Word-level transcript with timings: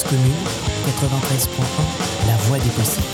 Cause 0.00 0.10
commune, 0.10 0.32
93.1, 0.86 2.26
la 2.26 2.36
voix 2.44 2.58
des 2.58 2.70
possibles. 2.70 3.04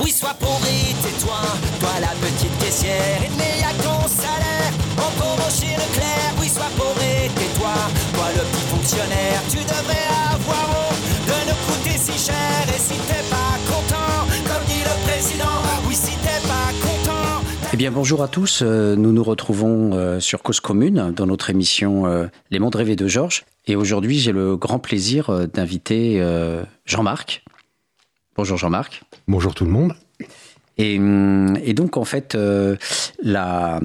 Oui, 0.00 0.12
sois 0.12 0.30
et 0.30 0.94
tais-toi, 1.02 1.40
toi 1.80 1.88
la 2.00 2.08
petite 2.08 2.56
caissière, 2.58 3.20
il 3.24 3.32
n'y 3.32 3.62
a 3.64 3.72
ton 3.82 4.06
salaire, 4.08 4.72
en 4.98 5.10
pauvre 5.18 5.50
chez 5.50 5.74
Leclerc. 5.74 6.34
Oui, 6.38 6.48
sois 6.48 6.70
et 7.02 7.28
tais-toi, 7.30 7.74
toi 8.14 8.26
le 8.36 8.42
petit 8.42 8.66
fonctionnaire, 8.70 9.42
tu 9.50 9.58
devrais 9.58 10.06
avoir 10.32 10.64
honte 10.70 11.00
de 11.26 11.50
nous 11.50 11.58
coûter 11.66 11.98
si 11.98 12.26
cher. 12.26 12.62
Et 12.68 12.78
si 12.78 12.94
t'es 13.08 13.24
pas 13.30 13.58
content, 13.66 14.26
comme 14.46 14.64
dit 14.66 14.82
le 14.84 14.94
président, 15.08 15.58
oui, 15.88 15.94
si 15.96 16.16
t'es 16.18 16.29
bien, 17.80 17.90
bonjour 17.90 18.22
à 18.22 18.28
tous. 18.28 18.60
Euh, 18.62 18.94
Nous 18.94 19.10
nous 19.10 19.24
retrouvons 19.24 19.94
euh, 19.94 20.20
sur 20.20 20.42
Cause 20.42 20.60
Commune 20.60 21.14
dans 21.16 21.24
notre 21.24 21.48
émission 21.48 22.04
euh, 22.04 22.26
Les 22.50 22.58
Mondes 22.58 22.74
rêvés 22.74 22.94
de 22.94 23.08
Georges. 23.08 23.46
Et 23.66 23.74
aujourd'hui, 23.74 24.18
j'ai 24.18 24.32
le 24.32 24.54
grand 24.58 24.78
plaisir 24.78 25.48
d'inviter 25.48 26.22
Jean-Marc. 26.84 27.42
Bonjour 28.36 28.58
Jean-Marc. 28.58 29.00
Bonjour 29.28 29.54
tout 29.54 29.64
le 29.64 29.70
monde. 29.70 29.94
Et, 30.76 30.98
hum, 30.98 31.56
et 31.64 31.72
donc, 31.72 31.96
en 31.96 32.04
fait, 32.04 32.36
la, 33.22 33.80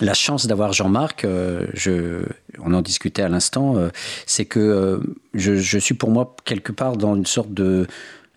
la 0.00 0.14
chance 0.14 0.46
d'avoir 0.46 0.72
Jean-Marc, 0.72 1.26
je, 1.74 2.24
on 2.64 2.72
en 2.72 2.80
discutait 2.80 3.22
à 3.22 3.28
l'instant, 3.28 3.76
c'est 4.24 4.46
que 4.46 5.02
je, 5.34 5.56
je 5.56 5.78
suis 5.78 5.94
pour 5.94 6.10
moi 6.10 6.34
quelque 6.46 6.72
part 6.72 6.96
dans 6.96 7.14
une 7.14 7.26
sorte 7.26 7.52
de, 7.52 7.86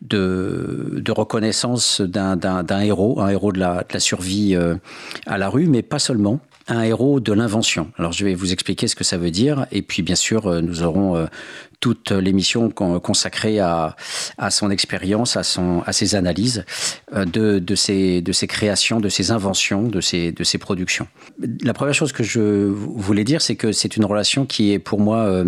de, 0.02 1.04
reconnaissance 1.09 2.02
d'un 2.02 2.80
héros, 2.81 3.22
un 3.22 3.30
héros 3.30 3.52
de 3.52 3.59
la, 3.59 3.86
survie 4.00 4.56
euh, 4.56 4.75
à 5.25 5.38
la 5.38 5.50
rue, 5.50 5.67
mais 5.67 5.81
pas 5.81 6.00
seulement. 6.00 6.39
Un 6.67 6.81
héros 6.81 7.19
de 7.19 7.31
l'invention. 7.31 7.92
Alors 8.00 8.11
je 8.11 8.25
vais 8.25 8.34
vous 8.34 8.52
expliquer 8.52 8.88
ce 8.88 8.95
que 8.95 9.03
ça 9.03 9.17
veut 9.17 9.30
dire, 9.30 9.67
et 9.72 9.84
puis 9.84 10.02
bien 10.02 10.16
sûr 10.16 10.47
euh, 10.47 10.61
nous 10.61 10.81
aurons 10.81 11.16
euh, 11.16 11.28
toute 11.80 12.09
l'émission 12.09 12.72
con- 12.72 13.00
consacrée 13.00 13.59
à, 13.59 13.95
à 14.39 14.50
son 14.50 14.72
expérience, 14.72 15.38
à, 15.38 15.44
ses 15.44 16.16
analyses 16.16 16.66
de, 17.14 17.75
ses, 17.75 18.23
créations, 18.47 19.00
de 19.00 19.09
ses 19.09 19.30
inventions, 19.30 19.84
de 19.84 20.02
ses, 20.02 20.34
productions. 20.59 21.08
La 21.62 21.73
première 21.75 21.94
chose 21.94 22.14
que 22.14 22.23
je 22.23 22.39
voulais 22.39 23.25
dire, 23.25 23.41
c'est 23.41 23.56
que 23.56 23.72
c'est 23.72 23.95
une 23.97 24.06
relation 24.06 24.47
qui 24.47 24.72
est 24.72 24.80
pour 24.80 25.00
moi 25.00 25.44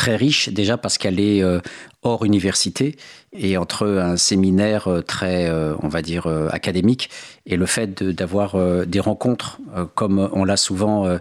très 0.00 0.16
riche, 0.16 0.48
déjà 0.48 0.78
parce 0.78 0.96
qu'elle 0.96 1.20
est 1.20 1.42
euh, 1.42 1.60
hors 2.00 2.24
université 2.24 2.96
et 3.34 3.58
entre 3.58 3.86
un 3.86 4.16
séminaire 4.16 4.88
euh, 4.88 5.02
très, 5.02 5.46
euh, 5.46 5.74
on 5.82 5.88
va 5.88 6.00
dire, 6.00 6.26
académique 6.50 7.10
et 7.44 7.56
le 7.58 7.66
fait 7.66 8.02
d'avoir 8.02 8.56
des 8.86 9.00
rencontres 9.00 9.58
comme 9.94 10.30
on 10.32 10.44
l'a 10.44 10.56
souvent 10.56 11.18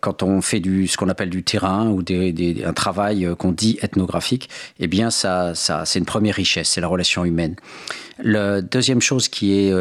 quand 0.00 0.22
on 0.22 0.40
fait 0.42 0.60
du, 0.60 0.88
ce 0.88 0.96
qu'on 0.96 1.08
appelle 1.08 1.30
du 1.30 1.42
terrain 1.42 1.88
ou 1.88 2.02
des, 2.02 2.62
un 2.64 2.72
travail 2.72 3.28
qu'on 3.38 3.52
dit 3.52 3.78
ethnographique, 3.80 4.50
eh 4.80 4.86
bien, 4.86 5.10
ça, 5.10 5.54
ça, 5.54 5.84
c'est 5.86 5.98
une 5.98 6.04
première 6.04 6.34
richesse, 6.34 6.68
c'est 6.70 6.80
la 6.80 6.88
relation 6.88 7.24
humaine. 7.24 7.56
La 8.18 8.60
deuxième 8.60 9.00
chose 9.00 9.28
qui 9.28 9.52
est 9.52 9.72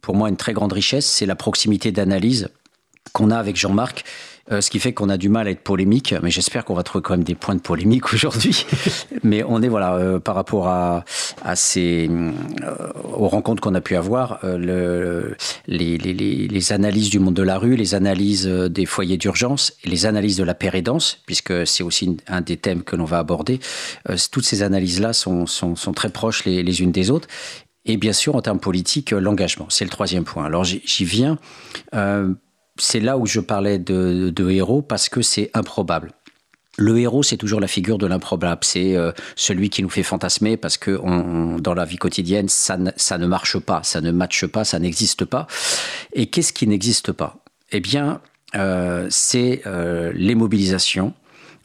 pour 0.00 0.14
moi 0.14 0.28
une 0.28 0.36
très 0.36 0.54
grande 0.54 0.72
richesse, 0.72 1.06
c'est 1.06 1.26
la 1.26 1.36
proximité 1.36 1.92
d'analyse 1.92 2.48
qu'on 3.12 3.30
a 3.30 3.36
avec 3.36 3.56
Jean-Marc. 3.56 4.04
Euh, 4.52 4.60
ce 4.60 4.70
qui 4.70 4.80
fait 4.80 4.92
qu'on 4.92 5.08
a 5.08 5.16
du 5.16 5.28
mal 5.28 5.46
à 5.46 5.50
être 5.50 5.62
polémique, 5.62 6.14
mais 6.22 6.30
j'espère 6.30 6.64
qu'on 6.64 6.74
va 6.74 6.82
trouver 6.82 7.02
quand 7.02 7.14
même 7.14 7.24
des 7.24 7.34
points 7.34 7.54
de 7.54 7.60
polémique 7.60 8.12
aujourd'hui. 8.12 8.66
mais 9.22 9.44
on 9.44 9.62
est 9.62 9.68
voilà 9.68 9.94
euh, 9.94 10.18
par 10.18 10.34
rapport 10.34 10.68
à, 10.68 11.04
ces 11.54 12.08
euh, 12.10 12.32
aux 13.14 13.28
rencontres 13.28 13.62
qu'on 13.62 13.74
a 13.74 13.80
pu 13.80 13.96
avoir, 13.96 14.40
le, 14.42 15.36
les, 15.66 16.72
analyses 16.72 17.10
du 17.10 17.18
monde 17.18 17.34
de 17.34 17.42
la 17.42 17.58
rue, 17.58 17.76
les 17.76 17.94
analyses 17.94 18.46
des 18.46 18.86
foyers 18.86 19.16
d'urgence, 19.16 19.72
les 19.84 20.06
analyses 20.06 20.36
de 20.36 20.44
la 20.44 20.54
pérédance, 20.54 21.18
puisque 21.26 21.66
c'est 21.66 21.82
aussi 21.82 22.16
un 22.28 22.40
des 22.40 22.56
thèmes 22.56 22.82
que 22.82 22.96
l'on 22.96 23.04
va 23.04 23.18
aborder. 23.18 23.60
Toutes 24.30 24.44
ces 24.44 24.62
analyses-là 24.62 25.12
sont, 25.12 25.46
sont, 25.46 25.74
sont 25.74 25.92
très 25.92 26.10
proches 26.10 26.44
les, 26.44 26.82
unes 26.82 26.92
des 26.92 27.10
autres. 27.10 27.28
Et 27.86 27.96
bien 27.96 28.12
sûr, 28.12 28.36
en 28.36 28.42
termes 28.42 28.60
politiques, 28.60 29.10
l'engagement, 29.10 29.66
c'est 29.68 29.84
le 29.84 29.90
troisième 29.90 30.24
point. 30.24 30.44
Alors 30.44 30.64
j'y 30.64 31.04
viens. 31.04 31.38
C'est 32.80 33.00
là 33.00 33.18
où 33.18 33.26
je 33.26 33.40
parlais 33.40 33.78
de, 33.78 34.50
héros 34.50 34.82
parce 34.82 35.08
que 35.08 35.22
c'est 35.22 35.50
improbable. 35.54 36.12
Le 36.78 36.98
héros, 36.98 37.22
c'est 37.22 37.36
toujours 37.36 37.60
la 37.60 37.66
figure 37.66 37.98
de 37.98 38.06
l'improbable. 38.06 38.60
C'est 38.64 38.96
euh, 38.96 39.12
celui 39.36 39.68
qui 39.68 39.82
nous 39.82 39.90
fait 39.90 40.02
fantasmer 40.02 40.56
parce 40.56 40.78
que 40.78 40.98
dans 41.58 41.74
la 41.74 41.84
vie 41.84 41.98
quotidienne, 41.98 42.48
ça 42.48 42.78
ne, 42.78 42.90
ça 42.96 43.18
ne 43.18 43.26
marche 43.26 43.58
pas, 43.58 43.82
ça 43.82 44.00
ne 44.00 44.10
matche 44.10 44.46
pas, 44.46 44.64
ça 44.64 44.78
n'existe 44.78 45.24
pas. 45.24 45.46
Et 46.14 46.26
qu'est-ce 46.26 46.52
qui 46.52 46.66
n'existe 46.66 47.12
pas? 47.12 47.36
Eh 47.72 47.80
bien, 47.80 48.20
euh, 48.54 49.06
c'est 49.10 49.62
euh, 49.66 50.12
les 50.14 50.34
mobilisations. 50.34 51.14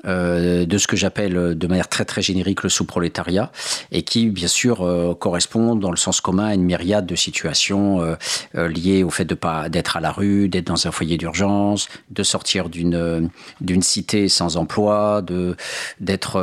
Euh, 0.05 0.65
de 0.65 0.77
ce 0.77 0.87
que 0.87 0.95
j'appelle 0.95 1.37
euh, 1.37 1.55
de 1.55 1.67
manière 1.67 1.87
très 1.87 2.05
très 2.05 2.21
générique 2.21 2.63
le 2.63 2.69
sous-prolétariat 2.69 3.51
et 3.91 4.03
qui 4.03 4.27
bien 4.27 4.47
sûr 4.47 4.81
euh, 4.81 5.13
correspond 5.13 5.75
dans 5.75 5.91
le 5.91 5.97
sens 5.97 6.21
commun 6.21 6.45
à 6.45 6.53
une 6.53 6.63
myriade 6.63 7.05
de 7.05 7.15
situations 7.15 8.01
euh, 8.01 8.15
euh, 8.55 8.67
liées 8.67 9.03
au 9.03 9.09
fait 9.09 9.25
de 9.25 9.35
pas 9.35 9.69
d'être 9.69 9.97
à 9.97 10.01
la 10.01 10.11
rue, 10.11 10.49
d'être 10.49 10.67
dans 10.67 10.87
un 10.87 10.91
foyer 10.91 11.17
d'urgence, 11.17 11.87
de 12.09 12.23
sortir 12.23 12.69
d'une 12.69 13.29
d'une 13.61 13.81
cité 13.81 14.27
sans 14.29 14.57
emploi, 14.57 15.21
de 15.21 15.55
d'être 15.99 16.39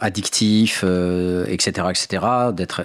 addictif, 0.00 0.84
etc., 0.84 1.88
etc., 1.90 2.24
d'être 2.52 2.82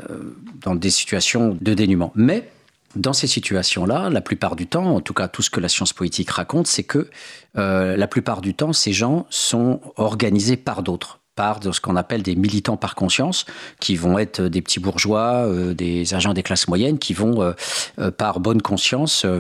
dans 0.61 0.75
des 0.75 0.89
situations 0.89 1.57
de 1.59 1.73
dénuement. 1.73 2.11
Mais 2.15 2.49
dans 2.95 3.13
ces 3.13 3.27
situations-là, 3.27 4.09
la 4.09 4.21
plupart 4.21 4.55
du 4.55 4.67
temps, 4.67 4.95
en 4.95 5.01
tout 5.01 5.13
cas 5.13 5.27
tout 5.27 5.41
ce 5.41 5.49
que 5.49 5.59
la 5.59 5.69
science 5.69 5.93
politique 5.93 6.29
raconte, 6.31 6.67
c'est 6.67 6.83
que 6.83 7.09
euh, 7.57 7.95
la 7.95 8.07
plupart 8.07 8.41
du 8.41 8.53
temps, 8.53 8.73
ces 8.73 8.93
gens 8.93 9.27
sont 9.29 9.79
organisés 9.95 10.57
par 10.57 10.81
d'autres 10.83 11.18
par 11.39 11.61
ce 11.63 11.79
qu'on 11.79 11.95
appelle 11.95 12.21
des 12.21 12.35
militants 12.35 12.75
par 12.75 12.95
conscience, 12.95 13.45
qui 13.79 13.95
vont 13.95 14.19
être 14.19 14.41
des 14.41 14.61
petits 14.61 14.81
bourgeois, 14.81 15.45
euh, 15.47 15.73
des 15.73 16.13
agents 16.13 16.33
des 16.33 16.43
classes 16.43 16.67
moyennes, 16.67 16.99
qui 16.99 17.13
vont, 17.13 17.41
euh, 17.41 17.53
euh, 17.99 18.11
par 18.11 18.41
bonne 18.41 18.61
conscience, 18.61 19.23
euh, 19.23 19.39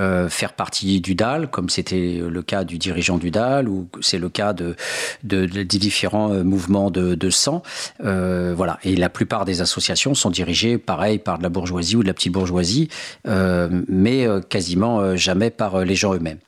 euh, 0.00 0.28
faire 0.28 0.54
partie 0.54 1.00
du 1.00 1.14
DAL, 1.14 1.48
comme 1.48 1.68
c'était 1.68 2.20
le 2.20 2.42
cas 2.42 2.64
du 2.64 2.78
dirigeant 2.78 3.16
du 3.16 3.30
DAL, 3.30 3.68
ou 3.68 3.88
c'est 4.00 4.18
le 4.18 4.28
cas 4.28 4.52
de, 4.54 4.74
de, 5.22 5.46
de- 5.46 5.62
des 5.62 5.78
différents 5.78 6.32
euh, 6.32 6.42
mouvements 6.42 6.90
de, 6.90 7.14
de 7.14 7.30
sang. 7.30 7.62
Euh, 8.04 8.52
voilà. 8.56 8.80
Et 8.82 8.96
la 8.96 9.08
plupart 9.08 9.44
des 9.44 9.60
associations 9.60 10.14
sont 10.16 10.30
dirigées, 10.30 10.78
pareil, 10.78 11.18
par 11.20 11.38
de 11.38 11.44
la 11.44 11.48
bourgeoisie 11.48 11.94
ou 11.94 12.02
de 12.02 12.08
la 12.08 12.14
petite 12.14 12.32
bourgeoisie, 12.32 12.88
euh, 13.28 13.68
mais 13.86 14.26
euh, 14.26 14.40
quasiment 14.40 14.98
euh, 14.98 15.14
jamais 15.14 15.50
par 15.50 15.76
euh, 15.76 15.84
les 15.84 15.94
gens 15.94 16.12
eux-mêmes. 16.12 16.40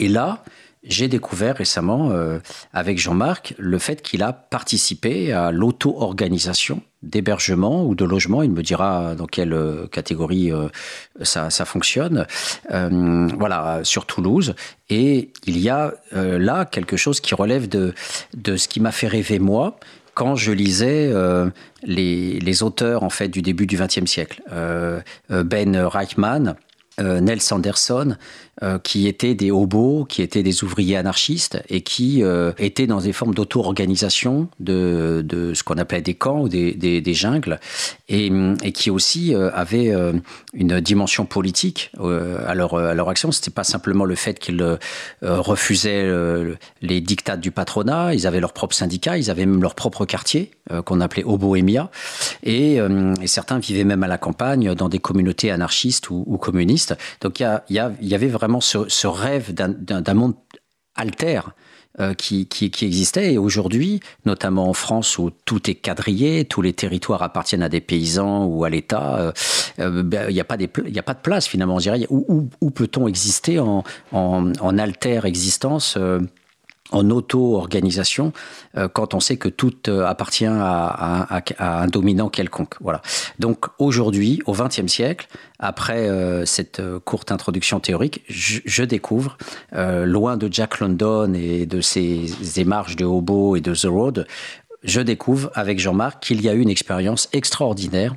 Et 0.00 0.08
là, 0.08 0.42
j'ai 0.88 1.06
découvert 1.06 1.56
récemment, 1.56 2.10
euh, 2.10 2.38
avec 2.72 2.98
Jean-Marc, 2.98 3.54
le 3.58 3.78
fait 3.78 4.02
qu'il 4.02 4.22
a 4.22 4.32
participé 4.32 5.32
à 5.32 5.52
l'auto-organisation 5.52 6.80
d'hébergement 7.02 7.84
ou 7.84 7.94
de 7.94 8.04
logement. 8.04 8.42
Il 8.42 8.50
me 8.50 8.62
dira 8.62 9.14
dans 9.14 9.26
quelle 9.26 9.52
euh, 9.52 9.86
catégorie 9.86 10.50
euh, 10.50 10.68
ça, 11.22 11.50
fonctionne. 11.64 12.26
Voilà, 12.70 13.80
sur 13.84 14.06
Toulouse. 14.06 14.54
Et 14.88 15.30
il 15.46 15.58
y 15.58 15.68
a 15.68 15.94
là 16.12 16.64
quelque 16.64 16.96
chose 16.96 17.20
qui 17.20 17.34
relève 17.34 17.68
de, 17.68 17.94
de 18.34 18.56
ce 18.56 18.66
qui 18.68 18.80
m'a 18.80 18.92
fait 18.92 19.08
rêver 19.08 19.38
moi 19.38 19.78
quand 20.14 20.34
je 20.34 20.50
lisais 20.50 21.12
les, 21.84 22.40
les 22.40 22.62
auteurs 22.62 23.02
en 23.02 23.10
fait 23.10 23.28
du 23.28 23.42
début 23.42 23.66
du 23.66 23.76
XXe 23.76 24.06
siècle, 24.06 24.42
Ben 25.28 25.76
Reichmann, 25.76 26.56
Nels 26.98 27.40
Anderson, 27.52 28.16
euh, 28.64 28.80
qui 28.80 29.06
étaient 29.06 29.36
des 29.36 29.52
hobos, 29.52 30.04
qui 30.04 30.20
étaient 30.20 30.42
des 30.42 30.64
ouvriers 30.64 30.96
anarchistes 30.96 31.62
et 31.68 31.82
qui 31.82 32.24
euh, 32.24 32.50
étaient 32.58 32.88
dans 32.88 33.00
des 33.00 33.12
formes 33.12 33.32
d'auto-organisation 33.32 34.48
de, 34.58 35.22
de 35.24 35.54
ce 35.54 35.62
qu'on 35.62 35.78
appelait 35.78 36.00
des 36.00 36.14
camps 36.14 36.40
ou 36.40 36.48
des, 36.48 36.72
des, 36.74 37.14
jungles 37.14 37.60
et, 38.08 38.32
et 38.64 38.72
qui 38.72 38.90
aussi 38.90 39.32
euh, 39.32 39.52
avaient 39.54 39.94
une 40.54 40.80
dimension 40.80 41.24
politique 41.24 41.92
à, 42.00 42.54
leur, 42.56 42.74
à 42.74 42.94
leur 42.94 43.08
action. 43.08 43.30
C'était 43.30 43.52
pas 43.52 43.62
simplement 43.62 44.04
le 44.04 44.16
fait 44.16 44.40
qu'ils 44.40 44.78
refusaient 45.22 46.10
les 46.82 47.00
dictats 47.00 47.36
du 47.36 47.52
patronat, 47.52 48.14
ils 48.14 48.26
avaient 48.26 48.40
leur 48.40 48.52
propre 48.52 48.74
syndicat, 48.74 49.18
ils 49.18 49.30
avaient 49.30 49.46
même 49.46 49.62
leur 49.62 49.76
propre 49.76 50.04
quartier 50.04 50.50
qu'on 50.84 51.00
appelait 51.00 51.24
Hoboémia 51.24 51.90
et, 52.42 52.76
et 52.76 53.26
certains 53.26 53.58
vivaient 53.58 53.84
même 53.84 54.02
à 54.02 54.08
la 54.08 54.18
campagne 54.18 54.74
dans 54.74 54.88
des 54.88 54.98
communautés 54.98 55.50
anarchistes 55.50 56.10
ou, 56.10 56.38
communistes. 56.38 56.96
Donc 57.20 57.40
il 57.40 57.60
y, 57.70 57.74
y, 57.74 58.08
y 58.08 58.14
avait 58.14 58.28
vraiment 58.28 58.47
ce, 58.60 59.06
rêve 59.06 59.52
d'un- 59.52 60.14
monde 60.14 60.34
alter 60.94 61.40
euh, 62.00 62.14
qui, 62.14 62.46
existait. 62.82 63.32
Et 63.34 63.38
aujourd'hui, 63.38 64.00
notamment 64.24 64.68
en 64.68 64.72
France 64.72 65.18
où 65.18 65.30
tout 65.44 65.70
est 65.70 65.74
quadrillé, 65.74 66.44
tous 66.44 66.62
les 66.62 66.72
territoires 66.72 67.22
appartiennent 67.22 67.62
à 67.62 67.68
des 67.68 67.80
paysans 67.80 68.44
ou 68.46 68.64
à 68.64 68.70
l'État, 68.70 69.18
euh, 69.18 69.32
euh, 69.80 70.02
ben, 70.02 70.26
il 70.28 70.34
n'y 70.34 70.40
a, 70.40 70.44
pas 70.44 70.56
de 70.56 71.20
place 71.20 71.46
finalement. 71.46 71.76
On 71.76 71.78
dirait, 71.78 72.06
où, 72.10 72.70
peut-on 72.70 73.08
exister 73.08 73.58
en, 73.58 73.84
en, 74.12 74.52
en 74.60 74.78
alter 74.78 75.20
existence 75.24 75.98
en 76.90 77.10
auto-organisation 77.10 78.32
euh, 78.76 78.88
quand 78.88 79.14
on 79.14 79.20
sait 79.20 79.36
que 79.36 79.48
tout 79.48 79.88
euh, 79.88 80.06
appartient 80.06 80.46
à, 80.46 81.42
un 81.58 81.86
dominant 81.86 82.28
quelconque. 82.28 82.74
Voilà. 82.80 83.02
Donc 83.38 83.66
aujourd'hui, 83.78 84.40
au 84.46 84.52
XXe 84.52 84.86
siècle, 84.86 85.28
après 85.58 86.08
euh, 86.08 86.44
cette 86.44 86.80
courte 87.04 87.32
introduction 87.32 87.80
théorique, 87.80 88.22
je, 88.28 88.82
découvre, 88.82 89.36
loin 89.72 90.36
de 90.36 90.48
Jack 90.50 90.80
London 90.80 91.32
et 91.34 91.66
de 91.66 91.80
ses 91.80 92.60
émarges 92.60 92.96
de 92.96 93.04
Hobo 93.04 93.56
et 93.56 93.60
de 93.60 93.74
The 93.74 93.86
Road, 93.86 94.26
je 94.84 95.00
découvre 95.00 95.50
avec 95.54 95.78
Jean-Marc 95.78 96.22
qu'il 96.22 96.40
y 96.40 96.48
a 96.48 96.54
eu 96.54 96.60
une 96.60 96.70
expérience 96.70 97.28
extraordinaire 97.32 98.14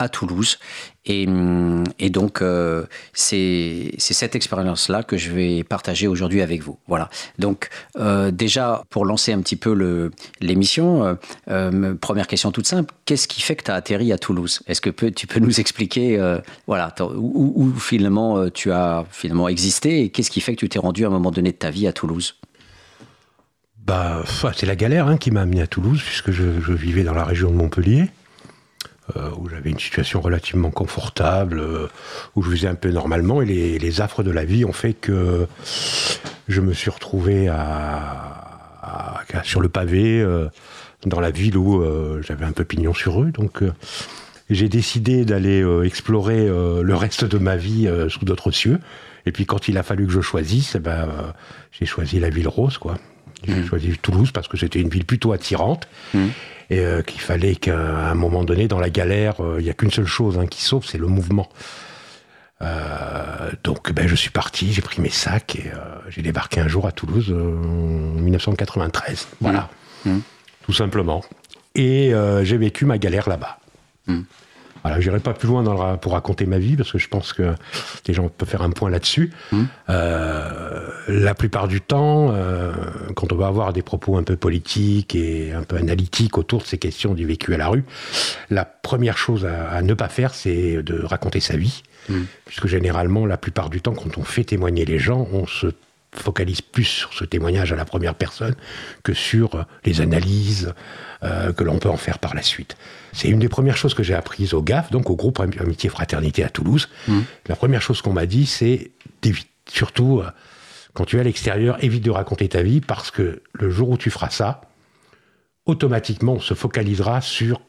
à 0.00 0.08
Toulouse. 0.08 0.58
Et, 1.04 1.26
hum, 1.26 1.84
donc, 2.10 2.42
euh, 2.42 2.84
c'est 3.12 3.92
cette 3.98 4.34
expérience-là 4.34 5.02
que 5.02 5.16
je 5.16 5.30
vais 5.30 5.62
partager 5.62 6.08
aujourd'hui 6.08 6.42
avec 6.42 6.62
vous. 6.62 6.78
Voilà. 6.88 7.08
Donc, 7.38 7.68
euh, 7.98 8.30
déjà, 8.30 8.82
pour 8.90 9.04
lancer 9.04 9.32
un 9.32 9.40
petit 9.40 9.56
peu 9.56 10.10
l'émission, 10.40 11.16
euh, 11.48 11.94
première 11.94 12.26
question 12.26 12.50
toute 12.50 12.66
simple, 12.66 12.92
qu'est-ce 13.04 13.28
qui 13.28 13.42
fait 13.42 13.56
que 13.56 13.64
tu 13.64 13.70
as 13.70 13.74
atterri 13.74 14.12
à 14.12 14.18
Toulouse? 14.18 14.60
Est-ce 14.66 14.80
que 14.80 14.90
tu 15.10 15.26
peux 15.26 15.40
nous 15.40 15.60
expliquer 15.60 16.18
voilà, 16.66 16.94
où, 17.00 17.52
où, 17.56 17.78
finalement 17.78 18.48
tu 18.50 18.72
as 18.72 19.04
finalement 19.10 19.48
existé 19.48 20.02
et 20.02 20.08
qu'est-ce 20.10 20.30
qui 20.30 20.40
fait 20.40 20.54
que 20.54 20.60
tu 20.60 20.68
t'es 20.68 20.78
rendu 20.78 21.04
à 21.04 21.08
un 21.08 21.10
moment 21.10 21.30
donné 21.30 21.52
de 21.52 21.56
ta 21.56 21.70
vie 21.70 21.86
à 21.86 21.92
Toulouse? 21.92 22.36
Bah, 23.86 24.22
c'est 24.54 24.66
la 24.66 24.76
galère 24.76 25.08
hein, 25.08 25.16
qui 25.16 25.30
m'a 25.30 25.40
amené 25.40 25.62
à 25.62 25.66
Toulouse, 25.66 26.00
puisque 26.04 26.30
je, 26.30 26.44
vivais 26.72 27.02
dans 27.02 27.14
la 27.14 27.24
région 27.24 27.50
de 27.50 27.56
Montpellier. 27.56 28.10
Euh, 29.16 29.30
où 29.38 29.48
j'avais 29.48 29.70
une 29.70 29.78
situation 29.78 30.20
relativement 30.20 30.70
confortable, 30.70 31.58
euh, 31.58 31.88
où 32.36 32.42
je 32.42 32.50
vivais 32.50 32.68
un 32.68 32.74
peu 32.74 32.90
normalement, 32.90 33.40
et 33.42 33.78
les, 33.78 34.00
affres 34.00 34.22
de 34.22 34.30
la 34.30 34.44
vie 34.44 34.64
ont 34.64 34.72
fait 34.72 34.92
que 34.92 35.46
je 36.48 36.60
me 36.60 36.72
suis 36.72 36.90
retrouvé 36.90 37.48
à, 37.48 39.22
sur 39.42 39.60
le 39.60 39.68
pavé, 39.68 40.20
euh, 40.20 40.48
dans 41.06 41.20
la 41.20 41.30
ville 41.30 41.56
où 41.56 41.82
j'avais 42.22 42.44
un 42.44 42.52
peu 42.52 42.64
pignon 42.64 42.92
sur 42.92 43.16
rue. 43.16 43.32
Donc 43.32 43.62
j'ai 44.50 44.68
décidé 44.68 45.24
d'aller 45.24 45.64
explorer 45.82 46.46
le 46.46 46.94
reste 46.94 47.24
de 47.24 47.38
ma 47.38 47.56
vie 47.56 47.90
sous 48.08 48.26
d'autres 48.26 48.50
cieux. 48.50 48.80
Et 49.24 49.32
puis 49.32 49.46
quand 49.46 49.68
il 49.68 49.78
a 49.78 49.82
fallu 49.82 50.06
que 50.06 50.12
je 50.12 50.20
choisisse, 50.20 50.74
eh 50.74 50.78
ben, 50.78 51.08
j'ai 51.72 51.86
choisi 51.86 52.20
la 52.20 52.28
ville 52.28 52.48
rose, 52.48 52.76
quoi. 52.76 52.98
J'ai 53.46 53.54
mmh. 53.54 53.66
choisi 53.66 53.98
Toulouse 54.02 54.32
parce 54.32 54.48
que 54.48 54.58
c'était 54.58 54.80
une 54.80 54.90
ville 54.90 55.06
plutôt 55.06 55.32
attirante. 55.32 55.88
Mmh 56.12 56.28
et 56.70 56.78
euh, 56.78 57.02
qu'il 57.02 57.20
fallait 57.20 57.56
qu'à 57.56 57.76
un 57.76 58.14
moment 58.14 58.44
donné, 58.44 58.68
dans 58.68 58.78
la 58.78 58.90
galère, 58.90 59.44
euh, 59.44 59.56
il 59.58 59.64
n'y 59.64 59.70
a 59.70 59.74
qu'une 59.74 59.90
seule 59.90 60.06
chose 60.06 60.38
hein, 60.38 60.46
qui 60.46 60.62
sauve, 60.62 60.86
c'est 60.86 60.98
le 60.98 61.08
mouvement. 61.08 61.48
Euh, 62.62 63.50
donc 63.64 63.90
ben, 63.92 64.06
je 64.06 64.14
suis 64.14 64.30
parti, 64.30 64.72
j'ai 64.72 64.82
pris 64.82 65.00
mes 65.00 65.10
sacs 65.10 65.56
et 65.56 65.72
j'ai 66.08 66.22
débarqué 66.22 66.60
un 66.60 66.68
jour 66.68 66.86
à 66.86 66.92
Toulouse 66.92 67.32
en 67.32 68.20
1993. 68.20 69.28
Voilà, 69.40 69.68
mmh. 70.04 70.10
Mmh. 70.10 70.20
tout 70.66 70.72
simplement. 70.72 71.24
Et 71.74 72.12
j'ai 72.42 72.56
vécu 72.56 72.84
ma 72.84 72.98
galère 72.98 73.28
là-bas. 73.28 73.58
Mmh. 74.06 74.20
Voilà, 74.82 75.00
j'irai 75.00 75.20
pas 75.20 75.34
plus 75.34 75.48
loin 75.48 75.62
dans 75.62 75.96
pour 75.98 76.12
raconter 76.12 76.46
ma 76.46 76.58
vie 76.58 76.76
parce 76.76 76.92
que 76.92 76.98
je 76.98 77.08
pense 77.08 77.32
que 77.32 77.54
les 78.06 78.14
gens 78.14 78.28
peuvent 78.28 78.48
faire 78.48 78.62
un 78.62 78.70
point 78.70 78.90
là-dessus. 78.90 79.30
Mmh. 79.52 79.62
Euh, 79.88 80.88
la 81.08 81.34
plupart 81.34 81.68
du 81.68 81.80
temps, 81.80 82.30
euh, 82.32 82.72
quand 83.14 83.32
on 83.32 83.36
va 83.36 83.46
avoir 83.46 83.72
des 83.72 83.82
propos 83.82 84.16
un 84.16 84.22
peu 84.22 84.36
politiques 84.36 85.14
et 85.14 85.52
un 85.52 85.62
peu 85.62 85.76
analytiques 85.76 86.38
autour 86.38 86.62
de 86.62 86.66
ces 86.66 86.78
questions 86.78 87.14
du 87.14 87.26
vécu 87.26 87.54
à 87.54 87.58
la 87.58 87.68
rue, 87.68 87.84
la 88.50 88.64
première 88.64 89.18
chose 89.18 89.46
à, 89.46 89.82
ne 89.82 89.94
pas 89.94 90.08
faire, 90.08 90.34
c'est 90.34 90.82
de 90.82 91.02
raconter 91.02 91.40
sa 91.40 91.56
vie, 91.56 91.82
mmh. 92.08 92.14
puisque 92.44 92.66
généralement, 92.66 93.26
la 93.26 93.36
plupart 93.36 93.70
du 93.70 93.80
temps, 93.80 93.94
quand 93.94 94.18
on 94.18 94.24
fait 94.24 94.44
témoigner 94.44 94.84
les 94.84 94.98
gens, 94.98 95.28
on 95.32 95.46
se 95.46 95.68
focalise 96.12 96.60
plus 96.60 96.84
sur 96.84 97.12
ce 97.12 97.24
témoignage 97.24 97.72
à 97.72 97.76
la 97.76 97.84
première 97.84 98.14
personne 98.14 98.54
que 99.02 99.14
sur 99.14 99.64
les 99.84 100.00
analyses 100.00 100.74
euh, 101.22 101.52
que 101.52 101.62
l'on 101.62 101.78
peut 101.78 101.88
en 101.88 101.96
faire 101.96 102.18
par 102.18 102.34
la 102.34 102.42
suite. 102.42 102.76
C'est 103.12 103.28
une 103.28 103.38
des 103.38 103.48
premières 103.48 103.76
choses 103.76 103.94
que 103.94 104.02
j'ai 104.02 104.14
apprises 104.14 104.54
au 104.54 104.62
GAF, 104.62 104.90
donc 104.90 105.10
au 105.10 105.16
groupe 105.16 105.40
Amitié 105.40 105.88
Fraternité 105.88 106.42
à 106.44 106.48
Toulouse. 106.48 106.88
Mmh. 107.06 107.20
La 107.46 107.56
première 107.56 107.82
chose 107.82 108.02
qu'on 108.02 108.12
m'a 108.12 108.26
dit, 108.26 108.46
c'est 108.46 108.90
surtout 109.68 110.20
euh, 110.20 110.30
quand 110.94 111.04
tu 111.04 111.16
es 111.16 111.20
à 111.20 111.22
l'extérieur, 111.22 111.82
évite 111.82 112.04
de 112.04 112.10
raconter 112.10 112.48
ta 112.48 112.62
vie 112.62 112.80
parce 112.80 113.10
que 113.10 113.42
le 113.52 113.70
jour 113.70 113.90
où 113.90 113.96
tu 113.96 114.10
feras 114.10 114.30
ça, 114.30 114.62
automatiquement 115.66 116.34
on 116.34 116.40
se 116.40 116.54
focalisera 116.54 117.20
sur, 117.20 117.60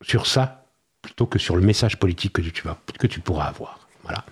sur 0.00 0.26
ça 0.26 0.64
plutôt 1.02 1.26
que 1.26 1.38
sur 1.38 1.56
le 1.56 1.62
message 1.62 1.98
politique 1.98 2.32
que 2.32 2.42
tu, 2.42 2.62
vas, 2.62 2.78
que 2.98 3.06
tu 3.06 3.20
pourras 3.20 3.46
avoir. 3.46 3.80
Voilà 4.04 4.24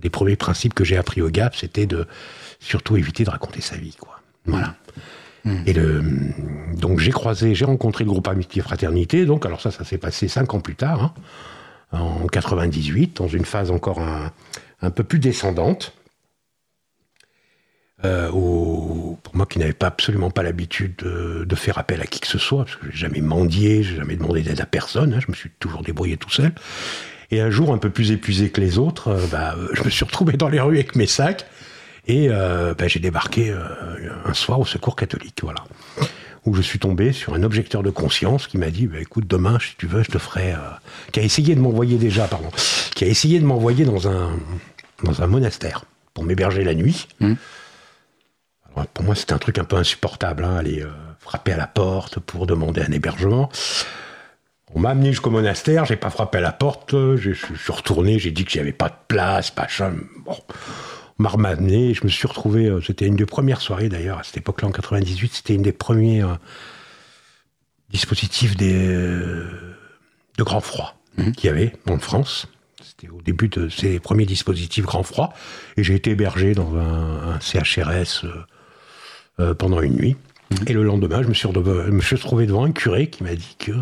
des 0.00 0.10
premiers 0.10 0.36
principes 0.36 0.74
que 0.74 0.84
j'ai 0.84 0.96
appris 0.96 1.22
au 1.22 1.30
GAP, 1.30 1.56
c'était 1.56 1.86
de 1.86 2.06
surtout 2.58 2.96
éviter 2.96 3.24
de 3.24 3.30
raconter 3.30 3.60
sa 3.60 3.76
vie, 3.76 3.96
quoi. 3.98 4.20
Voilà. 4.46 4.74
Hmm. 5.44 5.62
Et 5.66 5.72
le, 5.72 6.02
donc 6.76 7.00
j'ai 7.00 7.12
croisé, 7.12 7.54
j'ai 7.54 7.64
rencontré 7.64 8.04
le 8.04 8.10
groupe 8.10 8.28
Amitié 8.28 8.62
Fraternité. 8.62 9.24
Donc 9.24 9.46
alors 9.46 9.60
ça, 9.60 9.70
ça 9.70 9.84
s'est 9.84 9.98
passé 9.98 10.28
cinq 10.28 10.54
ans 10.54 10.60
plus 10.60 10.74
tard, 10.74 11.14
hein, 11.92 11.98
en 11.98 12.26
98, 12.26 13.16
dans 13.16 13.28
une 13.28 13.44
phase 13.44 13.70
encore 13.70 14.00
un, 14.00 14.90
peu 14.90 15.04
plus 15.04 15.18
descendante. 15.18 15.94
Euh, 18.02 18.30
pour 18.30 19.36
moi 19.36 19.44
qui 19.44 19.58
n'avais 19.58 19.74
pas 19.74 19.88
absolument 19.88 20.30
pas 20.30 20.42
l'habitude 20.42 20.96
de, 20.96 21.54
faire 21.54 21.76
appel 21.76 22.00
à 22.00 22.06
qui 22.06 22.20
que 22.20 22.26
ce 22.26 22.38
soit, 22.38 22.64
parce 22.64 22.76
que 22.76 22.90
j'ai 22.90 22.96
jamais 22.96 23.20
mendié, 23.20 23.82
j'ai 23.82 23.96
jamais 23.96 24.16
demandé 24.16 24.40
d'aide 24.40 24.60
à 24.60 24.66
personne, 24.66 25.12
hein, 25.12 25.20
je 25.20 25.30
me 25.30 25.34
suis 25.34 25.50
toujours 25.58 25.82
débrouillé 25.82 26.16
tout 26.16 26.30
seul. 26.30 26.52
Et 27.30 27.40
un 27.40 27.50
jour, 27.50 27.72
un 27.72 27.78
peu 27.78 27.90
plus 27.90 28.10
épuisé 28.10 28.50
que 28.50 28.60
les 28.60 28.78
autres, 28.78 29.08
euh, 29.08 29.26
bah, 29.30 29.54
euh, 29.56 29.68
je 29.72 29.84
me 29.84 29.90
suis 29.90 30.04
retrouvé 30.04 30.36
dans 30.36 30.48
les 30.48 30.60
rues 30.60 30.76
avec 30.76 30.96
mes 30.96 31.06
sacs 31.06 31.46
et 32.06 32.28
euh, 32.28 32.74
bah, 32.74 32.88
j'ai 32.88 32.98
débarqué 32.98 33.54
un 34.24 34.34
soir 34.34 34.58
au 34.58 34.64
Secours 34.64 34.96
catholique, 34.96 35.40
voilà, 35.42 35.62
où 36.44 36.54
je 36.54 36.62
suis 36.62 36.78
tombé 36.78 37.12
sur 37.12 37.34
un 37.34 37.42
objecteur 37.42 37.82
de 37.82 37.90
conscience 37.90 38.46
qui 38.46 38.58
m'a 38.58 38.70
dit 38.70 38.86
bah, 38.86 39.00
"Écoute, 39.00 39.26
demain, 39.28 39.58
si 39.60 39.76
tu 39.76 39.86
veux, 39.86 40.02
je 40.02 40.10
te 40.10 40.18
ferai." 40.18 40.54
qui 41.12 41.20
a 41.20 41.22
essayé 41.22 41.54
de 41.54 41.60
m'envoyer 41.60 41.98
déjà, 41.98 42.26
pardon, 42.26 42.50
qui 42.94 43.04
a 43.04 43.06
essayé 43.06 43.38
de 43.38 43.44
m'envoyer 43.44 43.84
dans 43.84 44.08
un 44.08 44.30
dans 45.04 45.22
un 45.22 45.26
monastère 45.26 45.84
pour 46.14 46.24
m'héberger 46.24 46.64
la 46.64 46.74
nuit. 46.74 47.06
Mmh. 47.20 47.34
pour 48.92 49.04
moi, 49.04 49.14
c'était 49.14 49.34
un 49.34 49.38
truc 49.38 49.58
un 49.58 49.64
peu 49.64 49.76
insupportable, 49.76 50.44
hein, 50.44 50.56
aller 50.56 50.84
frapper 51.20 51.52
à 51.52 51.56
la 51.56 51.66
porte 51.66 52.18
pour 52.18 52.46
demander 52.46 52.80
un 52.80 52.92
hébergement. 52.92 53.50
On 54.74 54.80
m'a 54.80 54.90
amené 54.90 55.10
jusqu'au 55.10 55.30
monastère, 55.30 55.84
j'ai 55.84 55.96
pas 55.96 56.10
frappé 56.10 56.38
à 56.38 56.40
la 56.40 56.52
porte, 56.52 56.92
je 57.16 57.32
suis 57.32 57.72
retourné, 57.72 58.18
j'ai 58.18 58.30
dit 58.30 58.44
que 58.44 58.52
j'avais 58.52 58.72
pas 58.72 58.88
de 58.88 58.94
place, 59.08 59.50
pas 59.50 59.66
Bon, 60.24 60.36
on 61.20 61.22
m'a 61.22 61.28
ramené, 61.28 61.92
je 61.92 62.02
me 62.04 62.08
suis 62.08 62.26
retrouvé, 62.26 62.64
euh, 62.64 62.80
c'était 62.80 63.06
une 63.06 63.16
des 63.16 63.26
premières 63.26 63.60
soirées 63.60 63.90
d'ailleurs, 63.90 64.18
à 64.18 64.22
cette 64.22 64.38
époque-là, 64.38 64.68
en 64.68 64.72
98, 64.72 65.32
c'était 65.34 65.54
une 65.54 65.60
des 65.60 65.72
premiers 65.72 66.22
euh, 66.22 66.28
dispositifs 67.90 68.56
des, 68.56 68.88
euh, 68.88 69.76
de 70.38 70.42
grand 70.42 70.60
froid 70.60 70.96
mhm. 71.18 71.32
qu'il 71.32 71.48
y 71.48 71.50
avait 71.50 71.74
en 71.90 71.98
France. 71.98 72.46
C'était 72.82 73.12
au 73.12 73.20
début 73.20 73.48
de 73.48 73.68
ces 73.68 74.00
premiers 74.00 74.24
dispositifs 74.24 74.86
grand 74.86 75.02
froid, 75.02 75.34
et 75.76 75.82
j'ai 75.82 75.94
été 75.94 76.12
hébergé 76.12 76.54
dans 76.54 76.74
un, 76.76 77.38
CHRS 77.40 78.24
pendant 79.58 79.82
une 79.82 79.96
nuit. 79.96 80.16
Mhm. 80.50 80.58
Et 80.68 80.72
le 80.72 80.84
lendemain, 80.84 81.22
je 81.22 81.28
me 81.28 81.34
suis 81.34 81.46
retrouvé 82.16 82.46
devant 82.46 82.64
un 82.64 82.72
curé 82.72 83.10
qui 83.10 83.24
m'a 83.24 83.34
dit 83.34 83.56
que 83.58 83.72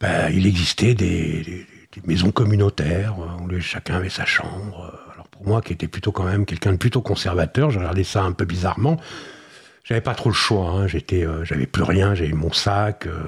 ben, 0.00 0.30
il 0.32 0.46
existait 0.46 0.94
des, 0.94 1.66
maisons 2.06 2.32
communautaires 2.32 3.16
où 3.18 3.60
chacun 3.60 3.96
avait 3.96 4.10
sa 4.10 4.26
chambre. 4.26 4.92
Alors 5.12 5.28
pour 5.28 5.46
moi, 5.46 5.62
qui 5.62 5.72
était 5.72 5.88
plutôt 5.88 6.12
quand 6.12 6.24
même 6.24 6.44
quelqu'un 6.44 6.72
de 6.72 6.76
plutôt 6.76 7.00
conservateur, 7.00 7.70
j'ai 7.70 7.78
regardé 7.78 8.04
ça 8.04 8.22
un 8.22 8.32
peu 8.32 8.44
bizarrement. 8.44 8.98
J'avais 9.84 10.00
pas 10.00 10.14
trop 10.14 10.30
le 10.30 10.34
choix. 10.34 10.70
Hein. 10.70 10.86
J'étais, 10.86 11.24
euh, 11.24 11.44
j'avais 11.44 11.66
plus 11.66 11.82
rien. 11.82 12.14
J'avais 12.14 12.32
mon 12.32 12.52
sac. 12.52 13.06
Euh, 13.06 13.22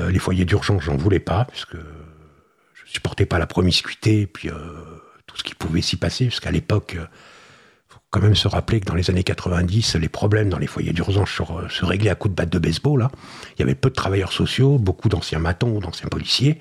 euh, 0.00 0.10
les 0.10 0.18
foyers 0.18 0.46
d'urgence, 0.46 0.82
j'en 0.82 0.96
voulais 0.96 1.20
pas 1.20 1.44
puisque 1.44 1.76
je 1.76 2.92
supportais 2.92 3.26
pas 3.26 3.38
la 3.38 3.46
promiscuité 3.46 4.22
et 4.22 4.26
puis 4.26 4.48
tout 5.26 5.36
ce 5.36 5.42
qui 5.42 5.54
pouvait 5.54 5.82
s'y 5.82 5.96
passer. 5.96 6.26
Parce 6.26 6.40
qu'à 6.40 6.50
l'époque, 6.50 6.96
quand 8.12 8.20
même 8.20 8.36
se 8.36 8.46
rappeler 8.46 8.78
que 8.78 8.84
dans 8.84 8.94
les 8.94 9.08
années 9.08 9.24
90, 9.24 9.96
les 9.96 10.08
problèmes 10.10 10.50
dans 10.50 10.58
les 10.58 10.66
foyers 10.66 10.92
d'urgence 10.92 11.30
se, 11.30 11.84
réglaient 11.84 12.10
à 12.10 12.14
coups 12.14 12.32
de 12.32 12.36
batte 12.36 12.50
de 12.50 12.58
baseball. 12.58 13.00
Là. 13.00 13.10
Il 13.56 13.60
y 13.60 13.62
avait 13.62 13.74
peu 13.74 13.88
de 13.88 13.94
travailleurs 13.94 14.32
sociaux, 14.32 14.76
beaucoup 14.78 15.08
d'anciens 15.08 15.38
matons, 15.38 15.80
d'anciens 15.80 16.08
policiers. 16.10 16.60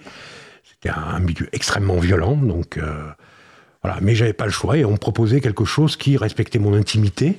C'était 0.63 0.95
un, 0.97 1.19
milieu 1.19 1.49
extrêmement 1.51 1.99
violent. 1.99 2.37
Donc, 2.37 2.77
euh, 2.77 3.03
voilà. 3.83 3.99
Mais 4.01 4.15
j'avais 4.15 4.31
pas 4.31 4.45
le 4.45 4.51
choix 4.51 4.77
et 4.77 4.85
on 4.85 4.93
me 4.93 4.97
proposait 4.97 5.41
quelque 5.41 5.65
chose 5.65 5.97
qui 5.97 6.15
respectait 6.15 6.57
mon 6.57 6.73
intimité, 6.73 7.37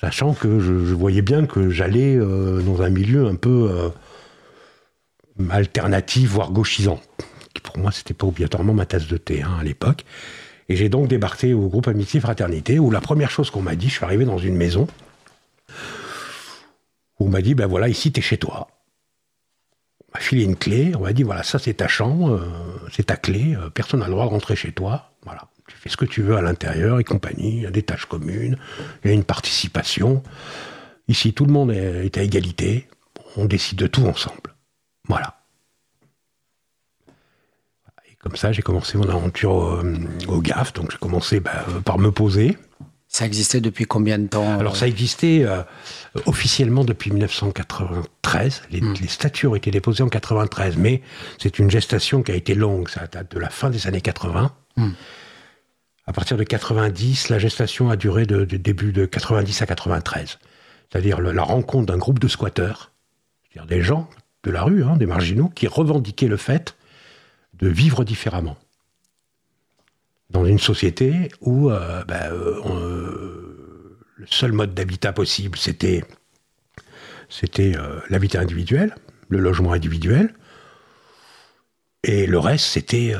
sachant 0.00 0.32
que 0.32 0.60
je, 0.60 0.72
voyais 0.94 1.22
bien 1.22 1.44
que 1.46 1.70
j'allais 1.70 2.14
euh, 2.16 2.62
dans 2.62 2.82
un 2.82 2.88
milieu 2.88 3.26
un 3.26 3.34
peu 3.34 3.68
euh, 3.68 5.48
alternatif, 5.50 6.30
voire 6.30 6.52
gauchisant. 6.52 7.00
Pour 7.64 7.78
moi, 7.78 7.90
c'était 7.90 8.14
pas 8.14 8.28
obligatoirement 8.28 8.74
ma 8.74 8.86
tasse 8.86 9.08
de 9.08 9.16
thé 9.16 9.42
hein, 9.42 9.56
à 9.58 9.64
l'époque. 9.64 10.04
Et 10.68 10.76
j'ai 10.76 10.88
donc 10.88 11.08
débarqué 11.08 11.52
au 11.54 11.68
groupe 11.68 11.88
Amitié 11.88 12.20
Fraternité, 12.20 12.78
où 12.78 12.90
la 12.90 13.00
première 13.00 13.30
chose 13.30 13.50
qu'on 13.50 13.62
m'a 13.62 13.76
dit, 13.76 13.88
je 13.88 13.94
suis 13.94 14.04
arrivé 14.04 14.24
dans 14.24 14.38
une 14.38 14.56
maison, 14.56 14.86
où 17.18 17.26
on 17.26 17.28
m'a 17.28 17.42
dit, 17.42 17.54
ben 17.54 17.66
voilà, 17.66 17.88
ici, 17.88 18.12
t'es 18.12 18.20
chez 18.20 18.38
toi. 18.38 18.68
On 20.08 20.18
m'a 20.18 20.20
filé 20.20 20.44
une 20.44 20.56
clé, 20.56 20.94
on 20.96 21.00
m'a 21.00 21.12
dit, 21.12 21.22
voilà, 21.22 21.42
ça 21.42 21.58
c'est 21.58 21.74
ta 21.74 21.88
chambre, 21.88 22.30
euh, 22.30 22.88
c'est 22.92 23.06
ta 23.06 23.16
clé, 23.16 23.56
euh, 23.56 23.68
personne 23.70 24.00
n'a 24.00 24.06
le 24.06 24.12
droit 24.12 24.24
de 24.24 24.30
rentrer 24.30 24.56
chez 24.56 24.72
toi. 24.72 25.10
Voilà. 25.24 25.48
Tu 25.68 25.76
fais 25.76 25.88
ce 25.88 25.96
que 25.96 26.04
tu 26.04 26.22
veux 26.22 26.36
à 26.36 26.42
l'intérieur 26.42 27.00
et 27.00 27.04
compagnie. 27.04 27.56
Il 27.56 27.62
y 27.62 27.66
a 27.66 27.70
des 27.70 27.82
tâches 27.82 28.04
communes, 28.06 28.58
il 29.02 29.08
y 29.08 29.10
a 29.10 29.14
une 29.14 29.24
participation. 29.24 30.22
Ici, 31.08 31.32
tout 31.32 31.46
le 31.46 31.52
monde 31.52 31.70
est 31.70 32.16
à 32.18 32.22
égalité. 32.22 32.86
On 33.36 33.46
décide 33.46 33.78
de 33.78 33.86
tout 33.86 34.06
ensemble. 34.06 34.54
Voilà. 35.08 35.43
Comme 38.24 38.36
ça, 38.36 38.52
j'ai 38.52 38.62
commencé 38.62 38.96
mon 38.96 39.08
aventure 39.10 39.82
au, 40.28 40.40
GAF. 40.40 40.72
Donc, 40.72 40.90
j'ai 40.90 40.96
commencé 40.96 41.40
bah, 41.40 41.66
par 41.84 41.98
me 41.98 42.10
poser. 42.10 42.56
Ça 43.06 43.26
existait 43.26 43.60
depuis 43.60 43.84
combien 43.84 44.18
de 44.18 44.26
temps 44.26 44.58
Alors, 44.58 44.76
ça 44.76 44.88
existait 44.88 45.44
euh, 45.44 45.62
officiellement 46.24 46.84
depuis 46.84 47.10
1993. 47.10 48.62
Hmm. 48.72 48.94
Les, 48.98 49.08
statuts 49.08 49.46
ont 49.46 49.54
été 49.54 49.70
déposés 49.70 50.02
en 50.02 50.08
93, 50.08 50.78
mais 50.78 51.02
c'est 51.38 51.58
une 51.58 51.70
gestation 51.70 52.22
qui 52.22 52.32
a 52.32 52.34
été 52.34 52.54
longue. 52.54 52.88
Ça 52.88 53.06
date 53.06 53.30
de 53.30 53.38
la 53.38 53.50
fin 53.50 53.68
des 53.68 53.86
années 53.86 54.00
80. 54.00 54.52
Hmm. 54.78 54.90
À 56.06 56.12
partir 56.14 56.38
de 56.38 56.44
90, 56.44 57.28
la 57.28 57.38
gestation 57.38 57.90
a 57.90 57.96
duré 57.96 58.24
de, 58.24 58.44
début 58.44 58.92
de 58.92 59.04
90 59.04 59.60
à 59.60 59.66
93. 59.66 60.38
C'est-à-dire 60.90 61.20
la 61.20 61.42
rencontre 61.42 61.84
d'un 61.84 61.98
groupe 61.98 62.20
de 62.20 62.28
squatteurs, 62.28 62.90
c'est-à-dire 63.42 63.68
des 63.68 63.82
gens 63.82 64.08
de 64.44 64.50
la 64.50 64.62
rue, 64.62 64.82
hein, 64.82 64.96
des 64.96 65.06
marginaux, 65.06 65.50
qui 65.54 65.66
revendiquaient 65.66 66.26
le 66.26 66.38
fait 66.38 66.74
de 67.58 67.68
vivre 67.68 68.04
différemment. 68.04 68.56
Dans 70.30 70.44
une 70.44 70.58
société 70.58 71.30
où 71.40 71.70
euh, 71.70 72.04
ben, 72.04 72.32
euh, 72.32 72.60
euh, 72.66 73.98
le 74.16 74.26
seul 74.26 74.52
mode 74.52 74.74
d'habitat 74.74 75.12
possible, 75.12 75.58
c'était 75.58 76.02
l'habitat 78.10 78.40
individuel, 78.40 78.94
le 79.28 79.38
logement 79.38 79.72
individuel, 79.72 80.34
et 82.02 82.26
le 82.26 82.38
reste, 82.38 82.66
c'était 82.66 83.14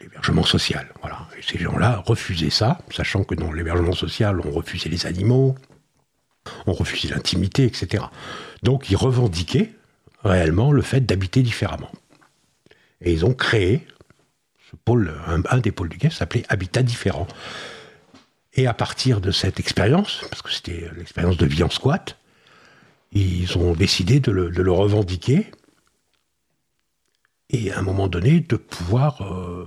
l'hébergement 0.00 0.42
social. 0.42 0.88
Voilà. 1.00 1.28
Et 1.38 1.42
ces 1.42 1.58
gens-là 1.58 2.02
refusaient 2.04 2.50
ça, 2.50 2.78
sachant 2.90 3.24
que 3.24 3.34
dans 3.34 3.52
l'hébergement 3.52 3.92
social, 3.92 4.40
on 4.40 4.50
refusait 4.50 4.88
les 4.88 5.06
animaux, 5.06 5.54
on 6.66 6.72
refusait 6.72 7.08
l'intimité, 7.08 7.64
etc. 7.64 8.04
Donc 8.62 8.90
ils 8.90 8.96
revendiquaient 8.96 9.72
réellement 10.24 10.72
le 10.72 10.82
fait 10.82 11.00
d'habiter 11.00 11.42
différemment. 11.42 11.90
Et 13.00 13.12
ils 13.12 13.24
ont 13.24 13.34
créé 13.34 13.86
ce 14.70 14.76
pôle, 14.76 15.12
un, 15.26 15.58
des 15.58 15.72
pôles 15.72 15.88
du 15.88 15.98
GAF 15.98 16.14
s'appelait 16.14 16.44
Habitat 16.48 16.82
différent. 16.82 17.26
Et 18.54 18.66
à 18.66 18.74
partir 18.74 19.20
de 19.20 19.30
cette 19.30 19.58
expérience, 19.58 20.24
parce 20.28 20.42
que 20.42 20.50
c'était 20.50 20.90
l'expérience 20.96 21.36
de 21.36 21.46
vie 21.46 21.62
en 21.62 21.70
squat, 21.70 22.16
ils 23.12 23.58
ont 23.58 23.74
décidé 23.74 24.20
de 24.20 24.30
le, 24.30 24.72
revendiquer 24.72 25.50
et 27.48 27.72
à 27.72 27.78
un 27.80 27.82
moment 27.82 28.06
donné 28.06 28.40
de 28.40 28.56
pouvoir 28.56 29.22
euh, 29.22 29.66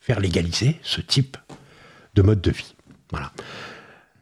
faire 0.00 0.20
légaliser 0.20 0.78
ce 0.82 1.02
type 1.02 1.36
de 2.14 2.22
mode 2.22 2.40
de 2.40 2.50
vie. 2.50 2.74
Voilà. 3.10 3.32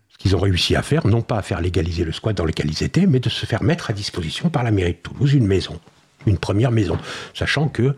Ce 0.09 0.19
qu'ils 0.19 0.35
ont 0.35 0.41
réussi 0.41 0.75
à 0.75 0.83
faire, 0.83 1.07
non 1.07 1.23
pas 1.23 1.39
à 1.39 1.43
faire 1.43 1.61
légaliser 1.61 2.05
le 2.05 2.13
squat 2.13 2.37
dans 2.37 2.45
lequel 2.45 2.69
ils 2.69 2.83
étaient, 2.83 3.07
mais 3.07 3.21
de 3.21 3.29
se 3.29 3.47
faire 3.47 3.63
mettre 3.63 3.91
à 3.91 3.93
disposition 3.93 4.51
par 4.51 4.65
la 4.65 4.73
mairie 4.73 4.95
de 4.95 4.99
Toulouse 4.99 5.33
une 5.33 5.47
maison, 5.47 5.81
une 6.27 6.39
première 6.39 6.71
maison, 6.71 6.99
sachant 7.35 7.69
que 7.69 7.95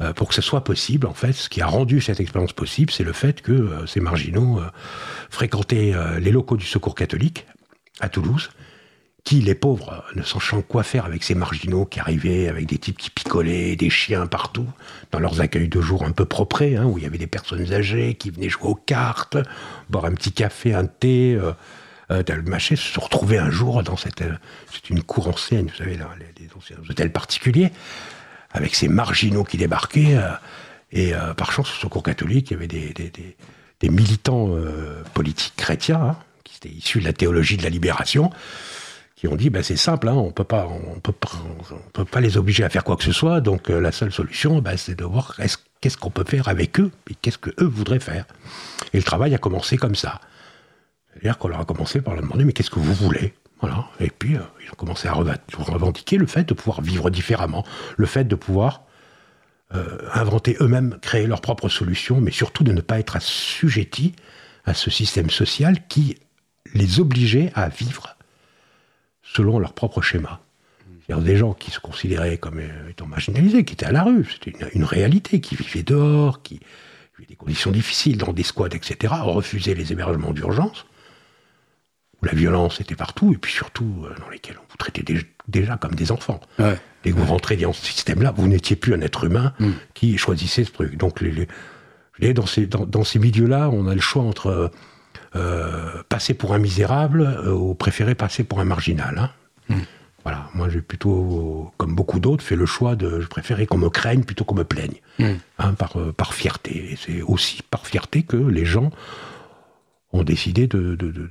euh, 0.00 0.12
pour 0.12 0.28
que 0.28 0.34
ce 0.34 0.42
soit 0.42 0.64
possible, 0.64 1.06
en 1.06 1.14
fait, 1.14 1.32
ce 1.32 1.48
qui 1.48 1.60
a 1.60 1.66
rendu 1.66 2.00
cette 2.00 2.18
expérience 2.18 2.52
possible, 2.52 2.90
c'est 2.90 3.04
le 3.04 3.12
fait 3.12 3.42
que 3.42 3.52
euh, 3.52 3.86
ces 3.86 4.00
marginaux 4.00 4.58
euh, 4.58 4.68
fréquentaient 5.30 5.94
les 6.20 6.32
locaux 6.32 6.56
du 6.56 6.66
Secours 6.66 6.94
catholique 6.94 7.46
à 8.00 8.08
Toulouse, 8.08 8.50
qui, 9.22 9.40
les 9.40 9.54
pauvres, 9.54 10.04
ne 10.16 10.22
sachant 10.22 10.62
quoi 10.62 10.82
faire 10.82 11.06
avec 11.06 11.22
ces 11.22 11.34
marginaux 11.34 11.86
qui 11.86 12.00
arrivaient 12.00 12.48
avec 12.48 12.66
des 12.66 12.76
types 12.76 12.98
qui 12.98 13.08
picolaient, 13.08 13.76
des 13.76 13.88
chiens 13.88 14.26
partout, 14.26 14.66
dans 15.12 15.20
leurs 15.20 15.40
accueils 15.40 15.68
de 15.68 15.80
jour 15.80 16.04
un 16.04 16.10
peu 16.10 16.24
propres, 16.24 16.62
hein, 16.62 16.84
où 16.84 16.98
il 16.98 17.04
y 17.04 17.06
avait 17.06 17.18
des 17.18 17.28
personnes 17.28 17.72
âgées 17.72 18.14
qui 18.14 18.30
venaient 18.30 18.48
jouer 18.48 18.68
aux 18.68 18.74
cartes, 18.74 19.38
boire 19.88 20.06
un 20.06 20.12
petit 20.12 20.32
café, 20.32 20.74
un 20.74 20.86
thé, 20.86 21.38
euh, 22.10 22.22
euh, 22.28 22.42
machin, 22.42 22.76
se 22.76 22.98
retrouver 23.00 23.38
un 23.38 23.50
jour 23.50 23.82
dans 23.82 23.96
cette... 23.96 24.22
Euh, 24.22 24.34
c'est 24.72 24.90
une 24.90 25.02
cour 25.02 25.28
ancienne, 25.28 25.66
vous 25.66 25.76
savez, 25.76 25.96
les, 25.96 26.48
anciens 26.56 26.76
hôtels 26.88 27.12
particuliers, 27.12 27.70
avec 28.52 28.74
ces 28.74 28.88
marginaux 28.88 29.44
qui 29.44 29.56
débarquaient, 29.56 30.18
et 30.92 31.12
par 31.36 31.50
chance, 31.50 31.70
au 31.72 31.80
Secours 31.80 32.04
catholique, 32.04 32.50
il 32.50 32.54
y 32.54 32.56
avait 32.56 32.68
des, 32.68 33.90
militants 33.90 34.56
politiques 35.12 35.54
chrétiens, 35.56 36.00
hein, 36.00 36.16
qui 36.44 36.56
étaient 36.56 36.74
issus 36.74 37.00
de 37.00 37.04
la 37.04 37.12
théologie 37.12 37.56
de 37.56 37.64
la 37.64 37.68
libération, 37.68 38.30
qui 39.24 39.32
ont 39.32 39.36
dit 39.36 39.48
ben 39.48 39.62
c'est 39.62 39.76
simple, 39.76 40.08
hein, 40.08 40.14
on 40.14 40.32
peut 40.32 40.44
pas, 40.44 40.68
on 40.68 41.00
peut 41.00 42.04
pas, 42.04 42.20
les 42.20 42.36
obliger 42.36 42.62
à 42.62 42.68
faire 42.68 42.84
quoi 42.84 42.96
que 42.96 43.04
ce 43.04 43.12
soit. 43.12 43.40
Donc 43.40 43.70
euh, 43.70 43.80
la 43.80 43.90
seule 43.90 44.12
solution, 44.12 44.60
ben, 44.60 44.76
c'est 44.76 44.96
de 44.96 45.04
voir 45.04 45.36
qu'est-ce 45.80 45.96
qu'on 45.96 46.10
peut 46.10 46.24
faire 46.28 46.48
avec 46.48 46.78
eux 46.78 46.90
et 47.10 47.14
qu'est-ce 47.14 47.38
que 47.38 47.48
eux 47.58 47.66
voudraient 47.66 48.00
faire. 48.00 48.26
Et 48.92 48.98
le 48.98 49.02
travail 49.02 49.34
a 49.34 49.38
commencé 49.38 49.78
comme 49.78 49.94
ça. 49.94 50.20
C'est-à-dire 51.14 51.38
qu'on 51.38 51.48
leur 51.48 51.60
a 51.60 51.64
commencé 51.64 52.00
par 52.00 52.14
leur 52.14 52.22
demander 52.22 52.44
mais 52.44 52.52
qu'est-ce 52.52 52.70
que 52.70 52.78
vous 52.78 52.94
voulez? 52.94 53.34
Voilà. 53.60 53.86
Et 54.00 54.10
puis 54.10 54.36
euh, 54.36 54.40
ils 54.62 54.70
ont 54.70 54.76
commencé 54.76 55.08
à 55.08 55.12
revendiquer 55.12 56.18
le 56.18 56.26
fait 56.26 56.44
de 56.44 56.54
pouvoir 56.54 56.82
vivre 56.82 57.08
différemment, 57.10 57.64
le 57.96 58.06
fait 58.06 58.24
de 58.24 58.34
pouvoir 58.34 58.82
euh, 59.74 59.98
inventer 60.12 60.56
eux-mêmes, 60.60 60.98
créer 61.00 61.26
leurs 61.26 61.40
propres 61.40 61.68
solutions, 61.68 62.20
mais 62.20 62.30
surtout 62.30 62.64
de 62.64 62.72
ne 62.72 62.80
pas 62.80 62.98
être 62.98 63.16
assujettis 63.16 64.14
à 64.66 64.74
ce 64.74 64.90
système 64.90 65.30
social 65.30 65.86
qui 65.88 66.18
les 66.74 67.00
obligeait 67.00 67.50
à 67.54 67.68
vivre 67.68 68.16
selon 69.22 69.58
leur 69.58 69.72
propre 69.72 70.02
schéma. 70.02 70.40
A 71.10 71.16
des 71.16 71.36
gens 71.36 71.52
qui 71.52 71.70
se 71.70 71.80
considéraient 71.80 72.38
comme 72.38 72.60
étant 72.88 73.06
marginalisés, 73.06 73.64
qui 73.64 73.74
étaient 73.74 73.84
à 73.84 73.92
la 73.92 74.04
rue, 74.04 74.26
c'était 74.30 74.56
une, 74.74 74.84
réalité, 74.84 75.40
qui 75.40 75.54
vivaient 75.54 75.82
dehors, 75.82 76.42
qui 76.42 76.60
vivaient 77.18 77.28
des 77.28 77.36
conditions 77.36 77.70
difficiles, 77.70 78.16
dans 78.16 78.32
des 78.32 78.42
squats, 78.42 78.68
etc., 78.72 79.12
refusaient 79.20 79.74
les 79.74 79.92
hébergements 79.92 80.32
d'urgence, 80.32 80.86
où 82.24 82.26
la 82.26 82.32
violence 82.32 82.80
était 82.80 82.94
partout, 82.96 83.32
et 83.34 83.36
puis 83.36 83.52
surtout 83.52 84.04
euh, 84.04 84.14
dans 84.18 84.30
lesquels 84.30 84.56
on 84.58 84.66
vous 84.70 84.76
traitait 84.78 85.04
déjà 85.46 85.76
comme 85.76 85.94
des 85.94 86.10
enfants. 86.10 86.40
Ouais. 86.58 86.78
Dès 87.04 87.12
que 87.12 87.16
vous 87.16 87.26
rentrez 87.26 87.56
dans 87.56 87.74
ce 87.74 87.84
système-là, 87.84 88.32
vous 88.34 88.48
n'étiez 88.48 88.76
plus 88.76 88.94
un 88.94 89.00
être 89.02 89.24
humain 89.24 89.52
mm. 89.58 89.70
qui 89.92 90.16
choisissait 90.16 90.64
ce 90.64 90.72
truc. 90.72 90.96
Donc, 90.96 91.20
les, 91.20 91.46
dans 92.32 92.46
ces, 92.46 92.66
dans, 92.66 93.04
ces 93.04 93.18
milieux-là, 93.18 93.68
on 93.70 93.86
a 93.86 93.94
le 93.94 94.00
choix 94.00 94.22
entre 94.22 94.70
euh, 95.36 96.02
passer 96.08 96.32
pour 96.32 96.54
un 96.54 96.58
misérable 96.58 97.22
euh, 97.22 97.52
ou 97.52 97.74
préférer 97.74 98.14
passer 98.14 98.42
pour 98.42 98.60
un 98.60 98.64
marginal. 98.64 99.18
Hein. 99.18 99.30
Hmm. 99.68 99.82
Voilà, 100.22 100.48
moi 100.54 100.70
j'ai 100.70 100.80
plutôt, 100.80 101.70
comme 101.76 101.94
beaucoup 101.94 102.18
d'autres, 102.18 102.42
fait 102.42 102.56
le 102.56 102.64
choix 102.64 102.96
de 102.96 103.20
je 103.20 103.26
préférais 103.26 103.66
qu'on 103.66 103.76
me 103.76 103.90
craigne 103.90 104.24
plutôt 104.24 104.44
qu'on 104.44 104.54
me 104.54 104.64
plaigne, 104.64 104.94
hmm. 105.18 105.34
hein, 105.58 105.74
par, 105.74 105.98
euh, 105.98 106.12
par 106.12 106.32
fierté. 106.32 106.92
Et 106.92 106.96
c'est 106.96 107.20
aussi 107.20 107.60
par 107.62 107.86
fierté 107.86 108.22
que 108.22 108.36
les 108.36 108.64
gens 108.64 108.90
ont 110.12 110.22
décidé 110.22 110.66
de, 110.66 110.94
de, 110.94 111.10
de, 111.10 111.10
de 111.10 111.30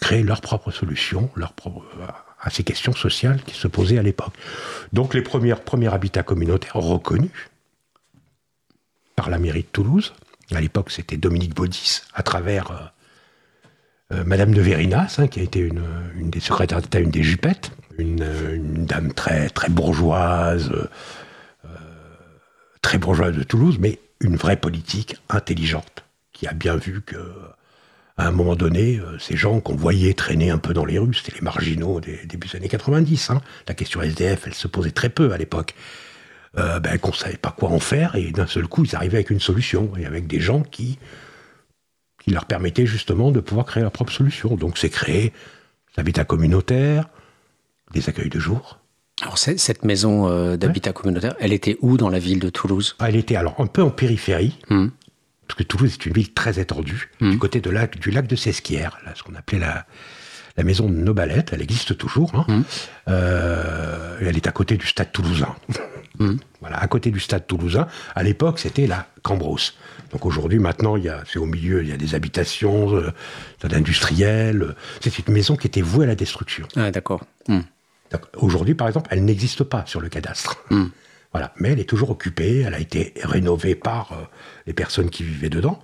créer 0.00 0.22
leur 0.22 0.40
propre 0.40 0.70
solution 0.70 1.30
leur 1.36 1.52
propre, 1.52 1.84
à 2.40 2.50
ces 2.50 2.64
questions 2.64 2.94
sociales 2.94 3.42
qui 3.42 3.54
se 3.54 3.68
posaient 3.68 3.98
à 3.98 4.02
l'époque. 4.02 4.34
Donc 4.92 5.14
les 5.14 5.22
premiers 5.22 5.92
habitats 5.92 6.22
communautaires 6.22 6.76
reconnus 6.76 7.30
par 9.14 9.28
la 9.30 9.38
mairie 9.38 9.62
de 9.62 9.68
Toulouse, 9.68 10.14
à 10.56 10.60
l'époque, 10.60 10.90
c'était 10.90 11.16
Dominique 11.16 11.54
Baudis, 11.54 12.02
à 12.14 12.22
travers 12.22 12.70
euh, 12.70 14.16
euh, 14.16 14.24
Madame 14.24 14.52
de 14.52 14.60
Vérinas, 14.60 15.16
hein, 15.18 15.28
qui 15.28 15.40
a 15.40 15.42
été 15.42 15.60
une, 15.60 15.82
des 16.30 16.40
secrétaires 16.40 16.80
d'État, 16.80 16.98
une 16.98 17.10
des 17.10 17.22
jupettes, 17.22 17.70
une, 17.98 18.86
dame 18.86 19.12
très, 19.12 19.48
très 19.50 19.68
bourgeoise, 19.68 20.70
euh, 20.72 21.68
très 22.82 22.98
bourgeoise 22.98 23.36
de 23.36 23.42
Toulouse, 23.42 23.78
mais 23.78 24.00
une 24.20 24.36
vraie 24.36 24.56
politique 24.56 25.16
intelligente, 25.28 26.04
qui 26.32 26.46
a 26.46 26.52
bien 26.52 26.76
vu 26.76 27.02
que 27.02 27.16
à 28.20 28.28
un 28.28 28.32
moment 28.32 28.56
donné, 28.56 29.00
ces 29.18 29.36
gens 29.36 29.60
qu'on 29.60 29.74
voyait 29.74 30.14
traîner 30.14 30.50
un 30.50 30.58
peu 30.58 30.74
dans 30.74 30.84
les 30.84 30.98
rues, 30.98 31.14
c'était 31.14 31.34
les 31.34 31.40
marginaux 31.40 32.00
des 32.00 32.20
débuts 32.26 32.48
des 32.48 32.56
années 32.56 32.68
90. 32.68 33.30
Hein. 33.30 33.40
La 33.66 33.74
question 33.74 34.02
SDF, 34.02 34.46
elle 34.46 34.54
se 34.54 34.68
posait 34.68 34.90
très 34.90 35.08
peu 35.08 35.32
à 35.32 35.38
l'époque. 35.38 35.74
Euh, 36.58 36.80
ben, 36.80 36.98
qu'on 36.98 37.12
ne 37.12 37.16
savait 37.16 37.36
pas 37.36 37.54
quoi 37.56 37.68
en 37.68 37.78
faire, 37.78 38.16
et 38.16 38.32
d'un 38.32 38.48
seul 38.48 38.66
coup, 38.66 38.84
ils 38.84 38.96
arrivaient 38.96 39.18
avec 39.18 39.30
une 39.30 39.38
solution, 39.38 39.92
et 39.96 40.04
avec 40.04 40.26
des 40.26 40.40
gens 40.40 40.62
qui, 40.62 40.98
qui 42.24 42.32
leur 42.32 42.44
permettaient 42.44 42.86
justement 42.86 43.30
de 43.30 43.38
pouvoir 43.38 43.66
créer 43.66 43.84
leur 43.84 43.92
propre 43.92 44.12
solution. 44.12 44.56
Donc 44.56 44.76
c'est 44.76 44.90
créé 44.90 45.32
l'habitat 45.96 46.24
communautaire, 46.24 47.08
des 47.92 48.08
accueils 48.08 48.30
de 48.30 48.40
jour. 48.40 48.80
Alors 49.22 49.38
cette 49.38 49.84
maison 49.84 50.28
euh, 50.28 50.56
d'habitat 50.56 50.92
communautaire, 50.92 51.36
elle 51.38 51.52
était 51.52 51.76
où 51.82 51.96
dans 51.96 52.08
la 52.08 52.18
ville 52.18 52.40
de 52.40 52.48
Toulouse? 52.48 52.96
Elle 52.98 53.16
était 53.16 53.36
alors 53.36 53.54
un 53.60 53.66
peu 53.66 53.82
en 53.82 53.90
périphérie, 53.90 54.58
hmm. 54.70 54.88
Parce 55.50 55.58
que 55.58 55.64
Toulouse 55.64 55.92
est 55.94 56.06
une 56.06 56.12
ville 56.12 56.32
très 56.32 56.60
étendue, 56.60 57.10
du 57.20 57.36
côté 57.36 57.60
de 57.60 57.70
lac, 57.70 57.98
du 57.98 58.12
lac 58.12 58.28
de 58.28 58.36
Sesquières, 58.36 58.98
là, 59.04 59.14
ce 59.16 59.24
qu'on 59.24 59.34
appelait 59.34 59.58
la, 59.58 59.84
la 60.56 60.62
maison 60.62 60.88
de 60.88 60.94
Nobalette, 60.94 61.50
elle 61.52 61.60
existe 61.60 61.98
toujours. 61.98 62.32
Hein. 62.36 62.44
Hmm. 62.46 62.62
Euh, 63.08 64.16
elle 64.20 64.36
est 64.36 64.46
à 64.46 64.52
côté 64.52 64.76
du 64.76 64.86
stade 64.86 65.10
toulousain. 65.10 65.56
Mmh. 66.20 66.36
Voilà, 66.60 66.76
à 66.76 66.86
côté 66.86 67.10
du 67.10 67.18
stade 67.18 67.48
toulousain. 67.48 67.88
À 68.14 68.22
l'époque, 68.22 68.60
c'était 68.60 68.86
la 68.86 69.08
Cambrousse. 69.22 69.76
Donc 70.12 70.24
aujourd'hui, 70.24 70.60
maintenant, 70.60 70.94
c'est 71.26 71.40
au 71.40 71.46
milieu, 71.46 71.82
il 71.82 71.88
y 71.88 71.92
a 71.92 71.96
des 71.96 72.14
habitations, 72.14 72.94
euh, 72.94 73.10
industriels. 73.72 74.76
C'est 75.00 75.26
une 75.26 75.34
maison 75.34 75.56
qui 75.56 75.66
était 75.66 75.80
vouée 75.80 76.04
à 76.04 76.08
la 76.08 76.14
destruction. 76.14 76.68
Ah, 76.76 76.92
d'accord. 76.92 77.24
Mmh. 77.48 77.60
Aujourd'hui, 78.36 78.74
par 78.74 78.86
exemple, 78.86 79.08
elle 79.10 79.24
n'existe 79.24 79.64
pas 79.64 79.82
sur 79.86 80.00
le 80.00 80.08
cadastre. 80.10 80.62
Voilà. 81.32 81.52
Mais 81.56 81.70
elle 81.70 81.80
est 81.80 81.88
toujours 81.88 82.10
occupée, 82.10 82.60
elle 82.60 82.74
a 82.74 82.80
été 82.80 83.14
rénovée 83.22 83.74
par 83.74 84.12
euh, 84.12 84.24
les 84.66 84.72
personnes 84.72 85.10
qui 85.10 85.22
vivaient 85.22 85.50
dedans. 85.50 85.82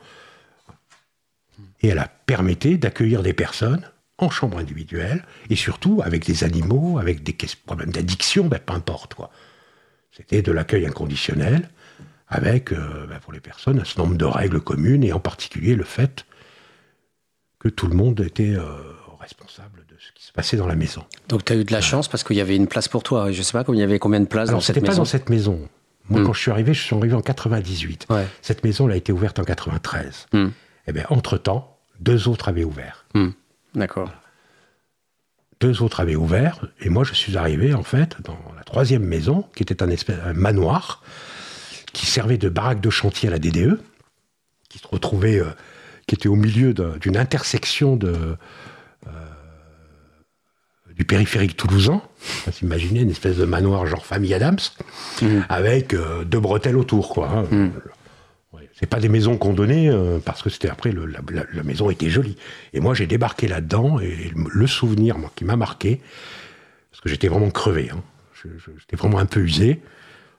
Et 1.83 1.89
elle 1.89 1.99
a 1.99 2.09
permis 2.09 2.57
d'accueillir 2.57 3.23
des 3.23 3.33
personnes 3.33 3.89
en 4.19 4.31
chambre 4.31 4.59
individuelle, 4.59 5.25
et 5.51 5.57
surtout 5.57 6.01
avec 6.03 6.25
des 6.25 6.43
animaux, 6.43 6.99
avec 6.99 7.23
des 7.23 7.37
problèmes 7.67 7.91
d'addiction, 7.91 8.47
ben, 8.47 8.59
peu 8.59 8.73
importe. 8.73 9.15
quoi. 9.15 9.31
C'était 10.11 10.41
de 10.41 10.53
l'accueil 10.53 10.87
inconditionnel, 10.87 11.69
avec, 12.29 12.73
euh, 12.73 13.07
ben, 13.07 13.19
pour 13.21 13.33
les 13.33 13.41
personnes, 13.41 13.79
un 13.79 13.85
certain 13.85 14.05
nombre 14.05 14.17
de 14.17 14.25
règles 14.25 14.61
communes, 14.61 15.05
et 15.05 15.13
en 15.13 15.21
particulier 15.21 15.75
le 15.75 15.85
fait 15.85 16.25
que 17.59 17.69
tout 17.69 17.87
le 17.87 17.95
monde 17.95 18.21
était 18.21 18.55
euh, 18.55 18.65
responsable 19.21 19.76
passait 20.37 20.57
dans 20.57 20.69
la 20.69 20.77
maison. 20.77 21.03
Donc 21.29 21.45
tu 21.45 21.53
as 21.53 21.57
eu 21.57 21.65
de 21.65 21.73
la 21.73 21.81
chance 21.81 22.07
parce 22.07 22.23
qu'il 22.23 22.37
y 22.37 22.41
avait 22.41 22.55
une 22.55 22.69
place 22.69 22.87
pour 22.87 23.03
toi. 23.03 23.33
Je 23.33 23.39
ne 23.39 23.43
sais 23.43 23.53
pas, 23.53 23.65
il 23.69 23.79
y 23.79 23.83
avait 23.83 23.99
combien 23.99 24.21
de 24.21 24.27
places 24.27 24.51
dans 24.51 24.61
cette 24.61 24.77
maison 24.77 24.81
C'était 24.81 24.93
pas 24.93 24.97
dans 24.97 25.05
cette 25.05 25.29
maison. 25.31 25.69
Moi, 26.09 26.21
hmm. 26.21 26.27
quand 26.27 26.33
je 26.33 26.41
suis 26.41 26.51
arrivé, 26.53 26.73
je 26.75 26.83
suis 26.83 26.95
arrivé 26.95 27.15
en 27.15 27.23
98. 27.23 28.07
Cette 28.43 28.63
maison, 28.63 28.87
elle 28.87 28.93
a 28.93 28.97
été 28.97 29.13
ouverte 29.13 29.41
en 29.41 29.45
93. 29.45 30.29
Hmm. 30.33 30.37
Et 30.37 30.51
eh 30.89 30.93
bien, 30.93 31.05
entre-temps, 31.11 31.79
deux 31.99 32.29
autres 32.29 32.49
avaient 32.49 32.63
ouvert. 32.63 33.07
Hmm. 33.15 33.31
D'accord. 33.75 34.11
Deux 35.59 35.83
autres 35.83 36.01
avaient 36.01 36.17
ouvert, 36.17 36.67
et 36.81 36.91
moi 36.91 37.03
je 37.03 37.15
suis 37.15 37.39
arrivé 37.39 37.73
en 37.73 37.83
fait 37.83 38.17
dans 38.23 38.39
la 38.59 38.63
troisième 38.63 39.03
maison, 39.03 39.47
qui 39.57 39.63
était 39.63 39.83
un, 39.83 39.89
espèce, 39.89 40.19
un 40.23 40.35
manoir, 40.35 41.03
qui 41.95 42.05
servait 42.05 42.37
de 42.37 42.51
baraque 42.51 42.83
de 42.83 42.91
chantier 42.91 43.31
à 43.31 43.33
la 43.33 43.39
DDE, 43.39 43.81
qui 44.69 44.79
se 44.79 44.87
retrouvait, 44.87 45.41
euh, 45.41 45.47
qui 46.07 46.15
était 46.15 46.29
au 46.29 46.35
milieu 46.37 46.75
d'une 46.75 47.17
intersection 47.17 47.97
de, 47.97 48.37
du 50.97 51.05
périphérique 51.05 51.57
toulousain. 51.57 52.01
Vous 52.47 52.53
imaginez 52.63 53.01
une 53.01 53.11
espèce 53.11 53.37
de 53.37 53.45
manoir 53.45 53.87
genre 53.87 54.05
famille 54.05 54.35
Adams, 54.35 54.59
mmh. 55.21 55.27
avec 55.49 55.95
euh, 55.95 56.25
deux 56.25 56.41
bretelles 56.41 56.77
autour, 56.77 57.11
quoi. 57.11 57.45
Mmh. 57.51 57.71
C'est 58.79 58.87
pas 58.87 59.01
des 59.01 59.09
maisons 59.09 59.39
qu'on 59.39 59.55
donnait 59.55 59.89
euh, 59.89 60.19
parce 60.23 60.43
que 60.43 60.51
c'était 60.51 60.69
après 60.69 60.93
la, 60.93 61.63
maison 61.63 61.89
était 61.89 62.11
jolie. 62.11 62.37
Et 62.75 62.81
moi 62.81 62.93
j'ai 62.93 63.07
débarqué 63.07 63.49
là-dedans 63.49 64.01
et 64.01 64.31
le 64.35 64.67
souvenir 64.67 65.17
moi, 65.17 65.33
qui 65.35 65.47
m'a 65.47 65.57
marqué 65.57 66.03
parce 66.91 67.01
que 67.01 67.09
j'étais 67.09 67.29
vraiment 67.29 67.49
crevé, 67.49 67.91
hein. 67.91 68.03
j'étais 68.79 68.97
vraiment 68.97 69.19
un 69.19 69.25
peu 69.25 69.41
usé. 69.41 69.81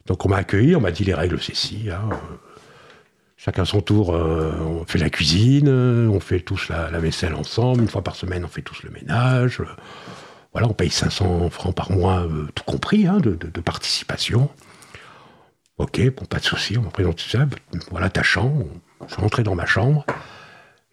Donc 0.05 0.23
on 0.23 0.29
m'a 0.29 0.37
accueilli, 0.37 0.75
on 0.75 0.81
m'a 0.81 0.91
dit 0.91 1.03
les 1.03 1.15
règles 1.15 1.41
c'est 1.41 1.55
si. 1.55 1.89
Hein, 1.89 2.09
chacun 3.37 3.65
son 3.65 3.81
tour, 3.81 4.13
euh, 4.13 4.53
on 4.59 4.85
fait 4.85 4.99
la 4.99 5.09
cuisine, 5.09 5.67
on 5.67 6.19
fait 6.19 6.39
tous 6.39 6.69
la, 6.69 6.89
vaisselle 6.99 7.33
ensemble, 7.33 7.81
une 7.81 7.89
fois 7.89 8.03
par 8.03 8.15
semaine 8.15 8.45
on 8.45 8.49
fait 8.49 8.61
tous 8.61 8.83
le 8.83 8.91
ménage. 8.91 9.63
Voilà, 10.57 10.69
on 10.69 10.73
paye 10.73 10.89
500 10.89 11.51
francs 11.51 11.75
par 11.75 11.91
mois, 11.91 12.25
tout 12.55 12.63
compris, 12.63 13.05
hein, 13.05 13.19
de, 13.19 13.35
de 13.35 13.61
participation. 13.61 14.49
Ok, 15.77 16.01
bon, 16.15 16.25
pas 16.25 16.39
de 16.39 16.45
souci, 16.45 16.79
on 16.79 16.81
m'a 16.81 16.89
présenté 16.89 17.21
ça. 17.29 17.45
Voilà 17.91 18.09
ta 18.09 18.23
chambre. 18.23 18.65
Je 19.07 19.13
suis 19.13 19.21
rentré 19.21 19.43
dans 19.43 19.53
ma 19.53 19.67
chambre. 19.67 20.03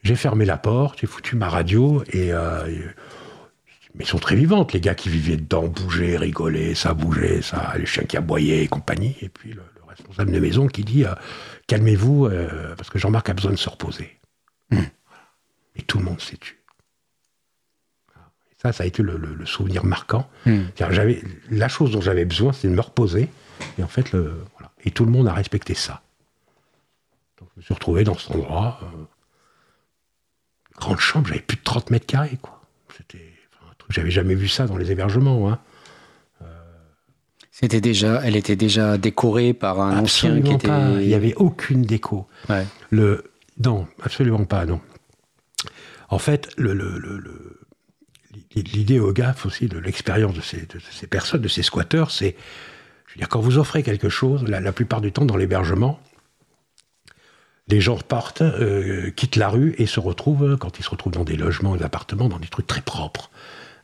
J'ai 0.02 0.16
fermé 0.16 0.44
la 0.44 0.58
porte, 0.58 1.00
j'ai 1.00 1.06
foutu 1.06 1.34
ma 1.34 1.48
radio 1.48 2.04
et, 2.12 2.30
euh, 2.34 2.66
mais 3.94 4.04
ils 4.04 4.06
sont 4.06 4.18
très 4.18 4.36
vivantes, 4.36 4.74
les 4.74 4.80
gars 4.82 4.94
qui 4.94 5.08
vivaient 5.08 5.38
dedans, 5.38 5.66
bougeaient, 5.66 6.18
rigolaient, 6.18 6.74
ça 6.74 6.92
bougeait, 6.92 7.40
ça, 7.40 7.72
les 7.78 7.86
chiens 7.86 8.04
qui 8.04 8.18
aboyaient 8.18 8.64
et 8.64 8.68
compagnie. 8.68 9.16
Et 9.22 9.30
puis 9.30 9.54
le, 9.54 9.62
responsable 9.88 10.30
de 10.30 10.40
maison 10.40 10.66
qui 10.66 10.84
dit 10.84 11.06
euh, 11.06 11.14
calmez-vous 11.68 12.26
euh, 12.26 12.74
parce 12.76 12.90
que 12.90 12.98
Jean-Marc 12.98 13.30
a 13.30 13.32
besoin 13.32 13.52
de 13.52 13.56
se 13.56 13.70
reposer. 13.70 14.20
Hmm. 14.70 14.82
Et 15.76 15.82
tout 15.82 15.96
le 15.96 16.04
monde 16.04 16.20
s'est 16.20 16.36
tué. 16.36 16.56
Ça, 18.64 18.72
ça 18.72 18.84
a 18.84 18.86
été 18.86 19.02
le, 19.02 19.44
souvenir 19.44 19.84
marquant. 19.84 20.28
Hmm. 20.46 20.62
J'avais 20.78 21.22
la 21.50 21.68
chose 21.68 21.90
dont 21.90 22.00
j'avais 22.00 22.24
besoin, 22.24 22.52
c'était 22.52 22.68
de 22.68 22.74
me 22.74 22.80
reposer. 22.80 23.28
Et 23.78 23.82
en 23.82 23.88
fait, 23.88 24.12
le, 24.12 24.42
et 24.84 24.90
tout 24.90 25.04
le 25.04 25.10
monde 25.10 25.28
a 25.28 25.34
respecté 25.34 25.74
ça. 25.74 26.02
Donc 27.38 27.48
je 27.54 27.60
me 27.60 27.64
suis 27.64 27.74
retrouvé 27.74 28.04
dans 28.04 28.16
cet 28.16 28.30
endroit. 28.30 28.80
Euh, 28.82 29.04
grande 30.78 30.98
chambre, 30.98 31.28
j'avais 31.28 31.40
plus 31.40 31.58
de 31.58 31.62
30 31.62 31.90
mètres 31.90 32.06
carrés, 32.06 32.38
quoi. 32.40 32.62
C'était 32.96 33.32
un 33.62 33.74
truc, 33.76 33.92
j'avais 33.92 34.10
jamais 34.10 34.34
vu 34.34 34.48
ça 34.48 34.66
dans 34.66 34.78
les 34.78 34.90
hébergements. 34.90 35.50
Hein. 35.50 35.58
Euh, 36.42 36.46
C'était 37.50 37.82
déjà, 37.82 38.22
elle 38.24 38.36
était 38.36 38.56
déjà 38.56 38.96
décorée 38.96 39.52
par 39.52 39.80
un 39.80 39.98
ancien 39.98 40.40
qui 40.40 40.52
était. 40.52 40.68
Il 40.68 41.06
n'y 41.06 41.14
avait 41.14 41.34
aucune 41.34 41.82
déco. 41.82 42.26
Le, 42.90 43.24
non, 43.62 43.86
absolument 44.02 44.44
pas, 44.44 44.64
non. 44.64 44.80
En 46.08 46.18
fait, 46.18 46.48
le, 46.56 46.72
l'idée 48.54 48.98
au 48.98 49.12
GAF 49.12 49.46
aussi 49.46 49.66
de 49.66 49.78
l'expérience 49.78 50.34
de 50.34 50.40
ces, 50.40 50.62
de 50.62 50.78
ces, 50.90 51.06
personnes, 51.06 51.40
de 51.40 51.48
ces 51.48 51.62
squatteurs, 51.62 52.10
c'est 52.10 52.36
quand 53.28 53.40
vous 53.40 53.58
offrez 53.58 53.82
quelque 53.82 54.08
chose, 54.08 54.44
la, 54.44 54.72
plupart 54.72 55.00
du 55.00 55.12
temps 55.12 55.24
dans 55.24 55.36
l'hébergement, 55.36 56.00
les 57.68 57.80
gens 57.80 57.96
partent, 57.96 58.42
euh, 58.42 59.10
quittent 59.10 59.36
la 59.36 59.48
rue 59.48 59.74
et 59.78 59.86
se 59.86 60.00
retrouvent, 60.00 60.56
quand 60.56 60.78
ils 60.78 60.82
se 60.82 60.90
retrouvent 60.90 61.12
dans 61.12 61.24
des 61.24 61.36
logements, 61.36 61.76
des 61.76 61.84
appartements, 61.84 62.28
dans 62.28 62.38
des 62.38 62.48
trucs 62.48 62.66
très 62.66 62.82
propres, 62.82 63.30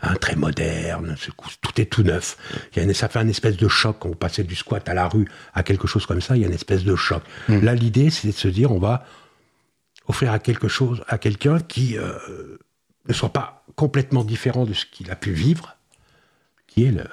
hein, 0.03 0.15
très 0.17 0.37
modernes, 0.37 1.17
tout 1.63 1.81
est 1.81 1.87
tout 1.87 2.03
neuf. 2.03 2.37
Il 2.75 2.83
y 2.83 2.91
a 2.91 2.95
ça 2.95 3.09
fait 3.09 3.21
un 3.21 3.29
espèce 3.29 3.57
de 3.57 3.69
choc 3.69 3.97
quand 4.01 4.09
vous 4.09 4.15
passez 4.15 4.45
du 4.45 4.55
squat 4.55 4.87
à 4.89 4.95
la 4.95 5.09
rue 5.09 5.29
à 5.55 5.63
quelque 5.63 5.87
chose 5.87 6.07
comme 6.07 6.21
ça, 6.21 6.37
il 6.37 6.43
y 6.43 6.45
a 6.45 6.49
une 6.49 6.55
espèce 6.55 6.85
de 6.85 6.97
choc. 6.97 7.23
Mmh. 7.49 7.61
Là, 7.61 7.75
l'idée, 7.75 8.11
c'est 8.11 8.29
de 8.29 8.33
se 8.33 8.49
dire, 8.49 8.73
on 8.73 8.81
va 8.81 9.07
offrir 10.09 10.33
à 10.33 10.39
quelque 10.39 10.69
chose, 10.69 11.03
à 11.09 11.19
quelqu'un 11.19 11.61
qui 11.61 11.97
euh, 11.97 12.59
ne 13.09 13.15
soit 13.15 13.33
pas 13.33 13.60
complètement 13.77 14.25
différent 14.25 14.65
de 14.65 14.73
ce 14.73 14.87
qu'il 14.87 15.11
a 15.11 15.17
pu 15.17 15.33
vivre, 15.33 15.77
qui 16.67 16.85
est 16.85 16.93
le, 16.93 17.09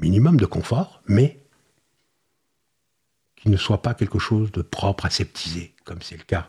minimum 0.00 0.38
de 0.38 0.46
confort, 0.46 1.02
mais 1.06 1.40
qui 3.36 3.50
ne 3.50 3.56
soit 3.56 3.82
pas 3.82 3.94
quelque 3.94 4.18
chose 4.18 4.52
de 4.52 4.62
propre, 4.62 5.04
aseptisé, 5.06 5.74
comme 5.84 6.00
c'est 6.00 6.16
le 6.16 6.24
cas 6.24 6.48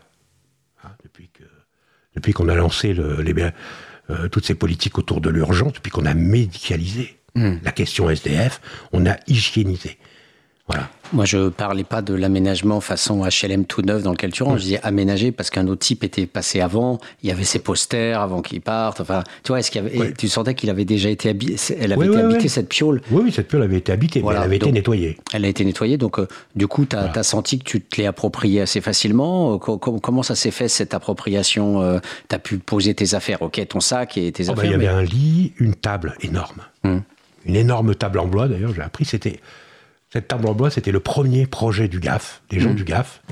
hein, 0.84 0.90
depuis 1.04 1.28
que 1.28 1.44
depuis 2.14 2.32
qu'on 2.32 2.48
a 2.48 2.54
lancé 2.54 2.92
les, 2.92 3.34
euh, 4.10 4.28
toutes 4.28 4.44
ces 4.44 4.54
politiques 4.54 4.98
autour 4.98 5.20
de 5.20 5.30
l'urgence, 5.30 5.72
depuis 5.74 5.90
qu'on 5.90 6.04
a 6.04 6.14
médicalisé 6.14 7.18
hmm. 7.34 7.56
la 7.62 7.72
question 7.72 8.10
SDF, 8.10 8.60
on 8.92 9.06
a 9.06 9.16
hygiénisé. 9.26 9.98
Moi, 11.12 11.26
je 11.26 11.50
parlais 11.50 11.84
pas 11.84 12.00
de 12.00 12.14
l'aménagement 12.14 12.80
façon 12.80 13.22
HLM 13.22 13.66
tout 13.66 13.82
neuf 13.82 14.02
dans 14.02 14.12
lequel 14.12 14.32
tu 14.32 14.42
rentres. 14.42 14.58
Je 14.58 14.62
disais 14.62 14.80
aménager 14.82 15.30
parce 15.30 15.50
qu'un 15.50 15.66
autre 15.68 15.80
type 15.80 16.04
était 16.04 16.24
passé 16.26 16.60
avant. 16.60 17.00
Il 17.22 17.28
y 17.28 17.32
avait 17.32 17.44
ses 17.44 17.58
posters 17.58 18.18
avant 18.20 18.40
qu'il 18.40 18.62
parte. 18.62 19.00
Enfin, 19.00 19.22
tu 19.42 19.48
vois, 19.48 19.60
est-ce 19.60 19.70
qu'il 19.70 19.82
avait, 19.82 20.14
tu 20.14 20.28
sentais 20.28 20.54
qu'il 20.54 20.70
avait 20.70 20.86
déjà 20.86 21.10
été 21.10 21.28
habité, 21.28 21.56
elle 21.78 21.92
avait 21.92 22.06
été 22.06 22.18
habitée, 22.18 22.48
cette 22.48 22.68
piole. 22.68 23.02
Oui, 23.10 23.22
oui, 23.26 23.32
cette 23.32 23.48
piole 23.48 23.62
avait 23.62 23.76
été 23.76 23.92
habitée, 23.92 24.24
elle 24.26 24.36
avait 24.36 24.56
été 24.56 24.72
nettoyée. 24.72 25.18
Elle 25.34 25.44
a 25.44 25.48
été 25.48 25.64
nettoyée, 25.66 25.98
donc 25.98 26.18
euh, 26.18 26.26
du 26.56 26.66
coup, 26.66 26.86
tu 26.86 26.96
as, 26.96 27.22
senti 27.22 27.58
que 27.58 27.64
tu 27.64 27.82
te 27.82 28.00
l'es 28.00 28.06
approprié 28.06 28.62
assez 28.62 28.80
facilement. 28.80 29.54
Euh, 29.54 29.58
comment 29.58 30.22
ça 30.22 30.34
s'est 30.34 30.50
fait 30.50 30.68
cette 30.68 30.94
appropriation 30.94 31.82
euh, 31.82 31.98
Tu 32.30 32.34
as 32.34 32.38
pu 32.38 32.56
poser 32.56 32.94
tes 32.94 33.14
affaires, 33.14 33.42
ok, 33.42 33.60
ton 33.68 33.80
sac 33.80 34.16
et 34.16 34.32
tes 34.32 34.48
oh, 34.48 34.52
affaires. 34.52 34.64
il 34.64 34.70
y 34.70 34.74
avait 34.74 34.88
un 34.88 35.02
lit, 35.02 35.52
une 35.58 35.74
table 35.74 36.14
énorme, 36.22 36.62
hum. 36.84 37.02
une 37.44 37.56
énorme 37.56 37.94
table 37.94 38.18
en 38.18 38.26
bois. 38.26 38.48
D'ailleurs, 38.48 38.72
j'ai 38.74 38.82
appris, 38.82 39.04
c'était 39.04 39.40
cette 40.12 40.28
table 40.28 40.46
en 40.46 40.52
bois, 40.52 40.70
c'était 40.70 40.92
le 40.92 41.00
premier 41.00 41.46
projet 41.46 41.88
du 41.88 41.98
GAF, 41.98 42.42
des 42.50 42.60
gens 42.60 42.72
mmh. 42.72 42.76
du 42.76 42.84
GAF, 42.84 43.22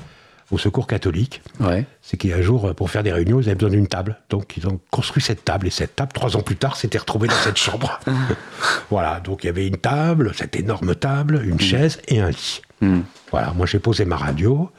au 0.51 0.57
Secours 0.57 0.87
catholique. 0.87 1.43
Ouais. 1.61 1.85
C'est 2.01 2.17
qu'un 2.17 2.41
jour, 2.41 2.75
pour 2.75 2.91
faire 2.91 3.03
des 3.03 3.13
réunions, 3.13 3.39
ils 3.39 3.49
avaient 3.49 3.55
besoin 3.55 3.71
d'une 3.71 3.87
table. 3.87 4.19
Donc, 4.31 4.57
ils 4.57 4.67
ont 4.67 4.81
construit 4.91 5.23
cette 5.23 5.45
table. 5.45 5.67
Et 5.67 5.71
cette 5.71 5.95
table, 5.95 6.13
trois 6.15 6.39
ans 6.39 6.43
plus 6.43 6.57
tard, 6.57 6.77
s'était 6.77 6.97
retrouvée 6.97 7.29
dans 7.29 7.35
cette 7.35 7.59
chambre. 7.59 8.01
voilà. 8.91 9.21
Donc, 9.21 9.45
il 9.45 9.49
y 9.49 9.51
avait 9.51 9.67
une 9.67 9.77
table, 9.77 10.33
cette 10.35 10.57
énorme 10.57 10.95
table, 10.95 11.43
une 11.45 11.57
mmh. 11.57 11.61
chaise 11.61 12.01
et 12.09 12.21
un 12.21 12.31
lit. 12.31 12.63
Mmh. 12.81 13.01
Voilà. 13.31 13.53
Moi, 13.53 13.67
j'ai 13.67 13.79
posé 13.79 14.07
ma 14.07 14.17
radio, 14.17 14.71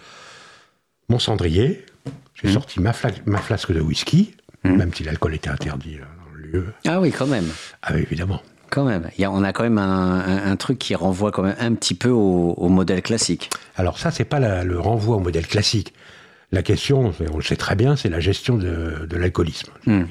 mon 1.07 1.19
cendrier. 1.19 1.85
J'ai 2.33 2.51
sorti 2.51 2.79
ma, 2.79 2.93
ma, 3.27 3.37
flasque 3.37 3.71
de 3.71 3.79
whisky, 3.79 4.33
même 4.63 4.91
si 4.91 5.03
l'alcool 5.03 5.35
était 5.35 5.51
interdit 5.51 5.97
euh, 5.97 6.03
dans 6.25 6.35
le 6.35 6.41
lieu. 6.47 6.73
Ah 6.87 6.99
oui, 6.99 7.11
quand 7.11 7.27
même. 7.27 7.47
Ah 7.83 7.91
oui, 7.93 8.01
évidemment. 8.01 8.41
Quand 8.71 8.86
même. 8.86 9.12
Il 9.17 9.21
y 9.21 9.25
a, 9.25 9.31
on 9.31 9.43
a 9.43 9.53
quand 9.53 9.63
même 9.63 9.77
un, 9.77 10.55
truc 10.55 10.79
qui 10.79 10.95
renvoie 10.95 11.31
quand 11.31 11.43
même 11.43 11.57
un 11.60 11.73
petit 11.75 11.93
peu 11.93 12.10
au, 12.10 12.69
modèle 12.69 13.01
classique. 13.01 13.49
Alors 13.75 13.99
ça, 13.99 14.12
c'est 14.12 14.25
pas 14.25 14.39
le 14.63 14.79
renvoi 14.79 15.17
au 15.17 15.19
modèle 15.19 15.45
classique. 15.45 15.93
La 16.51 16.63
question, 16.63 17.13
on 17.31 17.38
le 17.38 17.43
sait 17.43 17.55
très 17.55 17.75
bien, 17.75 17.95
c'est 17.95 18.10
la 18.10 18.19
gestion 18.19 18.57
de, 18.57 19.07
l'alcoolisme. 19.12 19.71
Hmm. 19.86 20.03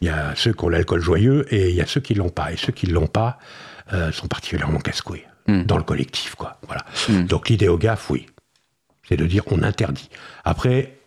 Il, 0.00 0.06
y 0.06 0.10
a 0.10 0.32
ceux 0.36 0.52
qui 0.52 0.64
ont 0.64 0.68
l'alcool 0.68 1.00
joyeux 1.00 1.44
et 1.52 1.70
il 1.70 1.74
y 1.76 1.80
a 1.80 1.86
ceux 1.86 2.00
qui 2.00 2.14
l'ont 2.14 2.28
pas. 2.28 2.52
Et 2.52 2.56
ceux 2.56 2.72
qui 2.72 2.86
l'ont 2.86 3.08
pas 3.08 3.38
euh, 3.92 4.12
sont 4.12 4.28
particulièrement 4.28 4.78
casse-couilles 4.78 5.26
hmm. 5.48 5.64
dans 5.64 5.76
le 5.76 5.82
collectif, 5.82 6.36
quoi. 6.36 6.58
Voilà. 6.66 6.84
Hmm. 7.08 7.26
Donc 7.26 7.48
l'idée 7.48 7.68
au 7.68 7.78
GAF, 7.78 8.10
oui, 8.10 8.26
c'est 9.08 9.16
de 9.16 9.26
dire 9.26 9.42
on 9.50 9.62
interdit. 9.62 10.08
Après, 10.44 10.98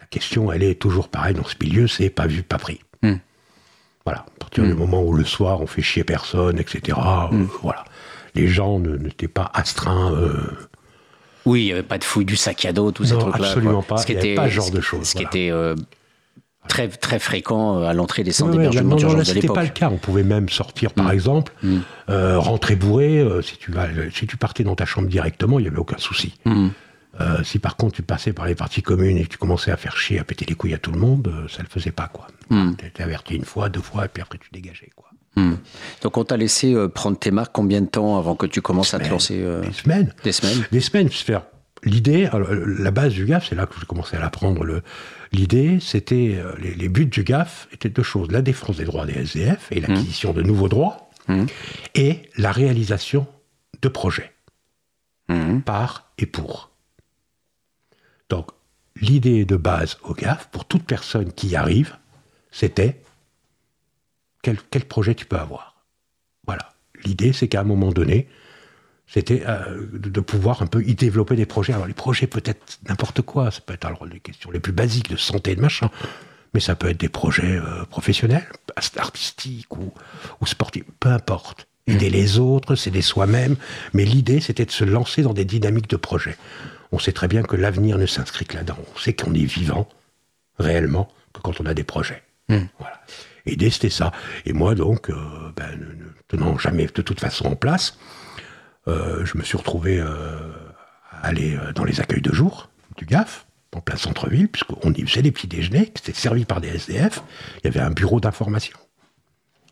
la 0.00 0.06
question, 0.06 0.50
elle 0.50 0.64
est 0.64 0.80
toujours 0.80 1.08
pareille 1.08 1.34
dans 1.34 1.46
ce 1.46 1.54
milieu, 1.60 1.86
c'est 1.86 2.10
pas 2.10 2.26
vu, 2.26 2.42
pas 2.42 2.58
pris. 2.58 2.80
Voilà, 4.08 4.20
à 4.20 4.38
partir 4.38 4.64
du 4.64 4.72
mm. 4.72 4.78
moment 4.78 5.02
où 5.02 5.12
le 5.12 5.24
soir 5.24 5.60
on 5.60 5.66
fait 5.66 5.82
chier 5.82 6.02
personne, 6.02 6.58
etc. 6.58 6.96
Euh, 6.96 7.36
mm. 7.36 7.48
voilà, 7.60 7.84
les 8.34 8.48
gens 8.48 8.78
n'étaient 8.78 9.28
pas 9.28 9.50
astreints. 9.52 10.14
Euh, 10.14 10.32
oui, 11.44 11.60
il 11.60 11.64
n'y 11.66 11.72
avait 11.72 11.82
pas 11.82 11.98
de 11.98 12.04
fouille 12.04 12.24
du 12.24 12.34
sac 12.34 12.64
à 12.64 12.72
dos, 12.72 12.90
tout 12.90 13.04
ces 13.04 13.18
trucs-là. 13.18 13.48
Absolument 13.48 13.82
pas. 13.82 13.98
Ce 13.98 14.06
qui 14.06 14.12
était 14.12 14.34
pas 14.34 14.48
ce 14.48 14.54
genre 14.54 14.70
de 14.70 14.80
choses. 14.80 15.08
Ce 15.08 15.14
qui 15.14 15.22
était 15.22 15.50
euh, 15.50 15.74
très, 16.68 16.88
très 16.88 17.18
fréquent 17.18 17.82
à 17.82 17.92
l'entrée 17.92 18.24
des 18.24 18.32
centres 18.32 18.52
d'hébergement 18.52 18.96
d'urgence 18.96 19.28
de 19.28 19.34
l'époque. 19.34 19.42
C'était 19.42 19.54
pas 19.54 19.62
le 19.62 19.68
cas. 19.68 19.90
On 19.90 19.98
pouvait 19.98 20.22
même 20.22 20.48
sortir, 20.48 20.94
par 20.94 21.08
mm. 21.08 21.12
exemple, 21.12 21.52
rentrer 22.08 22.76
bourré. 22.76 23.22
si, 23.42 23.58
tu 23.58 23.72
vas, 23.72 23.88
si 24.10 24.26
tu 24.26 24.38
partais 24.38 24.64
dans 24.64 24.74
ta 24.74 24.86
chambre 24.86 25.08
directement, 25.08 25.58
il 25.58 25.64
n'y 25.64 25.68
avait 25.68 25.76
aucun 25.76 25.98
souci. 25.98 26.32
Mm. 27.18 27.44
si 27.44 27.58
par 27.58 27.76
contre 27.76 27.96
tu 27.96 28.02
passais 28.02 28.32
par 28.32 28.46
les 28.46 28.54
parties 28.54 28.82
communes 28.82 29.16
et 29.18 29.24
que 29.24 29.28
tu 29.28 29.38
commençais 29.38 29.70
à 29.70 29.76
faire 29.76 29.96
chier, 29.96 30.18
à 30.18 30.24
péter 30.24 30.44
les 30.44 30.54
couilles 30.54 30.74
à 30.74 30.78
tout 30.78 30.92
le 30.92 31.00
monde, 31.00 31.32
ça 31.48 31.62
le 31.62 31.68
faisait 31.68 31.90
pas 31.90 32.08
quoi. 32.08 32.28
Tu 32.48 32.86
étais 32.86 33.02
averti 33.02 33.34
une 33.34 33.44
fois, 33.44 33.68
deux 33.68 33.80
fois, 33.80 34.06
et 34.06 34.08
puis 34.08 34.22
après 34.22 34.38
tu 34.38 34.48
dégageais 34.52 34.90
quoi. 34.94 35.08
Hmm. 35.38 35.56
Donc 36.02 36.16
on 36.16 36.24
t'a 36.24 36.36
laissé 36.36 36.74
euh, 36.74 36.88
prendre 36.88 37.18
tes 37.18 37.30
marques 37.30 37.52
combien 37.52 37.80
de 37.80 37.86
temps 37.86 38.18
avant 38.18 38.34
que 38.34 38.46
tu 38.46 38.60
commences 38.60 38.94
à 38.94 38.98
te 38.98 39.08
lancer 39.08 39.40
euh, 39.40 39.62
Des 39.62 39.72
semaines. 39.72 40.14
Des 40.24 40.32
semaines. 40.32 40.66
Des 40.72 40.80
semaines. 40.80 41.10
L'idée, 41.84 42.28
la 42.78 42.90
base 42.90 43.12
du 43.12 43.24
GAF, 43.24 43.48
c'est 43.48 43.54
là 43.54 43.66
que 43.66 43.74
j'ai 43.78 43.86
commencé 43.86 44.16
à 44.16 44.20
l'apprendre. 44.20 44.64
L'idée, 45.30 45.78
c'était 45.80 46.36
euh, 46.36 46.52
les, 46.58 46.88
buts 46.88 47.06
du 47.06 47.22
GAF 47.22 47.68
étaient 47.72 47.88
deux 47.88 48.02
choses 48.02 48.32
la 48.32 48.42
défense 48.42 48.78
des 48.78 48.84
droits 48.84 49.06
des 49.06 49.12
SDF 49.12 49.68
et 49.70 49.80
l'acquisition 49.80 50.32
de 50.32 50.42
nouveaux 50.42 50.68
droits, 50.68 51.10
hmm. 51.28 51.46
et 51.94 52.22
la 52.36 52.50
réalisation 52.50 53.28
de 53.80 53.88
projets 53.88 54.32
hmm. 55.28 55.60
par 55.60 56.10
et 56.18 56.26
pour. 56.26 56.72
Donc 58.28 58.50
l'idée 59.00 59.44
de 59.44 59.56
base 59.56 59.98
au 60.02 60.14
GAF 60.14 60.48
pour 60.48 60.64
toute 60.64 60.84
personne 60.84 61.32
qui 61.32 61.48
y 61.48 61.56
arrive, 61.56 61.96
c'était 62.50 63.00
quel, 64.42 64.84
projet 64.84 65.14
tu 65.14 65.26
peux 65.26 65.38
avoir? 65.38 65.84
Voilà. 66.46 66.72
L'idée, 67.04 67.32
c'est 67.32 67.48
qu'à 67.48 67.60
un 67.60 67.64
moment 67.64 67.92
donné, 67.92 68.28
c'était 69.06 69.42
euh, 69.46 69.86
de, 69.92 70.20
pouvoir 70.20 70.62
un 70.62 70.66
peu 70.66 70.82
y 70.82 70.94
développer 70.94 71.36
des 71.36 71.46
projets. 71.46 71.72
Alors 71.72 71.86
les 71.86 71.94
projets 71.94 72.26
peut-être 72.26 72.78
n'importe 72.88 73.22
quoi, 73.22 73.50
ça 73.50 73.60
peut 73.60 73.74
être 73.74 73.84
alors 73.84 74.06
les 74.06 74.20
questions 74.20 74.50
les 74.50 74.60
plus 74.60 74.72
basiques 74.72 75.10
de 75.10 75.16
santé 75.16 75.52
et 75.52 75.56
de 75.56 75.60
machin, 75.60 75.90
mais 76.54 76.60
ça 76.60 76.74
peut 76.74 76.88
être 76.88 77.00
des 77.00 77.08
projets 77.08 77.56
euh, 77.56 77.84
professionnels, 77.84 78.46
artistiques 78.96 79.76
ou, 79.76 79.92
ou, 80.40 80.46
sportifs, 80.46 80.84
peu 81.00 81.10
importe. 81.10 81.68
Aider 81.88 82.10
les 82.10 82.38
autres, 82.38 82.74
s'aider 82.74 83.02
soi-même, 83.02 83.56
mais 83.92 84.04
l'idée 84.04 84.40
c'était 84.40 84.64
de 84.64 84.70
se 84.70 84.84
lancer 84.84 85.22
dans 85.22 85.34
des 85.34 85.44
dynamiques 85.44 85.88
de 85.88 85.96
projets. 85.96 86.36
On 86.92 86.98
sait 86.98 87.12
très 87.12 87.28
bien 87.28 87.42
que 87.42 87.56
l'avenir 87.56 87.98
ne 87.98 88.06
s'inscrit 88.06 88.44
que 88.44 88.56
là-dedans. 88.56 88.78
On 88.94 88.98
sait 88.98 89.12
qu'on 89.12 89.34
est 89.34 89.44
vivant 89.44 89.88
réellement 90.58 91.08
que 91.32 91.40
quand 91.40 91.60
on 91.60 91.66
a 91.66 91.74
des 91.74 91.84
projets. 91.84 92.22
Hmm. 92.48 92.64
Voilà. 92.78 93.00
Et 93.46 93.70
c'était 93.70 93.90
ça. 93.90 94.12
Et 94.44 94.52
moi, 94.52 94.74
donc, 94.74 95.10
euh, 95.10 95.14
ben, 95.56 95.78
ne 95.78 96.04
tenant 96.28 96.58
jamais 96.58 96.86
de 96.86 97.02
toute 97.02 97.20
façon 97.20 97.46
en 97.46 97.56
place, 97.56 97.98
euh, 98.86 99.24
je 99.24 99.38
me 99.38 99.42
suis 99.42 99.56
retrouvé 99.56 99.98
euh, 99.98 100.06
à 101.10 101.28
aller 101.28 101.58
dans 101.74 101.84
les 101.84 102.00
accueils 102.00 102.20
de 102.20 102.32
jour 102.32 102.68
du 102.96 103.06
GAF, 103.06 103.46
en 103.74 103.80
plein 103.80 103.96
centre-ville, 103.96 104.48
puisqu'on 104.48 104.92
y 104.92 105.06
faisait 105.06 105.22
des 105.22 105.32
petits 105.32 105.46
déjeuners, 105.46 105.86
qui 105.86 106.02
étaient 106.02 106.18
servis 106.18 106.44
par 106.44 106.60
des 106.60 106.68
SDF. 106.68 107.22
Il 107.62 107.66
y 107.66 107.68
avait 107.68 107.80
un 107.80 107.90
bureau 107.90 108.20
d'information. 108.20 108.76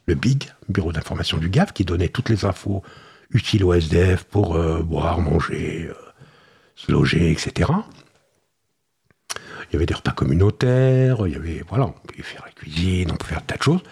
Le 0.07 0.15
BIG, 0.15 0.53
bureau 0.69 0.93
d'information 0.93 1.39
du 1.39 1.49
GAF, 1.49 1.73
qui 1.73 1.85
donnait 1.85 2.09
toutes 2.09 2.29
les 2.29 2.45
infos 2.45 2.83
utiles 3.31 3.65
aux 3.65 3.75
SDF 3.75 4.25
pour 4.25 4.57
boire, 4.85 5.21
manger, 5.21 5.91
se 6.77 6.93
loger, 6.93 7.33
etc. 7.33 7.71
Il 9.71 9.73
y 9.73 9.77
avait 9.77 9.87
des 9.87 9.95
repas 9.95 10.13
communautaires, 10.13 11.27
il 11.27 11.33
y 11.33 11.37
avait, 11.37 11.63
voilà, 11.69 11.87
on 11.87 11.93
pouvait 11.93 12.23
faire 12.23 12.43
la 12.45 12.53
cuisine, 12.53 13.11
on 13.11 13.17
pouvait 13.17 13.35
faire 13.35 13.45
tas 13.45 13.57
de 13.57 13.63
choses. 13.63 13.83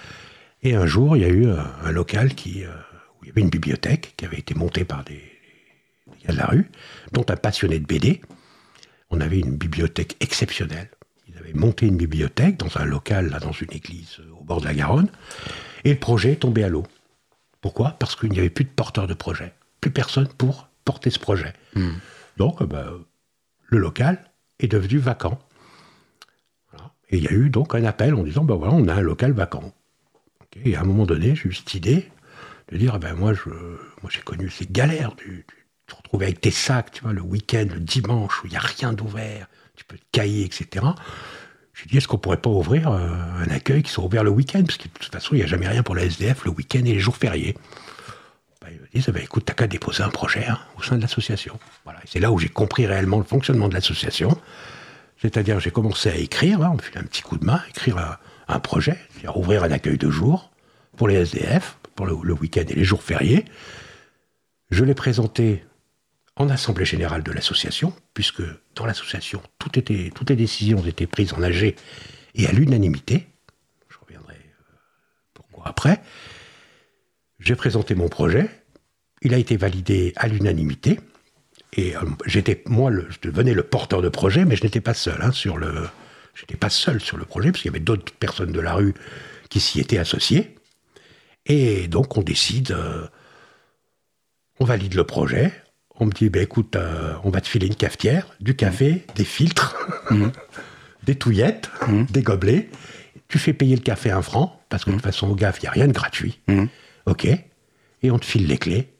Et 0.62 0.74
un 0.74 0.86
jour, 0.86 1.16
il 1.16 1.22
y 1.22 1.26
a 1.26 1.28
eu 1.28 1.46
un, 1.46 1.90
local 1.90 2.34
qui, 2.34 2.64
euh, 2.64 2.68
où 2.68 3.24
il 3.24 3.28
y 3.28 3.30
avait 3.30 3.40
une 3.40 3.50
bibliothèque 3.50 4.14
qui 4.16 4.24
avait 4.24 4.38
été 4.38 4.54
montée 4.54 4.84
par 4.84 5.04
des, 5.04 5.22
gars 6.24 6.32
de 6.32 6.38
la 6.38 6.46
rue, 6.46 6.70
dont 7.12 7.26
un 7.28 7.36
passionné 7.36 7.78
de 7.78 7.86
BD. 7.86 8.20
On 9.10 9.20
avait 9.20 9.40
une 9.40 9.56
bibliothèque 9.56 10.16
exceptionnelle. 10.20 10.88
Ils 11.28 11.36
avaient 11.38 11.52
monté 11.52 11.86
une 11.86 11.96
bibliothèque 11.96 12.56
dans 12.56 12.76
un 12.78 12.84
local, 12.84 13.28
là, 13.28 13.40
dans 13.40 13.52
une 13.52 13.72
église 13.72 14.18
euh, 14.20 14.40
au 14.40 14.44
bord 14.44 14.60
de 14.60 14.66
la 14.66 14.74
Garonne. 14.74 15.10
Et 15.84 15.90
le 15.90 15.98
projet 15.98 16.32
est 16.32 16.36
tombé 16.36 16.64
à 16.64 16.68
l'eau. 16.68 16.84
Pourquoi? 17.60 17.96
Parce 17.98 18.16
qu'il 18.16 18.30
n'y 18.30 18.38
avait 18.38 18.50
plus 18.50 18.64
de 18.64 18.70
porteurs 18.70 19.06
de 19.06 19.14
projet. 19.14 19.52
Plus 19.80 19.90
personne 19.90 20.28
pour 20.28 20.68
porter 20.84 21.10
ce 21.10 21.18
projet. 21.18 21.52
Hmm. 21.74 21.92
Donc, 22.36 22.60
euh, 22.60 22.66
ben, 22.66 22.86
le 23.66 23.78
local 23.78 24.30
est 24.58 24.68
devenu 24.68 24.98
vacant. 24.98 25.38
Et 27.10 27.18
il 27.18 27.24
y 27.24 27.28
a 27.28 27.32
eu 27.32 27.50
donc 27.50 27.74
un 27.74 27.84
appel 27.84 28.14
en 28.14 28.22
disant, 28.22 28.44
ben 28.44 28.54
voilà, 28.54 28.72
on 28.72 28.88
a 28.88 28.94
un 28.94 29.00
local 29.00 29.32
vacant. 29.32 29.72
et 30.64 30.74
à 30.74 30.80
un 30.80 30.84
moment 30.84 31.06
donné, 31.06 31.34
j'ai 31.34 31.48
eu 31.48 31.52
cette 31.52 31.74
idée 31.74 32.10
de 32.70 32.76
dire, 32.76 32.98
ben 32.98 33.14
moi, 33.14 33.34
je, 33.34 33.50
moi 33.50 34.10
j'ai 34.10 34.22
connu 34.22 34.48
ces 34.48 34.66
galères 34.66 35.14
du, 35.14 35.44
te 35.86 35.94
retrouver 35.94 36.26
avec 36.26 36.40
tes 36.40 36.50
sacs, 36.50 36.92
tu 36.92 37.02
vois, 37.02 37.12
le 37.12 37.22
week-end, 37.22 37.66
le 37.72 37.80
dimanche, 37.80 38.42
où 38.42 38.46
il 38.46 38.50
n'y 38.50 38.56
a 38.56 38.60
rien 38.60 38.92
d'ouvert, 38.92 39.48
tu 39.76 39.84
peux 39.84 39.98
te 39.98 40.04
cailler, 40.12 40.44
etc. 40.44 40.86
J'ai 41.74 41.86
dit, 41.86 41.96
est-ce 41.96 42.06
qu'on 42.06 42.18
pourrait 42.18 42.36
pas 42.36 42.50
ouvrir 42.50 42.90
euh, 42.90 43.08
un 43.38 43.50
accueil 43.50 43.82
qui 43.82 43.90
soit 43.90 44.04
ouvert 44.04 44.22
le 44.22 44.30
week-end? 44.30 44.62
Parce 44.64 44.78
que 44.78 44.84
de 44.84 44.98
toute 44.98 45.12
façon, 45.12 45.34
il 45.34 45.38
n'y 45.38 45.44
a 45.44 45.46
jamais 45.46 45.68
rien 45.68 45.82
pour 45.82 45.94
la 45.94 46.04
SDF 46.04 46.44
le 46.44 46.52
week-end 46.52 46.80
et 46.80 46.94
les 46.94 47.00
jours 47.00 47.16
fériés. 47.16 47.56
Ben, 48.62 48.68
ils 48.72 48.80
me 48.80 48.86
disent, 48.94 49.08
ben, 49.08 49.22
écoute, 49.22 49.44
t'as 49.44 49.54
qu'à 49.54 49.66
déposer 49.66 50.02
un 50.04 50.08
projet 50.08 50.46
hein, 50.46 50.58
au 50.78 50.82
sein 50.82 50.96
de 50.96 51.02
l'association. 51.02 51.58
Voilà. 51.84 51.98
C'est 52.06 52.20
là 52.20 52.30
où 52.30 52.38
j'ai 52.38 52.48
compris 52.48 52.86
réellement 52.86 53.18
le 53.18 53.24
fonctionnement 53.24 53.68
de 53.68 53.74
l'association. 53.74 54.38
C'est-à-dire, 55.20 55.58
j'ai 55.58 55.70
commencé 55.70 56.10
à 56.10 56.16
écrire, 56.16 56.60
on 56.60 56.74
me 56.74 56.82
fait 56.82 56.98
un 56.98 57.02
petit 57.02 57.22
coup 57.22 57.38
de 57.38 57.44
main, 57.44 57.60
écrire 57.70 58.18
un, 58.46 58.60
projet, 58.60 58.98
c'est-à-dire 59.10 59.36
ouvrir 59.36 59.64
un 59.64 59.70
accueil 59.70 59.98
de 59.98 60.10
jour 60.10 60.50
pour 60.96 61.08
les 61.08 61.16
SDF, 61.16 61.78
pour 61.94 62.06
le, 62.06 62.32
week-end 62.34 62.64
et 62.68 62.74
les 62.74 62.84
jours 62.84 63.02
fériés. 63.02 63.44
Je 64.70 64.84
l'ai 64.84 64.94
présenté 64.94 65.64
en 66.36 66.50
assemblée 66.50 66.84
générale 66.84 67.22
de 67.22 67.32
l'association, 67.32 67.94
puisque 68.12 68.42
dans 68.74 68.86
l'association, 68.86 69.42
tout 69.58 69.70
toutes 69.70 70.30
les 70.30 70.36
décisions 70.36 70.84
étaient 70.86 71.06
prises 71.06 71.32
en 71.32 71.42
AG 71.42 71.74
et 72.34 72.46
à 72.46 72.52
l'unanimité. 72.52 73.26
Je 73.88 73.96
reviendrai 74.00 74.34
euh, 74.34 74.76
pourquoi 75.34 75.68
après. 75.68 76.00
J'ai 77.38 77.56
présenté 77.56 77.94
mon 77.94 78.08
projet. 78.08 78.48
Il 79.22 79.34
a 79.34 79.38
été 79.38 79.56
validé 79.56 80.12
à 80.16 80.28
l'unanimité. 80.28 81.00
Et 81.72 81.96
euh, 81.96 82.00
moi, 82.66 82.90
je 83.08 83.18
devenais 83.22 83.54
le 83.54 83.62
porteur 83.62 84.02
de 84.02 84.08
projet, 84.08 84.44
mais 84.44 84.56
je 84.56 84.64
n'étais 84.64 84.80
pas 84.80 84.94
seul 84.94 85.20
hein, 85.20 85.32
sur 85.32 85.56
le. 85.56 85.88
Pas 86.58 86.70
seul 86.70 87.00
sur 87.00 87.16
le 87.16 87.24
projet, 87.24 87.52
parce 87.52 87.62
qu'il 87.62 87.70
y 87.70 87.74
avait 87.74 87.84
d'autres 87.84 88.12
personnes 88.12 88.50
de 88.50 88.60
la 88.60 88.74
rue 88.74 88.94
qui 89.50 89.60
s'y 89.60 89.78
étaient 89.78 89.98
associées. 89.98 90.56
Et 91.46 91.86
donc, 91.86 92.16
on 92.16 92.22
décide, 92.22 92.72
euh, 92.72 93.06
on 94.58 94.64
valide 94.64 94.94
le 94.94 95.04
projet. 95.04 95.52
On 96.00 96.06
me 96.06 96.10
dit, 96.10 96.28
ben, 96.28 96.42
écoute, 96.42 96.74
euh, 96.76 97.14
on 97.22 97.30
va 97.30 97.40
te 97.40 97.48
filer 97.48 97.68
une 97.68 97.76
cafetière, 97.76 98.26
du 98.40 98.56
café, 98.56 99.06
des 99.14 99.24
filtres, 99.24 99.76
mhm. 100.10 100.32
des 101.04 101.14
touillettes, 101.14 101.70
mhm. 101.86 102.06
des 102.06 102.22
gobelets. 102.22 102.68
Tu 103.28 103.38
fais 103.38 103.52
payer 103.52 103.76
le 103.76 103.82
café 103.82 104.10
un 104.10 104.22
franc, 104.22 104.60
parce 104.68 104.84
que 104.84 104.90
de 104.90 104.96
toute 104.96 105.04
mhm. 105.04 105.12
façon, 105.12 105.30
au 105.30 105.34
GAF, 105.34 105.58
il 105.60 105.62
n'y 105.62 105.68
a 105.68 105.72
rien 105.72 105.86
de 105.86 105.92
gratuit. 105.92 106.40
OK 107.06 107.26
Et 107.26 108.10
on 108.10 108.18
te 108.18 108.24
file 108.24 108.46
les 108.46 108.58
clés. 108.58 108.90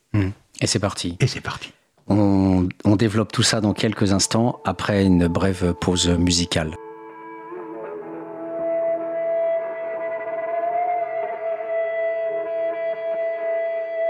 Et 0.61 0.67
c'est 0.67 0.79
parti. 0.79 1.17
Et 1.19 1.27
c'est 1.27 1.41
parti. 1.41 1.73
On, 2.07 2.69
développe 2.97 3.33
tout 3.33 3.43
ça 3.43 3.61
dans 3.61 3.73
quelques 3.73 4.13
instants 4.13 4.61
après 4.65 5.05
une 5.05 5.27
brève 5.27 5.75
pause 5.81 6.09
musicale. 6.09 6.75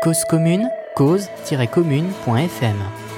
Cause 0.02 0.24
commune, 0.28 0.68
cause-commune.fm 0.94 3.13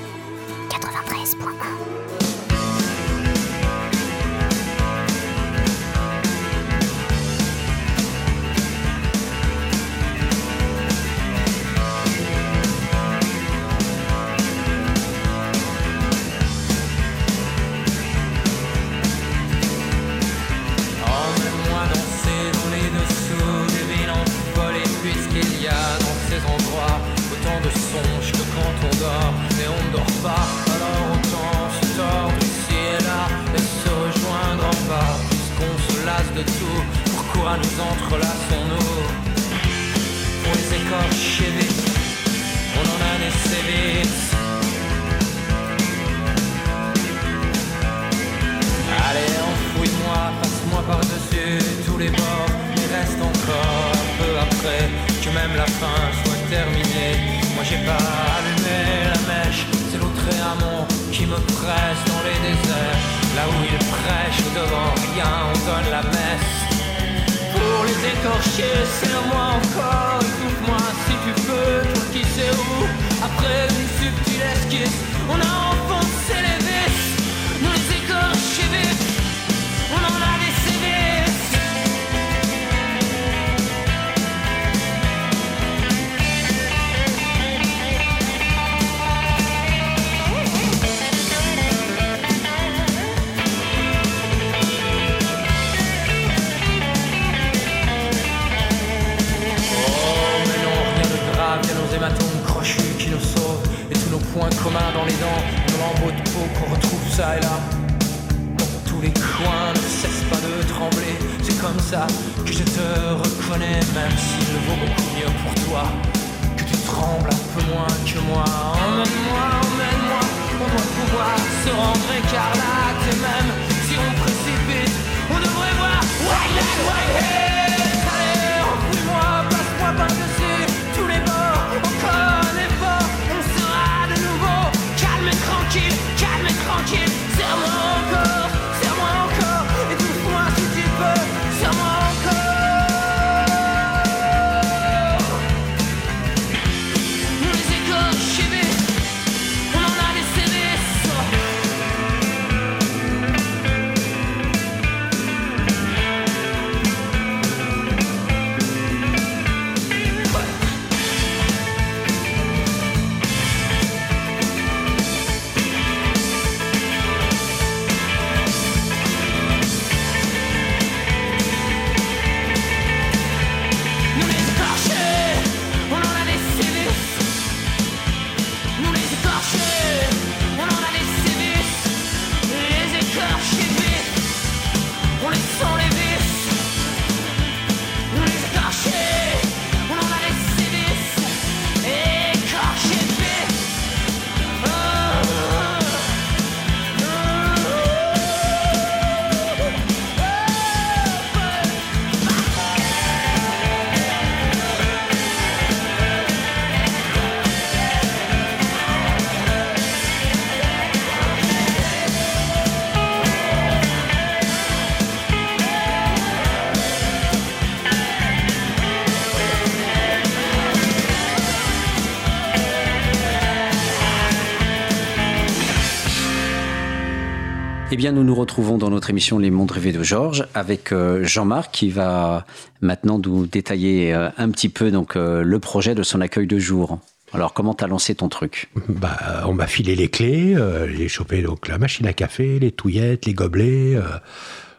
Eh 227.96 227.98
bien, 227.98 228.12
nous 228.12 228.24
nous 228.24 228.34
retrouvons 228.34 228.76
dans 228.76 228.90
notre 228.90 229.08
émission 229.08 229.38
Les 229.38 229.50
Mondes 229.50 229.70
Rêvés 229.70 229.90
de 229.90 230.02
Georges 230.02 230.46
avec 230.52 230.92
euh, 230.92 231.24
Jean-Marc 231.24 231.72
qui 231.72 231.88
va 231.88 232.44
maintenant 232.82 233.18
nous 233.18 233.46
détailler 233.46 234.12
euh, 234.12 234.28
un 234.36 234.50
petit 234.50 234.68
peu 234.68 234.90
donc 234.90 235.16
euh, 235.16 235.42
le 235.42 235.58
projet 235.60 235.94
de 235.94 236.02
son 236.02 236.20
accueil 236.20 236.46
de 236.46 236.58
jour. 236.58 236.98
Alors, 237.32 237.54
comment 237.54 237.72
t'as 237.72 237.86
lancé 237.86 238.14
ton 238.14 238.28
truc? 238.28 238.68
Bah, 238.90 239.44
on 239.46 239.54
m'a 239.54 239.66
filé 239.66 239.96
les 239.96 240.10
clés, 240.10 240.54
euh, 240.54 240.94
j'ai 240.94 241.08
chopé 241.08 241.40
donc 241.40 241.68
la 241.68 241.78
machine 241.78 242.06
à 242.06 242.12
café, 242.12 242.58
les 242.58 242.70
touillettes, 242.70 243.24
les 243.24 243.32
gobelets, 243.32 243.98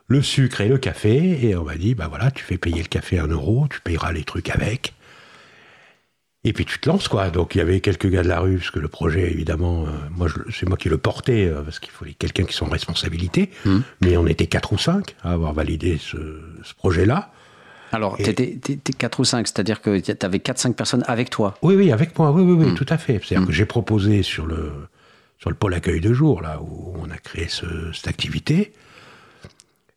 le 0.07 0.21
sucre 0.21 0.61
et 0.61 0.67
le 0.67 0.77
café, 0.77 1.39
et 1.43 1.55
on 1.55 1.63
m'a 1.63 1.75
dit, 1.75 1.95
bah 1.95 2.05
voilà, 2.07 2.29
tu 2.29 2.43
fais 2.43 2.59
payer 2.59 2.83
le 2.83 2.87
café 2.87 3.17
un 3.17 3.29
euro, 3.29 3.65
tu 3.67 3.81
payeras 3.81 4.11
les 4.11 4.25
trucs 4.25 4.51
avec. 4.51 4.93
Et 6.43 6.53
puis 6.53 6.65
tu 6.65 6.79
te 6.79 6.87
lances, 6.87 7.07
quoi. 7.09 7.29
Donc 7.29 7.55
il 7.55 7.57
y 7.57 7.61
avait 7.61 7.81
quelques 7.81 8.07
gars 8.09 8.23
de 8.23 8.27
la 8.27 8.39
rue, 8.39 8.57
parce 8.57 8.71
que 8.71 8.79
le 8.79 8.87
projet, 8.87 9.29
évidemment, 9.31 9.85
euh, 9.85 9.89
moi 10.15 10.27
c'est 10.53 10.67
moi 10.67 10.77
qui 10.77 10.87
le 10.87 10.97
portais, 10.97 11.45
euh, 11.47 11.61
parce 11.61 11.79
qu'il 11.79 11.91
fallait 11.91 12.13
quelqu'un 12.13 12.45
qui 12.45 12.53
soit 12.53 12.67
en 12.67 12.71
responsabilité. 12.71 13.49
Mais 14.01 14.15
on 14.17 14.27
était 14.27 14.47
quatre 14.47 14.71
ou 14.71 14.77
cinq 14.77 15.15
à 15.23 15.31
avoir 15.33 15.53
validé 15.53 15.97
ce, 15.99 16.17
ce 16.63 16.73
projet-là. 16.75 17.31
Alors, 17.93 18.17
t'étais 18.17 18.57
t'étais 18.61 18.91
4 18.91 19.21
ou 19.21 19.23
5, 19.23 19.47
c'est-à-dire 19.47 19.79
que 19.81 19.97
t'avais 20.11 20.39
4-5 20.39 20.73
personnes 20.73 21.05
avec 21.07 21.29
toi. 21.29 21.57
Oui, 21.61 21.73
oui, 21.75 21.93
avec 21.93 22.19
moi, 22.19 22.31
oui, 22.33 22.41
oui, 22.43 22.65
oui, 22.65 22.75
tout 22.75 22.85
à 22.89 22.97
fait. 22.97 23.13
C'est-à-dire 23.23 23.47
que 23.47 23.53
j'ai 23.53 23.65
proposé 23.65 24.23
sur 24.23 24.45
le, 24.45 24.73
sur 25.39 25.49
le 25.49 25.55
pôle 25.55 25.73
accueil 25.73 26.01
de 26.01 26.11
jour, 26.13 26.41
là 26.41 26.59
où 26.61 26.93
on 27.01 27.09
a 27.09 27.17
créé 27.17 27.47
ce- 27.47 27.93
cette 27.93 28.09
activité. 28.09 28.73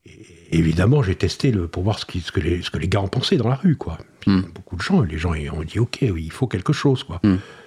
Et 0.07 0.59
évidemment, 0.59 1.03
j'ai 1.03 1.17
testé 1.17 1.51
le, 1.51 1.67
pour 1.67 1.83
voir 1.83 1.99
ce, 1.99 2.07
qui, 2.07 2.21
ce, 2.21 2.31
que 2.31 2.39
les, 2.41 2.63
ce 2.63 2.71
que 2.71 2.79
les 2.79 2.89
gars 2.89 3.01
en 3.01 3.09
pensaient 3.09 3.37
dans 3.37 3.49
la 3.49 3.57
rue, 3.57 3.77
quoi. 3.77 3.99
Puis, 4.21 4.31
Beaucoup 4.55 4.77
de 4.77 4.83
gens, 4.83 5.01
les 5.03 5.19
gens 5.19 5.33
ont 5.53 5.63
dit, 5.63 5.79
OK, 5.79 5.99
oui, 6.03 6.23
il 6.25 6.33
faut 6.33 6.47
quelque 6.47 6.73
chose, 6.73 7.05
quoi. 7.05 7.21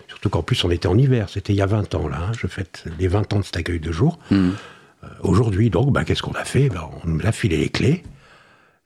Surtout 0.07 0.29
qu'en 0.29 0.43
plus, 0.43 0.63
on 0.63 0.69
était 0.71 0.87
en 0.87 0.97
hiver, 0.97 1.27
c'était 1.29 1.53
il 1.53 1.57
y 1.57 1.61
a 1.61 1.65
20 1.65 1.95
ans, 1.95 2.07
là. 2.07 2.17
hein. 2.29 2.31
Je 2.39 2.47
fête 2.47 2.85
les 2.99 3.07
20 3.07 3.33
ans 3.33 3.39
de 3.39 3.43
cet 3.43 3.57
accueil 3.57 3.79
de 3.79 3.91
jour. 3.91 4.19
Euh, 4.31 4.51
Aujourd'hui, 5.21 5.69
donc, 5.69 5.91
ben, 5.91 6.03
qu'est-ce 6.05 6.21
qu'on 6.21 6.33
a 6.33 6.45
fait? 6.45 6.69
Ben, 6.69 6.87
On 7.03 7.07
nous 7.09 7.19
a 7.25 7.31
filé 7.31 7.57
les 7.57 7.69
clés. 7.69 8.03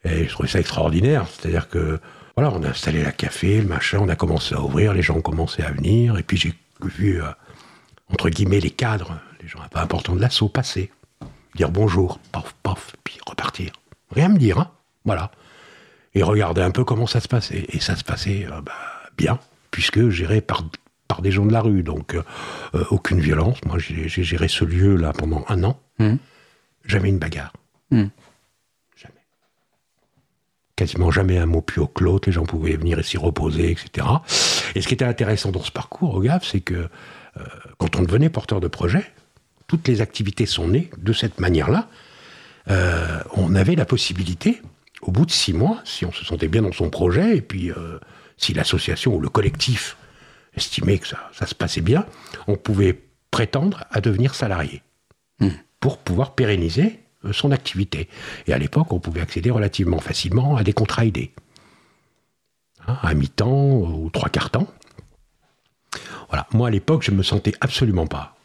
Et 0.04 0.24
je 0.26 0.30
trouvais 0.30 0.48
ça 0.50 0.60
extraordinaire. 0.60 1.26
C'est-à-dire 1.28 1.70
que, 1.70 2.00
voilà, 2.36 2.52
on 2.54 2.64
a 2.64 2.70
installé 2.70 3.04
la 3.04 3.12
café, 3.12 3.62
le 3.62 3.68
machin, 3.68 4.00
on 4.02 4.10
a 4.10 4.16
commencé 4.16 4.56
à 4.56 4.62
ouvrir, 4.62 4.94
les 4.94 5.02
gens 5.02 5.16
ont 5.18 5.22
commencé 5.22 5.62
à 5.64 5.72
venir. 5.72 6.18
Et 6.18 6.24
puis 6.24 6.38
j'ai 6.38 6.54
vu, 6.82 7.22
euh, 7.22 7.28
entre 8.12 8.30
guillemets, 8.30 8.60
les 8.60 8.70
cadres, 8.72 9.20
les 9.42 9.48
gens 9.48 9.60
un 9.62 9.68
peu 9.68 9.80
importants 9.80 10.16
de 10.16 10.22
l'assaut 10.22 10.48
passer. 10.50 10.92
Dire 11.56 11.70
bonjour, 11.70 12.20
paf, 12.32 12.56
paf, 12.64 12.94
puis 13.04 13.18
repartir. 13.28 13.72
Rien 14.12 14.30
me 14.30 14.38
dire, 14.38 14.60
hein. 14.60 14.72
Voilà. 15.06 15.32
Et 16.18 16.24
regarder 16.24 16.62
un 16.62 16.72
peu 16.72 16.84
comment 16.84 17.06
ça 17.06 17.20
se 17.20 17.28
passait. 17.28 17.66
Et 17.70 17.80
ça 17.80 17.96
se 17.96 18.04
passait 18.04 18.48
euh, 18.50 18.62
bah, 18.62 18.74
bien, 19.18 19.40
puisque 19.70 20.10
géré 20.10 20.42
par, 20.42 20.64
par 21.08 21.22
des 21.22 21.32
gens 21.32 21.46
de 21.46 21.54
la 21.54 21.62
rue. 21.62 21.84
Donc, 21.84 22.16
euh, 22.16 22.24
euh, 22.74 22.84
aucune 22.90 23.20
violence. 23.20 23.64
Moi, 23.66 23.78
j'ai 23.78 24.24
géré 24.24 24.48
ce 24.48 24.66
lieu-là 24.66 25.14
pendant 25.14 25.46
un 25.48 25.64
an. 25.64 25.80
Mhm. 26.00 26.18
Jamais 26.86 27.10
une 27.10 27.20
bagarre. 27.20 27.54
Mhm. 27.92 28.10
Jamais. 28.96 29.14
Quasiment 30.76 31.12
jamais 31.12 31.38
un 31.38 31.46
mot 31.46 31.62
plus 31.62 31.84
l'autre. 32.00 32.28
Les 32.28 32.34
gens 32.34 32.46
pouvaient 32.46 32.78
venir 32.78 32.98
et 32.98 33.04
s'y 33.04 33.18
reposer, 33.18 33.72
etc. 33.72 34.08
Et 34.74 34.82
ce 34.82 34.88
qui 34.88 34.96
était 34.96 35.06
intéressant 35.06 35.52
dans 35.52 35.64
ce 35.64 35.72
parcours, 35.72 36.16
au 36.16 36.22
GAF, 36.22 36.44
c'est 36.44 36.62
que 36.62 36.74
euh, 36.74 37.44
quand 37.78 37.96
on 37.96 38.02
devenait 38.02 38.30
porteur 38.30 38.60
de 38.60 38.68
projet, 38.68 39.06
toutes 39.68 39.88
les 39.88 40.02
activités 40.02 40.46
sont 40.46 40.68
nées 40.68 40.90
de 40.98 41.14
cette 41.14 41.40
manière-là. 41.40 41.88
Euh, 42.70 43.22
on 43.36 43.56
avait 43.56 43.76
la 43.76 43.86
possibilité, 43.86 44.62
au 45.02 45.12
bout 45.12 45.26
de 45.26 45.32
six 45.32 45.54
mois, 45.54 45.82
si 45.86 46.06
on 46.06 46.12
se 46.12 46.26
sentait 46.26 46.48
bien 46.48 46.62
dans 46.62 46.72
son 46.72 46.90
projet, 46.90 47.38
et 47.38 47.42
puis 47.42 47.72
euh, 47.72 48.00
si 48.38 48.54
l'association 48.54 49.16
ou 49.16 49.20
le 49.20 49.30
collectif 49.30 49.98
estimait 50.56 50.98
que 50.98 51.08
ça, 51.08 51.30
ça 51.34 51.46
se 51.46 51.56
passait 51.56 51.82
bien, 51.82 52.06
on 52.48 52.56
pouvait 52.56 53.00
prétendre 53.32 53.84
à 53.92 54.02
devenir 54.02 54.34
salarié 54.34 54.82
pour 55.80 56.00
pouvoir 56.00 56.34
pérenniser 56.34 57.00
euh, 57.26 57.34
son 57.34 57.52
activité. 57.52 58.10
Et 58.48 58.54
à 58.54 58.58
l'époque, 58.58 58.92
on 58.92 59.00
pouvait 59.00 59.22
accéder 59.22 59.52
relativement 59.52 60.00
facilement 60.00 60.56
à 60.56 60.64
des 60.64 60.74
contrats 60.74 61.06
aidés. 61.06 61.34
Hein, 62.88 62.98
à 63.02 63.14
mi-temps 63.14 63.78
ou 63.78 64.10
trois 64.10 64.30
quarts 64.30 64.50
temps. 64.50 64.68
Voilà. 66.30 66.48
Moi, 66.54 66.68
à 66.68 66.72
l'époque, 66.72 67.04
je 67.04 67.12
ne 67.12 67.18
me 67.18 67.24
sentais 67.24 67.54
absolument 67.62 68.08
pas 68.08 68.36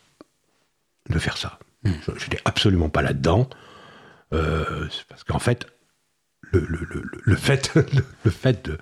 de 1.08 1.18
faire 1.18 1.36
ça. 1.36 1.58
Je 1.84 1.90
n'étais 1.90 2.40
absolument 2.44 2.88
pas 2.88 3.02
là-dedans. 3.02 3.48
Euh, 4.32 4.88
parce 5.08 5.24
qu'en 5.24 5.38
fait, 5.38 5.66
le, 6.50 6.66
le, 7.24 7.36
fait, 7.36 7.72
le, 8.24 8.30
fait 8.30 8.64
de, 8.64 8.78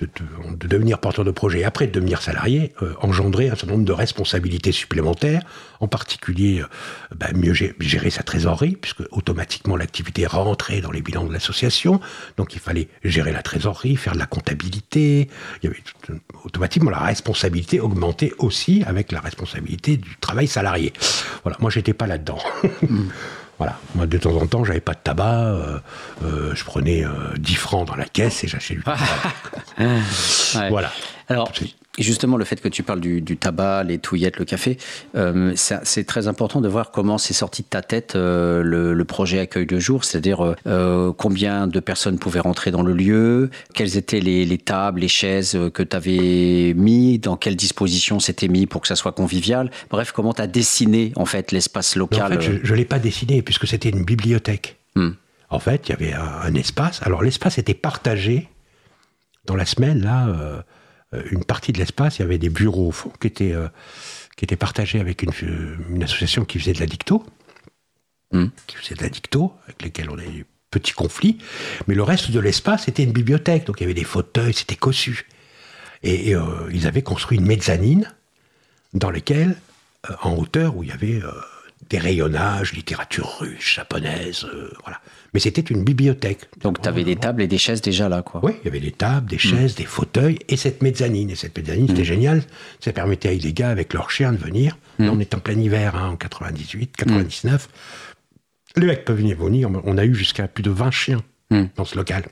de, 0.00 0.66
devenir 0.66 0.98
porteur 0.98 1.24
de 1.24 1.30
projet 1.30 1.60
et 1.60 1.64
après 1.64 1.86
de 1.86 1.92
devenir 1.92 2.20
salarié 2.20 2.74
euh, 2.82 2.94
engendrait 3.00 3.48
un 3.48 3.54
certain 3.54 3.72
nombre 3.72 3.84
de 3.84 3.92
responsabilités 3.92 4.72
supplémentaires, 4.72 5.42
en 5.80 5.88
particulier 5.88 6.60
euh, 6.60 6.66
bah, 7.14 7.28
mieux 7.34 7.54
gérer, 7.54 8.10
sa 8.10 8.22
trésorerie, 8.22 8.76
puisque 8.76 9.02
automatiquement 9.10 9.76
l'activité 9.76 10.26
rentrait 10.26 10.80
dans 10.80 10.90
les 10.90 11.02
bilans 11.02 11.24
de 11.24 11.32
l'association, 11.32 12.00
donc 12.36 12.54
il 12.54 12.60
fallait 12.60 12.88
gérer 13.04 13.32
la 13.32 13.42
trésorerie, 13.42 13.96
faire 13.96 14.14
de 14.14 14.18
la 14.18 14.26
comptabilité, 14.26 15.28
il 15.62 15.66
y 15.66 15.68
avait 15.68 15.82
automatiquement 16.44 16.90
la 16.90 16.98
responsabilité 16.98 17.80
augmentait 17.80 18.32
aussi 18.38 18.82
avec 18.86 19.12
la 19.12 19.20
responsabilité 19.20 19.96
du 19.96 20.16
travail 20.16 20.48
salarié. 20.48 20.92
Voilà, 21.42 21.56
moi 21.60 21.70
j'étais 21.70 21.94
pas 21.94 22.06
là-dedans. 22.06 22.38
Voilà. 23.58 23.78
Moi, 23.94 24.06
de 24.06 24.18
temps 24.18 24.34
en 24.36 24.46
temps, 24.46 24.64
j'avais 24.64 24.80
pas 24.80 24.92
de 24.92 24.98
tabac. 25.02 25.44
Euh, 25.44 25.78
euh, 26.24 26.54
je 26.54 26.64
prenais 26.64 27.04
10 27.38 27.52
euh, 27.52 27.56
francs 27.56 27.86
dans 27.88 27.96
la 27.96 28.04
caisse 28.04 28.44
et 28.44 28.48
j'achetais 28.48 28.74
du 28.74 28.82
tabac. 28.82 28.98
Voilà. 30.70 30.92
Alors, 31.28 31.50
justement, 32.02 32.36
le 32.36 32.44
fait 32.44 32.60
que 32.60 32.68
tu 32.68 32.82
parles 32.82 33.00
du, 33.00 33.22
tabac, 33.36 33.84
les 33.84 33.98
touillettes, 33.98 34.38
le 34.38 34.44
café, 34.44 34.78
euh, 35.14 35.52
c'est 35.54 36.04
très 36.04 36.28
important 36.28 36.60
de 36.60 36.68
voir 36.68 36.90
comment 36.90 37.18
c'est 37.18 37.34
sorti 37.34 37.62
de 37.62 37.68
ta 37.68 37.82
tête 37.82 38.14
euh, 38.16 38.62
le, 38.62 39.04
projet 39.04 39.38
accueil 39.38 39.66
de 39.66 39.78
jour, 39.78 40.04
c'est-à-dire 40.04 40.56
euh, 40.66 41.12
combien 41.16 41.68
de 41.68 41.80
personnes 41.80 42.18
pouvaient 42.18 42.40
rentrer 42.40 42.72
dans 42.72 42.82
le 42.82 42.92
lieu, 42.92 43.50
quelles 43.72 43.96
étaient 43.96 44.20
les, 44.20 44.58
tables, 44.58 45.00
les 45.00 45.08
chaises 45.08 45.58
que 45.72 45.82
tu 45.82 45.96
avais 45.96 46.74
mis, 46.74 47.18
dans 47.18 47.36
quelle 47.36 47.56
disposition 47.56 48.18
c'était 48.18 48.48
mis 48.48 48.66
pour 48.66 48.80
que 48.80 48.88
ça 48.88 48.96
soit 48.96 49.12
convivial. 49.12 49.70
Bref, 49.90 50.12
comment 50.12 50.34
tu 50.34 50.42
as 50.42 50.48
dessiné 50.48 51.12
en 51.14 51.24
fait 51.24 51.52
l'espace 51.52 51.94
local 51.94 52.32
En 52.32 52.40
fait, 52.40 52.60
je 52.62 52.72
ne 52.72 52.76
l'ai 52.76 52.84
pas 52.84 52.98
dessiné 52.98 53.42
puisque 53.42 53.66
c'était 53.66 53.90
une 53.90 54.04
bibliothèque. 54.04 54.76
Hmm. 54.96 55.10
En 55.50 55.60
fait, 55.60 55.88
il 55.88 55.90
y 55.90 55.94
avait 55.94 56.12
un, 56.12 56.40
un 56.42 56.54
espace. 56.54 57.00
Alors 57.04 57.22
l'espace 57.22 57.58
était 57.58 57.74
partagé 57.74 58.48
dans 59.44 59.54
la 59.54 59.64
semaine 59.64 60.02
là 60.02 60.64
une 61.30 61.44
partie 61.44 61.72
de 61.72 61.78
l'espace, 61.78 62.18
il 62.18 62.22
y 62.22 62.24
avait 62.24 62.38
des 62.38 62.50
bureaux 62.50 62.88
au 62.88 62.92
fond 62.92 63.12
qui 63.20 63.26
étaient, 63.26 63.52
euh, 63.52 63.68
qui 64.36 64.44
étaient 64.44 64.56
partagés 64.56 65.00
avec 65.00 65.22
une, 65.22 65.32
une, 65.90 66.02
association 66.02 66.44
qui 66.44 66.58
faisait 66.58 66.72
de 66.72 66.80
la 66.80 66.86
dicto, 66.86 67.24
hmm. 68.32 68.46
qui 68.66 68.76
faisait 68.76 68.94
de 68.94 69.02
la 69.02 69.08
dicto, 69.08 69.52
avec 69.64 69.82
lesquels 69.82 70.10
on 70.10 70.18
a 70.18 70.24
eu 70.24 70.46
petits 70.70 70.92
conflits. 70.92 71.38
Mais 71.86 71.94
le 71.94 72.02
reste 72.02 72.30
de 72.30 72.40
l'espace 72.40 72.88
était 72.88 73.04
une 73.04 73.12
bibliothèque, 73.12 73.66
donc 73.66 73.80
il 73.80 73.84
y 73.84 73.86
avait 73.86 73.94
des 73.94 74.04
fauteuils, 74.04 74.54
c'était 74.54 74.76
cossu. 74.76 75.26
Et, 76.02 76.34
euh, 76.34 76.68
ils 76.72 76.86
avaient 76.86 77.02
construit 77.02 77.38
une 77.38 77.46
mezzanine 77.46 78.12
dans 78.92 79.10
laquelle, 79.10 79.56
en 80.22 80.34
hauteur, 80.34 80.76
où 80.76 80.82
il 80.82 80.90
y 80.90 80.92
avait 80.92 81.20
des 81.88 81.98
rayonnages, 81.98 82.72
littérature 82.72 83.38
russe, 83.38 83.74
japonaise, 83.76 84.46
voilà. 84.82 85.00
Mais 85.34 85.40
c'était 85.40 85.60
une 85.60 85.84
bibliothèque. 85.84 86.48
Donc 86.62 86.80
tu 86.80 86.88
avais 86.88 87.04
des 87.04 87.16
tables 87.16 87.42
et 87.42 87.46
des 87.46 87.58
chaises 87.58 87.82
déjà 87.82 88.08
là, 88.08 88.22
quoi. 88.22 88.40
Oui, 88.42 88.52
il 88.62 88.64
y 88.64 88.68
avait 88.68 88.80
des 88.80 88.92
tables, 88.92 89.28
des 89.28 89.38
chaises, 89.38 89.74
mm. 89.74 89.76
des 89.76 89.84
fauteuils 89.84 90.38
et 90.48 90.56
cette 90.56 90.82
mezzanine. 90.82 91.30
Et 91.30 91.34
cette 91.34 91.56
mezzanine, 91.56 91.88
c'était 91.88 92.02
mm. 92.02 92.04
génial. 92.04 92.42
Ça 92.80 92.92
permettait 92.92 93.28
à 93.28 93.34
les 93.34 93.52
gars, 93.52 93.68
avec 93.68 93.92
leurs 93.92 94.10
chiens, 94.10 94.32
de 94.32 94.38
venir. 94.38 94.78
Là, 94.98 95.06
mm. 95.06 95.10
on 95.10 95.20
est 95.20 95.34
en 95.34 95.38
plein 95.38 95.58
hiver, 95.58 95.94
hein, 95.94 96.08
en 96.12 96.16
98, 96.16 96.96
99. 96.96 97.68
Les 98.76 98.86
mecs 98.86 99.04
peuvent 99.04 99.20
venir. 99.20 99.70
On 99.84 99.98
a 99.98 100.04
eu 100.04 100.14
jusqu'à 100.14 100.48
plus 100.48 100.62
de 100.62 100.70
20 100.70 100.90
chiens 100.90 101.22
dans 101.50 101.84
ce 101.84 101.96
local 101.96 102.24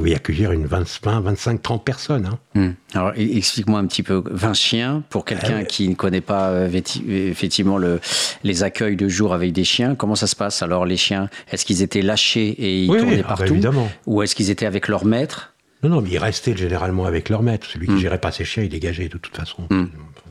pouvait 0.00 0.12
y 0.12 0.14
accueillir 0.14 0.52
une 0.52 0.64
20, 0.64 1.20
25, 1.20 1.60
30 1.60 1.84
personnes. 1.84 2.26
Hein. 2.26 2.38
Hmm. 2.54 2.70
Alors, 2.94 3.12
explique-moi 3.16 3.78
un 3.78 3.86
petit 3.86 4.02
peu. 4.02 4.22
20 4.30 4.54
chiens, 4.54 5.02
pour 5.10 5.26
quelqu'un 5.26 5.58
ah 5.60 5.64
qui 5.64 5.88
ne 5.88 5.94
connaît 5.94 6.22
pas 6.22 6.48
euh, 6.48 6.70
effectivement 7.06 7.76
le, 7.76 8.00
les 8.42 8.62
accueils 8.62 8.96
de 8.96 9.08
jour 9.08 9.34
avec 9.34 9.52
des 9.52 9.64
chiens, 9.64 9.94
comment 9.94 10.14
ça 10.14 10.26
se 10.26 10.34
passe 10.34 10.62
Alors, 10.62 10.86
les 10.86 10.96
chiens, 10.96 11.28
est-ce 11.52 11.66
qu'ils 11.66 11.82
étaient 11.82 12.00
lâchés 12.00 12.48
et 12.48 12.84
ils 12.84 12.86
tournaient 12.86 13.18
ah 13.18 13.22
bah 13.22 13.28
partout? 13.36 13.52
évidemment. 13.52 13.90
Ou 14.06 14.22
est-ce 14.22 14.34
qu'ils 14.34 14.50
étaient 14.50 14.64
avec 14.64 14.88
leur 14.88 15.04
maître? 15.04 15.52
Non, 15.82 15.90
non, 15.90 16.00
mais 16.00 16.10
ils 16.10 16.18
restaient 16.18 16.56
généralement 16.56 17.04
avec 17.04 17.28
leur 17.28 17.42
maître. 17.42 17.66
Celui 17.70 17.86
qui 17.86 17.92
ne 17.92 17.98
hmm. 17.98 18.00
gérait 18.00 18.20
pas 18.20 18.32
ses 18.32 18.46
chiens, 18.46 18.62
il 18.62 18.70
dégageait 18.70 19.08
de 19.08 19.18
toute 19.18 19.36
façon. 19.36 19.64
Hmm. 19.68 19.84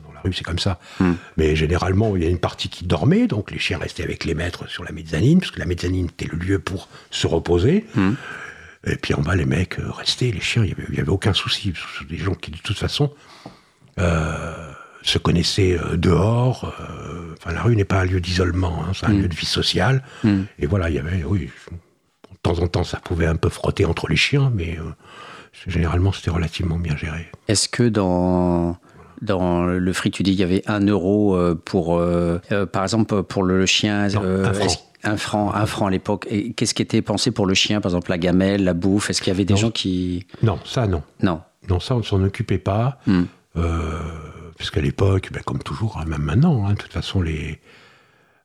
Dans 0.04 0.12
la 0.12 0.20
rue, 0.24 0.32
c'est 0.32 0.44
comme 0.44 0.58
ça. 0.58 0.80
Mais 1.36 1.54
généralement, 1.54 2.16
il 2.16 2.24
y 2.24 2.26
a 2.26 2.28
une 2.28 2.38
partie 2.38 2.68
qui 2.68 2.86
dormait, 2.86 3.28
donc 3.28 3.52
les 3.52 3.58
chiens 3.60 3.78
restaient 3.78 4.02
avec 4.02 4.24
les 4.24 4.34
maîtres 4.34 4.68
sur 4.68 4.82
la 4.82 4.90
mezzanine, 4.90 5.38
parce 5.38 5.52
que 5.52 5.60
la 5.60 5.66
mezzanine 5.66 6.06
était 6.06 6.26
le 6.26 6.38
lieu 6.38 6.58
pour 6.58 6.88
se 7.12 7.28
reposer. 7.28 7.84
Et 8.86 8.96
puis 8.96 9.14
en 9.14 9.20
bas, 9.20 9.36
les 9.36 9.44
mecs 9.44 9.78
euh, 9.78 9.90
restaient, 9.90 10.30
les 10.30 10.40
chiens, 10.40 10.64
il 10.64 10.74
n'y 10.90 10.98
avait, 10.98 11.10
aucun 11.10 11.32
souci. 11.32 11.72
Des 12.08 12.16
gens 12.16 12.34
qui, 12.34 12.50
de 12.50 12.56
toute 12.56 12.78
façon, 12.78 13.12
euh, 13.98 14.72
se 15.02 15.18
connaissaient 15.18 15.78
euh, 15.78 15.96
dehors. 15.96 16.74
enfin, 17.34 17.52
la 17.52 17.62
rue 17.62 17.76
n'est 17.76 17.84
pas 17.84 18.00
un 18.00 18.04
lieu 18.04 18.20
d'isolement, 18.20 18.82
hein, 18.82 18.92
c'est 18.94 19.06
un 19.06 19.10
mm. 19.10 19.22
lieu 19.22 19.28
de 19.28 19.34
vie 19.34 19.46
sociale. 19.46 20.02
Mm. 20.24 20.42
Et 20.58 20.66
voilà, 20.66 20.88
il 20.88 20.96
y 20.96 20.98
avait, 20.98 21.24
oui, 21.24 21.50
de 21.70 22.36
temps 22.42 22.58
en 22.58 22.68
temps, 22.68 22.84
ça 22.84 22.98
pouvait 22.98 23.26
un 23.26 23.36
peu 23.36 23.50
frotter 23.50 23.84
entre 23.84 24.08
les 24.08 24.16
chiens, 24.16 24.50
mais 24.54 24.78
généralement, 25.66 26.12
c'était 26.12 26.30
relativement 26.30 26.78
bien 26.78 26.96
géré. 26.96 27.30
Est-ce 27.48 27.68
que 27.68 27.88
dans 27.88 28.78
dans 29.20 29.66
le 29.66 29.92
fric, 29.92 30.14
tu 30.14 30.22
dis 30.22 30.30
qu'il 30.30 30.40
y 30.40 30.44
avait 30.44 30.62
un 30.66 30.80
euro 30.80 31.38
pour, 31.66 32.02
par 32.72 32.82
exemple, 32.82 33.22
pour 33.24 33.42
le 33.42 33.66
chien. 33.66 34.04
un 34.04 34.54
franc. 34.54 34.89
Un 35.02 35.16
franc, 35.16 35.54
un 35.54 35.66
franc 35.66 35.86
à 35.86 35.90
l'époque. 35.90 36.26
Et 36.28 36.52
qu'est-ce 36.52 36.74
qui 36.74 36.82
était 36.82 37.02
pensé 37.02 37.30
pour 37.30 37.46
le 37.46 37.54
chien, 37.54 37.80
par 37.80 37.90
exemple 37.90 38.10
la 38.10 38.18
gamelle, 38.18 38.64
la 38.64 38.74
bouffe? 38.74 39.10
Est-ce 39.10 39.22
qu'il 39.22 39.30
y 39.30 39.34
avait 39.34 39.44
des 39.44 39.56
gens 39.56 39.70
qui... 39.70 40.26
Non, 40.42 40.58
ça 40.64 40.86
non. 40.86 41.02
Non. 41.22 41.40
Non, 41.68 41.80
ça 41.80 41.94
on 41.94 41.98
ne 41.98 42.02
s'en 42.02 42.22
occupait 42.22 42.58
pas. 42.58 42.98
Hmm. 43.06 43.24
Euh, 43.56 43.98
puisqu'à 44.56 44.80
l'époque, 44.80 45.30
ben, 45.32 45.42
comme 45.42 45.62
toujours, 45.62 45.98
hein, 45.98 46.04
même 46.04 46.22
maintenant, 46.22 46.66
hein, 46.66 46.74
de 46.74 46.78
toute 46.78 46.92
façon, 46.92 47.22
les... 47.22 47.60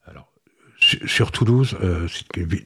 Alors, 0.07 0.31
sur, 0.79 1.31
Toulouse, 1.31 1.75
euh, 1.83 2.07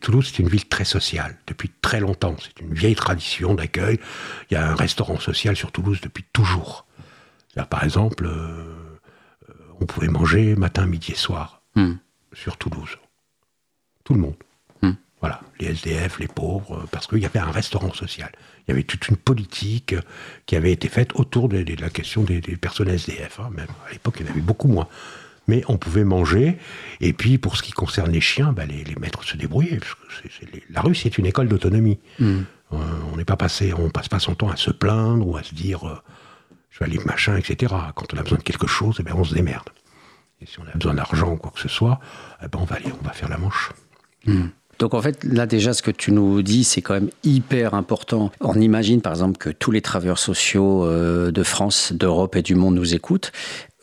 Toulouse 0.01 0.31
c'est 0.31 0.39
une 0.39 0.49
ville 0.49 0.67
très 0.67 0.85
sociale, 0.85 1.37
depuis 1.47 1.71
très 1.81 1.99
longtemps. 1.99 2.35
C'est 2.39 2.63
une 2.63 2.73
vieille 2.73 2.95
tradition 2.95 3.55
d'accueil. 3.55 3.99
Il 4.49 4.53
y 4.53 4.57
a 4.57 4.69
un 4.69 4.75
restaurant 4.75 5.19
social 5.19 5.55
sur 5.55 5.71
Toulouse 5.71 5.99
depuis 6.01 6.25
toujours. 6.31 6.85
par 7.69 7.83
exemple, 7.83 8.27
euh, 8.27 8.75
on 9.81 9.85
pouvait 9.85 10.09
manger 10.09 10.55
matin, 10.55 10.85
midi 10.85 11.13
et 11.13 11.15
soir 11.15 11.61
hmm. 11.75 11.93
sur 12.33 12.57
Toulouse 12.57 12.97
tout 14.09 14.15
le 14.15 14.21
monde. 14.21 14.35
Hmm. 14.81 14.93
Voilà, 15.21 15.39
les 15.59 15.67
SDF, 15.67 16.19
les 16.19 16.27
pauvres, 16.27 16.87
parce 16.91 17.05
qu'il 17.05 17.19
y 17.19 17.25
avait 17.25 17.39
un 17.39 17.51
restaurant 17.51 17.93
social. 17.93 18.31
Il 18.67 18.71
y 18.71 18.73
avait 18.73 18.83
toute 18.83 19.07
une 19.07 19.17
politique 19.17 19.95
qui 20.47 20.55
avait 20.55 20.71
été 20.71 20.89
faite 20.89 21.11
autour 21.13 21.47
de, 21.47 21.63
la 21.79 21.89
question 21.91 22.23
des, 22.23 22.41
personnes 22.41 22.89
SDF. 22.89 23.39
Hein. 23.39 23.51
Même 23.55 23.67
à 23.87 23.91
l'époque, 23.91 24.15
il 24.19 24.25
y 24.25 24.29
en 24.29 24.31
avait 24.31 24.41
beaucoup 24.41 24.67
moins. 24.67 24.87
Mais 25.47 25.63
on 25.67 25.77
pouvait 25.77 26.03
manger. 26.03 26.57
Et 27.01 27.13
puis, 27.13 27.37
pour 27.37 27.55
ce 27.55 27.61
qui 27.61 27.71
concerne 27.71 28.11
les 28.11 28.21
chiens, 28.21 28.51
bah, 28.51 28.65
les, 28.65 28.83
maîtres 28.99 29.23
se 29.23 29.37
débrouillaient. 29.37 29.79
la 30.71 30.81
rue, 30.81 30.95
c'est 30.95 31.19
une 31.19 31.27
école 31.27 31.47
d'autonomie. 31.47 31.99
Hmm. 32.17 32.41
Euh, 32.73 32.77
on 33.13 33.17
n'est 33.17 33.25
pas 33.25 33.37
passé, 33.37 33.73
on 33.73 33.89
passe 33.89 34.09
pas 34.09 34.19
son 34.19 34.33
temps 34.33 34.49
à 34.49 34.55
se 34.55 34.71
plaindre 34.71 35.27
ou 35.27 35.37
à 35.37 35.43
se 35.43 35.53
dire 35.53 35.87
euh, 35.87 35.97
je 36.71 36.79
vais 36.79 36.85
aller 36.85 36.99
machin, 37.05 37.35
etc. 37.35 37.73
Quand 37.95 38.13
on 38.13 38.17
a 38.17 38.23
besoin 38.23 38.37
de 38.39 38.43
quelque 38.43 38.67
chose, 38.67 38.97
eh 38.99 39.03
ben, 39.03 39.13
on 39.15 39.23
se 39.23 39.35
démerde. 39.35 39.69
Et 40.41 40.45
si 40.45 40.59
on 40.59 40.67
a 40.67 40.71
besoin 40.75 40.93
d'argent 40.93 41.31
ou 41.31 41.37
quoi 41.37 41.51
que 41.51 41.59
ce 41.59 41.67
soit, 41.67 41.99
eh 42.43 42.47
ben, 42.47 42.59
on 42.59 42.65
va 42.65 42.77
aller, 42.77 42.91
on 42.99 43.05
va 43.05 43.11
faire 43.11 43.29
la 43.29 43.37
manche. 43.37 43.71
Donc 44.79 44.93
en 44.93 45.01
fait, 45.01 45.25
là 45.25 45.45
déjà, 45.45 45.73
ce 45.73 45.81
que 45.81 45.91
tu 45.91 46.13
nous 46.13 46.41
dis, 46.41 46.63
c'est 46.63 46.81
quand 46.81 46.93
même 46.93 47.09
hyper 47.23 47.73
important. 47.73 48.31
On 48.39 48.53
imagine 48.53 49.01
par 49.01 49.11
exemple 49.11 49.37
que 49.37 49.49
tous 49.49 49.71
les 49.71 49.81
travailleurs 49.81 50.19
sociaux 50.19 50.85
euh, 50.85 51.31
de 51.31 51.43
France, 51.43 51.91
d'Europe 51.91 52.37
et 52.37 52.41
du 52.41 52.55
monde 52.55 52.75
nous 52.75 52.95
écoutent 52.95 53.33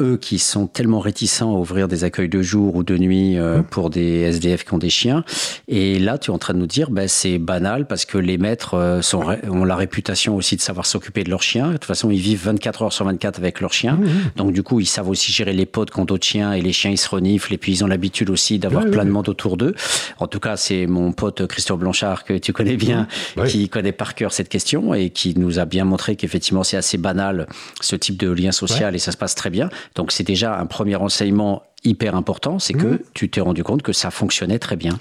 eux 0.01 0.17
qui 0.17 0.39
sont 0.39 0.67
tellement 0.67 1.01
réticents 1.01 1.55
à 1.55 1.59
ouvrir 1.59 1.89
des 1.89 2.05
accueils 2.05 2.29
de 2.29 2.43
jour 2.43 2.77
ou 2.77 2.83
de 2.83 2.99
nuit 2.99 3.39
euh, 3.39 3.59
mmh. 3.59 3.65
pour 3.65 3.91
des 3.91 4.21
SDF 4.23 4.65
qui 4.65 4.75
ont 4.75 4.79
des 4.79 4.91
chiens. 4.91 5.25
Et 5.69 5.99
là, 5.99 6.19
tu 6.19 6.31
es 6.31 6.35
en 6.35 6.39
train 6.39 6.55
de 6.55 6.59
nous 6.59 6.67
dire, 6.67 6.91
ben, 6.91 7.09
c'est 7.09 7.39
banal 7.39 7.87
parce 7.87 8.05
que 8.05 8.19
les 8.19 8.37
maîtres 8.37 8.75
euh, 8.75 9.03
sont, 9.03 9.25
ont 9.49 9.65
la 9.65 9.77
réputation 9.77 10.37
aussi 10.37 10.57
de 10.57 10.61
savoir 10.61 10.87
s'occuper 10.87 11.25
de 11.25 11.31
leurs 11.31 11.43
chiens. 11.43 11.69
De 11.69 11.73
toute 11.73 11.85
façon, 11.85 12.11
ils 12.11 12.21
vivent 12.21 12.45
24 12.45 12.83
heures 12.83 12.93
sur 12.93 13.05
24 13.07 13.39
avec 13.39 13.61
leurs 13.61 13.73
chiens. 13.73 13.95
Mmh, 13.95 14.05
mmh. 14.05 14.31
Donc, 14.37 14.53
du 14.53 14.63
coup, 14.63 14.81
ils 14.81 14.87
savent 14.87 15.09
aussi 15.09 15.33
gérer 15.33 15.55
les 15.55 15.67
potes 15.67 15.91
quand 15.91 16.05
d'autres 16.05 16.27
chiens 16.27 16.53
et 16.53 16.61
les 16.61 16.73
chiens, 16.73 16.91
ils 16.91 16.99
se 16.99 17.09
reniflent. 17.09 17.55
Et 17.55 17.59
puis, 17.59 17.73
ils 17.73 17.85
ont 17.85 17.89
l'habitude 17.89 18.29
aussi 18.29 18.59
d'avoir 18.59 18.85
plein 18.85 19.05
de 19.05 19.11
monde 19.11 19.29
autour 19.29 19.57
d'eux. 19.57 19.75
En 20.19 20.27
tout 20.27 20.41
cas, 20.41 20.57
c'est 20.57 20.87
mon 20.87 21.13
pote 21.13 21.47
Christophe 21.47 21.81
Blanchard 21.81 22.25
que 22.25 22.35
tu 22.35 22.53
connais 22.53 22.77
bien, 22.77 23.07
qui 23.47 23.69
connaît 23.69 23.93
par 23.93 24.15
cœur 24.15 24.33
cette 24.33 24.49
question 24.49 24.93
et 24.95 25.11
qui 25.11 25.35
nous 25.39 25.59
a 25.59 25.65
bien 25.65 25.85
montré 25.85 26.17
qu'effectivement, 26.17 26.65
c'est 26.65 26.77
assez 26.77 26.99
banal 26.99 27.47
ce 27.81 27.97
type 27.97 28.19
de 28.19 28.31
lien 28.31 28.53
social 28.53 28.95
et 28.95 28.99
ça 28.99 29.13
se 29.13 29.17
passe 29.17 29.35
très 29.35 29.51
bien. 29.51 29.69
Donc 29.95 30.13
c'est 30.13 30.25
déjà 30.25 30.59
un 30.59 30.67
premier 30.67 30.97
enseignement 30.97 31.63
hyper 31.85 32.17
important, 32.17 32.59
c'est 32.59 32.75
que 32.75 33.03
tu 33.15 33.31
t'es 33.31 33.41
rendu 33.41 33.63
compte 33.63 33.83
que 33.83 33.93
ça 33.93 34.11
fonctionnait 34.11 34.59
très 34.59 34.77
bien. 34.77 34.99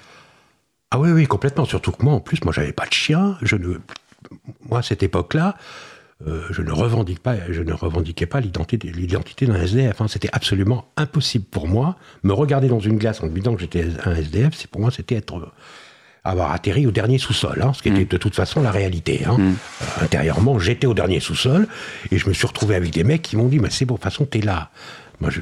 Ah 0.92 1.00
oui, 1.00 1.12
oui, 1.12 1.26
complètement. 1.26 1.66
Surtout 1.66 1.92
que 1.92 2.04
moi, 2.04 2.14
en 2.14 2.20
plus, 2.20 2.44
moi, 2.44 2.54
j'avais 2.54 2.72
pas 2.72 2.86
de 2.86 2.94
chien. 2.94 3.38
Je 3.42 3.56
ne, 3.56 3.80
moi, 4.70 4.80
à 4.80 4.82
cette 4.82 5.04
époque-là, 5.04 5.58
euh, 6.26 6.44
je 6.52 6.62
ne 6.62 6.72
revendique 6.72 7.20
pas, 7.20 7.36
je 7.50 7.62
ne 7.62 7.74
revendiquais 7.74 8.26
pas 8.26 8.40
l'identité, 8.40 8.92
l'identité 8.92 9.46
d'un 9.46 9.56
SDF. 9.56 10.00
Hein. 10.00 10.08
C'était 10.08 10.30
absolument 10.32 10.86
impossible 10.96 11.46
pour 11.46 11.68
moi. 11.68 11.98
Me 12.24 12.34
regarder 12.34 12.68
dans 12.68 12.80
une 12.80 12.98
glace 12.98 13.22
en 13.22 13.26
me 13.26 13.32
disant 13.32 13.56
que 13.56 13.62
j'étais 13.62 13.88
un 14.06 14.16
SDF, 14.16 14.54
c'est 14.56 14.70
pour 14.70 14.80
moi, 14.80 14.92
c'était 14.92 15.16
être 15.16 15.52
avoir 16.26 16.52
atterri 16.52 16.88
au 16.88 16.92
dernier 16.92 17.18
sous-sol, 17.20 17.62
hein, 17.64 17.72
ce 17.74 17.82
qui 17.82 17.90
était 17.90 18.02
mm. 18.02 18.08
de 18.08 18.18
toute 18.18 18.36
façon 18.36 18.62
la 18.62 18.72
réalité. 18.72 19.24
Hein. 19.26 19.38
Mm. 19.38 19.56
Euh, 19.82 20.04
intérieurement, 20.04 20.60
j'étais 20.60 20.88
au 20.88 20.94
dernier 20.94 21.20
sous-sol 21.20 21.68
et 22.12 22.18
je 22.18 22.28
me 22.28 22.34
suis 22.34 22.48
retrouvé 22.48 22.76
avec 22.76 22.92
des 22.92 23.04
mecs 23.04 23.22
qui 23.22 23.38
m'ont 23.38 23.48
dit, 23.48 23.60
mais 23.60 23.70
c'est 23.70 23.86
bon, 23.86 23.94
de 23.96 24.00
toute 24.00 24.04
façon, 24.04 24.26
t'es 24.26 24.42
là. 24.42 24.72
Moi, 25.22 25.30
je, 25.30 25.40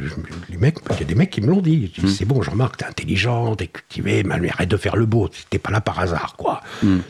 les 0.49 0.57
mecs, 0.57 0.77
il 0.91 0.99
y 0.99 1.01
a 1.01 1.05
des 1.05 1.15
mecs 1.15 1.31
qui 1.31 1.41
me 1.41 1.47
l'ont 1.47 1.61
dit. 1.61 1.91
Dis, 1.97 2.13
C'est 2.13 2.25
bon, 2.25 2.43
Jean-Marc, 2.43 2.77
t'es 2.77 2.86
intelligent, 2.86 3.55
t'es 3.55 3.67
cultivé, 3.67 4.23
mais 4.23 4.49
arrête 4.49 4.69
de 4.69 4.77
faire 4.77 4.95
le 4.95 5.07
beau. 5.07 5.29
T'es 5.49 5.57
pas 5.57 5.71
là 5.71 5.81
par 5.81 5.99
hasard, 5.99 6.36
quoi. 6.38 6.61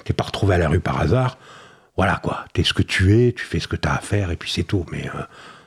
T'es 0.05 0.13
pas 0.13 0.23
retrouvé 0.23 0.55
à 0.55 0.57
la 0.59 0.69
rue 0.69 0.79
par 0.79 1.01
hasard. 1.01 1.37
Voilà, 1.97 2.21
quoi. 2.23 2.45
T'es 2.53 2.63
ce 2.63 2.73
que 2.73 2.81
tu 2.81 3.19
es, 3.19 3.33
tu 3.33 3.43
fais 3.43 3.59
ce 3.59 3.67
que 3.67 3.75
t'as 3.75 3.95
à 3.95 3.99
faire, 3.99 4.31
et 4.31 4.37
puis 4.37 4.49
c'est 4.49 4.63
tout. 4.63 4.85
Mais 4.91 5.09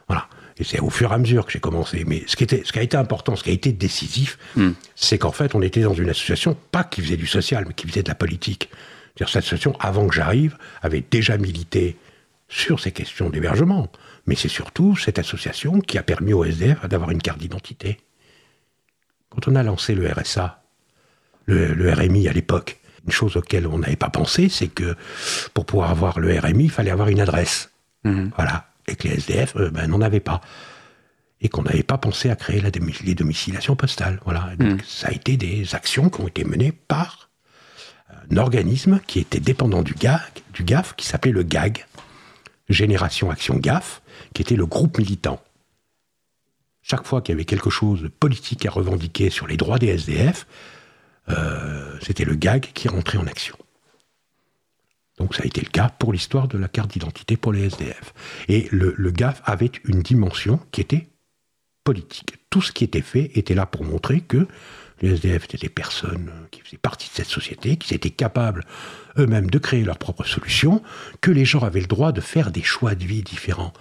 voilà. 0.08 0.26
Et 0.58 0.64
c'est 0.64 0.80
au 0.80 0.90
fur 0.90 1.12
et 1.12 1.14
à 1.14 1.18
mesure 1.18 1.44
que 1.44 1.52
j'ai 1.52 1.60
commencé. 1.60 2.04
Mais 2.06 2.24
ce 2.26 2.36
qui, 2.36 2.44
était, 2.44 2.62
ce 2.64 2.72
qui 2.72 2.78
a 2.78 2.82
été 2.82 2.96
important, 2.96 3.36
ce 3.36 3.44
qui 3.44 3.50
a 3.50 3.52
été 3.52 3.72
décisif, 3.72 4.38
c'est 4.94 5.18
qu'en 5.18 5.32
fait, 5.32 5.54
on 5.54 5.62
était 5.62 5.82
dans 5.82 5.94
une 5.94 6.08
association, 6.08 6.56
pas 6.72 6.84
qui 6.84 7.02
faisait 7.02 7.16
du 7.16 7.26
social, 7.26 7.64
mais 7.68 7.74
qui 7.74 7.86
faisait 7.86 8.02
de 8.02 8.08
la 8.08 8.14
politique. 8.14 8.70
C'est-à-dire, 9.14 9.32
cette 9.32 9.44
association, 9.44 9.76
avant 9.80 10.06
que 10.06 10.14
j'arrive, 10.14 10.56
avait 10.82 11.04
déjà 11.10 11.36
milité 11.36 11.96
sur 12.48 12.80
ces 12.80 12.92
questions 12.92 13.28
d'hébergement. 13.28 13.90
Mais 14.26 14.34
c'est 14.34 14.48
surtout 14.48 14.96
cette 14.96 15.18
association 15.18 15.80
qui 15.80 15.98
a 15.98 16.02
permis 16.02 16.32
au 16.32 16.44
SDF 16.44 16.86
d'avoir 16.86 17.10
une 17.10 17.20
carte 17.20 17.38
d'identité. 17.38 17.98
Quand 19.28 19.48
on 19.48 19.56
a 19.56 19.62
lancé 19.62 19.94
le 19.94 20.10
RSA, 20.10 20.62
le, 21.46 21.92
RMI 21.92 22.28
à 22.28 22.32
l'époque, 22.32 22.78
une 23.04 23.12
chose 23.12 23.36
auquel 23.36 23.66
on 23.66 23.78
n'avait 23.78 23.96
pas 23.96 24.08
pensé, 24.08 24.48
c'est 24.48 24.68
que 24.68 24.96
pour 25.52 25.66
pouvoir 25.66 25.90
avoir 25.90 26.18
le 26.18 26.36
RMI, 26.38 26.64
il 26.64 26.70
fallait 26.70 26.90
avoir 26.90 27.08
une 27.08 27.20
adresse. 27.20 27.70
Voilà 28.04 28.66
et 28.88 28.96
que 28.96 29.08
les 29.08 29.14
SDF 29.14 29.56
euh, 29.56 29.70
ben, 29.70 29.88
n'en 29.88 30.00
avaient 30.00 30.20
pas. 30.20 30.40
Et 31.40 31.48
qu'on 31.48 31.62
n'avait 31.62 31.82
pas 31.82 31.98
pensé 31.98 32.30
à 32.30 32.36
créer 32.36 32.60
la 32.60 32.70
les 33.04 33.14
domiciliations 33.14 33.76
postales. 33.76 34.20
Voilà. 34.24 34.52
Donc, 34.58 34.80
hmm. 34.80 34.84
Ça 34.86 35.08
a 35.08 35.12
été 35.12 35.36
des 35.36 35.74
actions 35.74 36.08
qui 36.08 36.20
ont 36.20 36.28
été 36.28 36.44
menées 36.44 36.72
par 36.72 37.28
un 38.30 38.36
organisme 38.36 39.00
qui 39.06 39.18
était 39.18 39.40
dépendant 39.40 39.82
du, 39.82 39.94
GAG, 39.94 40.20
du 40.54 40.64
GAF, 40.64 40.94
qui 40.96 41.06
s'appelait 41.06 41.32
le 41.32 41.42
GAG, 41.42 41.86
Génération 42.68 43.30
Action 43.30 43.56
GAF, 43.56 44.02
qui 44.32 44.42
était 44.42 44.56
le 44.56 44.66
groupe 44.66 44.98
militant. 44.98 45.42
Chaque 46.82 47.06
fois 47.06 47.20
qu'il 47.20 47.32
y 47.32 47.36
avait 47.36 47.44
quelque 47.44 47.70
chose 47.70 48.02
de 48.02 48.08
politique 48.08 48.64
à 48.64 48.70
revendiquer 48.70 49.28
sur 49.28 49.46
les 49.46 49.56
droits 49.56 49.78
des 49.78 49.88
SDF, 49.88 50.46
euh, 51.28 51.98
c'était 52.00 52.24
le 52.24 52.34
GAG 52.34 52.70
qui 52.72 52.88
rentrait 52.88 53.18
en 53.18 53.26
action. 53.26 53.56
Donc 55.18 55.34
ça 55.34 55.42
a 55.42 55.46
été 55.46 55.60
le 55.60 55.70
cas 55.70 55.88
pour 55.88 56.12
l'histoire 56.12 56.48
de 56.48 56.58
la 56.58 56.68
carte 56.68 56.90
d'identité 56.90 57.36
pour 57.36 57.52
les 57.52 57.66
SDF. 57.66 58.12
Et 58.48 58.68
le, 58.70 59.10
GAF 59.10 59.40
avait 59.44 59.72
une 59.84 60.02
dimension 60.02 60.60
qui 60.72 60.80
était 60.80 61.08
politique. 61.84 62.34
Tout 62.50 62.60
ce 62.60 62.72
qui 62.72 62.84
était 62.84 63.02
fait 63.02 63.30
était 63.34 63.54
là 63.54 63.64
pour 63.66 63.84
montrer 63.84 64.20
que 64.20 64.46
les 65.00 65.14
SDF 65.14 65.44
étaient 65.44 65.58
des 65.58 65.68
personnes 65.68 66.30
qui 66.50 66.60
faisaient 66.60 66.78
partie 66.78 67.08
de 67.08 67.14
cette 67.14 67.28
société, 67.28 67.76
qui 67.76 67.94
étaient 67.94 68.10
capables 68.10 68.64
eux-mêmes 69.18 69.50
de 69.50 69.58
créer 69.58 69.84
leurs 69.84 69.98
propres 69.98 70.24
solutions, 70.24 70.82
que 71.20 71.30
les 71.30 71.44
gens 71.44 71.60
avaient 71.60 71.80
le 71.80 71.86
droit 71.86 72.12
de 72.12 72.20
faire 72.20 72.50
des 72.50 72.62
choix 72.62 72.94
de 72.94 73.04
vie 73.04 73.22
différents. 73.22 73.72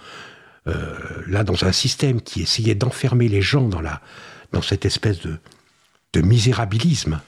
Euh, 0.66 0.98
là, 1.26 1.44
dans 1.44 1.64
un 1.64 1.72
système 1.72 2.20
qui 2.20 2.42
essayait 2.42 2.74
d'enfermer 2.74 3.28
les 3.28 3.42
gens 3.42 3.68
dans, 3.68 4.62
cette 4.62 4.84
espèce 4.84 5.20
de, 5.20 5.38
de 6.12 6.20
misérabilisme. 6.22 7.20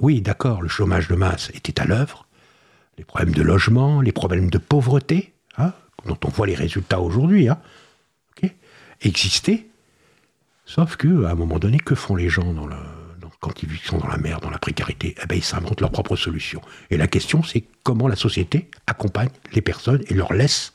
Oui, 0.00 0.22
d'accord, 0.22 0.62
le 0.62 0.68
chômage 0.68 1.08
de 1.08 1.14
masse 1.14 1.50
était 1.54 1.78
à 1.78 1.84
l'œuvre, 1.84 2.26
les 3.00 3.04
problèmes 3.04 3.34
de 3.34 3.42
logement, 3.42 4.02
les 4.02 4.12
problèmes 4.12 4.50
de 4.50 4.58
pauvreté, 4.58 5.32
hein, 5.56 5.72
dont 6.04 6.18
on 6.22 6.28
voit 6.28 6.46
les 6.46 6.54
résultats 6.54 7.00
aujourd'hui, 7.00 7.48
hein, 7.48 7.58
existaient. 9.00 9.66
Sauf 10.66 10.96
que, 10.96 11.24
à 11.24 11.30
un 11.30 11.34
moment 11.34 11.58
donné, 11.58 11.78
que 11.78 11.94
font 11.94 12.14
les 12.14 12.28
gens 12.28 12.54
quand 13.40 13.62
ils 13.62 13.78
sont 13.78 13.96
dans 13.96 14.06
la 14.06 14.18
mer, 14.18 14.40
dans 14.40 14.50
la 14.50 14.58
précarité? 14.58 15.14
Eh 15.22 15.26
ben, 15.26 15.36
Ils 15.36 15.42
s'inventent 15.42 15.80
leurs 15.80 15.90
propres 15.90 16.16
solutions. 16.16 16.60
Et 16.90 16.98
la 16.98 17.06
question, 17.06 17.42
c'est 17.42 17.64
comment 17.82 18.06
la 18.06 18.16
société 18.16 18.70
accompagne 18.86 19.30
les 19.54 19.62
personnes 19.62 20.02
et 20.08 20.12
leur 20.12 20.34
laisse 20.34 20.74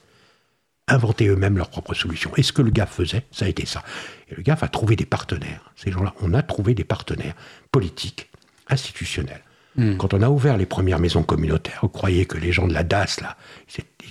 inventer 0.88 1.28
eux-mêmes 1.28 1.58
leurs 1.60 1.70
propres 1.70 1.94
solutions. 1.94 2.32
Et 2.38 2.42
ce 2.42 2.52
que 2.52 2.64
le 2.64 2.72
GAF 2.72 2.92
faisait, 2.92 3.24
ça 3.30 3.46
a 3.46 3.48
été 3.48 3.68
ça. 3.68 3.84
Et 4.30 4.36
le 4.36 4.42
GAF 4.42 4.64
a 4.64 4.68
trouvé 4.68 4.96
des 4.96 5.06
partenaires. 5.06 5.72
Ces 5.76 5.92
gens-là, 5.92 6.16
on 6.22 6.34
a 6.34 6.42
trouvé 6.42 6.74
des 6.74 6.84
partenaires 6.84 7.36
politiques, 7.72 8.32
institutionnels, 8.68 9.44
Hmm. 9.78 9.98
Quand 9.98 10.14
on 10.14 10.22
a 10.22 10.30
ouvert 10.30 10.58
les 10.58 10.66
premières 10.66 11.00
maisons 11.00 11.24
communautaires, 11.24 11.80
vous 11.82 11.90
croyez 11.90 12.26
que 12.26 12.38
les 12.38 12.52
gens 12.52 12.68
de 12.68 12.74
la 12.74 12.84
DAS, 12.84 13.20
là, 13.22 13.36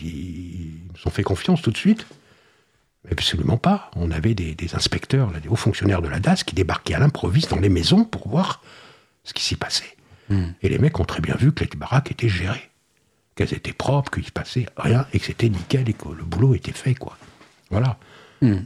ils 0.02 0.72
nous 0.92 1.06
ont 1.06 1.10
fait 1.10 1.22
confiance 1.22 1.62
tout 1.62 1.70
de 1.70 1.76
suite? 1.76 2.06
Absolument 3.10 3.56
pas. 3.56 3.90
On 3.96 4.10
avait 4.10 4.34
des, 4.34 4.56
inspecteurs, 4.74 5.30
des 5.32 5.48
hauts 5.48 5.56
fonctionnaires 5.56 6.02
de 6.02 6.08
la 6.08 6.20
DAS 6.20 6.42
qui 6.44 6.54
débarquaient 6.54 6.94
à 6.94 6.98
l'improviste 6.98 7.50
dans 7.50 7.60
les 7.60 7.68
maisons 7.68 8.04
pour 8.04 8.28
voir 8.28 8.62
ce 9.24 9.32
qui 9.32 9.42
s'y 9.42 9.56
passait. 9.56 9.96
Hmm. 10.28 10.48
Et 10.62 10.68
les 10.68 10.78
mecs 10.78 10.98
ont 11.00 11.04
très 11.04 11.20
bien 11.20 11.34
vu 11.36 11.52
que 11.52 11.64
les 11.64 11.76
baraques 11.76 12.10
étaient 12.10 12.28
gérées, 12.28 12.70
qu'elles 13.34 13.54
étaient 13.54 13.74
propres, 13.74 14.10
qu'il 14.10 14.22
ne 14.22 14.28
se 14.28 14.32
passait 14.32 14.66
rien 14.76 15.06
et 15.12 15.18
que 15.18 15.26
c'était 15.26 15.48
nickel 15.48 15.88
et 15.88 15.94
que 15.94 16.08
le 16.08 16.24
boulot 16.24 16.54
était 16.54 16.72
fait, 16.72 16.94
quoi. 16.94 17.16
Voilà. 17.70 17.98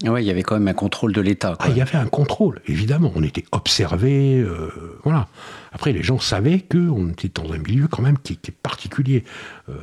Ouais, 0.05 0.23
il 0.23 0.27
y 0.27 0.31
avait 0.31 0.43
quand 0.43 0.55
même 0.55 0.69
un 0.69 0.75
contrôle 0.75 1.13
de 1.13 1.21
l'État. 1.21 1.57
Ah, 1.59 1.69
il 1.69 1.77
y 1.77 1.81
avait 1.81 1.97
un 1.97 2.07
contrôle, 2.07 2.61
évidemment. 2.67 3.13
On 3.15 3.23
était 3.23 3.45
observé, 3.53 4.39
euh, 4.39 4.99
voilà. 5.05 5.29
Après, 5.73 5.93
les 5.93 6.03
gens 6.03 6.19
savaient 6.19 6.61
qu'on 6.61 7.11
était 7.11 7.29
dans 7.29 7.53
un 7.53 7.59
milieu 7.59 7.89
quand 7.89 8.03
même 8.03 8.19
qui 8.19 8.35
était 8.35 8.53
particulier. 8.53 9.25
Euh, 9.69 9.75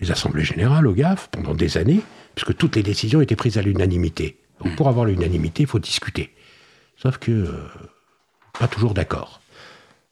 les 0.00 0.10
assemblées 0.12 0.44
générales 0.44 0.86
au 0.86 0.92
GAF, 0.92 1.28
pendant 1.30 1.54
des 1.54 1.76
années, 1.76 2.00
puisque 2.36 2.56
toutes 2.56 2.76
les 2.76 2.84
décisions 2.84 3.20
étaient 3.20 3.36
prises 3.36 3.58
à 3.58 3.62
l'unanimité. 3.62 4.38
Donc, 4.62 4.76
pour 4.76 4.88
avoir 4.88 5.04
l'unanimité, 5.04 5.64
il 5.64 5.66
faut 5.66 5.80
discuter. 5.80 6.32
Sauf 6.96 7.18
que, 7.18 7.32
euh, 7.32 7.52
pas 8.58 8.68
toujours 8.68 8.94
d'accord. 8.94 9.40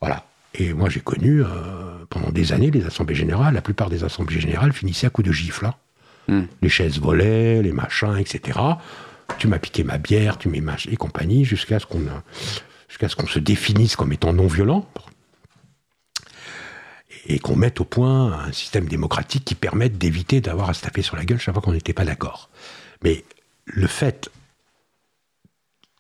Voilà. 0.00 0.24
Et 0.54 0.72
moi, 0.72 0.88
j'ai 0.88 1.00
connu, 1.00 1.42
pendant 2.08 2.30
des 2.30 2.52
années, 2.52 2.70
les 2.70 2.86
assemblées 2.86 3.14
générales, 3.14 3.52
la 3.54 3.60
plupart 3.60 3.90
des 3.90 4.04
assemblées 4.04 4.40
générales 4.40 4.72
finissaient 4.72 5.06
à 5.06 5.10
coups 5.10 5.28
de 5.28 5.32
gifle. 5.32 5.66
Hein. 5.66 5.74
Hmm. 6.28 6.44
Les 6.62 6.68
chaises 6.68 6.98
volaient, 6.98 7.62
les 7.62 7.72
machins, 7.72 8.16
etc. 8.18 8.58
Tu 9.38 9.48
m'as 9.48 9.58
piqué 9.58 9.84
ma 9.84 9.98
bière, 9.98 10.38
tu 10.38 10.48
m'as 10.48 10.86
et 10.88 10.96
compagnie, 10.96 11.44
jusqu'à 11.44 11.78
ce 11.78 11.86
qu'on 11.86 12.02
jusqu'à 12.88 13.08
ce 13.08 13.16
qu'on 13.16 13.26
se 13.26 13.38
définisse 13.38 13.96
comme 13.96 14.12
étant 14.12 14.32
non 14.32 14.46
violent 14.46 14.88
et 17.26 17.38
qu'on 17.38 17.56
mette 17.56 17.80
au 17.80 17.84
point 17.84 18.32
un 18.32 18.52
système 18.52 18.86
démocratique 18.86 19.44
qui 19.44 19.54
permette 19.54 19.98
d'éviter 19.98 20.40
d'avoir 20.40 20.70
à 20.70 20.74
se 20.74 20.82
taper 20.82 21.02
sur 21.02 21.16
la 21.16 21.24
gueule 21.24 21.40
chaque 21.40 21.54
fois 21.54 21.62
qu'on 21.62 21.72
n'était 21.72 21.92
pas 21.92 22.04
d'accord. 22.04 22.48
Mais 23.02 23.24
le 23.64 23.86
fait 23.86 24.30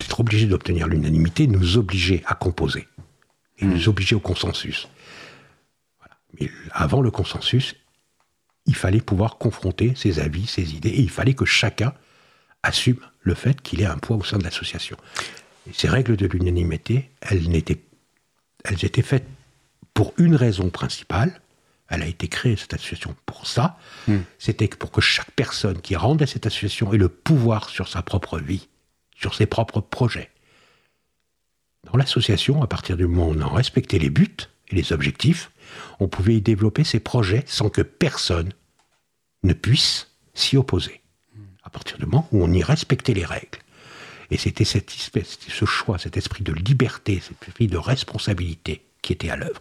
d'être 0.00 0.20
obligé 0.20 0.46
d'obtenir 0.46 0.86
l'unanimité 0.86 1.46
nous 1.46 1.78
obligeait 1.78 2.22
à 2.26 2.34
composer 2.34 2.86
et 3.58 3.64
hmm. 3.64 3.70
nous 3.70 3.88
obligeait 3.88 4.16
au 4.16 4.20
consensus. 4.20 4.88
Mais 6.38 6.50
avant 6.70 7.00
le 7.00 7.10
consensus, 7.10 7.74
il 8.66 8.74
fallait 8.74 9.00
pouvoir 9.00 9.38
confronter 9.38 9.94
ses 9.96 10.20
avis, 10.20 10.46
ses 10.46 10.74
idées, 10.74 10.90
et 10.90 11.00
il 11.00 11.10
fallait 11.10 11.34
que 11.34 11.44
chacun 11.44 11.94
assume 12.66 12.98
le 13.20 13.34
fait 13.34 13.60
qu'il 13.62 13.80
ait 13.80 13.86
un 13.86 13.98
poids 13.98 14.16
au 14.16 14.24
sein 14.24 14.38
de 14.38 14.44
l'association. 14.44 14.96
ces 15.72 15.88
règles 15.88 16.16
de 16.16 16.26
l'unanimité, 16.26 17.10
elles, 17.20 17.46
elles 18.64 18.84
étaient 18.84 19.02
faites 19.02 19.26
pour 19.94 20.12
une 20.18 20.36
raison 20.36 20.68
principale. 20.70 21.40
Elle 21.88 22.02
a 22.02 22.06
été 22.06 22.28
créée, 22.28 22.56
cette 22.56 22.74
association, 22.74 23.14
pour 23.26 23.46
ça. 23.46 23.78
Hmm. 24.08 24.18
C'était 24.38 24.68
pour 24.68 24.90
que 24.90 25.00
chaque 25.00 25.30
personne 25.30 25.80
qui 25.80 25.94
à 25.94 26.26
cette 26.26 26.46
association 26.46 26.92
ait 26.92 26.98
le 26.98 27.08
pouvoir 27.08 27.70
sur 27.70 27.88
sa 27.88 28.02
propre 28.02 28.38
vie, 28.38 28.68
sur 29.16 29.34
ses 29.34 29.46
propres 29.46 29.80
projets. 29.80 30.30
Dans 31.84 31.96
l'association, 31.96 32.62
à 32.62 32.66
partir 32.66 32.96
du 32.96 33.06
moment 33.06 33.28
où 33.28 33.34
on 33.34 33.42
en 33.42 33.54
respectait 33.54 33.98
les 33.98 34.10
buts 34.10 34.36
et 34.68 34.74
les 34.74 34.92
objectifs, 34.92 35.52
on 36.00 36.08
pouvait 36.08 36.34
y 36.34 36.40
développer 36.40 36.82
ses 36.82 37.00
projets 37.00 37.44
sans 37.46 37.70
que 37.70 37.82
personne 37.82 38.52
ne 39.44 39.52
puisse 39.52 40.08
s'y 40.34 40.56
opposer. 40.56 41.00
À 41.66 41.70
partir 41.70 41.98
du 41.98 42.06
moment 42.06 42.28
où 42.30 42.44
on 42.44 42.52
y 42.52 42.62
respectait 42.62 43.12
les 43.12 43.24
règles. 43.24 43.58
Et 44.30 44.38
c'était 44.38 44.64
cette 44.64 44.92
espèce, 44.92 45.38
ce 45.48 45.64
choix, 45.64 45.98
cet 45.98 46.16
esprit 46.16 46.44
de 46.44 46.52
liberté, 46.52 47.20
cet 47.20 47.42
esprit 47.42 47.66
de 47.66 47.76
responsabilité 47.76 48.82
qui 49.02 49.12
était 49.12 49.30
à 49.30 49.36
l'œuvre 49.36 49.60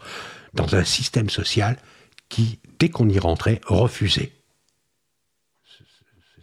dans 0.54 0.76
un 0.76 0.84
système 0.84 1.30
social 1.30 1.78
qui, 2.30 2.60
dès 2.80 2.90
qu'on 2.90 3.10
y 3.10 3.20
rentrait, 3.20 3.60
refusait 3.66 4.32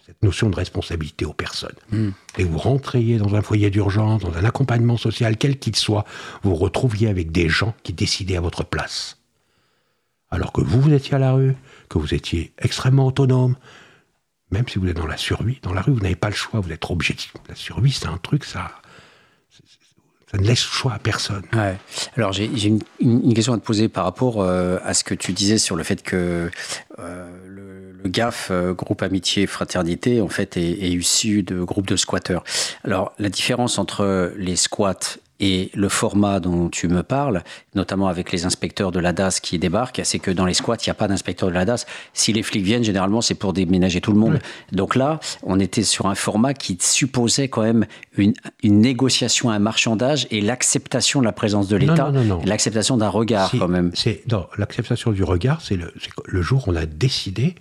cette 0.04 0.22
notion 0.24 0.50
de 0.50 0.56
responsabilité 0.56 1.24
aux 1.24 1.32
personnes. 1.32 1.76
Hmm. 1.90 2.10
Et 2.36 2.44
vous 2.44 2.58
rentriez 2.58 3.18
dans 3.18 3.36
un 3.36 3.42
foyer 3.42 3.70
d'urgence, 3.70 4.22
dans 4.22 4.36
un 4.36 4.44
accompagnement 4.44 4.96
social, 4.96 5.36
quel 5.36 5.60
qu'il 5.60 5.76
soit, 5.76 6.04
vous 6.42 6.56
retrouviez 6.56 7.08
avec 7.08 7.30
des 7.30 7.48
gens 7.48 7.74
qui 7.84 7.92
décidaient 7.92 8.36
à 8.36 8.40
votre 8.40 8.64
place 8.64 9.16
alors 10.32 10.50
que 10.50 10.62
vous, 10.62 10.80
vous 10.80 10.92
étiez 10.92 11.14
à 11.14 11.18
la 11.18 11.32
rue, 11.32 11.54
que 11.90 11.98
vous 11.98 12.14
étiez 12.14 12.52
extrêmement 12.58 13.06
autonome, 13.06 13.54
même 14.52 14.68
si 14.68 14.78
vous 14.78 14.86
êtes 14.88 14.96
dans 14.96 15.06
la 15.06 15.16
survie, 15.16 15.58
dans 15.62 15.72
la 15.72 15.80
rue, 15.80 15.92
vous 15.92 16.00
n'avez 16.00 16.14
pas 16.14 16.28
le 16.28 16.34
choix, 16.34 16.60
vous 16.60 16.70
êtes 16.70 16.88
obligé. 16.90 17.16
La 17.48 17.54
survie, 17.54 17.90
c'est 17.90 18.06
un 18.06 18.18
truc, 18.18 18.44
ça, 18.44 18.70
ça 20.30 20.38
ne 20.38 20.46
laisse 20.46 20.60
choix 20.60 20.94
à 20.94 20.98
personne. 20.98 21.42
Alors 22.16 22.32
j'ai 22.32 22.46
une, 23.00 23.34
question 23.34 23.52
à 23.52 23.58
te 23.58 23.64
poser 23.64 23.88
par 23.88 24.04
rapport 24.04 24.40
euh, 24.40 24.78
à 24.82 24.94
ce 24.94 25.04
que 25.04 25.14
tu 25.14 25.32
disais 25.32 25.58
sur 25.58 25.76
le 25.76 25.82
fait 25.82 26.02
que 26.02 26.50
euh, 26.98 27.26
le, 27.46 28.08
GAF, 28.08 28.48
euh, 28.50 28.72
groupe 28.72 29.02
amitié 29.02 29.46
fraternité, 29.46 30.20
en 30.20 30.28
fait 30.28 30.56
est, 30.56 30.70
est, 30.70 30.90
issu 30.90 31.42
de 31.42 31.62
groupes 31.62 31.86
de 31.86 31.96
squatteurs. 31.96 32.44
Alors 32.84 33.12
la 33.18 33.28
différence 33.28 33.78
entre 33.78 34.32
les 34.36 34.56
squats 34.56 35.18
Et 35.44 35.72
le 35.74 35.88
format 35.88 36.38
dont 36.38 36.68
tu 36.68 36.86
me 36.86 37.02
parles, 37.02 37.42
notamment 37.74 38.06
avec 38.06 38.30
les 38.30 38.44
inspecteurs 38.44 38.92
de 38.92 39.00
la 39.00 39.12
DAS 39.12 39.40
qui 39.42 39.58
débarquent, 39.58 40.00
c'est 40.04 40.20
que 40.20 40.30
dans 40.30 40.46
les 40.46 40.54
squats, 40.54 40.76
il 40.76 40.88
n'y 40.88 40.92
a 40.92 40.94
pas 40.94 41.08
d'inspecteur 41.08 41.48
de 41.48 41.54
la 41.54 41.64
DAS. 41.64 41.84
Si 42.12 42.32
les 42.32 42.44
flics 42.44 42.64
viennent, 42.64 42.84
généralement, 42.84 43.20
c'est 43.20 43.34
pour 43.34 43.52
déménager 43.52 44.00
tout 44.00 44.12
le 44.12 44.20
monde. 44.20 44.38
Donc 44.70 44.94
là, 44.94 45.18
on 45.42 45.58
était 45.58 45.82
sur 45.82 46.06
un 46.06 46.14
format 46.14 46.54
qui 46.54 46.78
supposait 46.80 47.48
quand 47.48 47.62
même 47.62 47.86
une, 48.16 48.34
une 48.62 48.80
négociation, 48.80 49.50
un 49.50 49.58
marchandage 49.58 50.28
et 50.30 50.40
l'acceptation 50.40 51.18
de 51.18 51.24
la 51.24 51.32
présence 51.32 51.66
de 51.66 51.76
l'État, 51.76 52.12
l'acceptation 52.44 52.96
d'un 52.96 53.08
regard 53.08 53.50
quand 53.50 53.66
même. 53.66 53.90
C'est 53.94 54.22
l'acceptation 54.56 55.10
du 55.10 55.24
regard, 55.24 55.60
c'est 55.60 55.76
le, 55.76 55.92
le, 56.24 56.42
jour 56.42 56.68
où 56.68 56.70
on 56.70 56.76
a 56.76 56.86
décidé 56.86 57.56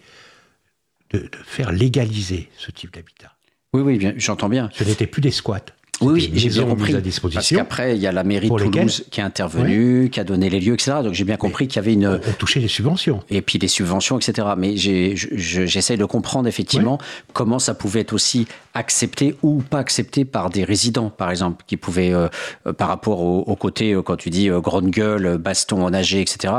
de, 1.09 1.17
de 1.17 1.29
faire 1.45 1.71
légaliser 1.71 2.49
ce 2.57 2.69
type 2.69 2.93
d'habitat. 2.93 3.33
Oui, 3.73 3.81
oui, 3.81 4.13
j'entends 4.17 4.49
bien. 4.49 4.69
Ce 4.73 4.83
n'était 4.83 5.07
plus 5.07 5.21
des 5.21 5.31
squats. 5.31 5.65
Oui, 6.01 6.31
j'ai 6.33 6.49
bien 6.49 6.65
compris. 6.65 6.95
À 6.95 7.01
disposition 7.01 7.39
parce 7.39 7.49
qu'après, 7.49 7.95
il 7.95 8.01
y 8.01 8.07
a 8.07 8.11
la 8.11 8.23
mairie 8.23 8.49
de 8.49 8.55
Toulouse 8.55 9.05
qui 9.09 9.19
est 9.19 9.23
intervenue, 9.23 10.09
qui 10.11 10.19
a 10.19 10.23
donné 10.23 10.49
les 10.49 10.59
lieux, 10.59 10.73
etc. 10.73 10.97
Donc 11.03 11.13
j'ai 11.13 11.23
bien 11.23 11.37
compris 11.37 11.67
qu'il 11.67 11.77
y 11.77 11.79
avait 11.79 11.93
une. 11.93 12.07
On, 12.07 12.31
touchait 12.37 12.59
les 12.59 12.67
subventions. 12.67 13.21
Et 13.29 13.41
puis 13.41 13.59
les 13.59 13.67
subventions, 13.67 14.17
etc. 14.17 14.47
Mais 14.57 14.75
j'essaie 14.75 15.97
de 15.97 16.05
comprendre 16.05 16.47
effectivement 16.47 16.97
comment 17.33 17.59
ça 17.59 17.73
pouvait 17.73 18.01
être 18.01 18.13
aussi 18.13 18.47
accepté 18.73 19.35
ou 19.41 19.61
pas 19.61 19.79
accepté 19.79 20.25
par 20.25 20.49
des 20.49 20.63
résidents, 20.63 21.09
par 21.09 21.29
exemple, 21.29 21.63
qui 21.67 21.77
pouvaient, 21.77 22.13
euh, 22.13 22.27
euh, 22.67 22.73
par 22.73 22.87
rapport 22.87 23.21
au, 23.21 23.55
côté, 23.55 23.93
euh, 23.93 24.01
quand 24.01 24.15
tu 24.15 24.29
dis 24.29 24.49
grande 24.49 24.89
gueule, 24.89 25.37
baston 25.37 25.83
enagé, 25.83 26.21
etc. 26.21 26.53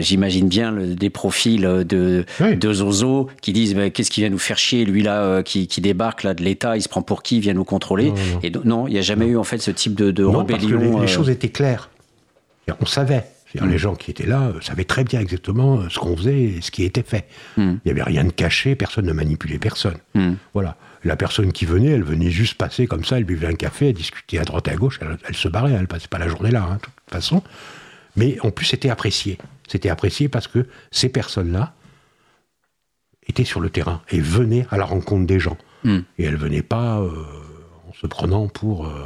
J'imagine 0.00 0.48
bien 0.48 0.72
des 0.72 1.10
profils 1.10 1.62
de, 1.62 2.24
de 2.40 2.72
Zozo 2.72 3.28
qui 3.40 3.52
disent 3.52 3.76
qu'est-ce 3.92 4.10
qui 4.10 4.20
vient 4.20 4.30
nous 4.30 4.38
faire 4.38 4.58
chier, 4.58 4.84
lui 4.84 5.02
là, 5.02 5.42
qui, 5.42 5.66
qui, 5.66 5.80
débarque 5.80 6.22
là 6.22 6.34
de 6.34 6.42
l'État, 6.42 6.76
il 6.76 6.82
se 6.82 6.88
prend 6.88 7.02
pour 7.02 7.22
qui, 7.22 7.36
il 7.36 7.40
vient 7.40 7.54
nous 7.54 7.64
contrôler. 7.64 8.12
Et 8.42 8.52
non, 8.64 8.86
il 8.86 8.92
n'y 8.92 8.98
a 8.98 9.02
jamais 9.02 9.26
eu 9.26 9.36
en 9.36 9.44
fait 9.44 9.58
ce 9.58 9.70
type 9.70 9.94
de, 9.94 10.10
de 10.10 10.24
non, 10.24 10.38
rébellion. 10.38 10.78
Parce 10.78 10.96
que 10.96 11.00
les, 11.02 11.08
choses 11.08 11.30
étaient 11.30 11.50
claires. 11.50 11.90
On 12.80 12.86
savait. 12.86 13.24
Mm. 13.60 13.68
Les 13.68 13.78
gens 13.78 13.94
qui 13.94 14.10
étaient 14.10 14.26
là 14.26 14.52
savaient 14.60 14.84
très 14.84 15.04
bien 15.04 15.20
exactement 15.20 15.88
ce 15.90 15.98
qu'on 15.98 16.16
faisait 16.16 16.42
et 16.42 16.60
ce 16.60 16.70
qui 16.70 16.84
était 16.84 17.02
fait. 17.02 17.26
Mm. 17.56 17.72
Il 17.72 17.80
n'y 17.84 17.90
avait 17.90 18.02
rien 18.02 18.24
de 18.24 18.32
caché, 18.32 18.74
personne 18.74 19.06
ne 19.06 19.12
manipulait 19.12 19.58
personne. 19.58 19.96
Mm. 20.14 20.32
Voilà. 20.54 20.76
La 21.04 21.16
personne 21.16 21.52
qui 21.52 21.66
venait, 21.66 21.90
elle 21.90 22.04
venait 22.04 22.30
juste 22.30 22.54
passer 22.54 22.86
comme 22.86 23.04
ça, 23.04 23.18
elle 23.18 23.24
buvait 23.24 23.48
un 23.48 23.54
café, 23.54 23.88
elle 23.88 23.94
discutait 23.94 24.38
à 24.38 24.44
droite 24.44 24.68
et 24.68 24.70
à 24.70 24.76
gauche, 24.76 25.00
elle, 25.26 25.36
se 25.36 25.48
barrait, 25.48 25.72
elle 25.72 25.88
passait 25.88 26.08
pas 26.08 26.18
la 26.18 26.28
journée 26.28 26.50
là, 26.50 26.62
hein, 26.62 26.76
de 26.76 26.80
toute 26.80 27.10
façon. 27.10 27.42
Mais 28.14 28.38
en 28.40 28.50
plus, 28.50 28.66
c'était 28.66 28.90
apprécié. 28.90 29.38
C'était 29.66 29.88
apprécié 29.88 30.28
parce 30.28 30.46
que 30.46 30.66
ces 30.90 31.08
personnes-là 31.08 31.74
étaient 33.26 33.44
sur 33.44 33.60
le 33.60 33.70
terrain 33.70 34.02
et 34.10 34.20
venaient 34.20 34.66
à 34.70 34.76
la 34.76 34.84
rencontre 34.84 35.26
des 35.26 35.40
gens. 35.40 35.56
Et 35.84 36.24
elles 36.24 36.36
venaient 36.36 36.62
pas 36.62 37.00
euh, 37.00 37.10
en 37.88 37.92
se 37.94 38.06
prenant 38.06 38.46
pour. 38.46 38.86
Euh, 38.86 39.04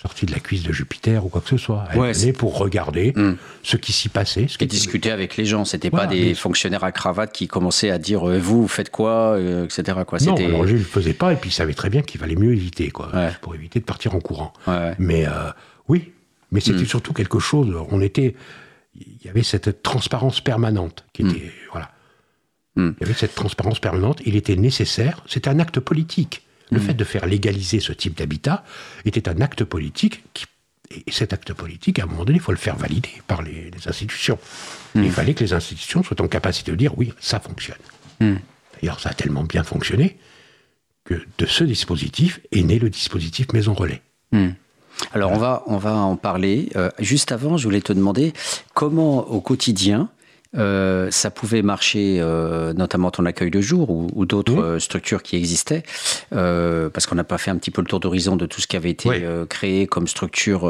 sorti 0.00 0.26
de 0.26 0.32
la 0.32 0.38
cuisse 0.38 0.62
de 0.62 0.72
Jupiter 0.72 1.24
ou 1.26 1.28
quoi 1.28 1.40
que 1.40 1.48
ce 1.48 1.56
soit. 1.56 1.84
Elle 1.92 1.98
venait 1.98 2.32
pour 2.32 2.56
regarder 2.56 3.12
hmm. 3.16 3.34
ce 3.64 3.76
qui 3.76 3.92
s'y 3.92 4.08
passait. 4.08 4.46
Ce 4.46 4.56
qui 4.56 4.64
et 4.64 4.66
discuter 4.68 5.10
avec 5.10 5.36
les 5.36 5.44
gens. 5.44 5.64
C'était 5.64 5.90
pas 5.90 6.06
des 6.06 6.34
fonctionnaires 6.34 6.84
à 6.84 6.92
cravate 6.92 7.32
qui 7.32 7.48
commençaient 7.48 7.90
à 7.90 7.98
dire 7.98 8.28
euh, 8.28 8.38
vous, 8.38 8.68
faites 8.68 8.90
quoi, 8.90 9.36
euh, 9.36 9.64
etc. 9.64 9.98
Quoi. 10.06 10.18
Non, 10.20 10.36
alors 10.36 10.64
lui, 10.64 10.74
il 10.74 10.78
le 10.78 10.84
faisait 10.84 11.14
pas 11.14 11.32
et 11.32 11.36
puis 11.36 11.50
il 11.50 11.52
savait 11.52 11.74
très 11.74 11.90
bien 11.90 12.02
qu'il 12.02 12.20
valait 12.20 12.36
mieux 12.36 12.52
éviter, 12.52 12.90
quoi, 12.90 13.10
pour 13.42 13.54
éviter 13.54 13.80
de 13.80 13.84
partir 13.84 14.14
en 14.14 14.20
courant. 14.20 14.52
Mais 14.98 15.26
euh, 15.26 15.50
oui, 15.88 16.12
mais 16.52 16.60
c'était 16.60 16.82
hmm. 16.82 16.86
surtout 16.86 17.12
quelque 17.12 17.40
chose. 17.40 17.74
On 17.90 18.00
était, 18.00 18.36
il 18.94 19.18
y 19.24 19.28
avait 19.28 19.42
cette 19.42 19.82
transparence 19.82 20.40
permanente 20.40 21.04
qui 21.12 21.22
était, 21.22 21.46
hmm. 21.46 21.72
voilà. 21.72 21.90
Il 22.76 22.94
y 23.00 23.04
avait 23.04 23.14
cette 23.14 23.34
transparence 23.34 23.80
permanente. 23.80 24.22
Il 24.24 24.36
était 24.36 24.54
nécessaire. 24.54 25.24
C'était 25.26 25.50
un 25.50 25.58
acte 25.58 25.80
politique. 25.80 26.42
Le 26.70 26.78
mm. 26.78 26.82
fait 26.82 26.94
de 26.94 27.04
faire 27.04 27.26
légaliser 27.26 27.80
ce 27.80 27.92
type 27.92 28.16
d'habitat 28.16 28.64
était 29.04 29.28
un 29.28 29.40
acte 29.40 29.64
politique 29.64 30.22
qui 30.34 30.46
et 30.90 31.10
cet 31.10 31.32
acte 31.32 31.52
politique, 31.52 31.98
à 31.98 32.04
un 32.04 32.06
moment 32.06 32.24
donné, 32.24 32.38
il 32.38 32.42
faut 32.42 32.52
le 32.52 32.58
faire 32.58 32.76
valider 32.76 33.10
par 33.26 33.42
les, 33.42 33.70
institutions. 33.86 34.38
Mm. 34.94 35.04
Il 35.04 35.10
fallait 35.10 35.34
que 35.34 35.44
les 35.44 35.52
institutions 35.52 36.02
soient 36.02 36.20
en 36.22 36.28
capacité 36.28 36.70
de 36.70 36.76
dire 36.76 36.96
oui, 36.96 37.12
ça 37.20 37.40
fonctionne. 37.40 37.76
Mm. 38.20 38.36
D'ailleurs, 38.74 39.00
ça 39.00 39.10
a 39.10 39.14
tellement 39.14 39.44
bien 39.44 39.64
fonctionné 39.64 40.16
que 41.04 41.14
de 41.38 41.46
ce 41.46 41.64
dispositif 41.64 42.40
est 42.52 42.62
né 42.62 42.78
le 42.78 42.90
dispositif 42.90 43.52
Maison 43.52 43.74
Relais. 43.74 44.02
Alors, 45.12 45.32
on, 45.32 45.38
va, 45.38 45.62
on 45.66 45.78
va 45.78 45.94
en 45.94 46.16
parler. 46.16 46.70
Euh, 46.76 46.90
juste 46.98 47.32
avant, 47.32 47.56
je 47.56 47.64
voulais 47.64 47.80
te 47.80 47.92
demander 47.92 48.32
comment, 48.74 49.28
au 49.28 49.40
quotidien, 49.40 50.10
euh, 50.56 51.10
ça 51.10 51.30
pouvait 51.30 51.62
marcher, 51.62 52.18
euh, 52.20 52.72
notamment 52.72 53.10
ton 53.10 53.26
accueil 53.26 53.50
de 53.50 53.60
jour 53.60 53.90
ou, 53.90 54.24
d'autres 54.24 54.58
euh, 54.58 54.78
structures 54.78 55.22
qui 55.22 55.36
existaient, 55.36 55.82
parce 56.30 57.06
qu'on 57.06 57.14
n'a 57.14 57.24
pas 57.24 57.38
fait 57.38 57.50
un 57.50 57.56
petit 57.56 57.70
peu 57.70 57.82
le 57.82 57.86
tour 57.86 58.00
d'horizon 58.00 58.36
de 58.36 58.46
tout 58.46 58.60
ce 58.60 58.66
qui 58.66 58.76
avait 58.76 58.90
été 58.90 59.08
créé 59.48 59.86
comme 59.86 60.06
structure. 60.06 60.64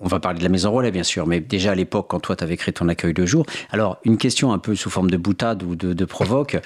on 0.00 0.08
va 0.08 0.20
parler 0.20 0.38
de 0.38 0.44
la 0.44 0.48
maison 0.48 0.72
relais, 0.72 0.90
bien 0.90 1.02
sûr, 1.02 1.26
mais 1.26 1.40
déjà 1.40 1.72
à 1.72 1.74
l'époque, 1.74 2.06
quand 2.08 2.20
toi, 2.20 2.36
tu 2.36 2.44
avais 2.44 2.56
créé 2.56 2.72
ton 2.72 2.88
accueil 2.88 3.14
de 3.14 3.26
jour. 3.26 3.44
Alors, 3.70 3.98
une 4.04 4.16
question 4.16 4.52
un 4.52 4.58
peu 4.58 4.74
sous 4.74 4.90
forme 4.90 5.10
de 5.10 5.16
boutade 5.16 5.62
ou 5.62 5.76
de, 5.76 5.92
de 5.92 6.04
provoque, 6.04 6.58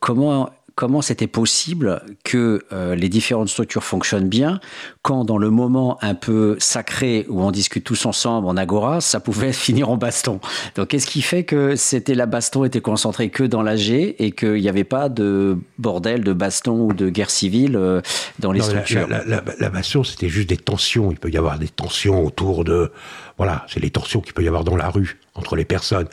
comment 0.00 0.50
comment 0.74 1.02
c'était 1.02 1.26
possible 1.26 2.02
que 2.24 2.64
euh, 2.72 2.94
les 2.94 3.08
différentes 3.08 3.48
structures 3.48 3.84
fonctionnent 3.84 4.28
bien 4.28 4.60
quand 5.02 5.24
dans 5.24 5.38
le 5.38 5.50
moment 5.50 5.98
un 6.02 6.14
peu 6.14 6.56
sacré 6.58 7.26
où 7.28 7.42
on 7.42 7.50
discute 7.50 7.84
tous 7.84 8.06
ensemble 8.06 8.48
en 8.48 8.56
agora, 8.56 9.00
ça 9.00 9.20
pouvait 9.20 9.52
finir 9.64 9.90
en 9.90 9.96
baston. 9.96 10.40
Donc 10.74 10.88
qu'est-ce 10.88 11.06
qui 11.06 11.22
fait 11.22 11.44
que 11.44 11.76
c'était 11.76 12.14
la 12.14 12.26
baston 12.26 12.64
était 12.64 12.80
concentrée 12.80 13.30
que 13.30 13.44
dans 13.44 13.62
l'AG 13.62 13.90
et 13.90 14.32
qu'il 14.32 14.54
n'y 14.54 14.68
avait 14.68 14.84
pas 14.84 15.08
de 15.08 15.58
bordel, 15.78 16.24
de 16.24 16.32
baston 16.32 16.86
ou 16.86 16.92
de 16.92 17.08
guerre 17.08 17.30
civile 17.30 17.76
euh, 17.76 18.00
dans 18.38 18.52
les 18.52 18.60
structures? 18.60 19.06
la, 19.08 19.70
baston, 19.70 20.02
c'était 20.02 20.28
juste 20.28 20.48
des 20.48 20.56
tensions. 20.56 21.10
Il 21.10 21.18
peut 21.18 21.30
y 21.30 21.36
avoir 21.36 21.58
des 21.58 21.68
tensions 21.68 22.24
autour 22.24 22.64
de... 22.64 22.90
Voilà, 23.36 23.66
c'est 23.68 23.80
les 23.80 23.90
tensions 23.90 24.20
qu'il 24.20 24.32
peut 24.32 24.42
y 24.42 24.48
avoir 24.48 24.64
dans 24.64 24.76
la 24.76 24.88
rue 24.88 25.18
entre 25.34 25.56
les 25.56 25.64
personnes. 25.64 26.08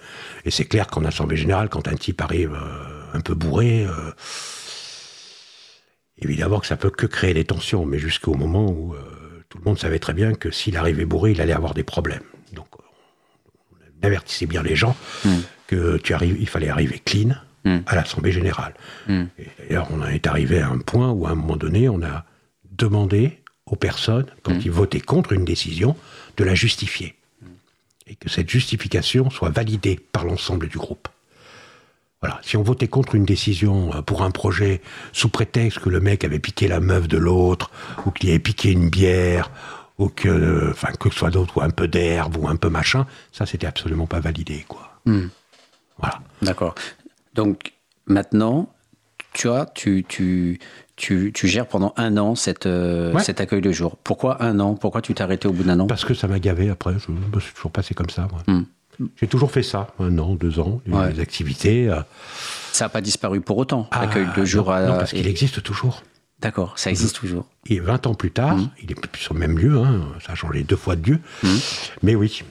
Et 0.46 0.52
c'est 0.52 0.66
clair 0.66 0.88
qu'en 0.88 1.06
Assemblée 1.06 1.38
Générale, 1.38 1.70
quand 1.70 1.88
un 1.88 1.96
type 1.96 2.22
arrive... 2.22 2.54
Euh, 2.54 2.91
un 3.14 3.22
peu 3.22 3.34
bourré, 3.34 3.86
euh, 3.86 4.12
évidemment 6.20 6.60
que 6.60 6.68
ça 6.68 6.78
peut 6.78 6.90
que 6.90 7.06
créer 7.06 7.34
des 7.34 7.46
tensions, 7.46 7.86
mais 7.86 8.00
jusqu'au 8.00 8.34
moment 8.34 8.70
où 8.70 8.94
euh, 8.94 9.44
tout 9.50 9.58
le 9.58 9.64
monde 9.66 9.80
savait 9.80 10.00
très 10.00 10.14
bien 10.14 10.34
que 10.34 10.52
s'il 10.52 10.78
arrivait 10.78 11.06
bourré, 11.06 11.32
il 11.32 11.42
allait 11.42 11.54
avoir 11.54 11.74
des 11.74 11.84
problèmes. 11.84 12.24
Donc, 12.54 12.68
on 13.72 14.08
avertissait 14.08 14.46
bien 14.46 14.64
les 14.64 14.76
gens 14.76 14.96
hmm. 15.26 15.40
que 15.68 15.98
tu 15.98 16.14
arrives, 16.14 16.38
il 16.40 16.48
fallait 16.48 16.70
arriver 16.70 17.00
clean 17.00 17.36
hmm. 17.66 17.80
à 17.86 17.96
l'Assemblée 17.96 18.32
générale. 18.32 18.74
Hmm. 19.08 19.26
Et 19.38 19.48
d'ailleurs, 19.60 19.88
on 19.92 20.06
est 20.08 20.28
arrivé 20.28 20.60
à 20.60 20.70
un 20.70 20.80
point 20.80 21.12
où, 21.12 21.28
à 21.28 21.32
un 21.32 21.36
moment 21.36 21.58
donné, 21.58 21.90
on 21.90 22.02
a 22.02 22.26
demandé 22.72 23.40
aux 23.66 23.76
personnes, 23.76 24.26
quand 24.44 24.66
ils 24.66 24.72
votaient 24.72 25.02
contre 25.02 25.34
une 25.34 25.46
décision, 25.46 25.96
de 26.38 26.44
la 26.44 26.56
justifier. 26.56 27.16
Et 28.08 28.16
que 28.16 28.30
cette 28.30 28.50
justification 28.50 29.30
soit 29.30 29.50
validée 29.50 30.00
par 30.12 30.26
l'ensemble 30.26 30.68
du 30.68 30.78
groupe. 30.78 31.08
Voilà. 32.22 32.40
Si 32.44 32.56
on 32.56 32.62
votait 32.62 32.88
contre 32.88 33.16
une 33.16 33.26
décision 33.26 33.94
euh, 33.96 34.02
pour 34.02 34.22
un 34.22 34.32
projet 34.32 34.82
sous 35.12 35.30
prétexte 35.30 35.80
que 35.80 35.90
le 35.90 36.00
mec 36.00 36.24
avait 36.24 36.40
piqué 36.40 36.68
la 36.68 36.80
meuf 36.80 37.08
de 37.08 37.18
l'autre, 37.18 37.72
ou 38.06 38.12
qu'il 38.12 38.30
avait 38.30 38.40
piqué 38.40 38.72
une 38.72 38.90
bière, 38.90 39.50
ou 39.98 40.08
que, 40.08 40.70
enfin, 40.70 40.90
que 41.00 41.10
ce 41.10 41.16
soit 41.16 41.32
d'autre, 41.32 41.58
ou 41.58 41.62
un 41.62 41.72
peu 41.72 41.88
d'herbe, 41.88 42.38
ou 42.38 42.48
un 42.48 42.56
peu 42.56 42.70
machin, 42.70 43.08
ça, 43.32 43.46
c'était 43.46 43.68
absolument 43.68 44.06
pas 44.06 44.20
validé, 44.20 44.66
quoi. 44.68 45.00
Hmm. 45.06 45.28
Voilà. 45.98 46.20
D'accord. 46.44 46.76
Donc, 47.34 47.74
maintenant, 48.06 48.72
tu 49.34 49.48
vois, 49.48 49.66
tu, 49.66 50.06
tu, 50.08 50.60
tu, 50.96 51.32
tu, 51.34 51.48
gères 51.48 51.68
pendant 51.68 51.94
un 51.98 52.18
an 52.18 52.36
cette, 52.36 52.68
euh, 52.68 53.18
cet 53.20 53.42
accueil 53.42 53.62
de 53.62 53.72
jour. 53.72 53.98
Pourquoi 54.04 54.44
un 54.44 54.60
an? 54.60 54.76
Pourquoi 54.76 55.02
tu 55.02 55.14
t'es 55.14 55.24
arrêté 55.24 55.48
au 55.48 55.54
bout 55.54 55.64
d'un 55.64 55.80
an? 55.80 55.88
Parce 55.88 56.06
que 56.06 56.14
ça 56.14 56.28
m'a 56.28 56.40
gavé 56.40 56.70
après. 56.70 56.94
Je 57.00 57.12
me 57.12 57.40
suis 57.40 57.54
toujours 57.54 57.72
passé 57.72 57.94
comme 57.94 58.10
ça. 58.10 58.28
Moi. 58.32 58.44
Hmm. 58.48 58.64
J'ai 59.20 59.28
toujours 59.28 59.52
fait 59.52 59.64
ça, 59.64 59.88
un 60.00 60.18
an, 60.20 60.36
deux 60.36 60.60
ans, 60.60 60.82
des 60.86 61.20
activités. 61.20 61.90
Euh. 61.90 62.02
Ça 62.72 62.86
n'a 62.86 62.90
pas 62.90 63.02
disparu 63.02 63.42
pour 63.42 63.58
autant, 63.58 63.88
ah, 63.92 64.02
l'accueil 64.02 64.28
de 64.36 64.46
jour 64.46 64.72
non, 64.72 64.88
non 64.88 64.98
parce 64.98 65.12
qu'il 65.12 65.28
existe 65.28 65.62
toujours. 65.64 66.04
D'accord, 66.42 66.74
ça 66.76 66.90
existe 66.90 67.16
toujours. 67.18 67.46
Et 67.68 67.80
20 67.80 68.08
ans 68.08 68.16
plus 68.16 68.32
tard, 68.32 68.58
mmh. 68.58 68.70
il 68.84 68.92
est 68.92 68.96
plus 68.96 69.22
sur 69.22 69.36
le 69.36 69.40
même 69.40 69.60
lieu, 69.60 69.78
hein, 69.78 70.08
ça 70.26 70.32
a 70.32 70.36
changé 70.36 70.64
deux 70.64 70.76
fois 70.76 70.96
de 70.96 71.12
lieu. 71.12 71.20
Mmh. 71.44 71.48
Mais 72.02 72.16
oui, 72.16 72.44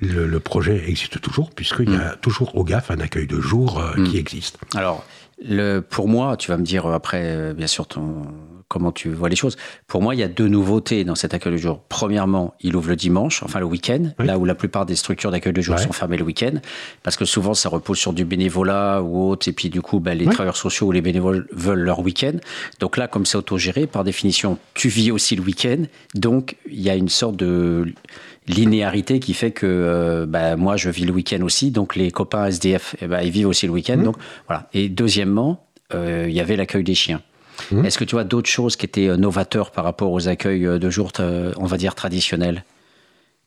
le, 0.00 0.38
projet 0.38 0.88
existe 0.88 1.20
toujours, 1.20 1.50
puisqu'il 1.50 1.90
y 1.90 1.96
a 1.96 2.12
mmh. 2.12 2.16
toujours 2.20 2.56
au 2.56 2.62
GAF 2.62 2.92
un 2.92 3.00
accueil 3.00 3.26
de 3.26 3.40
jour 3.40 3.80
euh, 3.80 4.04
qui 4.04 4.16
existe. 4.16 4.58
Alors, 4.76 5.04
le, 5.44 5.80
pour 5.80 6.06
moi, 6.06 6.36
tu 6.36 6.52
vas 6.52 6.56
me 6.56 6.62
dire 6.62 6.86
après, 6.86 7.22
euh, 7.24 7.52
bien 7.52 7.66
sûr, 7.66 7.88
ton, 7.88 8.22
comment 8.68 8.92
tu 8.92 9.10
vois 9.10 9.28
les 9.28 9.36
choses. 9.36 9.56
Pour 9.86 10.02
moi, 10.02 10.14
il 10.14 10.18
y 10.18 10.22
a 10.22 10.28
deux 10.28 10.48
nouveautés 10.48 11.04
dans 11.04 11.14
cet 11.14 11.34
accueil 11.34 11.52
de 11.52 11.58
jour. 11.58 11.80
Premièrement, 11.88 12.54
il 12.60 12.74
ouvre 12.76 12.88
le 12.88 12.96
dimanche, 12.96 13.42
enfin 13.42 13.60
le 13.60 13.66
week-end, 13.66 14.10
là 14.18 14.38
où 14.38 14.44
la 14.44 14.54
plupart 14.54 14.86
des 14.86 14.96
structures 14.96 15.30
d'accueil 15.30 15.52
de 15.52 15.60
jour 15.60 15.78
sont 15.78 15.92
fermées 15.92 16.16
le 16.16 16.24
week-end, 16.24 16.54
parce 17.02 17.16
que 17.16 17.24
souvent 17.24 17.54
ça 17.54 17.68
repose 17.68 17.98
sur 17.98 18.12
du 18.12 18.24
bénévolat 18.24 19.02
ou 19.02 19.30
autre, 19.30 19.48
et 19.48 19.52
puis 19.52 19.70
du 19.70 19.80
coup, 19.80 20.00
ben, 20.00 20.16
les 20.16 20.26
travailleurs 20.26 20.56
sociaux 20.56 20.88
ou 20.88 20.92
les 20.92 21.00
bénévoles 21.00 21.46
veulent 21.52 21.80
leur 21.80 22.00
week-end. 22.00 22.34
Donc 22.80 22.96
là, 22.96 23.08
comme 23.08 23.26
c'est 23.26 23.38
autogéré, 23.38 23.86
par 23.86 24.04
définition, 24.04 24.58
tu 24.74 24.88
vis 24.88 25.10
aussi 25.10 25.36
le 25.36 25.42
week-end, 25.42 25.84
donc 26.14 26.56
il 26.68 26.80
y 26.80 26.90
a 26.90 26.96
une 26.96 27.08
sorte 27.08 27.36
de 27.36 27.92
linéarité 28.48 29.18
qui 29.18 29.34
fait 29.34 29.50
que 29.50 29.66
euh, 29.66 30.26
ben, 30.26 30.56
moi 30.56 30.76
je 30.76 30.88
vis 30.90 31.04
le 31.04 31.12
week-end 31.12 31.42
aussi, 31.42 31.70
donc 31.70 31.96
les 31.96 32.10
copains 32.10 32.46
SDF, 32.46 32.96
eh 33.00 33.06
ben, 33.06 33.20
ils 33.22 33.30
vivent 33.30 33.48
aussi 33.48 33.66
le 33.66 33.72
week-end. 33.72 33.98
Mmh. 33.98 34.04
Donc 34.04 34.16
voilà. 34.46 34.68
Et 34.72 34.88
deuxièmement, 34.88 35.66
euh, 35.94 36.26
il 36.28 36.34
y 36.34 36.40
avait 36.40 36.56
l'accueil 36.56 36.84
des 36.84 36.94
chiens. 36.94 37.22
Mmh. 37.70 37.84
Est-ce 37.84 37.98
que 37.98 38.04
tu 38.04 38.14
vois 38.14 38.24
d'autres 38.24 38.48
choses 38.48 38.76
qui 38.76 38.86
étaient 38.86 39.16
novateurs 39.16 39.70
par 39.70 39.84
rapport 39.84 40.12
aux 40.12 40.28
accueils 40.28 40.62
de 40.62 40.90
jour, 40.90 41.12
on 41.18 41.66
va 41.66 41.76
dire 41.76 41.94
traditionnels? 41.94 42.64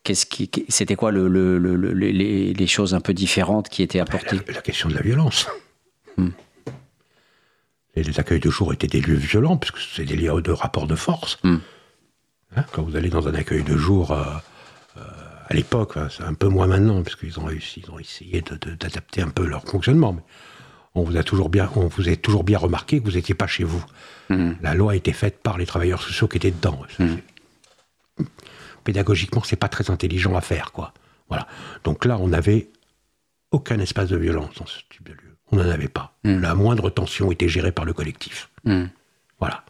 Qu'est-ce 0.03 0.25
qui, 0.25 0.49
c'était 0.69 0.95
quoi 0.95 1.11
le, 1.11 1.27
les, 1.27 2.67
choses 2.67 2.93
un 2.93 3.01
peu 3.01 3.13
différentes 3.13 3.69
qui 3.69 3.83
étaient 3.83 3.99
apportées? 3.99 4.39
La, 4.47 4.61
question 4.61 4.89
de 4.89 4.95
la 4.95 5.01
violence. 5.01 5.47
Mmh. 6.17 6.29
les 7.95 8.19
accueils 8.19 8.39
de 8.39 8.49
jour 8.49 8.73
étaient 8.73 8.87
des 8.87 9.01
lieux 9.01 9.15
violents, 9.15 9.57
puisque 9.57 9.79
c'est 9.79 10.05
des 10.05 10.15
lieux 10.15 10.41
de 10.41 10.51
rapport 10.51 10.87
de 10.87 10.95
force. 10.95 11.37
Mmh. 11.43 11.57
Hein, 12.55 12.63
quand 12.71 12.81
vous 12.83 12.95
allez 12.95 13.09
dans 13.09 13.27
un 13.27 13.33
accueil 13.35 13.63
de 13.63 13.77
jour, 13.77 14.11
euh, 14.11 14.23
euh, 14.97 15.01
à 15.47 15.53
l'époque, 15.53 15.97
hein, 15.97 16.07
c'est 16.09 16.23
un 16.23 16.33
peu 16.33 16.47
moins 16.47 16.67
maintenant, 16.67 17.03
puisqu'ils 17.03 17.39
ont 17.39 17.45
réussi, 17.45 17.83
ils 17.85 17.91
ont 17.91 17.99
essayé 17.99 18.41
d'adapter 18.41 19.21
un 19.21 19.29
peu 19.29 19.45
leur 19.45 19.63
fonctionnement. 19.63 20.13
Mais 20.13 20.23
on 20.95 21.03
vous 21.03 21.17
a 21.17 21.23
toujours 21.23 21.49
bien, 21.49 21.69
on 21.75 21.87
vous 21.87 22.15
toujours 22.15 22.43
bien 22.43 22.57
remarqué 22.57 22.99
que 22.99 23.05
vous 23.05 23.15
n'étiez 23.15 23.35
pas 23.35 23.47
chez 23.47 23.63
vous. 23.63 23.83
Mmh. 24.29 24.51
La 24.61 24.73
loi 24.73 24.93
a 24.93 24.95
été 24.95 25.13
faite 25.13 25.41
par 25.41 25.57
les 25.57 25.65
travailleurs 25.65 26.01
sociaux 26.01 26.27
qui 26.27 26.37
étaient 26.37 26.51
dedans. 26.51 26.81
Mmh. 26.97 28.23
Pédagogiquement, 28.83 29.43
c'est 29.43 29.55
pas 29.55 29.69
très 29.69 29.91
intelligent 29.91 30.35
à 30.35 30.41
faire, 30.41 30.71
quoi. 30.71 30.93
Voilà. 31.27 31.47
Donc 31.83 32.05
là, 32.05 32.17
on 32.17 32.29
n'avait 32.29 32.69
aucun 33.51 33.79
espace 33.79 34.09
de 34.09 34.17
violence 34.17 34.55
dans 34.55 34.65
ce 34.65 34.79
type 34.89 35.07
de 35.07 35.13
lieu. 35.13 35.35
On 35.51 35.57
n'en 35.57 35.69
avait 35.69 35.87
pas. 35.87 36.17
Mmh. 36.23 36.39
La 36.39 36.55
moindre 36.55 36.89
tension 36.89 37.31
était 37.31 37.49
gérée 37.49 37.71
par 37.71 37.85
le 37.85 37.93
collectif. 37.93 38.49
Voilà. 39.39 39.63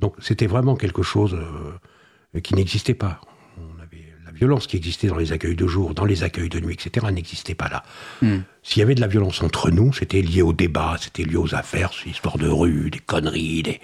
Donc 0.00 0.16
c'était 0.18 0.46
vraiment 0.46 0.76
quelque 0.76 1.02
chose 1.02 1.34
euh, 1.34 2.40
qui 2.40 2.54
n'existait 2.54 2.94
pas. 2.94 3.20
Violence 4.42 4.66
qui 4.66 4.76
existait 4.76 5.06
dans 5.06 5.18
les 5.18 5.30
accueils 5.30 5.54
de 5.54 5.68
jour, 5.68 5.94
dans 5.94 6.04
les 6.04 6.24
accueils 6.24 6.48
de 6.48 6.58
nuit, 6.58 6.74
etc., 6.74 7.06
n'existait 7.12 7.54
pas 7.54 7.68
là. 7.68 7.84
Hmm. 8.22 8.40
S'il 8.64 8.80
y 8.80 8.82
avait 8.82 8.96
de 8.96 9.00
la 9.00 9.06
violence 9.06 9.40
entre 9.40 9.70
nous, 9.70 9.92
c'était 9.92 10.20
lié 10.20 10.42
au 10.42 10.52
débat, 10.52 10.96
c'était 11.00 11.22
lié 11.22 11.36
aux 11.36 11.54
affaires, 11.54 11.92
histoires 12.04 12.38
de 12.38 12.48
rue, 12.48 12.90
des 12.90 12.98
conneries, 12.98 13.62
des... 13.62 13.80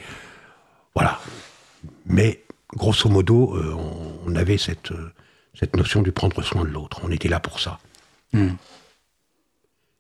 Voilà. 0.97 1.21
Mais 2.07 2.43
grosso 2.75 3.09
modo, 3.09 3.55
euh, 3.55 3.77
on, 4.27 4.35
avait 4.35 4.59
cette, 4.59 4.91
euh, 4.91 5.13
cette 5.55 5.77
notion 5.77 6.03
du 6.03 6.11
prendre 6.11 6.43
soin 6.43 6.65
de 6.65 6.71
l'autre. 6.71 7.03
On 7.05 7.11
était 7.13 7.29
là 7.29 7.39
pour 7.39 7.61
ça. 7.61 7.79
Hmm. 8.33 8.55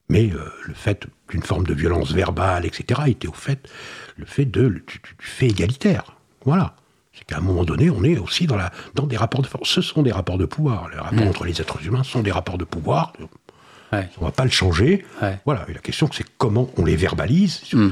Mais 0.09 0.25
le 0.25 0.75
fait 0.75 1.07
d'une 1.31 1.45
forme 1.45 1.69
de 1.69 1.75
violence 1.75 2.11
verbale, 2.11 2.67
etc., 2.67 3.03
était 3.07 3.29
au 3.29 3.33
fait 3.33 3.71
le 4.17 4.27
fait 4.27 4.45
de, 4.45 4.69
du, 4.69 5.01
fait 5.21 5.47
égalitaire. 5.47 6.17
Voilà. 6.45 6.75
C'est 7.19 7.25
qu'à 7.25 7.39
un 7.39 7.41
moment 7.41 7.64
donné, 7.64 7.91
on 7.91 8.05
est 8.05 8.16
aussi 8.16 8.47
dans, 8.47 8.57
la, 8.57 8.71
dans 8.95 9.07
des 9.07 9.16
rapports 9.16 9.43
de 9.43 9.47
force. 9.49 9.69
Ce 9.69 9.81
sont 9.81 10.03
des 10.03 10.12
rapports 10.12 10.39
de 10.39 10.45
pouvoir. 10.45 10.89
Les 10.89 10.97
rapports 10.97 11.25
mm. 11.25 11.29
entre 11.29 11.45
les 11.45 11.61
êtres 11.61 11.85
humains 11.85 12.05
sont 12.05 12.23
des 12.23 12.31
rapports 12.31 12.59
de 12.59 12.64
pouvoir. 12.64 13.12
On 13.91 13.97
ne 13.97 14.05
va 14.21 14.31
pas 14.31 14.45
le 14.45 14.51
changer. 14.51 15.05
Voilà. 15.45 15.66
Et 15.69 15.73
la 15.73 15.81
question, 15.81 16.09
c'est 16.12 16.27
comment 16.37 16.71
on 16.77 16.85
les 16.85 16.97
verbalise. 16.97 17.62
Mm. 17.73 17.89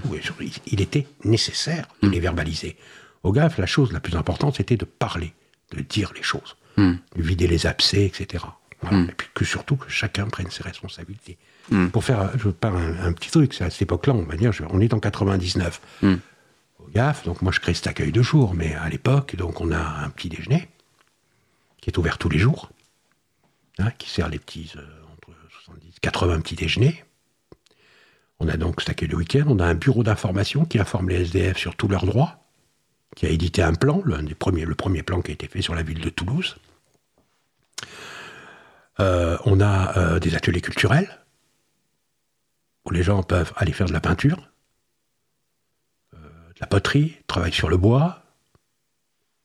il 0.67 0.81
était 0.81 1.07
nécessaire 1.25 1.87
de 2.03 2.09
mm. 2.09 2.13
les 2.13 2.21
verbaliser. 2.21 2.77
Au 3.25 3.33
GAF, 3.33 3.59
la 3.59 3.67
chose 3.67 3.93
la 3.93 3.99
plus 3.99 4.15
importante, 4.15 4.57
c'était 4.57 4.77
de 4.77 4.85
parler, 4.85 5.33
de 5.73 5.81
dire 5.81 6.13
les 6.15 6.23
choses, 6.23 6.57
de 6.77 6.97
vider 7.17 7.49
les 7.49 7.67
abcès, 7.67 8.05
etc. 8.05 8.45
Et 8.93 9.13
puis 9.17 9.29
que 9.35 9.45
surtout 9.45 9.75
que 9.75 9.91
chacun 9.91 10.27
prenne 10.29 10.51
ses 10.51 10.63
responsabilités. 10.63 11.37
Pour 11.93 12.05
faire, 12.05 12.31
je 12.39 12.49
parle 12.51 12.79
un, 13.03 13.13
petit 13.13 13.31
truc, 13.31 13.53
c'est 13.53 13.65
à 13.65 13.71
cette 13.71 13.83
époque-là, 13.83 14.15
on 14.15 14.23
va 14.23 14.37
dire, 14.37 14.53
on 14.71 14.81
est 14.81 14.95
en 14.95 15.01
99. 15.01 15.81
Donc 17.25 17.43
moi 17.43 17.53
je 17.53 17.61
crée 17.61 17.75
cet 17.75 17.87
accueil 17.87 18.13
de 18.13 18.23
jour, 18.23 18.55
mais 18.55 18.75
à 18.75 18.89
l'époque, 18.89 19.37
donc 19.37 19.61
on 19.61 19.71
a 19.71 19.79
un 19.79 20.09
petit 20.11 20.29
déjeuner 20.29 20.69
qui 21.81 21.91
est 21.91 21.99
ouvert 21.99 22.19
tous 22.19 22.29
les 22.29 22.39
jours, 22.39 22.71
hein, 23.79 23.91
qui 23.99 24.11
sert 24.11 24.29
les 24.29 24.39
petits, 24.39 24.73
euh, 24.77 24.81
entre 25.13 25.31
70 25.65 26.01
80 26.01 26.41
petits 26.41 26.57
déjeuners. 26.57 27.05
On 28.41 28.49
a 28.49 28.57
donc 28.57 28.81
cet 28.81 28.91
accueil 28.91 29.09
de 29.09 29.17
week-end, 29.17 29.45
on 29.47 29.59
a 29.59 29.67
un 29.67 29.75
bureau 29.75 30.03
d'information 30.03 30.65
qui 30.65 30.79
informe 30.79 31.09
les 31.09 31.23
SDF 31.23 31.59
sur 31.59 31.77
tous 31.77 31.89
leurs 31.89 32.07
droits, 32.07 32.45
qui 33.15 33.27
a 33.27 33.31
édité 33.31 33.63
un 33.63 33.75
plan, 33.75 34.03
le 34.05 34.35
premier 34.75 35.03
plan 35.03 35.21
qui 35.23 35.31
a 35.31 35.35
été 35.35 35.49
fait 35.49 35.63
sur 35.63 35.75
la 35.75 35.83
ville 35.83 36.01
de 36.01 36.11
Toulouse. 36.11 36.57
Euh, 39.01 39.39
on 39.45 39.61
a 39.61 39.97
euh, 39.97 40.19
des 40.19 40.35
ateliers 40.35 40.61
culturels, 40.61 41.21
où 42.85 42.91
les 42.91 43.03
gens 43.03 43.23
peuvent 43.23 43.53
aller 43.57 43.73
faire 43.73 43.87
de 43.87 43.93
la 43.93 44.01
peinture, 44.01 44.51
de 46.57 46.61
la 46.61 46.67
poterie, 46.67 47.17
travailler 47.27 47.55
sur 47.55 47.69
le 47.69 47.77
bois, 47.77 48.23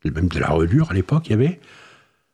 même 0.04 0.30
de 0.30 0.40
la 0.40 0.50
reliure 0.50 0.92
à 0.92 0.94
l'époque, 0.94 1.28
il 1.28 1.32
y 1.32 1.34
avait. 1.34 1.60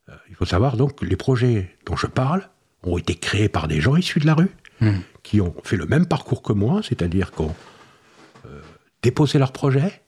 Euh, 0.10 0.14
il 0.30 0.36
faut 0.36 0.46
savoir 0.46 0.78
donc 0.78 1.00
que 1.00 1.06
les 1.06 1.18
projets 1.18 1.76
dont 1.86 1.98
je 1.98 2.08
parle 2.08 2.48
ont 2.84 2.98
été 2.98 3.16
créés 3.16 3.50
par 3.50 3.68
des 3.68 3.82
gens 3.82 3.96
issus 3.96 4.20
de 4.20 4.26
la 4.26 4.36
rue, 4.36 4.52
hmm. 4.80 5.00
qui 5.24 5.42
ont 5.42 5.54
fait 5.64 5.76
le 5.76 5.86
même 5.86 6.06
parcours 6.06 6.42
que 6.42 6.54
moi, 6.54 6.82
c'est-à-dire 6.82 7.32
qu'on 7.32 7.54
euh, 8.46 8.62
déposé 9.02 9.38
leurs 9.38 9.52
projets, 9.52 10.02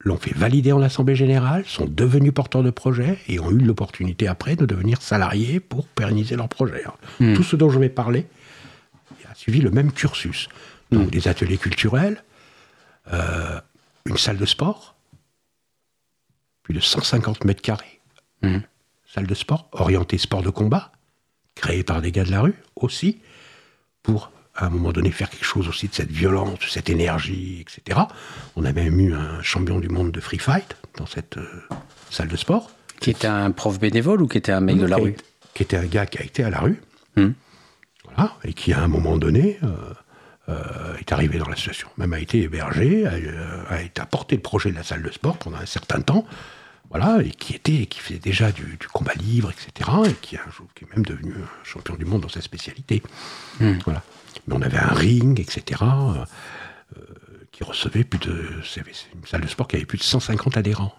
l'ont 0.00 0.18
fait 0.18 0.34
valider 0.34 0.72
en 0.72 0.82
Assemblée 0.82 1.14
Générale, 1.14 1.64
sont 1.64 1.86
devenus 1.86 2.34
porteurs 2.34 2.62
de 2.62 2.70
projets 2.70 3.18
et 3.28 3.40
ont 3.40 3.50
eu 3.50 3.58
l'opportunité 3.58 4.26
après 4.26 4.56
de 4.56 4.66
devenir 4.66 5.00
salariés 5.00 5.60
pour 5.60 5.86
pérenniser 5.86 6.36
leurs 6.36 6.48
projets. 6.48 6.84
Hmm. 7.20 7.34
Tout 7.34 7.44
ce 7.44 7.56
dont 7.56 7.70
je 7.70 7.78
vais 7.78 7.88
parler, 7.88 8.26
suivi 9.34 9.60
le 9.60 9.70
même 9.70 9.92
cursus. 9.92 10.48
Donc 10.90 11.08
mm. 11.08 11.10
des 11.10 11.28
ateliers 11.28 11.58
culturels, 11.58 12.22
euh, 13.12 13.60
une 14.06 14.16
salle 14.16 14.36
de 14.36 14.46
sport, 14.46 14.94
plus 16.62 16.74
de 16.74 16.80
150 16.80 17.44
mètres 17.44 17.62
carrés. 17.62 18.00
Mm. 18.42 18.58
Salle 19.06 19.26
de 19.26 19.34
sport, 19.34 19.68
orientée 19.72 20.18
sport 20.18 20.42
de 20.42 20.50
combat, 20.50 20.92
créée 21.54 21.82
par 21.82 22.00
des 22.00 22.12
gars 22.12 22.24
de 22.24 22.30
la 22.30 22.40
rue 22.40 22.54
aussi, 22.76 23.20
pour 24.02 24.30
à 24.54 24.66
un 24.66 24.70
moment 24.70 24.92
donné 24.92 25.10
faire 25.10 25.30
quelque 25.30 25.44
chose 25.44 25.68
aussi 25.68 25.88
de 25.88 25.94
cette 25.94 26.10
violence, 26.10 26.58
de 26.58 26.64
cette 26.64 26.90
énergie, 26.90 27.60
etc. 27.60 28.00
On 28.56 28.64
a 28.64 28.72
même 28.72 29.00
eu 29.00 29.14
un 29.14 29.42
champion 29.42 29.80
du 29.80 29.88
monde 29.88 30.12
de 30.12 30.20
free 30.20 30.38
fight 30.38 30.76
dans 30.96 31.06
cette 31.06 31.38
euh, 31.38 31.62
salle 32.10 32.28
de 32.28 32.36
sport. 32.36 32.70
Qui 33.00 33.10
était 33.10 33.26
un 33.26 33.50
prof 33.50 33.78
bénévole 33.78 34.22
ou 34.22 34.28
qui 34.28 34.38
était 34.38 34.52
un 34.52 34.60
mec 34.60 34.76
de 34.78 34.86
la 34.86 34.96
rue 34.96 35.16
Qui 35.54 35.62
était 35.62 35.78
un 35.78 35.86
gars 35.86 36.06
qui 36.06 36.18
a 36.18 36.22
été 36.22 36.44
à 36.44 36.50
la 36.50 36.60
rue. 36.60 36.80
Mm 37.16 37.32
et 38.44 38.52
qui 38.52 38.72
à 38.72 38.82
un 38.82 38.88
moment 38.88 39.16
donné 39.16 39.58
euh, 39.62 39.68
est 40.48 41.12
arrivé 41.12 41.38
dans 41.38 41.48
la 41.48 41.56
situation, 41.56 41.88
même 41.96 42.12
a 42.12 42.18
été 42.18 42.42
hébergé, 42.42 43.06
a, 43.06 43.80
été 43.80 44.00
apporté 44.00 44.36
le 44.36 44.42
projet 44.42 44.70
de 44.70 44.76
la 44.76 44.82
salle 44.82 45.02
de 45.02 45.10
sport 45.10 45.38
pendant 45.38 45.56
un 45.56 45.66
certain 45.66 46.00
temps, 46.00 46.26
voilà, 46.90 47.22
et 47.22 47.30
qui 47.30 47.54
était, 47.54 47.86
qui 47.86 48.00
faisait 48.00 48.18
déjà 48.18 48.52
du, 48.52 48.76
combat 48.92 49.14
libre, 49.14 49.50
etc., 49.50 49.90
et 50.04 50.12
qui, 50.14 50.36
qui, 50.74 50.84
est 50.84 50.94
même 50.94 51.04
devenu 51.06 51.34
champion 51.64 51.94
du 51.94 52.04
monde 52.04 52.20
dans 52.20 52.28
sa 52.28 52.42
spécialité. 52.42 53.02
Hmm. 53.60 53.78
Voilà. 53.84 54.02
Mais 54.46 54.54
on 54.54 54.62
avait 54.62 54.78
un 54.78 54.92
ring, 54.92 55.40
etc., 55.40 55.82
euh, 55.82 56.24
qui 57.50 57.64
recevait 57.64 58.04
plus 58.04 58.18
de, 58.18 58.60
une 59.14 59.26
salle 59.26 59.40
de 59.40 59.46
sport 59.46 59.68
qui 59.68 59.76
avait 59.76 59.86
plus 59.86 59.98
de 59.98 60.02
150 60.02 60.56
adhérents. 60.56 60.94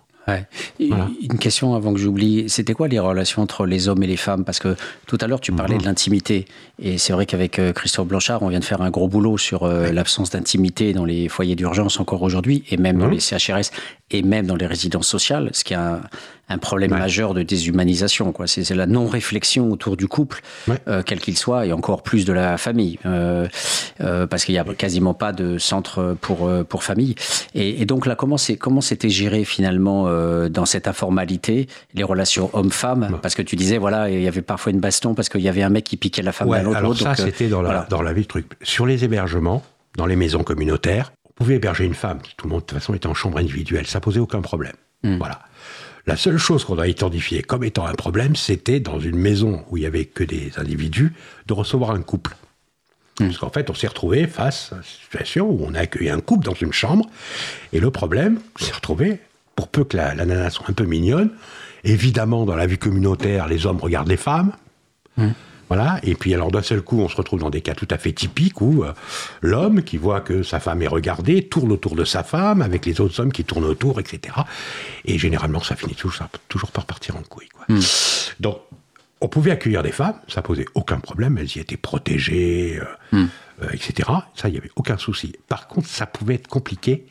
Une 0.80 1.40
question 1.40 1.76
avant 1.76 1.94
que 1.94 2.00
j'oublie, 2.00 2.50
c'était 2.50 2.74
quoi 2.74 2.88
les 2.88 3.00
relations 3.00 3.42
entre 3.42 3.66
les 3.66 3.88
hommes 3.88 4.04
et 4.04 4.08
les 4.08 4.18
femmes? 4.18 4.46
Parce 4.46 4.60
que 4.60 4.76
tout 5.06 5.18
à 5.20 5.28
l'heure, 5.28 5.42
tu 5.42 5.52
parlais 5.52 5.76
de 5.76 5.82
mhm. 5.82 5.88
l'intimité. 5.88 6.46
Et 6.80 6.98
c'est 6.98 7.14
vrai 7.14 7.26
qu'avec 7.26 7.60
euh, 7.60 7.74
Christophe 7.74 8.08
Blanchard, 8.08 8.42
on 8.42 8.48
vient 8.48 8.60
de 8.60 8.66
faire 8.66 8.82
un 8.82 8.90
gros 8.90 9.08
boulot 9.08 9.38
sur 9.38 9.64
euh, 9.64 9.92
l'absence 9.92 10.30
d'intimité 10.30 10.94
dans 10.94 11.06
les 11.06 11.28
foyers 11.28 11.56
d'urgence 11.56 12.00
encore 12.00 12.22
aujourd'hui, 12.22 12.64
et 12.70 12.78
même 12.78 12.98
dans 12.98 13.08
mhm. 13.08 13.14
les 13.14 13.20
CHRS, 13.20 13.72
et 14.12 14.22
même 14.22 14.46
dans 14.46 14.56
les 14.56 14.68
résidences 14.68 15.08
sociales, 15.08 15.50
ce 15.54 15.64
qui 15.64 15.74
est 15.74 15.78
un, 15.78 16.02
un 16.50 16.58
problème 16.58 16.92
majeur 16.92 17.34
de 17.34 17.42
déshumanisation. 17.42 18.32
Quoi. 18.32 18.48
C'est, 18.48 18.70
la 18.76 18.86
non-réflexion 18.86 19.72
autour 19.72 19.98
du 19.98 20.08
couple, 20.08 20.42
euh, 20.88 21.02
quel 21.06 21.20
qu'il 21.20 21.38
soit, 21.38 21.66
et 21.66 21.74
encore 21.74 22.04
plus 22.04 22.26
de 22.26 22.34
la 22.34 22.58
famille, 22.58 23.00
euh, 23.06 23.48
euh, 24.02 24.28
parce 24.28 24.46
qu'il 24.46 24.54
n'y 24.54 24.60
a 24.60 24.64
quasiment 24.64 25.14
pas 25.14 25.32
de 25.32 25.58
centre 25.58 26.16
pour, 26.22 26.50
pour 26.68 26.84
famille. 26.84 27.16
Et, 27.56 27.86
donc 27.86 28.06
là, 28.06 28.16
comment, 28.16 28.38
c'est, 28.38 28.58
comment 28.58 28.82
c'était 28.82 29.10
géré 29.10 29.46
finalement 29.46 30.08
dans 30.50 30.66
cette 30.66 30.88
informalité, 30.88 31.68
les 31.94 32.04
relations 32.04 32.50
homme-femme 32.54 33.20
Parce 33.22 33.36
que 33.36 33.42
tu 33.42 33.56
disais, 33.56 33.78
voilà, 33.78 34.10
il 34.10 34.22
y 34.22 34.28
avait 34.28 34.42
parfois 34.42 34.72
une 34.72 34.80
baston 34.80 35.16
parce 35.16 35.30
qu'il 35.30 35.42
y 35.42 35.50
avait 35.50 35.64
un 35.64 35.70
mec 35.70 35.86
qui 35.86 35.98
piquait 35.98 36.22
la 36.22 36.32
femme 36.32 36.52
à 36.52 36.62
l'autre. 36.62 36.78
Alors 36.78 36.98
ça, 36.98 37.16
c'était 37.16 37.48
dans, 37.48 37.62
la, 37.62 37.88
dans 37.90 38.02
la 38.02 38.14
vie 38.14 38.26
truc. 38.26 38.48
Sur 38.62 38.86
les 38.86 39.04
hébergements, 39.06 39.64
dans 39.98 40.06
les 40.06 40.16
maisons 40.16 40.44
communautaires, 40.44 41.14
on 41.30 41.34
pouvait 41.34 41.56
héberger 41.56 41.86
une 41.86 41.94
femme, 41.94 42.20
tout 42.38 42.48
le 42.48 42.52
monde 42.52 42.62
de 42.62 42.66
toute 42.66 42.78
façon 42.78 42.94
était 42.94 43.08
en 43.08 43.14
chambre 43.14 43.38
individuelle, 43.38 43.88
ça 43.88 44.00
posait 44.00 44.20
aucun 44.20 44.42
problème. 44.42 44.74
Hmm. 45.04 45.18
Voilà. 45.18 45.40
La 46.06 46.18
seule 46.18 46.38
chose 46.38 46.66
qu'on 46.66 46.80
a 46.80 46.88
identifiée 46.88 47.42
comme 47.42 47.64
étant 47.64 47.86
un 47.86 47.94
problème, 47.94 48.36
c'était 48.36 48.80
dans 48.80 49.00
une 49.00 49.18
maison 49.18 49.64
où 49.70 49.78
il 49.78 49.84
y 49.84 49.86
avait 49.86 50.06
que 50.06 50.24
des 50.24 50.52
individus, 50.58 51.14
de 51.48 51.54
recevoir 51.54 51.92
un 51.92 52.02
couple. 52.02 52.36
Hmm. 53.20 53.28
Parce 53.28 53.38
qu'en 53.38 53.50
fait, 53.50 53.70
on 53.70 53.74
s'est 53.74 53.88
retrouvé 53.88 54.28
face 54.28 54.74
à 54.74 54.78
une 54.78 54.84
situation 54.84 55.50
où 55.50 55.66
on 55.66 55.74
a 55.76 55.80
accueilli 55.80 56.10
un 56.10 56.20
couple 56.20 56.46
dans 56.46 56.54
une 56.54 56.74
chambre, 56.74 57.06
et 57.72 57.80
le 57.80 57.90
problème, 57.90 58.40
on 58.60 58.64
s'est 58.64 58.74
retrouvé, 58.74 59.20
pour 59.56 59.70
peu 59.70 59.84
que 59.84 59.96
la, 59.96 60.14
nana 60.16 60.50
soit 60.50 60.70
un 60.70 60.74
peu 60.74 60.86
mignonne, 60.86 61.32
évidemment, 61.84 62.46
dans 62.46 62.56
la 62.56 62.66
vie 62.66 62.78
communautaire, 62.78 63.48
les 63.48 63.66
hommes 63.66 63.80
regardent 63.80 64.10
les 64.10 64.18
femmes. 64.18 64.52
Hmm. 65.16 65.30
Voilà. 65.76 66.00
Et 66.04 66.14
puis 66.14 66.36
alors 66.36 66.52
d'un 66.52 66.62
seul 66.62 66.84
coup, 66.84 67.00
on 67.00 67.10
se 67.10 67.16
retrouve 67.16 67.40
dans 67.40 67.50
des 67.50 67.62
cas 67.62 67.74
tout 67.74 67.88
à 67.90 67.98
fait 67.98 68.12
typiques 68.12 68.62
où 68.62 68.84
euh, 68.84 68.94
l'homme 69.42 69.82
qui 69.82 69.98
voit 69.98 70.22
que 70.22 70.44
sa 70.44 70.60
femme 70.60 70.84
est 70.84 70.88
regardée 70.88 71.48
tourne 71.48 71.72
autour 71.72 71.96
de 71.96 72.06
sa 72.06 72.22
femme 72.22 72.62
avec 72.62 72.86
les 72.86 73.02
autres 73.02 73.20
hommes 73.20 73.32
qui 73.32 73.44
tournent 73.44 73.66
autour, 73.66 74.00
etc. 74.00 74.36
Et 75.04 75.18
généralement, 75.18 75.64
ça 75.64 75.76
finit 75.76 75.96
toujours, 75.96 76.28
toujours 76.48 76.70
par 76.70 76.86
partir 76.86 77.16
en 77.16 77.24
couille. 77.24 77.50
Quoi. 77.50 77.66
Hmm. 77.70 77.80
Donc, 78.40 78.60
on 79.20 79.28
pouvait 79.28 79.50
accueillir 79.50 79.82
des 79.82 79.92
femmes, 79.92 80.20
ça 80.28 80.44
posait 80.44 80.68
aucun 80.76 81.00
problème, 81.00 81.40
elles 81.40 81.58
y 81.58 81.60
étaient 81.60 81.76
protégées, 81.76 82.80
euh, 82.80 83.18
hmm. 83.18 83.28
euh, 83.64 83.70
etc. 83.72 84.12
Ça, 84.36 84.50
il 84.50 84.52
n'y 84.52 84.60
avait 84.60 84.72
aucun 84.76 85.00
souci. 85.00 85.34
Par 85.48 85.68
contre, 85.68 85.88
ça 85.88 86.06
pouvait 86.06 86.36
être 86.36 86.48
compliqué 86.48 87.08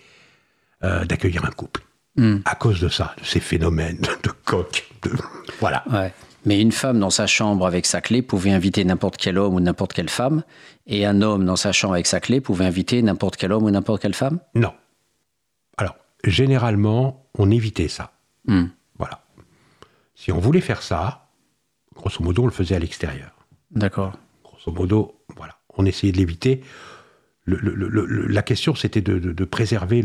d'accueillir 0.83 1.45
un 1.45 1.51
couple. 1.51 1.83
À 2.45 2.55
cause 2.55 2.81
de 2.81 2.89
ça, 2.89 3.15
de 3.19 3.25
ces 3.25 3.41
phénomènes 3.41 4.07
de 4.23 4.31
coq. 4.45 4.85
De... 5.03 5.11
Voilà. 5.61 5.85
Ouais. 5.91 6.13
Mais 6.45 6.61
une 6.61 6.73
femme 6.73 6.99
dans 6.99 7.11
sa 7.11 7.27
chambre 7.27 7.67
avec 7.67 7.87
sa 7.87 8.01
clé 8.01 8.21
pouvait 8.23 8.51
inviter 8.51 8.85
n'importe 8.85 9.17
quel 9.17 9.39
homme 9.39 9.55
ou 9.55 9.61
n'importe 9.61 9.93
quelle 9.93 10.09
femme, 10.11 10.43
et 10.87 11.07
un 11.07 11.23
homme 11.23 11.45
dans 11.45 11.57
sa 11.57 11.71
chambre 11.73 11.95
avec 11.95 12.07
sa 12.07 12.19
clé 12.21 12.41
pouvait 12.41 12.65
inviter 12.65 13.01
n'importe 13.03 13.37
quel 13.37 13.53
homme 13.53 13.65
ou 13.65 13.71
n'importe 13.71 14.03
quelle 14.03 14.15
femme? 14.15 14.41
Non. 14.55 14.73
Alors, 15.77 15.95
généralement, 16.25 17.27
on 17.39 17.51
évitait 17.51 17.89
ça. 17.89 18.13
Hmm. 18.47 18.67
Voilà. 18.99 19.23
Si 20.17 20.33
on 20.33 20.39
voulait 20.39 20.61
faire 20.61 20.83
ça, 20.83 21.29
grosso 21.95 22.23
modo, 22.23 22.43
on 22.43 22.47
le 22.47 22.53
faisait 22.53 22.75
à 22.75 22.79
l'extérieur. 22.81 23.31
D'accord. 23.71 24.13
Grosso 24.45 24.73
modo, 24.73 25.15
voilà. 25.37 25.57
On 25.77 25.87
essayait 25.87 26.13
de 26.13 26.19
l'éviter. 26.19 26.63
Le- 27.45 27.57
le- 27.61 27.75
le- 27.75 27.89
le- 27.89 28.27
la 28.27 28.43
question, 28.43 28.75
c'était 28.75 29.01
de, 29.01 29.19
de- 29.19 29.33
de 29.33 29.45
préserver 29.45 30.03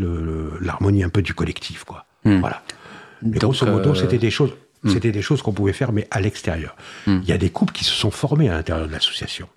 l'harmonie 0.61 1.03
un 1.03 1.09
peu 1.09 1.21
du 1.21 1.33
collectif, 1.33 1.83
quoi. 1.83 2.05
Hmm. 2.25 2.39
Voilà. 2.39 2.61
Mais 3.23 3.39
Donc, 3.39 3.53
grosso 3.55 3.65
modo, 3.71 3.89
euh, 3.91 3.95
c'était 3.95 4.17
des 4.19 4.29
choses. 4.31 4.53
C'était 4.87 5.11
des 5.11 5.21
choses 5.21 5.41
qu'on 5.41 5.53
pouvait 5.53 5.73
faire, 5.73 5.91
mais 5.91 6.07
à 6.11 6.21
l'extérieur. 6.21 6.75
Hmm. 7.07 7.19
Il 7.23 7.27
y 7.29 7.31
a 7.33 7.37
des 7.37 7.49
couples 7.49 7.73
qui 7.73 7.83
se 7.83 7.91
sont 7.91 8.11
formés 8.11 8.47
à 8.49 8.53
l'intérieur 8.53 8.87
de 8.87 8.91
l'association. 8.91 9.47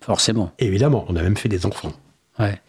Forcément. 0.00 0.52
Évidemment, 0.58 1.04
on 1.08 1.16
a 1.16 1.22
même 1.22 1.36
fait 1.36 1.48
des 1.48 1.66
enfants. 1.66 1.92
Ouais. 2.38 2.60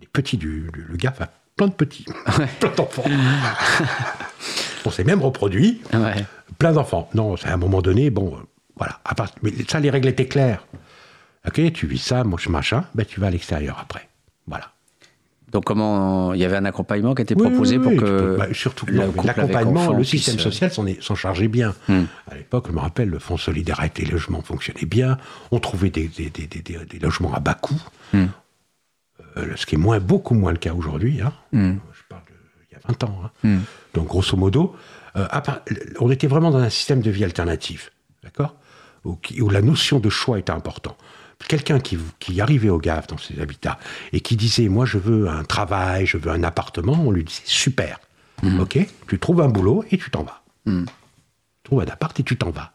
des 0.00 0.06
petits 0.06 0.36
du, 0.38 0.68
du- 0.72 0.86
le 0.88 0.96
gars 0.96 1.14
plein 1.56 1.68
de 1.68 1.72
petits, 1.72 2.04
plein 2.60 2.70
d'enfants. 2.76 3.04
on 4.84 4.90
s'est 4.90 5.04
même 5.04 5.22
reproduit, 5.22 5.80
Ouais. 5.92 6.24
plein 6.58 6.72
d'enfants. 6.72 7.08
Non, 7.14 7.36
c'est 7.36 7.48
à 7.48 7.54
un 7.54 7.58
moment 7.58 7.82
donné, 7.82 8.10
bon, 8.10 8.34
euh, 8.36 8.40
voilà. 8.76 9.00
À 9.04 9.14
part- 9.14 9.30
mais 9.42 9.52
ça, 9.68 9.80
les 9.80 9.90
règles 9.90 10.08
étaient 10.08 10.26
claires. 10.28 10.66
Ok, 11.46 11.60
tu 11.72 11.86
vis 11.86 11.98
ça, 11.98 12.24
moi 12.24 12.38
je 12.42 12.48
machin, 12.48 12.84
ben 12.94 13.04
tu 13.06 13.20
vas 13.20 13.28
à 13.28 13.30
l'extérieur 13.30 13.78
après. 13.80 14.08
Voilà. 14.46 14.72
Donc 15.56 15.64
comment 15.64 16.34
il 16.34 16.40
y 16.40 16.44
avait 16.44 16.58
un 16.58 16.66
accompagnement 16.66 17.14
qui 17.14 17.22
était 17.22 17.34
proposé 17.34 17.78
oui, 17.78 17.82
pour 17.82 17.92
oui, 17.92 17.98
que 17.98 18.36
bah, 18.36 18.46
surtout 18.52 18.84
l'accompagnement, 19.24 19.90
le 19.94 20.04
système 20.04 20.36
euh, 20.36 20.38
social 20.38 20.70
s'en 21.00 21.14
chargeait 21.14 21.48
bien. 21.48 21.74
Hmm. 21.88 22.02
À 22.30 22.34
l'époque, 22.34 22.66
je 22.68 22.72
me 22.72 22.78
rappelle, 22.78 23.08
le 23.08 23.18
fonds 23.18 23.38
solidarité 23.38 24.02
et 24.02 24.04
logement 24.06 24.42
fonctionnait 24.42 24.84
bien. 24.84 25.16
On 25.52 25.58
trouvait 25.58 25.88
des, 25.88 26.08
des- 26.08 26.28
des- 26.28 26.46
des- 26.46 26.98
logements 26.98 27.32
à 27.32 27.40
bas 27.40 27.54
coût, 27.54 27.80
Hmm. 28.12 28.26
Euh, 29.38 29.52
ce 29.56 29.64
qui 29.64 29.76
est 29.76 29.78
moins, 29.78 29.98
beaucoup 29.98 30.34
moins 30.34 30.52
le 30.52 30.58
cas 30.58 30.74
aujourd'hui. 30.74 31.22
hein. 31.22 31.32
Hmm. 31.52 31.76
Je 31.94 32.02
parle 32.10 32.20
d'il 32.28 32.72
y 32.72 32.74
a 32.76 32.80
20 32.86 33.04
ans. 33.04 33.20
hein. 33.44 33.58
Donc, 33.94 34.08
grosso 34.08 34.36
modo, 34.36 34.76
euh, 35.16 35.26
part- 35.40 35.60
on 36.00 36.10
était 36.10 36.26
vraiment 36.26 36.50
dans 36.50 36.58
un 36.58 36.68
système 36.70 37.00
de 37.00 37.10
vie 37.10 37.24
alternatif, 37.24 37.92
d'accord? 38.22 38.56
Où, 39.06 39.16
où 39.40 39.48
la 39.48 39.62
notion 39.62 40.00
de 40.00 40.10
choix 40.10 40.38
était 40.38 40.52
important. 40.52 40.98
Quelqu'un 41.48 41.78
qui, 41.80 41.98
qui 42.18 42.40
arrivait 42.40 42.70
au 42.70 42.78
GAF 42.78 43.06
dans 43.08 43.18
ses 43.18 43.40
habitats 43.40 43.78
et 44.12 44.20
qui 44.20 44.36
disait 44.36 44.68
Moi, 44.68 44.86
je 44.86 44.98
veux 44.98 45.28
un 45.28 45.44
travail, 45.44 46.06
je 46.06 46.16
veux 46.16 46.30
un 46.30 46.42
appartement, 46.42 46.94
on 47.06 47.10
lui 47.10 47.24
disait 47.24 47.42
Super, 47.44 48.00
ok 48.60 48.78
Tu 49.08 49.18
trouves 49.18 49.40
un 49.40 49.48
boulot 49.48 49.84
et 49.90 49.98
tu 49.98 50.10
t'en 50.10 50.22
vas. 50.24 50.42
Tu 50.66 50.72
trouves 51.64 51.80
un 51.82 51.86
appart 51.86 52.18
et 52.18 52.22
tu 52.22 52.36
t'en 52.36 52.50
vas. 52.50 52.72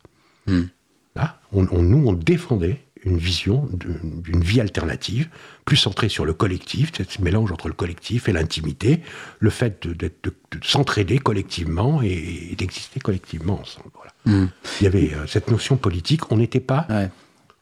Là, 1.16 1.39
on, 1.51 1.68
on- 1.72 1.82
nous, 1.84 2.07
on 2.07 2.14
défendait 2.14 2.82
une 3.03 3.18
vision 3.18 3.68
d'une 3.74 4.43
vie 4.43 4.62
alternative, 4.62 5.28
plus 5.66 5.76
centrée 5.76 6.07
sur 6.07 6.24
le 6.24 6.34
collectif, 6.34 6.91
ce 6.95 7.22
mélange 7.22 7.51
entre 7.51 7.68
le 7.68 7.74
collectif 7.74 8.30
et 8.30 8.32
l'intimité, 8.32 9.01
le 9.39 9.49
fait 9.49 9.86
de, 9.88 9.93
de- 9.93 10.12
de 10.24 10.34
s'entraider 10.64 11.18
collectivement 11.18 12.01
et, 12.03 12.49
et 12.51 12.55
d'exister 12.55 12.99
collectivement 12.99 13.59
ensemble. 13.59 13.89
Voilà. 13.95 14.47
Il 14.80 14.84
y 14.84 14.88
avait 14.88 15.14
euh, 15.16 15.26
cette 15.26 15.49
notion 15.49 15.78
politique, 15.78 16.32
on 16.32 16.38
n'était 16.38 16.59
pas 16.59 16.86
Ouais. 16.89 17.09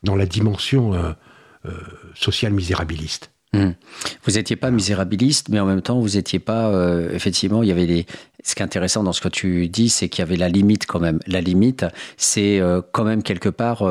Dans 0.03 0.15
la 0.15 0.25
dimension 0.25 0.93
euh, 0.93 1.11
euh, 1.65 1.71
sociale 2.15 2.53
misérabiliste. 2.53 3.31
Hmm. 3.51 3.71
Vous 4.25 4.33
n'étiez 4.33 4.55
pas 4.55 4.69
misérabiliste, 4.69 5.49
mais 5.49 5.59
en 5.59 5.65
même 5.65 5.81
temps, 5.81 5.99
vous 5.99 6.09
n'étiez 6.09 6.37
pas. 6.37 6.67
euh, 6.67 7.09
effectivement, 7.13 7.63
il 7.63 7.69
y 7.69 7.71
avait 7.71 7.87
les. 7.87 8.05
Ce 8.43 8.55
qui 8.55 8.61
est 8.61 8.65
intéressant 8.65 9.03
dans 9.03 9.11
ce 9.11 9.21
que 9.21 9.27
tu 9.27 9.67
dis, 9.67 9.89
c'est 9.89 10.07
qu'il 10.07 10.21
y 10.21 10.27
avait 10.27 10.37
la 10.37 10.49
limite 10.49 10.85
quand 10.85 10.99
même. 10.99 11.19
La 11.27 11.41
limite, 11.41 11.85
c'est 12.15 12.61
quand 12.93 13.03
même 13.03 13.21
quelque 13.21 13.49
part 13.49 13.83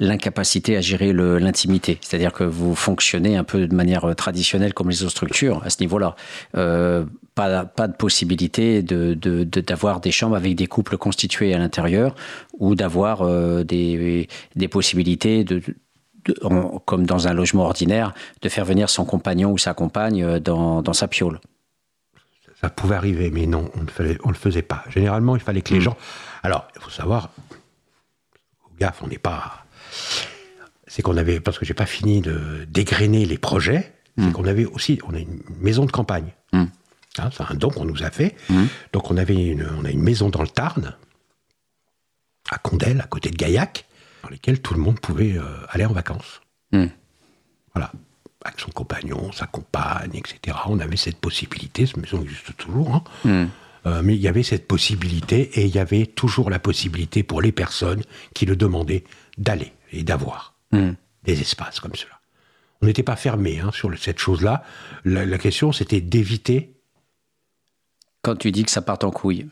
l'incapacité 0.00 0.78
à 0.78 0.80
gérer 0.80 1.12
l'intimité. 1.12 1.98
C'est-à-dire 2.00 2.32
que 2.32 2.42
vous 2.42 2.74
fonctionnez 2.74 3.36
un 3.36 3.44
peu 3.44 3.66
de 3.66 3.74
manière 3.74 4.16
traditionnelle 4.16 4.72
comme 4.72 4.88
les 4.88 5.02
autres 5.02 5.10
structures 5.10 5.60
à 5.62 5.68
ce 5.68 5.76
niveau-là. 5.80 6.16
Pas, 7.34 7.64
pas 7.64 7.88
de 7.88 7.94
possibilité 7.96 8.82
de, 8.82 9.14
de- 9.14 9.44
de- 9.44 9.60
d'avoir 9.62 10.00
des 10.00 10.12
chambres 10.12 10.36
avec 10.36 10.54
des 10.54 10.66
couples 10.66 10.98
constitués 10.98 11.54
à 11.54 11.58
l'intérieur 11.58 12.14
ou 12.58 12.74
d'avoir 12.74 13.22
euh, 13.22 13.64
des, 13.64 14.28
des 14.54 14.68
possibilités 14.68 15.42
de, 15.42 15.62
comme 16.84 17.06
dans 17.06 17.28
un 17.28 17.32
logement 17.32 17.64
ordinaire, 17.64 18.12
de 18.42 18.48
faire 18.50 18.64
venir 18.66 18.90
son 18.90 19.04
compagnon 19.06 19.50
ou 19.50 19.56
sa 19.58 19.72
compagne 19.72 20.22
euh, 20.22 20.40
dans, 20.40 20.82
dans 20.82 20.92
sa 20.92 21.08
piole. 21.08 21.40
Ça 22.60 22.68
pouvait 22.68 22.94
arriver, 22.96 23.30
mais 23.30 23.46
non, 23.46 23.70
on 23.76 23.82
ne 23.84 23.88
fallait- 23.88 24.18
on 24.24 24.28
le 24.28 24.34
faisait 24.36 24.62
pas. 24.62 24.84
Généralement, 24.90 25.34
il 25.34 25.40
fallait 25.42 25.62
que 25.62 25.72
les 25.74 25.80
gens. 25.80 25.96
Alors, 26.42 26.68
il 26.76 26.82
faut 26.82 26.90
savoir, 26.90 27.30
au 28.70 28.74
GAF, 28.78 29.02
on 29.02 29.08
n'est 29.08 29.18
pas. 29.18 29.64
C'est 30.86 31.02
qu'on 31.02 31.16
avait, 31.16 31.40
parce 31.40 31.58
que 31.58 31.64
j'ai 31.64 31.74
pas 31.74 31.86
fini 31.86 32.20
de 32.20 32.66
dégrainer 32.68 33.24
les 33.24 33.38
projets, 33.38 33.92
c'est 34.18 34.30
qu'on 34.32 34.44
avait 34.44 34.66
aussi, 34.66 35.00
on 35.08 35.14
a 35.14 35.18
une 35.18 35.40
maison 35.58 35.86
de 35.86 35.90
campagne. 35.90 36.34
Mm. 36.52 36.64
Hein, 37.18 37.30
c'est 37.36 37.42
un 37.42 37.54
don 37.54 37.68
qu'on 37.70 37.84
nous 37.84 38.02
a 38.04 38.10
fait. 38.10 38.34
Donc, 38.92 39.10
on 39.10 39.16
avait 39.16 39.34
une, 39.34 39.68
on 39.78 39.84
a 39.84 39.90
une 39.90 40.02
maison 40.02 40.30
dans 40.30 40.42
le 40.42 40.48
Tarn, 40.48 40.94
à 42.50 42.58
Condel, 42.58 43.00
à 43.00 43.04
côté 43.06 43.30
de 43.30 43.36
Gaillac, 43.36 43.84
dans 44.22 44.28
lesquelles 44.30 44.60
tout 44.60 44.74
le 44.74 44.80
monde 44.80 44.98
pouvait 45.00 45.36
euh, 45.36 45.44
aller 45.68 45.84
en 45.84 45.92
vacances. 45.92 46.40
Mm. 46.72 46.86
Voilà. 47.74 47.92
Avec 48.44 48.58
son 48.60 48.70
compagnon, 48.70 49.30
sa 49.32 49.46
compagne, 49.46 50.12
etc. 50.14 50.56
On 50.66 50.80
avait 50.80 50.96
cette 50.96 51.18
possibilité, 51.18 51.86
cette 51.86 51.96
maison 51.98 52.22
existe 52.22 52.56
toujours, 52.56 52.94
hein. 52.94 53.04
Mm. 53.24 53.46
Euh, 53.84 54.00
mais 54.04 54.14
il 54.14 54.20
y 54.20 54.28
avait 54.28 54.44
cette 54.44 54.68
possibilité 54.68 55.58
et 55.60 55.64
il 55.64 55.74
y 55.74 55.78
avait 55.80 56.06
toujours 56.06 56.50
la 56.50 56.60
possibilité 56.60 57.24
pour 57.24 57.42
les 57.42 57.50
personnes 57.50 58.02
qui 58.32 58.46
le 58.46 58.54
demandaient 58.54 59.02
d'aller 59.38 59.72
et 59.90 60.04
d'avoir 60.04 60.54
des 61.24 61.40
espaces 61.40 61.80
comme 61.80 61.94
cela. 61.96 62.20
On 62.80 62.86
n'était 62.86 63.02
pas 63.02 63.16
fermé 63.16 63.58
hein, 63.58 63.70
sur 63.72 63.90
le- 63.90 63.96
cette 63.96 64.20
chose-là. 64.20 64.64
La, 65.04 65.26
la 65.26 65.36
question, 65.38 65.72
c'était 65.72 66.00
d'éviter. 66.00 66.71
Quand 68.22 68.36
tu 68.36 68.50
dis 68.52 68.64
que 68.64 68.70
ça 68.70 68.82
part 68.82 68.98
en 69.02 69.10
couille, 69.10 69.48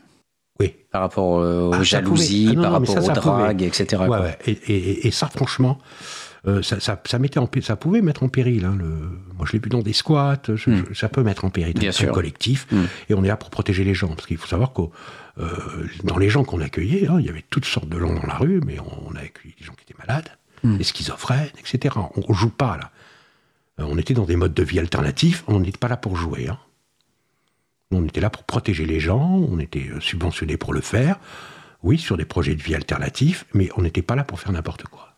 Oui. 0.59 0.73
par 0.91 1.01
rapport 1.01 1.39
euh, 1.39 1.69
aux 1.69 1.73
Ah, 1.73 1.83
jalousies. 1.83 2.47
Ah 2.51 2.53
non, 2.53 2.61
par 2.61 2.71
non, 2.71 2.77
rapport 2.79 2.93
ça, 2.95 3.01
aux 3.01 3.05
ça 3.15 3.21
pouvait. 3.21 3.43
dragues, 3.43 3.61
etc. 3.63 4.03
Ouais. 4.07 4.37
Et, 4.45 4.51
et- 4.51 4.75
et- 4.75 5.07
et 5.07 5.11
ça, 5.11 5.27
franchement, 5.27 5.77
euh, 6.47 6.61
ça, 6.61 6.79
ça- 6.79 7.01
ça 7.05 7.19
mettait 7.19 7.39
en, 7.39 7.49
ça 7.61 7.75
pouvait 7.75 8.01
mettre 8.01 8.23
en 8.23 8.29
péril. 8.29 8.63
hein, 8.65 8.75
le, 8.77 8.85
moi, 9.37 9.45
je 9.45 9.53
l'ai 9.53 9.59
vu 9.59 9.69
dans 9.69 9.81
des 9.81 9.93
squats. 9.93 10.39
je- 10.47 10.55
je- 10.55 10.93
ça 10.93 11.09
peut 11.09 11.23
mettre 11.23 11.43
en 11.45 11.49
péril 11.49 11.75
Hmm. 11.75 11.79
Bien 11.79 11.91
sûr. 11.91 12.09
Hmm. 12.11 12.13
collectif. 12.13 12.67
Et 13.09 13.13
on 13.13 13.23
est 13.23 13.27
là 13.27 13.37
pour 13.37 13.49
protéger 13.49 13.83
les 13.83 13.93
gens. 13.93 14.07
Parce 14.09 14.25
qu'il 14.27 14.37
faut 14.37 14.47
savoir 14.47 14.71
que 14.73 14.81
dans 16.03 16.17
les 16.17 16.29
gens 16.29 16.43
qu'on 16.43 16.61
accueillait, 16.61 17.07
hein, 17.07 17.17
il 17.19 17.25
y 17.25 17.29
avait 17.29 17.43
toutes 17.49 17.65
sortes 17.65 17.89
de 17.89 17.99
gens 17.99 18.13
dans 18.13 18.25
la 18.27 18.35
rue, 18.35 18.61
mais 18.65 18.77
on, 18.79 19.09
on 19.09 19.15
a 19.15 19.19
accueilli 19.19 19.55
des 19.59 19.65
gens 19.65 19.73
qui 19.73 19.83
étaient 19.83 19.99
malades, 20.07 20.29
Hmm. 20.63 20.77
des 20.77 20.83
schizophrènes, 20.83 21.49
etc. 21.59 21.95
On 22.15 22.29
ne 22.31 22.35
joue 22.37 22.51
pas 22.51 22.77
là. 22.77 22.91
Euh, 23.79 23.87
On 23.89 23.97
était 23.97 24.13
dans 24.13 24.25
des 24.25 24.35
modes 24.35 24.53
de 24.53 24.63
vie 24.63 24.79
alternatifs. 24.79 25.43
On 25.47 25.59
n'était 25.59 25.77
pas 25.79 25.87
là 25.87 25.97
pour 25.97 26.15
jouer. 26.15 26.47
hein. 26.49 26.57
On 27.91 28.05
était 28.05 28.21
là 28.21 28.29
pour 28.29 28.43
protéger 28.43 28.85
les 28.85 28.99
gens. 28.99 29.41
On 29.49 29.59
était 29.59 29.89
euh, 29.91 29.99
subventionnés 29.99 30.57
pour 30.57 30.73
le 30.73 30.81
faire. 30.81 31.19
Oui, 31.83 31.97
sur 31.97 32.17
des 32.17 32.25
projets 32.25 32.55
de 32.55 32.61
vie 32.61 32.75
alternatifs, 32.75 33.45
mais 33.53 33.69
on 33.75 33.81
n'était 33.81 34.03
pas 34.03 34.15
là 34.15 34.23
pour 34.23 34.39
faire 34.39 34.51
n'importe 34.51 34.83
quoi. 34.83 35.15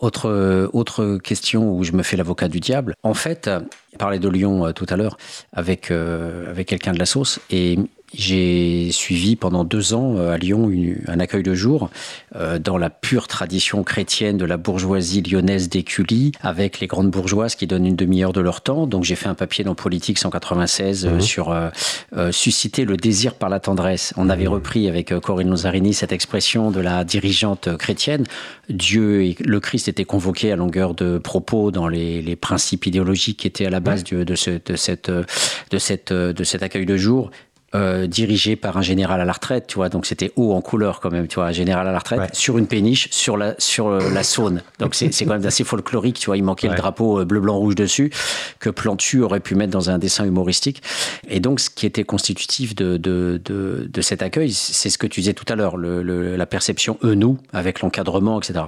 Autre, 0.00 0.30
euh, 0.30 0.68
autre 0.72 1.18
question 1.18 1.76
où 1.76 1.84
je 1.84 1.92
me 1.92 2.02
fais 2.02 2.16
l'avocat 2.16 2.48
du 2.48 2.58
diable. 2.58 2.94
En 3.02 3.12
fait, 3.12 3.48
euh, 3.48 3.60
je 3.92 3.98
parlais 3.98 4.18
de 4.18 4.28
Lyon 4.30 4.66
euh, 4.66 4.72
tout 4.72 4.86
à 4.88 4.96
l'heure 4.96 5.18
avec, 5.52 5.90
euh, 5.90 6.48
avec 6.48 6.68
quelqu'un 6.68 6.92
de 6.92 6.98
la 6.98 7.04
sauce 7.04 7.38
et 7.50 7.78
j'ai 8.14 8.90
suivi 8.92 9.36
pendant 9.36 9.64
deux 9.64 9.94
ans 9.94 10.16
euh, 10.16 10.32
à 10.32 10.38
Lyon 10.38 10.68
une- 10.70 10.98
un 11.06 11.20
accueil 11.20 11.42
de 11.42 11.54
jour 11.54 11.90
euh, 12.36 12.58
dans 12.58 12.76
la 12.78 12.90
pure 12.90 13.28
tradition 13.28 13.82
chrétienne 13.84 14.36
de 14.36 14.44
la 14.44 14.56
bourgeoisie 14.56 15.22
lyonnaise 15.22 15.68
d'Écully 15.68 16.32
avec 16.40 16.80
les 16.80 16.86
grandes 16.86 17.10
bourgeoises 17.10 17.54
qui 17.54 17.66
donnent 17.66 17.86
une 17.86 17.96
demi-heure 17.96 18.32
de 18.32 18.40
leur 18.40 18.60
temps. 18.62 18.86
Donc 18.86 19.04
j'ai 19.04 19.14
fait 19.16 19.28
un 19.28 19.34
papier 19.34 19.64
dans 19.64 19.74
Politique 19.74 20.18
196 20.18 21.06
euh, 21.06 21.20
sur 21.20 21.50
euh, 21.52 21.68
euh, 22.16 22.32
susciter 22.32 22.84
le 22.84 22.96
désir 22.96 23.34
par 23.34 23.48
la 23.48 23.60
tendresse. 23.60 24.12
On 24.16 24.28
avait 24.28 24.46
repris 24.46 24.88
avec 24.88 25.18
Corinne 25.20 25.50
Lozarini 25.50 25.94
cette 25.94 26.12
expression 26.12 26.70
de 26.70 26.80
la 26.80 27.04
dirigeante 27.04 27.76
chrétienne. 27.76 28.24
Dieu 28.68 29.22
et 29.24 29.36
le 29.44 29.60
Christ 29.60 29.88
étaient 29.88 30.04
convoqués 30.04 30.52
à 30.52 30.56
longueur 30.56 30.94
de 30.94 31.18
propos 31.18 31.70
dans 31.70 31.88
les, 31.88 32.22
les 32.22 32.36
principes 32.36 32.86
idéologiques 32.86 33.38
qui 33.40 33.46
étaient 33.46 33.66
à 33.66 33.70
la 33.70 33.80
base 33.80 34.04
du- 34.04 34.24
de, 34.24 34.34
ce, 34.34 34.50
de, 34.50 34.76
cette, 34.76 35.10
de, 35.10 35.78
cette, 35.78 36.12
de 36.12 36.44
cet 36.44 36.62
accueil 36.62 36.86
de 36.86 36.96
jour. 36.96 37.30
Euh, 37.74 38.08
dirigé 38.08 38.56
par 38.56 38.76
un 38.78 38.82
général 38.82 39.20
à 39.20 39.24
la 39.24 39.32
retraite, 39.32 39.68
tu 39.68 39.76
vois, 39.76 39.88
donc 39.88 40.04
c'était 40.04 40.32
haut 40.34 40.52
en 40.54 40.60
couleur 40.60 40.98
quand 40.98 41.10
même, 41.10 41.28
tu 41.28 41.36
vois, 41.36 41.46
un 41.46 41.52
général 41.52 41.86
à 41.86 41.92
la 41.92 41.98
retraite, 42.00 42.18
Ouais. 42.18 42.28
sur 42.32 42.58
une 42.58 42.66
péniche, 42.66 43.08
sur 43.12 43.36
la, 43.36 43.54
sur 43.58 43.86
euh, 43.86 44.10
la 44.12 44.24
Saône. 44.24 44.62
Donc 44.80 44.96
c'est 44.96 45.08
quand 45.24 45.34
même 45.34 45.46
assez 45.46 45.62
folklorique, 45.62 46.18
tu 46.18 46.26
vois, 46.26 46.36
il 46.36 46.42
manquait 46.42 46.66
le 46.68 46.74
drapeau 46.74 47.20
euh, 47.20 47.24
bleu, 47.24 47.38
blanc, 47.40 47.56
rouge 47.56 47.76
dessus, 47.76 48.10
que 48.58 48.70
Plantu 48.70 49.22
aurait 49.22 49.38
pu 49.40 49.54
mettre 49.54 49.70
dans 49.70 49.88
un 49.88 49.98
dessin 49.98 50.24
humoristique. 50.24 50.82
Et 51.28 51.38
donc 51.38 51.60
ce 51.60 51.70
qui 51.70 51.86
était 51.86 52.02
constitutif 52.04 52.74
de, 52.74 52.96
de, 52.96 53.40
de, 53.44 53.88
de 53.88 54.00
cet 54.00 54.22
accueil, 54.22 54.52
c'est 54.52 54.90
ce 54.90 54.98
que 54.98 55.06
tu 55.06 55.20
disais 55.20 55.34
tout 55.34 55.44
à 55.48 55.54
l'heure, 55.54 55.76
le, 55.76 56.02
le- 56.02 56.34
la 56.36 56.46
perception 56.46 56.98
eux-nous, 57.04 57.38
avec 57.52 57.82
l'encadrement, 57.82 58.40
etc. 58.40 58.64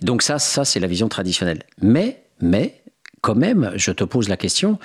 Donc 0.00 0.22
ça, 0.22 0.38
ça 0.38 0.64
c'est 0.64 0.80
la 0.80 0.86
vision 0.86 1.08
traditionnelle. 1.08 1.62
Mais, 1.80 2.22
mais, 2.40 2.80
quand 3.20 3.34
même, 3.34 3.72
je 3.76 3.90
te 3.90 4.04
pose 4.04 4.28
la 4.28 4.36
question, 4.36 4.78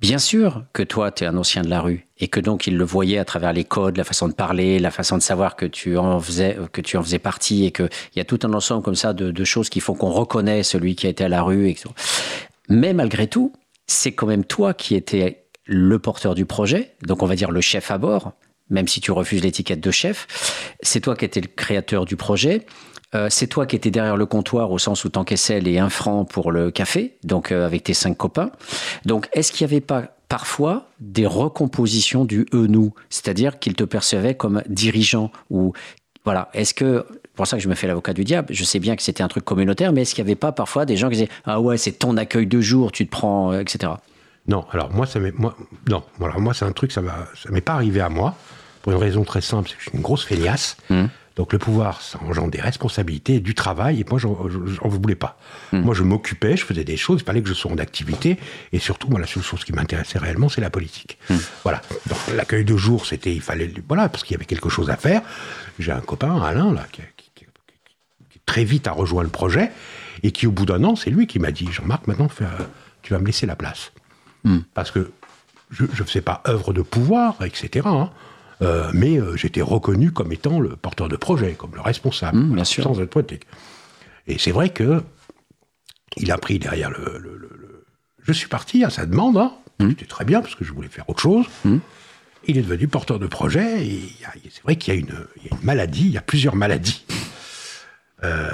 Bien 0.00 0.18
sûr 0.18 0.64
que 0.74 0.82
toi, 0.82 1.10
tu 1.10 1.24
es 1.24 1.26
un 1.26 1.38
ancien 1.38 1.62
de 1.62 1.70
la 1.70 1.80
rue 1.80 2.06
et 2.18 2.28
que 2.28 2.38
donc 2.38 2.66
il 2.66 2.76
le 2.76 2.84
voyait 2.84 3.16
à 3.18 3.24
travers 3.24 3.54
les 3.54 3.64
codes, 3.64 3.96
la 3.96 4.04
façon 4.04 4.28
de 4.28 4.34
parler, 4.34 4.78
la 4.78 4.90
façon 4.90 5.16
de 5.16 5.22
savoir 5.22 5.56
que 5.56 5.64
tu 5.64 5.96
en 5.96 6.20
faisais, 6.20 6.58
que 6.72 6.82
tu 6.82 6.98
en 6.98 7.02
faisais 7.02 7.18
partie 7.18 7.64
et 7.64 7.72
qu'il 7.72 7.88
y 8.14 8.20
a 8.20 8.24
tout 8.24 8.38
un 8.42 8.52
ensemble 8.52 8.82
comme 8.82 8.94
ça 8.94 9.14
de, 9.14 9.44
choses 9.44 9.70
qui 9.70 9.80
font 9.80 9.94
qu'on 9.94 10.10
reconnaît 10.10 10.62
celui 10.62 10.96
qui 10.96 11.06
a 11.06 11.10
été 11.10 11.24
à 11.24 11.30
la 11.30 11.42
rue. 11.42 11.74
Mais 12.68 12.92
malgré 12.92 13.26
tout, 13.26 13.54
c'est 13.86 14.12
quand 14.12 14.26
même 14.26 14.44
toi 14.44 14.74
qui 14.74 14.96
étais 14.96 15.46
le 15.64 15.98
porteur 15.98 16.34
du 16.34 16.44
projet, 16.44 16.94
donc 17.02 17.22
on 17.22 17.26
va 17.26 17.34
dire 17.34 17.50
le 17.50 17.62
chef 17.62 17.90
à 17.90 17.96
bord, 17.96 18.32
même 18.68 18.88
si 18.88 19.00
tu 19.00 19.12
refuses 19.12 19.42
l'étiquette 19.42 19.80
de 19.80 19.90
chef. 19.90 20.74
C'est 20.82 21.00
toi 21.00 21.16
qui 21.16 21.24
étais 21.24 21.40
le 21.40 21.48
créateur 21.48 22.04
du 22.04 22.16
projet. 22.16 22.66
Euh, 23.14 23.28
c'est 23.30 23.46
toi 23.46 23.66
qui 23.66 23.76
étais 23.76 23.90
derrière 23.90 24.16
le 24.16 24.26
comptoir 24.26 24.72
au 24.72 24.78
sens 24.78 25.04
où 25.04 25.08
t'encaissais 25.08 25.60
les 25.60 25.78
1 25.78 25.88
franc 25.88 26.24
pour 26.24 26.50
le 26.50 26.70
café, 26.70 27.16
donc 27.22 27.52
euh, 27.52 27.64
avec 27.64 27.84
tes 27.84 27.94
cinq 27.94 28.16
copains. 28.16 28.50
Donc 29.04 29.28
est-ce 29.32 29.52
qu'il 29.52 29.66
n'y 29.66 29.72
avait 29.72 29.80
pas 29.80 30.16
parfois 30.28 30.88
des 30.98 31.26
recompositions 31.26 32.24
du 32.24 32.46
eux-nous, 32.52 32.92
c'est-à-dire 33.10 33.60
qu'ils 33.60 33.74
te 33.74 33.84
percevaient 33.84 34.34
comme 34.34 34.62
dirigeant 34.68 35.30
ou 35.50 35.72
voilà, 36.24 36.48
est-ce 36.52 36.74
que 36.74 37.06
pour 37.36 37.46
ça 37.46 37.56
que 37.58 37.62
je 37.62 37.68
me 37.68 37.74
fais 37.74 37.86
l'avocat 37.86 38.14
du 38.14 38.24
diable. 38.24 38.48
Je 38.50 38.64
sais 38.64 38.78
bien 38.80 38.96
que 38.96 39.02
c'était 39.02 39.22
un 39.22 39.28
truc 39.28 39.44
communautaire, 39.44 39.92
mais 39.92 40.02
est-ce 40.02 40.14
qu'il 40.14 40.24
n'y 40.24 40.30
avait 40.30 40.36
pas 40.36 40.52
parfois 40.52 40.86
des 40.86 40.96
gens 40.96 41.08
qui 41.08 41.16
disaient 41.16 41.28
ah 41.44 41.60
ouais 41.60 41.76
c'est 41.76 41.92
ton 41.92 42.16
accueil 42.16 42.46
de 42.46 42.60
jour, 42.60 42.90
tu 42.90 43.06
te 43.06 43.10
prends, 43.10 43.52
euh, 43.52 43.60
etc. 43.60 43.92
Non, 44.48 44.64
alors 44.72 44.90
moi 44.90 45.06
ça 45.06 45.20
moi 45.34 45.54
non, 45.88 46.02
voilà 46.18 46.38
moi 46.38 46.54
c'est 46.54 46.64
un 46.64 46.72
truc 46.72 46.90
ça 46.92 47.02
m'est 47.50 47.60
pas 47.60 47.74
arrivé 47.74 48.00
à 48.00 48.08
moi 48.08 48.34
pour 48.82 48.92
une 48.92 48.98
raison 48.98 49.24
très 49.24 49.40
simple, 49.40 49.68
c'est 49.68 49.76
que 49.76 49.82
je 49.82 49.88
suis 49.90 49.96
une 49.96 50.02
grosse 50.02 50.24
feignasse. 50.24 50.76
Mmh. 50.90 51.06
Donc 51.36 51.52
le 51.52 51.58
pouvoir, 51.58 52.00
ça 52.00 52.18
engendre 52.22 52.50
des 52.50 52.60
responsabilités, 52.60 53.40
du 53.40 53.54
travail, 53.54 54.00
et 54.00 54.06
moi, 54.08 54.18
j'en 54.18 54.88
voulais 54.88 55.14
pas. 55.14 55.38
Hmm. 55.70 55.80
Moi, 55.80 55.94
je 55.94 56.02
m'occupais, 56.02 56.56
je 56.56 56.64
faisais 56.64 56.82
des 56.82 56.96
choses, 56.96 57.20
il 57.20 57.24
fallait 57.24 57.42
que 57.42 57.48
je 57.48 57.54
sois 57.54 57.70
en 57.70 57.76
activité, 57.76 58.38
et 58.72 58.78
surtout, 58.78 59.08
moi, 59.08 59.20
la 59.20 59.26
seule 59.26 59.42
chose 59.42 59.62
qui 59.62 59.74
m'intéressait 59.74 60.18
réellement, 60.18 60.48
c'est 60.48 60.62
la 60.62 60.70
politique. 60.70 61.18
Hmm. 61.28 61.36
Voilà. 61.62 61.82
Donc 62.08 62.18
l'accueil 62.34 62.64
de 62.64 62.76
jour, 62.76 63.04
c'était, 63.04 63.34
il 63.34 63.42
fallait, 63.42 63.70
voilà, 63.86 64.08
parce 64.08 64.24
qu'il 64.24 64.32
y 64.32 64.36
avait 64.36 64.46
quelque 64.46 64.70
chose 64.70 64.88
à 64.88 64.96
faire. 64.96 65.20
J'ai 65.78 65.92
un 65.92 66.00
copain, 66.00 66.40
Alain, 66.40 66.72
là, 66.72 66.86
qui, 66.90 67.02
très 68.46 68.64
vite 68.64 68.86
a 68.86 68.92
rejoint 68.92 69.24
le 69.24 69.28
projet, 69.28 69.70
et 70.22 70.32
qui, 70.32 70.46
au 70.46 70.52
bout 70.52 70.64
d'un 70.64 70.82
an, 70.84 70.96
c'est 70.96 71.10
lui 71.10 71.26
qui 71.26 71.38
m'a 71.38 71.50
dit, 71.50 71.68
Jean-Marc, 71.70 72.06
maintenant, 72.06 72.30
tu 73.02 73.12
vas 73.12 73.18
me 73.18 73.26
laisser 73.26 73.44
la 73.44 73.56
place. 73.56 73.92
Hmm. 74.44 74.60
Parce 74.72 74.90
que 74.90 75.10
je 75.70 75.82
ne 75.82 76.06
faisais 76.06 76.22
pas 76.22 76.42
œuvre 76.48 76.72
de 76.72 76.80
pouvoir, 76.80 77.36
etc. 77.44 77.86
Hein. 77.86 78.10
Euh, 78.62 78.90
mais 78.94 79.18
euh, 79.18 79.36
j'étais 79.36 79.60
reconnu 79.60 80.12
comme 80.12 80.32
étant 80.32 80.60
le 80.60 80.76
porteur 80.76 81.08
de 81.08 81.16
projet, 81.16 81.52
comme 81.52 81.74
le 81.74 81.80
responsable, 81.80 82.38
mmh, 82.38 82.64
sans 82.64 83.00
être 83.00 83.10
politique. 83.10 83.46
Et 84.26 84.38
c'est 84.38 84.52
vrai 84.52 84.70
que 84.70 85.02
il 86.16 86.32
a 86.32 86.38
pris 86.38 86.58
derrière 86.58 86.90
le, 86.90 87.84
Je 88.22 88.32
suis 88.32 88.48
parti 88.48 88.84
à 88.84 88.90
sa 88.90 89.04
demande, 89.04 89.36
hein. 89.36 89.52
mmh. 89.80 89.90
c'était 89.90 90.06
très 90.06 90.24
bien 90.24 90.40
parce 90.40 90.54
que 90.54 90.64
je 90.64 90.72
voulais 90.72 90.88
faire 90.88 91.08
autre 91.10 91.20
chose. 91.20 91.46
Mmh. 91.64 91.78
Il 92.48 92.56
est 92.56 92.62
devenu 92.62 92.88
porteur 92.88 93.18
de 93.18 93.26
projet 93.26 93.84
et 93.84 94.08
c'est 94.50 94.62
vrai 94.62 94.76
qu'il 94.76 94.94
y, 94.94 94.96
a 94.96 95.00
une 95.00 95.12
maladie, 95.62 96.06
il 96.06 96.12
y 96.12 96.18
a 96.18 96.22
plusieurs 96.22 96.54
maladies 96.54 97.04
euh, 98.22 98.50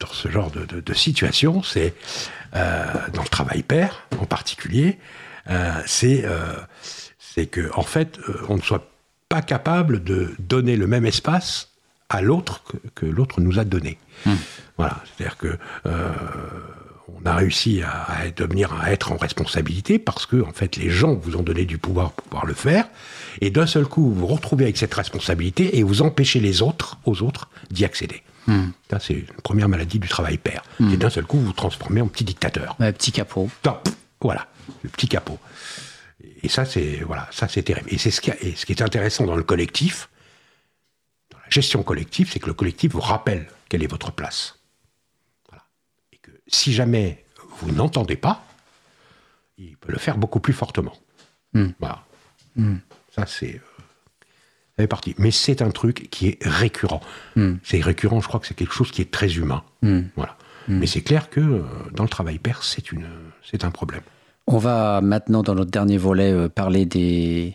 dans 0.00 0.08
ce 0.08 0.28
genre 0.28 0.50
de, 0.50 0.94
situation. 0.94 1.62
C'est 1.62 1.94
dans 2.52 3.22
le 3.22 3.28
travail 3.28 3.62
pair 3.62 4.08
en 4.20 4.26
particulier, 4.26 4.98
c'est 5.86 6.24
c'est 7.20 7.46
que 7.46 7.70
en 7.74 7.84
fait 7.84 8.18
on 8.48 8.56
ne 8.56 8.62
soit 8.62 8.89
pas 9.30 9.40
capable 9.40 10.02
de 10.04 10.34
donner 10.40 10.76
le 10.76 10.86
même 10.86 11.06
espace 11.06 11.68
à 12.10 12.20
l'autre 12.20 12.62
que, 12.94 13.06
l'autre 13.06 13.40
nous 13.40 13.58
a 13.58 13.64
donné. 13.64 13.96
Hmm. 14.26 14.34
Voilà, 14.76 15.00
c'est-à-dire 15.06 15.38
que 15.38 15.56
euh, 15.86 16.12
on 17.08 17.24
a 17.24 17.36
réussi 17.36 17.80
à, 17.82 18.28
devenir 18.36 18.74
à 18.74 18.92
être 18.92 19.12
en 19.12 19.16
responsabilité 19.16 20.00
parce 20.00 20.26
que 20.26 20.42
en 20.42 20.52
fait 20.52 20.76
les 20.76 20.90
gens 20.90 21.14
vous 21.14 21.36
ont 21.36 21.42
donné 21.42 21.64
du 21.64 21.78
pouvoir 21.78 22.10
pour 22.10 22.24
pouvoir 22.24 22.46
le 22.46 22.54
faire 22.54 22.86
et 23.40 23.50
d'un 23.50 23.66
seul 23.66 23.86
coup 23.86 24.02
vous 24.02 24.14
vous 24.14 24.26
retrouvez 24.26 24.64
avec 24.64 24.76
cette 24.76 24.94
responsabilité 24.94 25.78
et 25.78 25.84
vous 25.84 26.02
empêchez 26.02 26.40
les 26.40 26.60
autres 26.60 26.98
aux 27.04 27.22
autres 27.22 27.48
d'y 27.70 27.84
accéder. 27.84 28.22
Hmm. 28.48 28.70
Ça 28.90 28.98
c'est 28.98 29.24
la 29.28 29.42
première 29.44 29.68
maladie 29.68 30.00
du 30.00 30.08
travail 30.08 30.38
père. 30.38 30.62
Hmm. 30.80 30.92
Et 30.92 30.96
d'un 30.96 31.10
seul 31.10 31.24
coup 31.24 31.38
vous 31.38 31.46
vous 31.46 31.52
transformez 31.52 32.00
en 32.00 32.08
petit 32.08 32.24
dictateur. 32.24 32.76
petit 32.76 33.12
capot. 33.12 33.48
voilà, 34.20 34.48
le 34.82 34.90
petit 34.90 35.06
capot. 35.06 35.38
Et 36.42 36.48
ça, 36.48 36.64
c'est 36.64 37.00
voilà, 37.00 37.28
ça 37.30 37.48
c'est 37.48 37.62
terrible. 37.62 37.92
Et 37.92 37.98
c'est 37.98 38.10
ce 38.10 38.20
qui, 38.20 38.30
ce 38.56 38.66
qui 38.66 38.72
est 38.72 38.82
intéressant 38.82 39.24
dans 39.24 39.36
le 39.36 39.42
collectif, 39.42 40.08
dans 41.30 41.38
la 41.38 41.50
gestion 41.50 41.82
collective, 41.82 42.30
c'est 42.32 42.40
que 42.40 42.46
le 42.46 42.54
collectif 42.54 42.92
vous 42.92 43.00
rappelle 43.00 43.48
quelle 43.68 43.82
est 43.82 43.90
votre 43.90 44.12
place. 44.12 44.58
Et 46.12 46.16
que 46.18 46.30
si 46.46 46.72
jamais 46.72 47.24
vous 47.58 47.72
n'entendez 47.72 48.16
pas, 48.16 48.44
il 49.58 49.76
peut 49.76 49.92
le 49.92 49.98
faire 49.98 50.16
beaucoup 50.16 50.40
plus 50.40 50.54
fortement. 50.54 50.96
Hmm. 51.52 51.68
Voilà. 51.78 52.04
Hmm. 52.56 52.76
Ça 53.14 53.26
c'est 53.26 53.60
euh, 54.78 54.86
partie. 54.86 55.14
Mais 55.18 55.30
c'est 55.30 55.62
un 55.62 55.70
truc 55.70 56.08
qui 56.10 56.28
est 56.28 56.38
récurrent. 56.42 57.02
Hmm. 57.36 57.56
C'est 57.62 57.80
récurrent. 57.80 58.20
Je 58.20 58.28
crois 58.28 58.40
que 58.40 58.46
c'est 58.46 58.54
quelque 58.54 58.74
chose 58.74 58.90
qui 58.90 59.02
est 59.02 59.10
très 59.10 59.36
humain. 59.36 59.62
Voilà. 60.16 60.36
Mais 60.68 60.86
c'est 60.86 61.00
clair 61.00 61.30
que 61.30 61.40
euh, 61.40 61.62
dans 61.92 62.04
le 62.04 62.08
travail 62.08 62.38
c'est 62.62 62.92
une, 62.92 63.08
c'est 63.42 63.64
un 63.64 63.70
problème. 63.70 64.02
On 64.52 64.58
va 64.58 65.00
maintenant, 65.00 65.44
dans 65.44 65.54
notre 65.54 65.70
dernier 65.70 65.96
volet, 65.96 66.32
euh, 66.32 66.48
parler 66.48 66.84
de, 66.84 67.52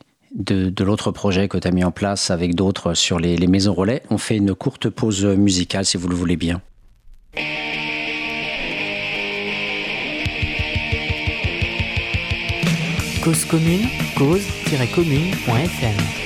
l'autre 0.82 1.12
projet 1.12 1.50
que 1.50 1.58
tu 1.58 1.68
as 1.68 1.72
mis 1.72 1.84
en 1.84 1.92
place 1.92 2.32
avec 2.32 2.56
d'autres 2.56 2.94
sur 2.94 3.20
les, 3.20 3.36
maisons 3.48 3.74
relais. 3.74 4.02
On 4.10 4.18
fait 4.18 4.38
une 4.38 4.56
courte 4.56 4.90
pause 4.90 5.26
musicale, 5.26 5.84
si 5.84 5.98
vous 5.98 6.08
le 6.08 6.16
voulez 6.16 6.38
bien. 6.38 6.62
Cause 13.26 13.44
commune, 13.44 13.90
cause-commune.fm 14.18 16.25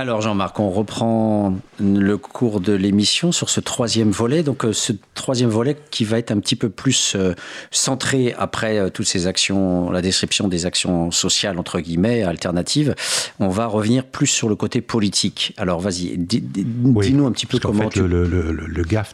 Alors 0.00 0.22
Jean-Marc, 0.22 0.58
on 0.58 0.70
reprend 0.70 1.58
le 1.78 2.16
cours 2.16 2.62
de 2.62 2.72
l'émission 2.72 3.32
sur 3.32 3.50
ce 3.50 3.60
troisième 3.60 4.10
volet. 4.10 4.42
Donc 4.42 4.64
euh, 4.64 4.72
ce 4.72 4.94
troisième 5.12 5.50
volet 5.50 5.76
qui 5.90 6.06
va 6.06 6.16
être 6.16 6.30
un 6.30 6.40
petit 6.40 6.56
peu 6.56 6.70
plus 6.70 7.14
euh, 7.16 7.34
centré 7.70 8.34
après 8.38 8.78
euh, 8.78 8.88
toutes 8.88 9.06
ces 9.06 9.26
actions, 9.26 9.90
la 9.90 10.00
description 10.00 10.48
des 10.48 10.64
actions 10.64 11.10
sociales 11.10 11.58
entre 11.58 11.80
guillemets 11.80 12.22
alternatives. 12.22 12.94
On 13.40 13.50
va 13.50 13.66
revenir 13.66 14.06
plus 14.06 14.26
sur 14.26 14.48
le 14.48 14.56
côté 14.56 14.80
politique. 14.80 15.52
Alors 15.58 15.80
vas-y, 15.80 16.16
dis-nous 16.16 17.26
un 17.26 17.32
petit 17.32 17.44
peu 17.44 17.58
comment 17.58 17.90
tu... 17.90 18.00
le, 18.00 18.24
le, 18.24 18.52
le, 18.52 18.84
GAF 18.84 19.12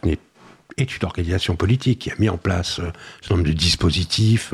est 0.77 0.95
une 0.95 1.05
organisation 1.05 1.57
politique 1.57 1.99
qui 1.99 2.11
a 2.11 2.15
mis 2.17 2.29
en 2.29 2.37
place 2.37 2.79
ce 3.21 3.33
nombre 3.33 3.45
de 3.45 3.51
dispositifs 3.51 4.53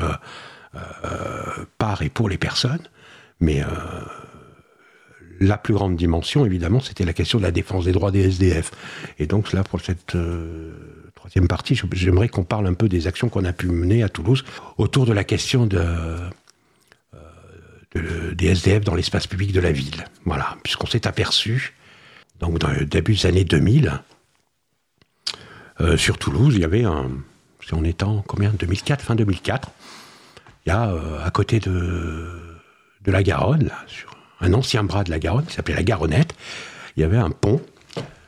par 1.78 2.02
et 2.02 2.08
pour 2.08 2.28
les 2.28 2.38
personnes, 2.38 2.82
mais 3.38 3.62
la 5.40 5.58
plus 5.58 5.74
grande 5.74 5.96
dimension, 5.96 6.46
évidemment, 6.46 6.80
c'était 6.80 7.04
la 7.04 7.12
question 7.12 7.38
de 7.38 7.44
la 7.44 7.50
défense 7.50 7.84
des 7.84 7.92
droits 7.92 8.10
des 8.10 8.22
SDF. 8.28 8.70
Et 9.18 9.26
donc 9.26 9.52
là, 9.52 9.64
pour 9.64 9.80
cette 9.80 10.14
euh, 10.14 10.72
troisième 11.14 11.48
partie, 11.48 11.78
j'aimerais 11.92 12.28
qu'on 12.28 12.44
parle 12.44 12.66
un 12.66 12.74
peu 12.74 12.88
des 12.88 13.06
actions 13.06 13.28
qu'on 13.28 13.44
a 13.44 13.52
pu 13.52 13.68
mener 13.68 14.02
à 14.02 14.08
Toulouse 14.08 14.44
autour 14.78 15.06
de 15.06 15.12
la 15.12 15.24
question 15.24 15.68
euh, 15.72 16.30
des 18.34 18.46
SDF 18.46 18.84
dans 18.84 18.94
l'espace 18.94 19.26
public 19.26 19.52
de 19.52 19.60
la 19.60 19.72
ville. 19.72 20.04
Voilà, 20.24 20.56
puisqu'on 20.62 20.86
s'est 20.86 21.06
aperçu, 21.06 21.74
donc 22.40 22.58
dans 22.58 22.70
le 22.70 22.84
début 22.84 23.14
des 23.14 23.26
années 23.26 23.44
2000, 23.44 24.00
euh, 25.80 25.96
sur 25.96 26.18
Toulouse, 26.18 26.54
il 26.56 26.60
y 26.60 26.64
avait 26.64 26.84
un, 26.84 27.10
si 27.64 27.74
on 27.74 27.84
est 27.84 28.02
en 28.02 28.22
combien? 28.22 28.50
2004, 28.50 29.02
fin 29.02 29.14
2004, 29.14 29.70
il 30.66 30.70
y 30.70 30.72
a 30.72 30.94
à 31.24 31.30
côté 31.30 31.60
de, 31.60 32.30
de 33.02 33.12
la 33.12 33.22
Garonne, 33.22 33.64
là, 33.64 33.84
sur 33.86 34.13
un 34.44 34.52
ancien 34.52 34.84
bras 34.84 35.04
de 35.04 35.10
la 35.10 35.18
Garonne 35.18 35.46
qui 35.46 35.54
s'appelait 35.54 35.74
la 35.74 35.82
Garonnette. 35.82 36.34
Il 36.96 37.00
y 37.00 37.04
avait 37.04 37.16
un 37.16 37.30
pont 37.30 37.60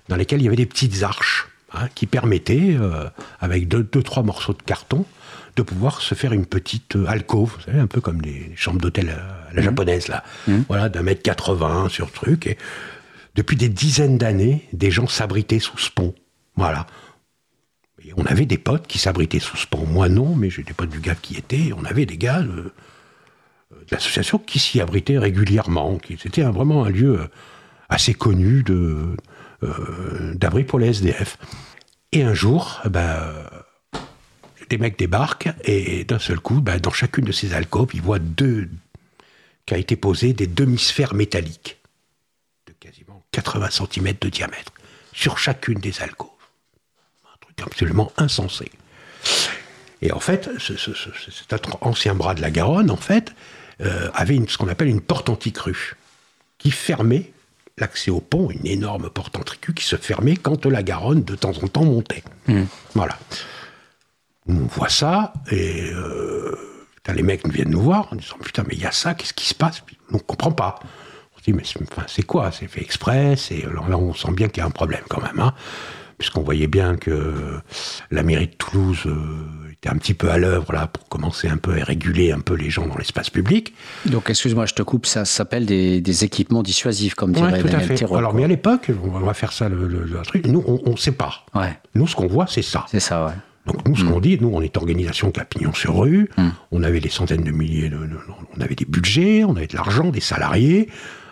dans 0.09 0.17
lequel 0.17 0.41
il 0.41 0.45
y 0.45 0.47
avait 0.47 0.57
des 0.57 0.67
petites 0.67 1.03
arches 1.03 1.49
hein, 1.73 1.89
qui 1.95 2.07
permettaient, 2.07 2.77
euh, 2.79 3.09
avec 3.41 3.69
deux, 3.69 3.85
trois 4.03 4.23
morceaux 4.23 4.53
de 4.53 4.63
carton, 4.63 5.05
de 5.57 5.63
pouvoir 5.63 6.01
se 6.01 6.15
faire 6.15 6.33
une 6.33 6.47
petite 6.47 6.97
euh, 6.97 7.07
alcôve, 7.07 7.55
vous 7.57 7.63
savez, 7.63 7.81
un 7.81 7.87
peu 7.87 8.01
comme 8.01 8.21
les 8.23 8.53
chambres 8.57 8.81
d'hôtel 8.81 9.11
à 9.11 9.55
la 9.55 9.61
mmh. 9.61 9.65
japonaise, 9.65 10.09
là. 10.09 10.23
Mmh. 10.47 10.59
Voilà, 10.69 10.89
d'un 10.89 11.03
mètre 11.03 11.23
80 11.23 11.89
sur 11.89 12.11
truc. 12.13 12.47
Et 12.47 12.59
depuis 13.35 13.57
des 13.57 13.69
dizaines 13.69 14.19
d'années, 14.19 14.67
des 14.73 14.91
gens 14.91 15.07
s'abritaient 15.07 15.61
sous 15.61 15.79
ce 15.79 15.91
pont. 15.91 16.15
Voilà. 16.57 16.87
Et 18.05 18.13
on 18.17 18.25
avait 18.27 18.47
des 18.47 18.59
potes 18.59 18.87
qui 18.87 18.99
s'abritaient 18.99 19.41
sous 19.41 19.57
ce 19.57 19.67
pont. 19.67 19.87
Moi, 19.87 20.09
non, 20.09 20.35
mais 20.35 20.51
j'ai 20.51 20.63
des 20.63 20.73
potes 20.73 20.91
du 20.91 21.01
gars 21.01 21.17
qui 21.21 21.37
étaient. 21.37 21.73
On 21.77 21.85
avait 21.85 22.07
des 22.07 22.17
gars. 22.17 22.41
Euh, 22.41 22.73
l'association 23.91 24.39
qui 24.39 24.59
s'y 24.59 24.81
abritait 24.81 25.19
régulièrement. 25.19 25.99
C'était 26.19 26.43
vraiment 26.43 26.85
un 26.85 26.91
lieu 26.91 27.21
euh, 27.21 27.29
assez 27.89 28.15
connu 28.15 28.65
euh, 28.71 29.15
d'abri 30.35 30.65
pour 30.65 30.79
les 30.79 30.89
SDF. 30.89 31.39
Et 32.13 32.23
un 32.23 32.35
jour, 32.35 32.81
eh 32.85 32.89
ben, 32.89 33.21
des 34.69 34.79
mecs 34.79 34.99
débarquent 34.99 35.51
et 35.65 36.05
d'un 36.05 36.19
seul 36.19 36.41
coup, 36.41 36.61
ben, 36.61 36.79
dans 36.79 36.91
chacune 36.91 37.25
de 37.25 37.33
ces 37.33 37.55
alcôves, 37.55 37.91
ils 37.95 38.03
voient 38.03 38.19
deux 38.19 38.69
qu'a 39.65 39.79
été 39.79 39.97
posé 39.97 40.33
des 40.33 40.47
demi-sphères 40.47 41.15
métalliques 41.15 41.79
de 42.67 42.73
quasiment 42.73 43.25
80 43.33 43.69
cm 43.71 44.15
de 44.21 44.29
diamètre 44.29 44.73
sur 45.13 45.39
chacune 45.39 45.81
des 45.81 46.01
alcôves. 46.03 46.31
Un 47.25 47.39
truc 47.41 47.61
absolument 47.63 48.13
insensé. 48.17 48.71
Et 50.03 50.13
en 50.13 50.21
fait, 50.21 50.51
cet 50.59 51.67
ancien 51.81 52.15
bras 52.15 52.35
de 52.35 52.43
la 52.43 52.51
Garonne, 52.51 52.91
en 52.91 52.97
fait, 52.97 53.35
euh, 53.81 54.11
avait 54.15 54.41
ce 54.49 54.59
qu'on 54.59 54.69
appelle 54.69 54.89
une 54.89 55.01
porte 55.01 55.29
anti-crue, 55.29 55.97
qui 56.59 56.71
fermait 56.71 57.33
l'accès 57.79 58.11
au 58.11 58.21
pont, 58.21 58.51
une 58.51 58.67
énorme 58.67 59.11
porte 59.11 59.37
anti-crue 59.37 59.75
qui 59.75 59.85
se 59.85 59.97
fermait 59.97 60.37
quand 60.37 60.67
la 60.67 60.83
Garonne, 60.83 61.23
de 61.23 61.35
temps 61.35 61.53
en 61.63 61.69
temps, 61.69 61.85
montait. 61.85 62.25
Hmm. 62.49 62.65
Voilà. 62.95 63.19
On 64.49 64.55
voit 64.55 64.89
ça, 64.89 65.33
et 65.51 65.91
euh, 65.91 66.57
les 67.15 67.23
mecs 67.23 67.47
viennent 67.49 67.71
nous 67.71 67.83
voir 67.83 68.13
en 68.13 68.17
disant 68.17 68.37
Putain, 68.43 68.65
mais 68.67 68.75
il 68.75 68.81
y 68.81 68.87
a 68.87 68.93
ça, 68.93 69.15
qu'est-ce 69.15 69.35
qui 69.35 69.47
se 69.47 69.55
passe? 69.55 69.83
On 70.11 70.15
ne 70.15 70.21
comprend 70.21 70.53
pas. 70.53 70.79
On 71.35 71.39
se 71.39 71.45
dit 71.45 71.53
Mais 71.53 71.65
c'est 72.07 72.23
quoi? 72.23 72.53
C'est 72.53 72.69
fait 72.69 72.81
exprès? 72.81 73.35
Alors 73.65 73.89
là, 73.89 73.99
on 73.99 74.15
sent 74.15 74.33
bien 74.33 74.49
qu'il 74.49 74.59
y 74.59 74.65
a 74.65 74.67
un 74.67 74.71
problème 74.71 75.03
quand 75.09 75.21
même. 75.21 75.41
Hein 75.41 75.55
puisqu'on 76.19 76.43
voyait 76.43 76.67
bien 76.67 76.97
que 76.97 77.61
la 78.11 78.23
mairie 78.23 78.49
de 78.49 78.55
Toulouse 78.55 79.03
euh, 79.07 79.66
était 79.77 79.89
un 79.89 79.97
petit 79.97 80.15
peu 80.15 80.31
à 80.31 80.39
l'œuvre 80.39 80.73
là 80.73 80.87
pour 80.87 81.09
commencer 81.09 81.49
un 81.49 81.57
peu 81.57 81.81
à 81.81 81.85
réguler 81.85 82.33
un 82.33 82.41
peu 82.41 82.55
les 82.55 82.71
gens 82.71 82.87
dans 82.87 82.97
l'espace 82.97 83.31
public. 83.31 83.75
Donc 84.07 84.31
excuse-moi, 84.31 84.67
je 84.67 84.75
te 84.75 84.83
coupe, 84.83 85.07
ça 85.07 85.25
s'appelle 85.25 85.67
des, 85.67 86.25
équipements 86.25 86.63
dissuasifs, 86.63 87.15
comme 87.15 87.33
dirait 87.33 87.75
à 87.75 87.81
fait. 87.81 88.03
Alors, 88.13 88.35
mais 88.35 88.45
à 88.45 88.49
l'époque, 88.49 88.91
on 89.05 89.21
va 89.21 89.35
faire 89.35 89.53
ça 89.53 89.69
le, 89.69 90.23
truc. 90.25 90.47
Nous, 90.47 90.63
on 90.67 90.93
ne 90.93 90.97
sait 90.97 91.13
pas. 91.13 91.45
Ouais. 91.55 91.79
Nous, 91.95 92.07
ce 92.07 92.17
qu'on 92.17 92.27
voit, 92.27 92.47
c'est 92.47 92.63
ça. 92.63 92.87
C'est 92.91 93.01
ça, 93.01 93.27
ouais. 93.27 93.33
Donc 93.67 93.87
nous, 93.87 93.97
ce 93.97 94.05
qu'on 94.05 94.19
hmm. 94.19 94.23
dit, 94.23 94.39
nous, 94.41 94.51
on 94.53 94.63
est 94.63 94.77
organisation 94.77 95.31
qui 95.31 95.41
a 95.41 95.45
pignon 95.45 95.75
sur 95.75 95.99
rue. 95.99 96.31
Hmm. 96.37 96.51
On 96.71 96.83
avait 96.83 97.01
des 97.01 97.09
centaines 97.09 97.43
de 97.43 97.51
milliers, 97.51 97.89
de, 97.89 97.99
on 98.57 98.61
avait 98.61 98.77
des 98.77 98.85
budgets, 98.85 99.45
on 99.45 99.57
avait 99.57 99.67
de 99.67 99.77
l'argent, 99.77 100.11
des 100.11 100.21
salariés. 100.21 100.89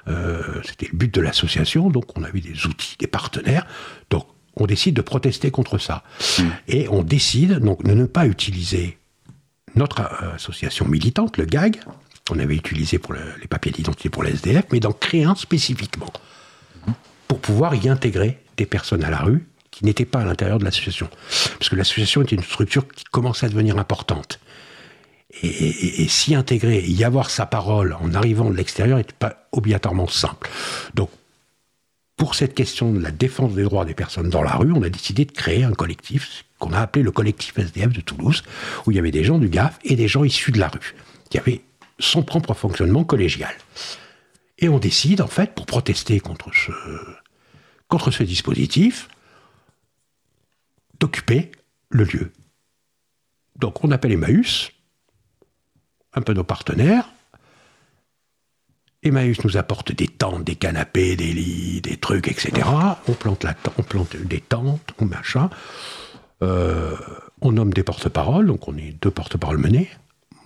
Euh, 0.09 0.43
c'était 0.65 0.89
le 0.91 0.99
but 0.99 1.15
de 1.15 1.21
l'association, 1.21 1.89
donc 1.89 2.19
on 2.19 2.25
avait 2.25 2.41
des 2.41 2.67
outils, 2.67 2.97
des 2.99 3.07
partenaires. 3.07 3.67
Donc 4.11 4.27
on 4.57 4.67
décide 4.67 4.95
de 4.95 5.03
protester 5.03 5.51
contre 5.51 5.79
ça. 5.79 6.03
Hmm. 6.39 6.49
Et 6.69 6.89
on 6.89 7.03
décide 7.03 7.59
donc 7.59 7.83
de 7.83 7.93
ne 7.93 8.07
pas 8.07 8.27
utiliser 8.27 8.99
notre 9.75 10.01
euh, 10.01 10.35
association 10.35 10.87
militante, 10.87 11.37
le 11.37 11.45
GAG, 11.45 11.81
qu'on 12.27 12.39
avait 12.39 12.55
utilisé 12.55 12.99
pour 12.99 13.15
les 13.15 13.47
papiers 13.49 13.73
d'identité 13.73 14.09
pour 14.09 14.23
les 14.23 14.33
SDF, 14.33 14.65
mais 14.73 14.81
d'en 14.81 14.93
créer 14.93 15.25
un 15.25 15.35
spécifiquement, 15.35 16.11
pour 17.29 17.39
pouvoir 17.39 17.75
y 17.75 17.89
intégrer 17.89 18.39
des 18.57 18.67
personnes 18.67 19.05
à 19.05 19.11
la 19.11 19.19
rue 19.19 19.47
qui 19.71 19.85
n'étaient 19.85 20.05
pas 20.05 20.21
à 20.21 20.25
l'intérieur 20.25 20.59
de 20.59 20.65
l'association. 20.65 21.09
Parce 21.59 21.69
que 21.69 21.77
l'association 21.77 22.23
était 22.23 22.37
une 22.37 22.43
structure 22.43 22.87
qui 22.89 23.05
commençait 23.05 23.47
à 23.47 23.49
devenir 23.49 23.77
importante. 23.79 24.41
Et, 25.43 26.07
s'y 26.07 26.37
intégrer, 26.37 26.85
y 26.87 27.03
avoir 27.03 27.29
sa 27.29 27.45
parole 27.45 27.97
en 28.01 28.15
arrivant 28.15 28.49
de 28.51 28.57
l'extérieur 28.57 28.99
n'était 28.99 29.17
pas 29.19 29.49
obligatoirement 29.51 30.07
simple. 30.07 30.49
Donc 30.95 31.11
pour 32.17 32.35
cette 32.35 32.55
question 32.55 32.93
de 32.93 33.01
la 33.01 33.11
défense 33.11 33.55
des 33.55 33.65
droits 33.65 33.85
des 33.85 33.95
personnes 33.95 34.31
dans 34.31 34.43
la 34.43 34.55
rue, 34.55 34.73
on 34.73 34.83
a 34.83 34.89
décidé 34.89 35.25
de 35.25 35.33
créer 35.33 35.65
un 35.65 35.73
collectif 35.73 36.45
qu'on 36.59 36.73
a 36.73 36.81
appelé 36.81 37.03
le 37.03 37.11
collectif 37.11 37.59
SDF 37.59 37.93
de 37.93 38.01
Toulouse, 38.01 38.43
où 38.87 38.93
il 38.93 38.97
y 38.97 38.99
avait 38.99 39.11
des 39.11 39.25
gens 39.25 39.39
du 39.39 39.49
GAF 39.49 39.79
et 39.85 39.97
des 39.97 40.09
gens 40.09 40.25
issus 40.25 40.53
de 40.53 40.61
la 40.61 40.69
rue, 40.69 40.95
qui 41.29 41.39
avaient 41.39 41.63
son 41.99 42.23
propre 42.23 42.55
fonctionnement 42.55 43.05
collégial. 43.05 43.55
Et 44.59 44.69
on 44.69 44.79
décide, 44.79 45.21
en 45.21 45.27
fait, 45.27 45.55
pour 45.55 45.67
protester 45.67 46.21
contre 46.21 46.51
ce, 46.55 46.73
contre 47.89 48.11
ce 48.11 48.23
dispositif, 48.23 49.09
d'occuper 51.01 51.51
le 51.91 52.05
lieu. 52.05 52.33
Donc 53.57 53.85
on 53.85 53.91
appelle 53.91 54.13
Emmaüs, 54.13 54.73
un 56.15 56.23
peu 56.23 56.33
nos 56.33 56.45
partenaires, 56.45 57.14
Emmaüs 59.05 59.45
nous 59.45 59.57
apporte 59.57 59.93
des 59.93 60.09
tentes, 60.09 60.45
des 60.45 60.57
canapés, 60.57 61.17
des 61.17 61.33
lits, 61.33 61.81
des 61.83 61.97
trucs, 61.97 62.29
etc. 62.29 62.67
On 63.07 63.13
plante, 63.13 63.47
des 64.25 64.41
tentes, 64.41 64.95
on 64.99 65.05
machin. 65.05 65.51
Euh, 66.43 66.97
on 67.41 67.53
nomme 67.53 67.73
des 67.73 67.83
porte-paroles, 67.83 68.47
donc 68.47 68.67
on 68.69 68.77
est 68.77 68.97
deux 69.03 69.11
porte-paroles 69.11 69.59
menés. 69.59 69.89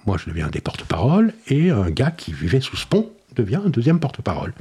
Moi, 0.06 0.16
je 0.18 0.28
deviens 0.28 0.48
des 0.48 0.60
porte-paroles, 0.60 1.32
et 1.46 1.70
un 1.70 1.90
gars 1.90 2.10
qui 2.10 2.32
vivait 2.32 2.60
sous 2.60 2.76
ce 2.76 2.86
pont 2.86 3.10
devient 3.36 3.60
un 3.64 3.70
deuxième 3.70 4.00
porte-parole. 4.00 4.52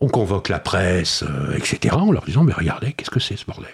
On 0.00 0.08
convoque 0.08 0.48
la 0.48 0.58
presse, 0.58 1.22
euh, 1.22 1.56
etc., 1.56 1.96
en 1.96 2.12
leur 2.12 2.24
disant, 2.24 2.44
mais 2.44 2.52
regardez, 2.52 2.92
qu'est-ce 2.92 3.10
que 3.10 3.20
c'est 3.20 3.36
ce 3.36 3.46
bordel? 3.46 3.70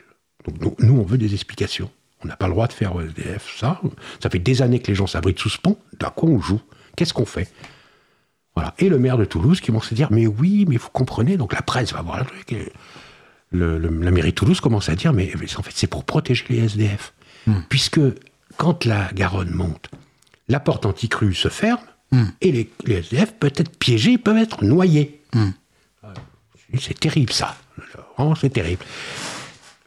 Donc 0.61 0.79
nous, 0.81 0.99
on 0.99 1.05
veut 1.05 1.19
des 1.19 1.35
explications. 1.35 1.91
On 2.25 2.29
n'a 2.29 2.37
pas 2.37 2.47
le 2.47 2.53
droit 2.53 2.67
de 2.67 2.73
faire 2.73 2.93
SDF, 3.01 3.57
ça. 3.59 3.81
Ça 4.23 4.31
fait 4.31 4.39
des 4.39 4.63
années 4.63 4.79
que 4.79 4.89
les 4.89 4.95
gens 4.95 5.07
s'abritent 5.07 5.39
sous 5.39 5.49
ce 5.49 5.59
pont. 5.59 5.79
D'à 5.99 6.11
quoi 6.11 6.29
on 6.29 6.41
joue 6.41 6.61
Qu'est-ce 6.97 7.15
qu'on 7.15 7.27
fait? 7.27 7.49
Voilà. 8.55 8.75
Et 8.79 8.89
le 8.89 8.99
maire 8.99 9.17
de 9.17 9.25
Toulouse 9.25 9.61
qui 9.61 9.71
vont 9.71 9.81
se 9.81 9.95
dire 9.95 10.09
Mais 10.11 10.27
oui, 10.27 10.67
mais 10.69 10.77
vous 10.77 10.91
comprenez, 10.91 11.37
donc 11.37 11.53
la 11.53 11.63
presse 11.63 11.93
va 11.93 12.03
voir 12.03 12.19
le 12.19 12.27
truc. 12.27 12.73
le, 13.51 13.79
la 13.79 14.11
mairie 14.11 14.31
de 14.31 14.35
Toulouse 14.35 14.61
commence 14.61 14.89
à 14.89 14.95
dire 14.95 15.13
Mais, 15.13 15.33
en 15.57 15.63
fait, 15.63 15.73
c'est 15.75 15.87
pour 15.87 16.05
protéger 16.05 16.45
les 16.51 16.59
SDF. 16.65 17.15
Hmm. 17.47 17.61
Puisque 17.69 18.01
quand 18.57 18.85
la 18.85 19.11
Garonne 19.13 19.51
monte, 19.51 19.91
la 20.49 20.61
porte 20.61 20.87
anti-crue 20.87 21.35
se 21.35 21.49
ferme 21.49 21.81
hmm. 22.13 22.25
et 22.41 22.53
les, 22.53 22.71
SDF 22.87 23.35
peuvent 23.35 23.53
être 23.57 23.77
piégés, 23.77 24.19
peuvent 24.19 24.39
être 24.39 24.65
noyés. 24.65 25.21
Hmm. 25.33 25.51
C'est 26.79 26.99
terrible 26.99 27.33
ça. 27.33 27.57
Vraiment, 28.17 28.35
c'est 28.35 28.51
terrible. 28.51 28.85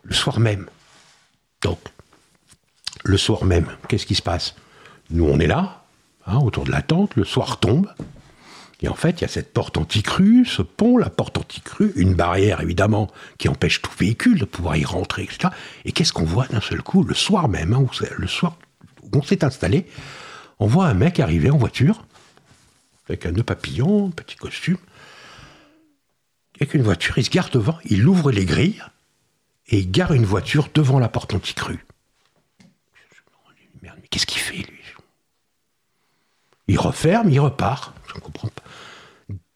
Le 0.03 0.13
soir 0.13 0.39
même. 0.39 0.67
Donc, 1.61 1.79
le 3.03 3.17
soir 3.17 3.43
même, 3.43 3.67
qu'est-ce 3.87 4.05
qui 4.05 4.15
se 4.15 4.21
passe? 4.21 4.55
Nous, 5.09 5.25
on 5.25 5.39
est 5.39 5.47
là, 5.47 5.83
hein, 6.27 6.37
autour 6.37 6.63
de 6.63 6.71
la 6.71 6.81
tente, 6.81 7.15
le 7.15 7.23
soir 7.23 7.59
tombe. 7.59 7.87
Et 8.81 8.87
en 8.89 8.93
fait, 8.93 9.19
il 9.19 9.21
y 9.21 9.25
a 9.25 9.29
cette 9.29 9.53
porte 9.53 9.77
anti-crue, 9.77 10.45
ce 10.45 10.61
pont, 10.61 10.97
la 10.97 11.09
porte 11.09 11.37
anti-crue, 11.37 11.93
une 11.95 12.13
barrière 12.13 12.61
évidemment 12.61 13.09
qui 13.37 13.47
empêche 13.47 13.81
tout 13.81 13.91
véhicule 13.97 14.39
de 14.39 14.45
pouvoir 14.45 14.75
y 14.75 14.83
rentrer, 14.83 15.23
etc. 15.23 15.49
Et 15.85 15.91
qu'est-ce 15.91 16.11
qu'on 16.11 16.25
voit 16.25 16.47
d'un 16.47 16.61
seul 16.61 16.81
coup, 16.81 17.03
le 17.03 17.15
soir 17.15 17.47
même, 17.47 17.73
hein, 17.73 17.85
le 18.17 18.27
soir 18.27 18.57
où 19.01 19.17
on 19.17 19.23
s'est 19.23 19.43
installé, 19.43 19.85
on 20.59 20.67
voit 20.67 20.87
un 20.87 20.93
mec 20.93 21.19
arriver 21.19 21.49
en 21.49 21.57
voiture, 21.57 22.05
avec 23.07 23.25
un 23.25 23.31
nœud 23.31 23.43
papillon, 23.43 24.07
un 24.07 24.11
petit 24.11 24.35
costume. 24.35 24.77
avec 26.55 26.73
une 26.73 26.83
voiture, 26.83 27.17
il 27.17 27.25
se 27.25 27.29
gare 27.29 27.49
devant, 27.49 27.77
il 27.85 28.07
ouvre 28.07 28.31
les 28.31 28.45
grilles 28.45 28.83
et 29.67 29.79
il 29.79 29.91
gare 29.91 30.13
une 30.13 30.25
voiture 30.25 30.69
devant 30.73 30.99
la 30.99 31.09
porte 31.09 31.33
anticrue. 31.33 31.85
Merde, 33.81 33.97
mais 34.01 34.07
qu'est-ce 34.07 34.25
qu'il 34.25 34.41
fait, 34.41 34.57
lui? 34.57 34.79
Il 36.67 36.79
referme, 36.79 37.29
il 37.29 37.39
repart. 37.39 37.94
Je 38.15 38.19
ne 38.19 38.23
comprends 38.25 38.47
pas. 38.47 38.63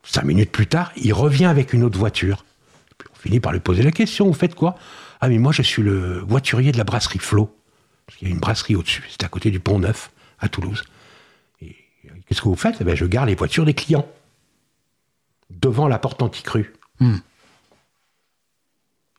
Cinq 0.03 0.23
minutes 0.23 0.51
plus 0.51 0.67
tard, 0.67 0.91
il 0.97 1.13
revient 1.13 1.45
avec 1.45 1.73
une 1.73 1.83
autre 1.83 1.97
voiture. 1.97 2.45
Puis 2.97 3.07
on 3.13 3.17
finit 3.17 3.39
par 3.39 3.53
lui 3.53 3.59
poser 3.59 3.83
la 3.83 3.91
question 3.91 4.27
Vous 4.27 4.33
faites 4.33 4.55
quoi? 4.55 4.77
Ah, 5.21 5.29
mais 5.29 5.37
moi, 5.37 5.51
je 5.51 5.61
suis 5.61 5.81
le 5.81 6.19
voiturier 6.19 6.71
de 6.71 6.77
la 6.77 6.83
brasserie 6.83 7.19
Flo. 7.19 7.55
Il 8.21 8.27
y 8.27 8.31
a 8.31 8.33
une 8.33 8.39
brasserie 8.39 8.75
au-dessus. 8.75 9.03
C'est 9.09 9.23
à 9.23 9.27
côté 9.27 9.51
du 9.51 9.59
Pont 9.59 9.79
Neuf, 9.79 10.11
à 10.39 10.49
Toulouse. 10.49 10.83
Et 11.61 11.75
qu'est-ce 12.25 12.41
que 12.41 12.47
vous 12.47 12.55
faites? 12.55 12.77
Eh 12.81 12.83
ben, 12.83 12.95
Je 12.95 13.05
garde 13.05 13.29
les 13.29 13.35
voitures 13.35 13.65
des 13.65 13.73
clients. 13.73 14.07
Devant 15.49 15.87
la 15.87 15.99
porte 15.99 16.21
anticrue. 16.21 16.73
Hmm. 16.99 17.17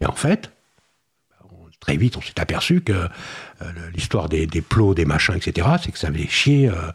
Et 0.01 0.07
en 0.07 0.13
fait, 0.13 0.51
très 1.81 1.97
vite, 1.97 2.17
on 2.17 2.23
s'est 2.23 2.41
aperçu 2.41 2.81
que 2.81 2.93
euh, 2.93 3.73
l'histoire 3.95 4.29
des, 4.29 4.47
plots, 4.61 4.95
des 4.95 5.05
machins, 5.05 5.35
etc., 5.35 5.69
c'est 5.83 5.93
que 5.93 5.99
ça 5.99 6.13
faisait 6.13 6.29
chier, 6.29 6.69
euh, 6.69 6.93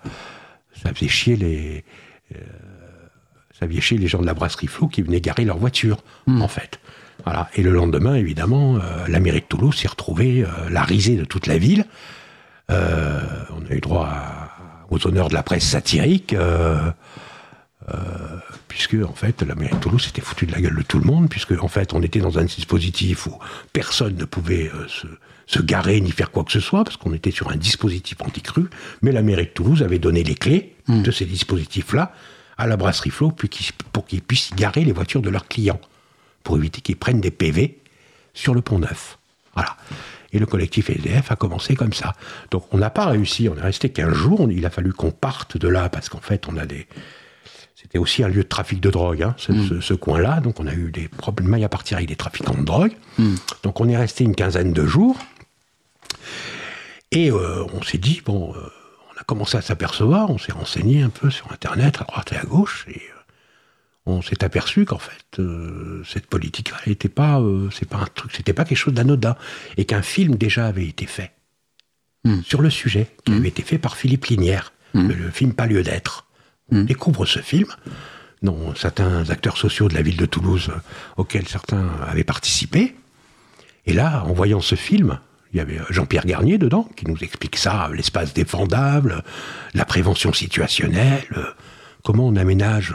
ça 0.82 0.94
faisait 0.94 1.10
chier 1.10 1.36
les, 1.36 1.84
ça 2.32 3.68
faisait 3.68 3.82
chier 3.82 3.98
les 3.98 4.08
gens 4.08 4.22
de 4.22 4.26
la 4.26 4.34
brasserie 4.34 4.68
Flou 4.68 4.88
qui 4.88 5.02
venaient 5.02 5.22
garer 5.22 5.46
leur 5.46 5.58
voiture, 5.58 5.98
hmm. 6.28 6.42
en 6.42 6.48
fait. 6.48 6.80
Voilà. 7.24 7.50
Et 7.56 7.64
le 7.64 7.72
lendemain, 7.72 8.16
évidemment, 8.16 8.80
la 9.08 9.20
mairie 9.20 9.40
de 9.40 9.46
Toulouse 9.46 9.76
s'est 9.76 9.88
retrouvée 9.88 10.46
la 10.70 10.84
risée 10.84 11.16
de 11.16 11.24
toute 11.24 11.48
la 11.48 11.58
ville. 11.58 11.86
on 12.70 12.74
a 12.74 13.72
eu 13.72 13.80
droit 13.80 14.10
aux 14.90 15.08
honneurs 15.08 15.30
de 15.30 15.34
la 15.34 15.42
presse 15.42 15.66
satirique. 15.66 16.36
Euh, 17.94 18.40
puisque 18.68 18.96
en 18.96 19.14
fait 19.14 19.44
la 19.44 19.54
mairie 19.54 19.76
de 19.76 19.80
Toulouse 19.80 20.06
s'était 20.06 20.22
foutu 20.22 20.48
de 20.48 20.52
la 20.52 20.60
gueule 20.60 20.76
de 20.76 20.82
tout 20.82 20.98
le 20.98 21.06
monde, 21.06 21.30
puisque 21.30 21.52
en 21.52 21.68
fait 21.68 21.94
on 21.94 22.02
était 22.02 22.20
dans 22.20 22.40
un 22.40 22.44
dispositif 22.44 23.28
où 23.28 23.38
personne 23.74 24.16
ne 24.16 24.26
pouvait 24.26 24.72
euh, 24.74 24.88
se, 25.46 25.62
garer 25.62 26.02
ni 26.02 26.10
faire 26.10 26.32
quoi 26.32 26.44
que 26.44 26.52
ce 26.52 26.60
soit, 26.60 26.84
parce 26.84 26.98
qu'on 26.98 27.14
était 27.14 27.30
sur 27.30 27.52
un 27.52 27.58
dispositif 27.58 28.18
anti-cru, 28.22 28.66
mais 29.04 29.12
la 29.12 29.22
mairie 29.22 29.46
de 29.46 29.50
Toulouse 29.50 29.84
avait 29.84 30.00
donné 30.00 30.24
les 30.24 30.34
clés 30.34 30.75
hmm. 30.88 31.02
de 31.02 31.12
ces 31.12 31.26
dispositifs-là 31.26 32.14
à 32.58 32.68
la 32.68 32.78
brasserie 32.78 33.10
Flo 33.10 33.32
pour 33.92 34.06
qu'ils 34.06 34.22
puissent 34.22 34.54
garer 34.56 34.86
les 34.86 34.94
voitures 34.94 35.22
de 35.22 35.30
leurs 35.30 35.48
clients, 35.48 35.82
pour 36.44 36.58
éviter 36.58 36.82
qu'ils 36.82 36.96
prennent 36.96 37.22
des 37.22 37.32
PV 37.32 37.80
sur 38.34 38.54
le 38.54 38.62
pont 38.62 38.80
neuf. 38.80 39.18
Voilà. 39.54 39.76
Et 40.32 40.40
le 40.40 40.46
collectif 40.46 40.90
SDF 40.90 41.32
a 41.32 41.36
commencé 41.36 41.76
comme 41.76 41.94
ça. 41.94 42.14
Donc 42.52 42.66
on 42.72 42.78
n'a 42.78 42.90
pas 42.90 43.06
réussi, 43.06 43.50
on 43.50 43.58
est 43.58 43.62
resté 43.62 43.90
15 43.90 44.14
jours, 44.14 44.48
il 44.52 44.66
a 44.66 44.70
fallu 44.70 44.94
qu'on 44.94 45.12
parte 45.12 45.58
de 45.58 45.68
là, 45.68 45.90
parce 45.90 46.10
qu'en 46.10 46.20
fait 46.20 46.48
on 46.48 46.58
a 46.58 46.66
des 46.66 46.88
c'était 47.86 48.00
aussi 48.00 48.24
un 48.24 48.30
lieu 48.30 48.42
de 48.42 48.48
trafic 48.48 48.82
de 48.82 48.90
drogue, 48.90 49.22
hein, 49.22 49.36
mm. 49.48 49.80
ce, 49.80 49.94
coin-là. 49.94 50.40
Donc 50.40 50.60
on 50.60 50.66
a 50.66 50.74
eu 50.74 50.92
des 50.92 51.08
problèmes 51.08 51.54
à 51.64 51.70
partir 51.70 51.98
avec 51.98 52.10
des 52.10 52.16
trafiquants 52.16 52.56
de 52.56 52.64
drogue. 52.64 52.94
Mm. 53.20 53.36
Donc 53.62 53.80
on 53.80 53.88
est 53.88 53.96
resté 53.96 54.24
une 54.24 54.34
quinzaine 54.34 54.74
de 54.74 54.86
jours. 54.88 55.18
Et 57.12 57.30
euh, 57.30 57.64
on 57.74 57.84
s'est 57.84 58.00
dit, 58.00 58.24
bon, 58.26 58.56
euh, 58.56 58.70
commencé 59.26 59.58
à 59.58 59.62
s'apercevoir, 59.62 60.30
on 60.30 60.38
s'est 60.38 60.52
renseigné 60.52 61.02
un 61.02 61.10
peu 61.10 61.30
sur 61.30 61.52
Internet, 61.52 62.02
à 62.02 62.04
droite 62.06 62.32
et 62.34 62.38
à 62.38 62.44
gauche, 62.44 62.86
et 62.90 62.98
euh, 62.98 63.22
on 64.06 64.22
s'est 64.22 64.44
aperçu 64.44 64.86
qu'en 64.86 65.00
fait, 65.00 65.42
cette 66.06 66.28
politique-là 66.28 66.78
n'était 66.88 67.10
pas, 67.10 67.42
c'est 67.72 67.90
pas 67.90 67.98
un 67.98 68.08
truc, 68.14 68.32
c'était 68.36 68.54
pas 68.54 68.64
quelque 68.64 68.78
chose 68.78 68.94
d'anodin, 68.94 69.36
et 69.78 69.86
qu'un 69.86 70.04
film 70.04 70.36
déjà 70.36 70.68
avait 70.68 70.88
été 70.88 71.06
fait 71.08 71.32
mm. 72.24 72.42
sur 72.44 72.62
le 72.62 72.70
sujet, 72.70 73.08
qui 73.26 73.34
avait 73.34 73.48
été 73.48 73.64
fait 73.64 73.80
par 73.80 73.98
Philippe 73.98 74.26
Linière, 74.26 74.74
le, 74.94 75.14
le 75.14 75.32
film 75.32 75.54
Pas 75.54 75.66
lieu 75.66 75.84
d'être. 75.84 76.26
On 76.72 76.78
hmm. 76.78 76.86
découvre 76.86 77.26
ce 77.26 77.40
film, 77.40 77.68
dont 78.42 78.74
certains 78.76 79.30
acteurs 79.30 79.58
sociaux 79.58 79.88
de 79.88 79.94
la 79.94 80.02
ville 80.02 80.18
de 80.18 80.26
Toulouse, 80.26 80.70
euh, 80.70 80.80
auxquels 81.18 81.48
certains 81.48 81.90
avaient 82.08 82.24
participé. 82.24 82.96
Et 83.86 83.94
là, 83.94 84.24
en 84.26 84.34
voyant 84.34 84.62
ce 84.62 84.76
film, 84.76 85.20
il 85.56 85.60
y 85.60 85.62
avait 85.62 85.80
Jean-Pierre 85.90 86.26
Garnier 86.26 86.58
dedans, 86.58 86.90
qui 86.98 87.08
nous 87.08 87.18
explique 87.24 87.56
ça, 87.56 87.90
l'espace 87.94 88.34
défendable, 88.34 89.24
la 89.74 89.86
prévention 89.86 90.34
situationnelle, 90.34 91.24
euh, 91.38 91.46
comment 92.04 92.28
on 92.28 92.36
aménage 92.36 92.94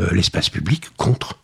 euh, 0.00 0.08
l'espace 0.12 0.48
public 0.48 0.88
contre 0.96 1.38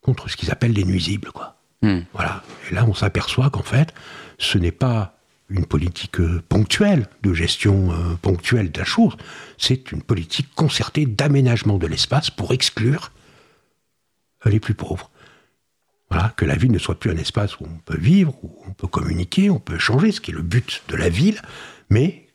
contre 0.00 0.28
ce 0.28 0.36
qu'ils 0.36 0.52
appellent 0.52 0.72
les 0.72 0.84
nuisibles, 0.84 1.32
quoi. 1.32 1.56
Hmm. 1.82 2.00
Voilà. 2.12 2.42
Et 2.70 2.74
là, 2.74 2.84
on 2.86 2.94
s'aperçoit 2.94 3.50
qu'en 3.50 3.64
fait, 3.64 3.92
ce 4.38 4.56
n'est 4.56 4.70
pas 4.70 5.16
une 5.48 5.66
politique 5.66 6.20
euh, 6.20 6.42
ponctuelle, 6.48 7.06
de 7.22 7.34
gestion 7.34 7.92
euh, 7.92 8.14
ponctuelle 8.20 8.72
de 8.72 8.78
la 8.78 8.84
chose, 8.84 9.16
c'est 9.58 9.92
une 9.92 10.02
politique 10.02 10.48
concertée 10.54 11.06
d'aménagement 11.06 11.78
de 11.78 11.86
l'espace 11.86 12.30
pour 12.30 12.52
exclure 12.52 13.12
les 14.44 14.60
plus 14.60 14.74
pauvres. 14.74 15.10
Voilà, 16.10 16.32
que 16.36 16.44
la 16.44 16.54
ville 16.54 16.70
ne 16.70 16.78
soit 16.78 16.98
plus 16.98 17.10
un 17.10 17.16
espace 17.16 17.58
où 17.58 17.64
on 17.64 17.78
peut 17.84 17.98
vivre, 17.98 18.32
où 18.44 18.56
on 18.68 18.72
peut 18.72 18.86
communiquer, 18.86 19.50
on 19.50 19.58
peut 19.58 19.78
changer, 19.78 20.12
ce 20.12 20.20
qui 20.20 20.30
est 20.30 20.34
le 20.34 20.42
but 20.42 20.82
de 20.88 20.96
la 20.96 21.08
ville, 21.08 21.40
mais 21.90 22.26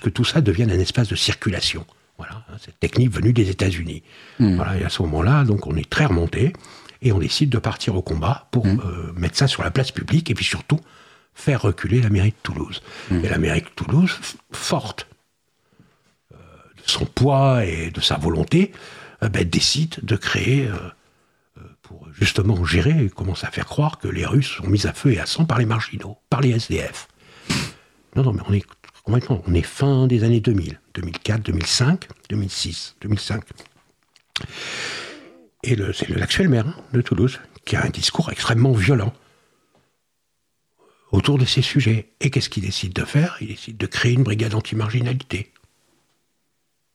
que 0.00 0.10
tout 0.10 0.24
ça 0.24 0.40
devienne 0.40 0.70
un 0.70 0.78
espace 0.78 1.08
de 1.08 1.16
circulation. 1.16 1.86
Voilà, 2.18 2.44
hein, 2.48 2.56
cette 2.60 2.78
technique 2.78 3.10
venue 3.10 3.32
des 3.32 3.50
États-Unis. 3.50 4.02
Hmm. 4.38 4.56
Voilà, 4.56 4.78
et 4.78 4.84
à 4.84 4.88
ce 4.88 5.02
moment-là, 5.02 5.44
donc, 5.44 5.66
on 5.66 5.76
est 5.76 5.88
très 5.88 6.06
remonté 6.06 6.52
et 7.00 7.12
on 7.12 7.18
décide 7.18 7.50
de 7.50 7.58
partir 7.58 7.96
au 7.96 8.02
combat 8.02 8.48
pour 8.50 8.66
hmm. 8.66 8.80
euh, 8.84 9.12
mettre 9.16 9.36
ça 9.36 9.48
sur 9.48 9.62
la 9.62 9.70
place 9.70 9.90
publique 9.90 10.30
et 10.30 10.34
puis 10.34 10.44
surtout 10.44 10.80
faire 11.34 11.62
reculer 11.62 12.00
la 12.00 12.10
mairie 12.10 12.30
de 12.30 12.42
Toulouse. 12.42 12.82
Mmh. 13.10 13.24
Et 13.24 13.28
la 13.28 13.38
mairie 13.38 13.62
de 13.62 13.68
Toulouse, 13.74 14.18
forte 14.52 15.08
euh, 16.32 16.36
de 16.36 16.90
son 16.90 17.06
poids 17.06 17.64
et 17.64 17.90
de 17.90 18.00
sa 18.00 18.16
volonté, 18.16 18.72
euh, 19.22 19.28
ben, 19.28 19.48
décide 19.48 19.96
de 20.02 20.16
créer, 20.16 20.68
pour 21.92 22.08
justement 22.12 22.64
gérer, 22.64 23.04
et 23.04 23.10
commence 23.10 23.44
à 23.44 23.50
faire 23.50 23.66
croire 23.66 23.98
que 23.98 24.08
les 24.08 24.24
Russes 24.24 24.56
sont 24.56 24.66
mis 24.66 24.86
à 24.86 24.92
feu 24.92 25.12
et 25.12 25.20
à 25.20 25.26
sang 25.26 25.44
par 25.44 25.58
les 25.58 25.66
marginaux, 25.66 26.16
par 26.30 26.40
les 26.40 26.50
SDF. 26.50 27.08
Non, 28.16 28.22
non, 28.22 28.32
mais 28.32 28.42
on 28.48 28.52
est 28.52 28.64
on 29.04 29.54
est 29.54 29.62
fin 29.62 30.06
des 30.06 30.22
années 30.22 30.40
2000, 30.40 30.80
2004, 30.94 31.42
2005, 31.42 32.08
2006, 32.30 32.96
2005. 33.00 33.42
Et 35.64 35.76
c'est 35.92 36.08
l'actuel 36.08 36.48
maire 36.48 36.68
hein, 36.68 36.76
de 36.92 37.00
Toulouse 37.00 37.40
qui 37.64 37.74
a 37.74 37.84
un 37.84 37.90
discours 37.90 38.30
extrêmement 38.30 38.72
violent 38.72 39.12
autour 41.10 41.36
de 41.36 41.44
ces 41.44 41.62
sujets. 41.62 42.12
Et 42.20 42.30
qu'est-ce 42.30 42.48
qu'il 42.48 42.62
décide 42.62 42.92
de 42.92 43.04
faire? 43.04 43.36
Il 43.40 43.48
décide 43.48 43.76
de 43.76 43.86
créer 43.86 44.12
une 44.12 44.22
brigade 44.22 44.54
anti-marginalité. 44.54 45.52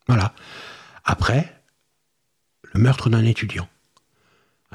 Voilà. 0.08 0.34
Après, 1.04 1.62
le 2.74 2.80
meurtre 2.80 3.10
d'un 3.10 3.26
étudiant. 3.26 3.68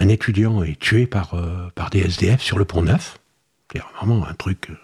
Un 0.02 0.08
étudiant 0.08 0.64
est 0.64 0.80
tué 0.80 1.06
par, 1.06 1.34
euh, 1.34 1.70
par 1.76 1.88
des 1.90 2.00
SDF 2.00 2.42
sur 2.42 2.58
le 2.58 2.64
pont 2.64 2.82
Neuf. 2.82 3.20
C'est 3.72 3.80
vraiment 3.96 4.26
un 4.26 4.34
truc 4.34 4.70
euh, 4.70 4.76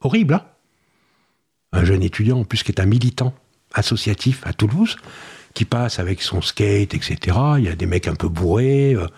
horrible. 0.00 0.34
Hein 0.34 0.44
un 1.72 1.84
jeune 1.84 2.04
étudiant, 2.04 2.38
en 2.38 2.44
plus, 2.44 2.62
qui 2.62 2.70
est 2.70 2.80
un 2.80 2.86
militant 2.86 3.34
associatif 3.74 4.46
à 4.46 4.52
Toulouse, 4.52 4.96
qui 5.54 5.64
passe 5.64 5.98
avec 5.98 6.22
son 6.22 6.40
skate, 6.40 6.94
etc. 6.94 7.36
Il 7.58 7.64
y 7.64 7.68
a 7.68 7.74
des 7.74 7.86
mecs 7.86 8.06
un 8.06 8.14
peu 8.14 8.28
bourrés. 8.28 8.94
Euh, 8.94 9.08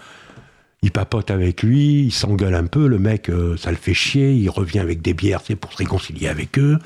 il 0.81 0.91
papote 0.91 1.31
avec 1.31 1.63
lui, 1.63 2.05
il 2.05 2.13
s'engueule 2.13 2.55
un 2.55 2.67
peu, 2.67 2.87
le 2.87 2.99
mec, 2.99 3.31
euh, 3.31 3.57
ça 3.57 3.71
le 3.71 3.77
fait 3.77 3.95
chier, 3.95 4.35
il 4.35 4.51
revient 4.51 4.81
avec 4.81 5.01
des 5.01 5.15
bières, 5.15 5.41
c'est 5.43 5.57
pour 5.57 5.73
se 5.73 5.79
réconcilier 5.79 6.29
avec 6.29 6.59
eux, 6.59 6.79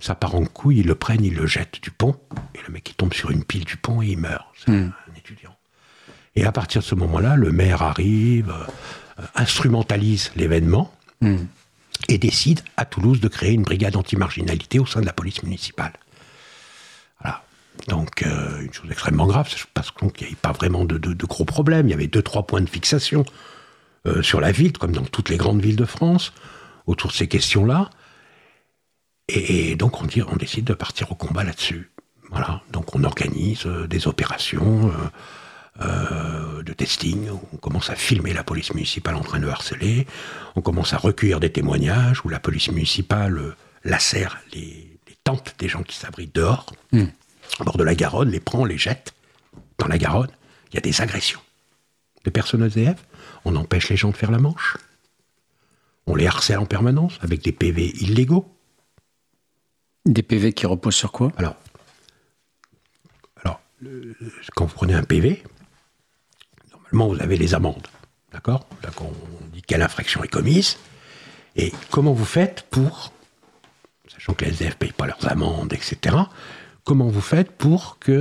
ça 0.00 0.14
part 0.14 0.34
en 0.34 0.46
couille, 0.46 0.78
ils 0.78 0.86
le 0.86 0.94
prennent, 0.94 1.22
ils 1.22 1.34
le 1.34 1.46
jettent 1.46 1.78
du 1.82 1.90
pont, 1.90 2.16
et 2.54 2.60
le 2.66 2.72
mec 2.72 2.88
il 2.88 2.94
tombe 2.94 3.12
sur 3.12 3.30
une 3.30 3.44
pile 3.44 3.66
du 3.66 3.76
pont 3.76 4.00
et 4.00 4.06
il 4.06 4.18
meurt. 4.18 4.46
C'est 4.54 4.72
hmm. 4.72 4.92
Et 6.34 6.44
à 6.44 6.52
partir 6.52 6.80
de 6.80 6.86
ce 6.86 6.94
moment-là, 6.94 7.36
le 7.36 7.52
maire 7.52 7.82
arrive, 7.82 8.50
euh, 8.50 9.22
instrumentalise 9.34 10.32
l'événement, 10.36 10.92
hmm. 11.20 11.36
et 12.08 12.18
décide 12.18 12.60
à 12.76 12.84
Toulouse 12.84 13.20
de 13.20 13.28
créer 13.28 13.52
une 13.52 13.62
brigade 13.62 13.96
anti-marginalité 13.96 14.78
au 14.78 14.86
sein 14.86 15.00
de 15.00 15.06
la 15.06 15.12
police 15.12 15.42
municipale. 15.42 15.92
Voilà. 17.20 17.44
Donc, 17.88 18.22
euh, 18.22 18.62
une 18.62 18.72
chose 18.72 18.90
extrêmement 18.90 19.26
grave, 19.26 19.48
parce 19.74 19.90
qu'il 19.90 20.08
n'y 20.20 20.26
avait 20.26 20.36
pas 20.36 20.52
vraiment 20.52 20.84
de, 20.84 21.26
gros 21.26 21.44
problèmes. 21.44 21.88
Il 21.88 21.90
y 21.90 21.94
avait 21.94 22.06
deux, 22.06 22.22
trois 22.22 22.46
points 22.46 22.60
de 22.60 22.68
fixation 22.68 23.24
euh, 24.06 24.22
sur 24.22 24.40
la 24.40 24.52
ville, 24.52 24.72
comme 24.72 24.92
dans 24.92 25.04
toutes 25.04 25.28
les 25.28 25.36
grandes 25.36 25.60
villes 25.60 25.76
de 25.76 25.84
France, 25.84 26.32
autour 26.86 27.10
de 27.10 27.16
ces 27.16 27.28
questions-là. 27.28 27.90
Et, 29.28 29.76
donc, 29.76 30.00
on, 30.00 30.06
dit, 30.06 30.22
on 30.22 30.36
décide 30.36 30.64
de 30.64 30.74
partir 30.74 31.12
au 31.12 31.14
combat 31.14 31.44
là-dessus. 31.44 31.90
Voilà. 32.30 32.62
Donc, 32.72 32.94
on 32.94 33.04
organise 33.04 33.66
euh, 33.66 33.86
des 33.86 34.08
opérations 34.08 34.92
de 35.80 36.72
testing. 36.72 37.28
On 37.52 37.56
commence 37.56 37.90
à 37.90 37.96
filmer 37.96 38.32
la 38.32 38.44
police 38.44 38.72
municipale 38.74 39.16
en 39.16 39.22
train 39.22 39.40
de 39.40 39.48
harceler. 39.48 40.06
On 40.54 40.60
commence 40.60 40.92
à 40.92 40.96
recueillir 40.96 41.40
des 41.40 41.50
témoignages 41.50 42.24
où 42.24 42.28
la 42.28 42.38
police 42.38 42.70
municipale 42.70 43.56
lacère 43.84 44.38
les, 44.52 44.98
les 45.08 45.16
tentes 45.24 45.54
des 45.58 45.68
gens 45.68 45.82
qui 45.82 45.96
s'abritent 45.96 46.34
dehors. 46.34 46.66
Hmm 46.92 47.06
au 47.60 47.64
bord 47.64 47.76
de 47.76 47.84
la 47.84 47.94
Garonne, 47.94 48.30
les 48.30 48.40
prend, 48.40 48.64
les 48.64 48.78
jette 48.78 49.14
dans 49.78 49.88
la 49.88 49.98
Garonne. 49.98 50.30
Il 50.70 50.74
y 50.74 50.78
a 50.78 50.80
des 50.80 51.00
agressions 51.00 51.40
de 52.24 52.30
personnes 52.30 52.62
SDF. 52.62 53.04
On 53.44 53.56
empêche 53.56 53.88
les 53.88 53.96
gens 53.96 54.10
de 54.10 54.16
faire 54.16 54.30
la 54.30 54.38
manche. 54.38 54.76
On 56.06 56.14
les 56.14 56.26
harcèle 56.26 56.58
en 56.58 56.66
permanence 56.66 57.18
avec 57.20 57.42
des 57.42 57.52
PV 57.52 57.88
illégaux. 58.02 58.48
Des 60.04 60.22
PV 60.22 60.52
qui 60.52 60.66
reposent 60.66 60.96
sur 60.96 61.12
quoi? 61.12 61.32
Alors, 61.36 61.56
alors 63.44 63.60
quand 64.56 64.66
vous 64.66 64.74
prenez 64.74 64.94
un 64.94 65.04
PV, 65.04 65.42
vous 66.92 67.20
avez 67.20 67.36
les 67.36 67.54
amendes. 67.54 67.88
D'accord? 68.32 68.66
Là, 68.82 68.90
on 69.00 69.46
dit 69.52 69.62
quelle 69.62 69.82
infraction 69.82 70.22
est 70.22 70.28
commise. 70.28 70.78
Et 71.56 71.72
comment 71.90 72.12
vous 72.12 72.24
faites 72.24 72.62
pour, 72.70 73.12
sachant 74.08 74.34
que 74.34 74.44
les 74.44 74.52
SDF 74.52 74.74
ne 74.74 74.78
payent 74.78 74.92
pas 74.92 75.06
leurs 75.06 75.30
amendes, 75.30 75.72
etc., 75.72 76.16
comment 76.84 77.08
vous 77.08 77.20
faites 77.20 77.50
pour 77.52 77.98
que 77.98 78.12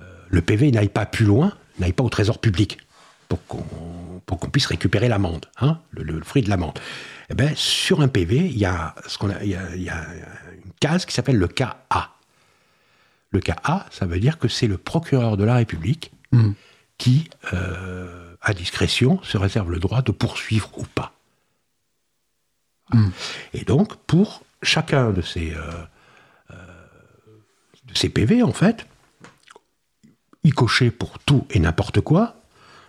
euh, 0.00 0.04
le 0.28 0.42
PV 0.42 0.70
n'aille 0.70 0.88
pas 0.88 1.06
plus 1.06 1.24
loin, 1.24 1.52
n'aille 1.78 1.92
pas 1.92 2.04
au 2.04 2.08
trésor 2.08 2.38
public, 2.38 2.78
pour 3.28 3.44
qu'on 3.46 4.48
puisse 4.48 4.66
récupérer 4.66 5.08
l'amende, 5.08 5.46
hein, 5.60 5.80
le, 5.90 6.22
fruit 6.22 6.42
de 6.42 6.48
l'amende? 6.48 6.78
Eh 7.30 7.34
ben, 7.34 7.52
Sur 7.56 8.00
un 8.00 8.08
PV, 8.08 8.36
il 8.36 8.58
y, 8.58 8.64
a 8.64 8.94
ce 9.06 9.18
a, 9.26 9.44
y 9.44 9.54
a, 9.54 10.06
une 10.64 10.72
case 10.78 11.04
qui 11.04 11.14
s'appelle 11.14 11.38
le 11.38 11.48
cas 11.48 11.78
A. 11.90 12.10
Le 13.30 13.40
cas 13.40 13.56
A, 13.64 13.86
ça 13.90 14.06
veut 14.06 14.20
dire 14.20 14.38
que 14.38 14.46
c'est 14.46 14.68
le 14.68 14.78
procureur 14.78 15.36
de 15.36 15.42
la 15.42 15.56
République 15.56 16.12
hmm. 16.30 16.52
Qui, 16.98 17.28
euh, 17.52 18.36
à 18.40 18.54
discrétion, 18.54 19.22
se 19.22 19.36
réserve 19.36 19.70
le 19.70 19.78
droit 19.78 20.02
de 20.02 20.12
poursuivre 20.12 20.70
ou 20.78 20.84
pas. 20.84 21.12
Hmm. 22.92 23.10
Et 23.52 23.64
donc, 23.64 23.96
pour 24.06 24.42
chacun 24.62 25.10
de 25.10 25.22
ces, 25.22 25.52
euh, 25.52 25.62
euh, 26.50 26.54
de 27.86 27.94
ces 27.94 28.08
PV, 28.08 28.42
en 28.42 28.52
fait, 28.52 28.86
y 30.44 30.50
cocher 30.50 30.90
pour 30.90 31.18
tout 31.18 31.46
et 31.50 31.58
n'importe 31.58 32.00
quoi, 32.00 32.36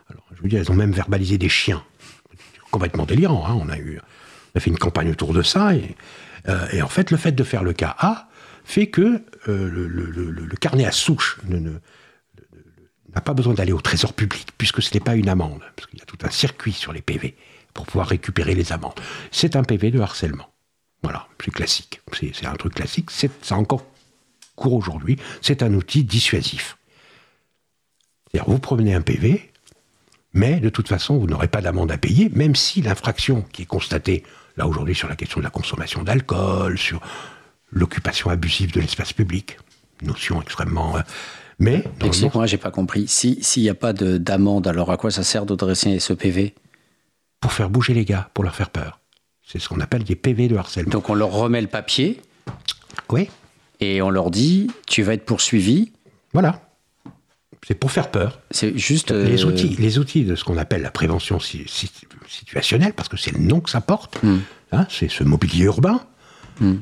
alors, 0.09 0.23
je 0.35 0.41
veux 0.41 0.49
dire, 0.49 0.59
elles 0.59 0.71
ont 0.71 0.75
même 0.75 0.91
verbalisé 0.91 1.37
des 1.37 1.49
chiens. 1.49 1.83
Complètement 2.71 3.05
délirant. 3.05 3.45
Hein. 3.47 3.57
On, 3.59 3.69
a 3.69 3.77
eu, 3.77 3.99
on 4.53 4.57
a 4.57 4.59
fait 4.59 4.69
une 4.69 4.77
campagne 4.77 5.09
autour 5.09 5.33
de 5.33 5.41
ça. 5.41 5.73
Et, 5.73 5.95
euh, 6.47 6.81
en 6.81 6.87
fait, 6.87 7.11
le 7.11 7.17
fait 7.17 7.31
de 7.31 7.43
faire 7.43 7.63
le 7.63 7.73
cas 7.73 7.95
A 7.97 8.29
fait 8.63 8.87
que 8.87 9.21
euh, 9.47 9.69
le, 9.69 10.55
carnet 10.59 10.85
à 10.85 10.91
souche 10.91 11.39
n'a 13.15 13.21
pas 13.21 13.33
besoin 13.33 13.53
d'aller 13.53 13.71
au 13.71 13.81
trésor 13.81 14.13
public, 14.13 14.49
puisque 14.57 14.81
ce 14.81 14.93
n'est 14.93 14.99
pas 14.99 15.15
une 15.15 15.29
amende. 15.29 15.61
Parce 15.75 15.87
qu'il 15.87 15.99
y 15.99 16.01
a 16.01 16.05
tout 16.05 16.17
un 16.23 16.29
circuit 16.29 16.73
sur 16.73 16.93
les 16.93 17.01
PV 17.01 17.35
pour 17.73 17.85
pouvoir 17.85 18.07
récupérer 18.07 18.55
les 18.55 18.71
amendes. 18.71 18.99
C'est 19.31 19.55
un 19.55 19.63
PV 19.63 19.91
de 19.91 19.99
harcèlement. 19.99 20.49
Voilà, 21.03 21.27
c'est 21.43 21.51
classique. 21.51 22.01
C'est 22.13 22.45
un 22.45 22.55
truc 22.55 22.75
classique. 22.75 23.09
C'est 23.11 23.51
encore 23.51 23.85
court 24.55 24.73
aujourd'hui. 24.73 25.17
C'est 25.41 25.63
un 25.63 25.73
outil 25.73 26.03
dissuasif. 26.03 26.77
C'est-à-dire, 28.31 28.49
vous 28.49 28.59
promenez 28.59 28.93
un 28.93 29.01
PV, 29.01 29.51
mais 30.33 30.59
de 30.59 30.69
toute 30.69 30.87
façon, 30.87 31.17
vous 31.17 31.27
n'aurez 31.27 31.47
pas 31.47 31.61
d'amende 31.61 31.91
à 31.91 31.97
payer, 31.97 32.29
même 32.29 32.55
si 32.55 32.81
l'infraction 32.81 33.43
qui 33.53 33.61
est 33.61 33.67
constatée, 33.67 34.23
là 34.57 34.67
aujourd'hui, 34.67 34.95
sur 34.95 35.07
la 35.07 35.15
question 35.15 35.39
de 35.39 35.45
la 35.45 35.49
consommation 35.49 36.03
d'alcool, 36.03 36.77
sur 36.77 37.01
l'occupation 37.71 38.29
abusive 38.29 38.71
de 38.71 38.81
l'espace 38.81 39.13
public, 39.13 39.57
notion 40.01 40.41
extrêmement. 40.41 40.97
Mais. 41.59 41.83
Explique-moi, 42.03 42.45
j'ai 42.45 42.57
pas 42.57 42.71
compris. 42.71 43.07
S'il 43.07 43.63
n'y 43.63 43.69
a 43.69 43.75
pas 43.75 43.93
d'amende, 43.93 44.67
alors 44.67 44.91
à 44.91 44.97
quoi 44.97 45.11
ça 45.11 45.23
sert 45.23 45.45
de 45.45 45.55
dresser 45.55 45.99
ce 45.99 46.13
PV 46.13 46.53
Pour 47.39 47.53
faire 47.53 47.69
bouger 47.69 47.93
les 47.93 48.05
gars, 48.05 48.29
pour 48.33 48.43
leur 48.43 48.55
faire 48.55 48.69
peur. 48.69 48.99
C'est 49.45 49.59
ce 49.59 49.69
qu'on 49.69 49.79
appelle 49.79 50.03
des 50.03 50.15
PV 50.15 50.47
de 50.47 50.57
harcèlement. 50.57 50.91
Donc 50.91 51.09
on 51.09 51.13
leur 51.13 51.31
remet 51.31 51.61
le 51.61 51.67
papier. 51.67 52.21
Oui. 53.09 53.29
Et 53.79 54.01
on 54.01 54.09
leur 54.09 54.31
dit, 54.31 54.71
tu 54.87 55.03
vas 55.03 55.13
être 55.13 55.25
poursuivi. 55.25 55.91
Voilà. 56.33 56.61
C'est 57.65 57.75
pour 57.75 57.91
faire 57.91 58.11
peur. 58.11 58.39
C'est 58.51 58.77
juste. 58.77 59.11
Les, 59.11 59.43
euh, 59.43 59.47
outils, 59.47 59.75
les 59.79 59.97
outils 59.97 60.23
de 60.23 60.35
ce 60.35 60.43
qu'on 60.43 60.57
appelle 60.57 60.81
la 60.81 60.91
prévention 60.91 61.39
situationnelle, 61.39 62.93
parce 62.93 63.09
que 63.09 63.17
c'est 63.17 63.31
le 63.31 63.39
nom 63.39 63.59
que 63.59 63.69
ça 63.69 63.81
porte, 63.81 64.21
hmm. 64.23 64.39
hein, 64.71 64.85
c'est 64.89 65.09
ce 65.09 65.23
mobilier 65.23 65.65
urbain. 65.65 66.01
Mm. 66.59 66.75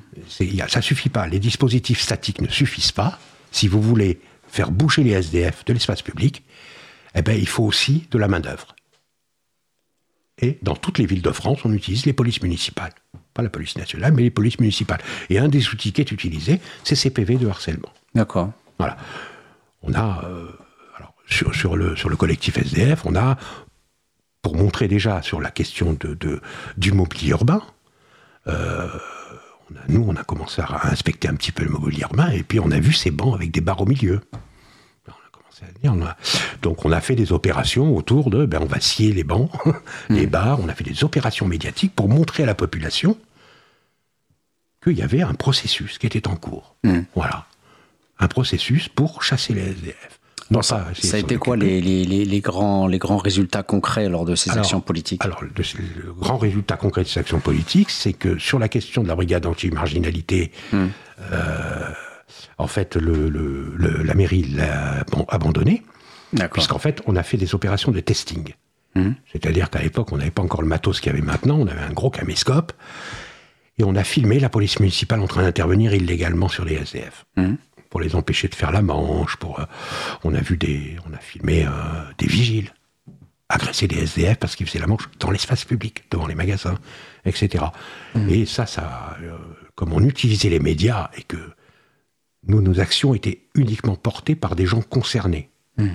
ça 0.67 0.81
suffit 0.81 1.09
pas. 1.09 1.27
Les 1.27 1.39
dispositifs 1.39 2.01
statiques 2.01 2.41
ne 2.41 2.47
suffisent 2.47 2.91
pas. 2.91 3.17
Si 3.51 3.67
vous 3.67 3.81
voulez 3.81 4.19
faire 4.53 4.69
bouger 4.69 5.03
les 5.03 5.13
SDF 5.13 5.65
de 5.65 5.73
l'espace 5.73 6.03
public, 6.03 6.43
eh 7.15 7.23
ben, 7.23 7.35
il 7.35 7.47
faut 7.47 7.63
aussi 7.63 8.07
de 8.11 8.19
la 8.19 8.27
main-d'œuvre. 8.27 8.75
Et 10.37 10.59
dans 10.61 10.75
toutes 10.75 10.99
les 10.99 11.07
villes 11.07 11.23
de 11.23 11.31
France, 11.31 11.65
on 11.65 11.73
utilise 11.73 12.05
les 12.05 12.13
polices 12.13 12.41
municipales. 12.43 12.93
Pas 13.33 13.41
la 13.41 13.49
police 13.49 13.75
nationale, 13.77 14.13
mais 14.13 14.21
les 14.21 14.29
polices 14.29 14.59
municipales. 14.59 15.01
Et 15.31 15.39
un 15.39 15.47
des 15.47 15.69
outils 15.69 15.91
qui 15.91 16.01
est 16.01 16.11
utilisé, 16.11 16.59
c'est 16.83 16.95
CPV 16.95 17.37
de 17.37 17.47
harcèlement. 17.47 17.89
D'accord. 18.13 18.51
Voilà. 18.77 18.95
On 19.81 19.91
a 19.95 20.23
euh, 20.25 20.47
sur, 21.27 21.75
le, 21.75 21.95
sur 21.95 22.09
le 22.09 22.15
collectif 22.15 22.55
SDF, 22.59 23.07
on 23.07 23.15
a, 23.15 23.37
pour 24.43 24.55
montrer 24.55 24.87
déjà 24.87 25.23
sur 25.23 25.41
la 25.41 25.49
question 25.49 25.97
de, 25.99 26.41
du 26.77 26.91
mobilier 26.91 27.29
urbain, 27.29 27.63
euh, 28.47 28.87
nous, 29.87 30.05
on 30.07 30.15
a 30.15 30.23
commencé 30.23 30.61
à 30.61 30.87
inspecter 30.87 31.27
un 31.27 31.35
petit 31.35 31.51
peu 31.51 31.63
le 31.63 31.71
mobilier 31.71 32.01
urbain, 32.01 32.29
et 32.29 32.43
puis 32.43 32.59
on 32.59 32.69
a 32.69 32.79
vu 32.79 32.93
ces 32.93 33.11
bancs 33.11 33.33
avec 33.33 33.51
des 33.51 33.61
barres 33.61 33.81
au 33.81 33.85
milieu. 33.85 34.21
Donc 36.61 36.85
on 36.85 36.91
a 36.91 37.01
fait 37.01 37.15
des 37.15 37.31
opérations 37.31 37.95
autour 37.95 38.29
de, 38.29 38.45
ben, 38.45 38.61
on 38.61 38.65
va 38.65 38.79
scier 38.79 39.11
les 39.13 39.23
bancs, 39.23 39.51
les 40.09 40.27
mmh. 40.27 40.29
barres, 40.29 40.59
on 40.61 40.69
a 40.69 40.73
fait 40.73 40.83
des 40.83 41.03
opérations 41.03 41.47
médiatiques 41.47 41.95
pour 41.95 42.09
montrer 42.09 42.43
à 42.43 42.45
la 42.45 42.55
population 42.55 43.17
qu'il 44.83 44.97
y 44.97 45.01
avait 45.01 45.21
un 45.21 45.33
processus 45.33 45.97
qui 45.97 46.07
était 46.07 46.27
en 46.27 46.35
cours. 46.35 46.75
Mmh. 46.83 46.99
Voilà. 47.15 47.45
Un 48.19 48.27
processus 48.27 48.89
pour 48.89 49.23
chasser 49.23 49.53
les 49.53 49.61
SDF 49.61 50.19
ça, 50.61 50.87
ça 50.93 51.17
a 51.17 51.19
été 51.19 51.37
quoi 51.37 51.57
les, 51.57 51.81
les, 51.81 52.05
les, 52.05 52.41
grands, 52.41 52.87
les 52.87 52.99
grands 52.99 53.17
résultats 53.17 53.63
concrets 53.63 54.09
lors 54.09 54.25
de 54.25 54.35
ces 54.35 54.51
actions 54.51 54.81
politiques? 54.81 55.23
Alors, 55.23 55.41
le, 55.43 56.13
grand 56.13 56.37
résultat 56.37 56.77
concret 56.77 57.03
de 57.03 57.07
ces 57.07 57.19
actions 57.19 57.39
politiques, 57.39 57.89
c'est 57.89 58.13
que 58.13 58.37
sur 58.37 58.59
la 58.59 58.67
question 58.67 59.03
de 59.03 59.07
la 59.07 59.15
brigade 59.15 59.45
anti-marginalité, 59.45 60.51
hmm. 60.71 60.87
euh, 61.31 61.89
en 62.57 62.67
fait, 62.67 62.95
le, 62.95 63.29
la 64.03 64.13
mairie 64.13 64.43
l'a 64.43 65.03
abandonné, 65.29 65.83
puisqu'en 66.51 66.79
fait, 66.79 67.01
on 67.05 67.15
a 67.15 67.23
fait 67.23 67.37
des 67.37 67.55
opérations 67.55 67.91
de 67.91 67.99
testing. 67.99 68.53
Hmm. 68.95 69.13
C'est-à-dire 69.31 69.69
qu'à 69.69 69.81
l'époque, 69.81 70.11
on 70.11 70.17
n'avait 70.17 70.31
pas 70.31 70.43
encore 70.43 70.61
le 70.61 70.67
matos 70.67 70.99
qu'il 70.99 71.11
y 71.11 71.15
avait 71.15 71.25
maintenant, 71.25 71.57
on 71.59 71.67
avait 71.67 71.81
un 71.81 71.93
gros 71.93 72.09
caméscope, 72.09 72.73
et 73.79 73.83
on 73.83 73.95
a 73.95 74.03
filmé 74.03 74.39
la 74.39 74.49
police 74.49 74.79
municipale 74.79 75.19
en 75.19 75.27
train 75.27 75.41
d'intervenir 75.41 75.93
illégalement 75.95 76.47
sur 76.47 76.63
les 76.63 76.75
SDF. 76.75 77.25
Hmm 77.37 77.55
pour 77.93 78.01
les 78.01 78.15
empêcher 78.15 78.47
de 78.47 78.55
faire 78.55 78.71
la 78.71 78.81
manche. 78.81 79.35
Pour, 79.35 79.59
euh, 79.59 79.65
on 80.23 80.33
a 80.33 80.39
vu 80.39 80.57
des, 80.57 80.97
on 81.07 81.13
a 81.13 81.19
filmé 81.19 81.63
euh, 81.63 81.69
des 82.17 82.25
vigiles 82.25 82.73
agresser 83.49 83.87
des 83.87 83.97
SDF 83.97 84.39
parce 84.39 84.55
qu'ils 84.55 84.65
faisaient 84.65 84.79
la 84.79 84.87
manche 84.87 85.07
dans 85.19 85.29
l'espace 85.29 85.63
public, 85.63 86.03
devant 86.09 86.25
les 86.25 86.33
magasins, 86.33 86.79
etc. 87.23 87.65
Mmh. 88.15 88.29
Et 88.29 88.45
ça, 88.47 88.65
ça, 88.65 89.15
euh, 89.21 89.37
comme 89.75 89.93
on 89.93 90.03
utilisait 90.03 90.49
les 90.49 90.59
médias 90.59 91.11
et 91.15 91.21
que 91.21 91.37
nous, 92.47 92.61
nos 92.61 92.79
actions 92.79 93.13
étaient 93.13 93.41
uniquement 93.55 93.95
portées 93.95 94.35
par 94.35 94.55
des 94.55 94.65
gens 94.65 94.81
concernés. 94.81 95.49
Mmh. 95.77 95.87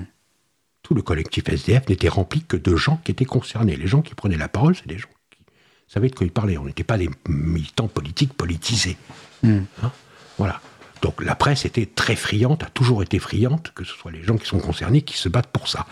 Tout 0.81 0.93
le 0.95 1.01
collectif 1.01 1.47
SDF 1.47 1.87
n'était 1.89 2.09
rempli 2.09 2.41
que 2.43 2.57
de 2.57 2.75
gens 2.75 2.97
qui 3.03 3.11
étaient 3.11 3.25
concernés. 3.25 3.75
Les 3.75 3.87
gens 3.87 4.01
qui 4.01 4.15
prenaient 4.15 4.37
la 4.37 4.49
parole, 4.49 4.75
c'est 4.75 4.87
des 4.87 4.97
gens 4.97 5.09
qui 5.29 5.39
savaient 5.87 6.09
de 6.09 6.15
quoi 6.15 6.25
ils 6.25 6.31
parlaient. 6.31 6.57
On 6.57 6.65
n'était 6.65 6.83
pas 6.83 6.97
des 6.97 7.09
militants 7.27 7.87
politiques 7.87 8.33
politisés. 8.33 8.97
Mmh. 9.43 9.59
Hein? 9.83 9.91
Voilà. 10.37 10.61
Donc 11.01 11.23
la 11.23 11.35
presse 11.35 11.65
était 11.65 11.85
très 11.85 12.15
friande, 12.15 12.63
a 12.63 12.69
toujours 12.69 13.03
été 13.03 13.19
friande, 13.19 13.69
que 13.73 13.83
ce 13.83 13.93
soit 13.93 14.11
les 14.11 14.23
gens 14.23 14.37
qui 14.37 14.45
sont 14.45 14.59
concernés 14.59 15.01
qui 15.01 15.17
se 15.17 15.29
battent 15.29 15.51
pour 15.51 15.67
ça. 15.67 15.85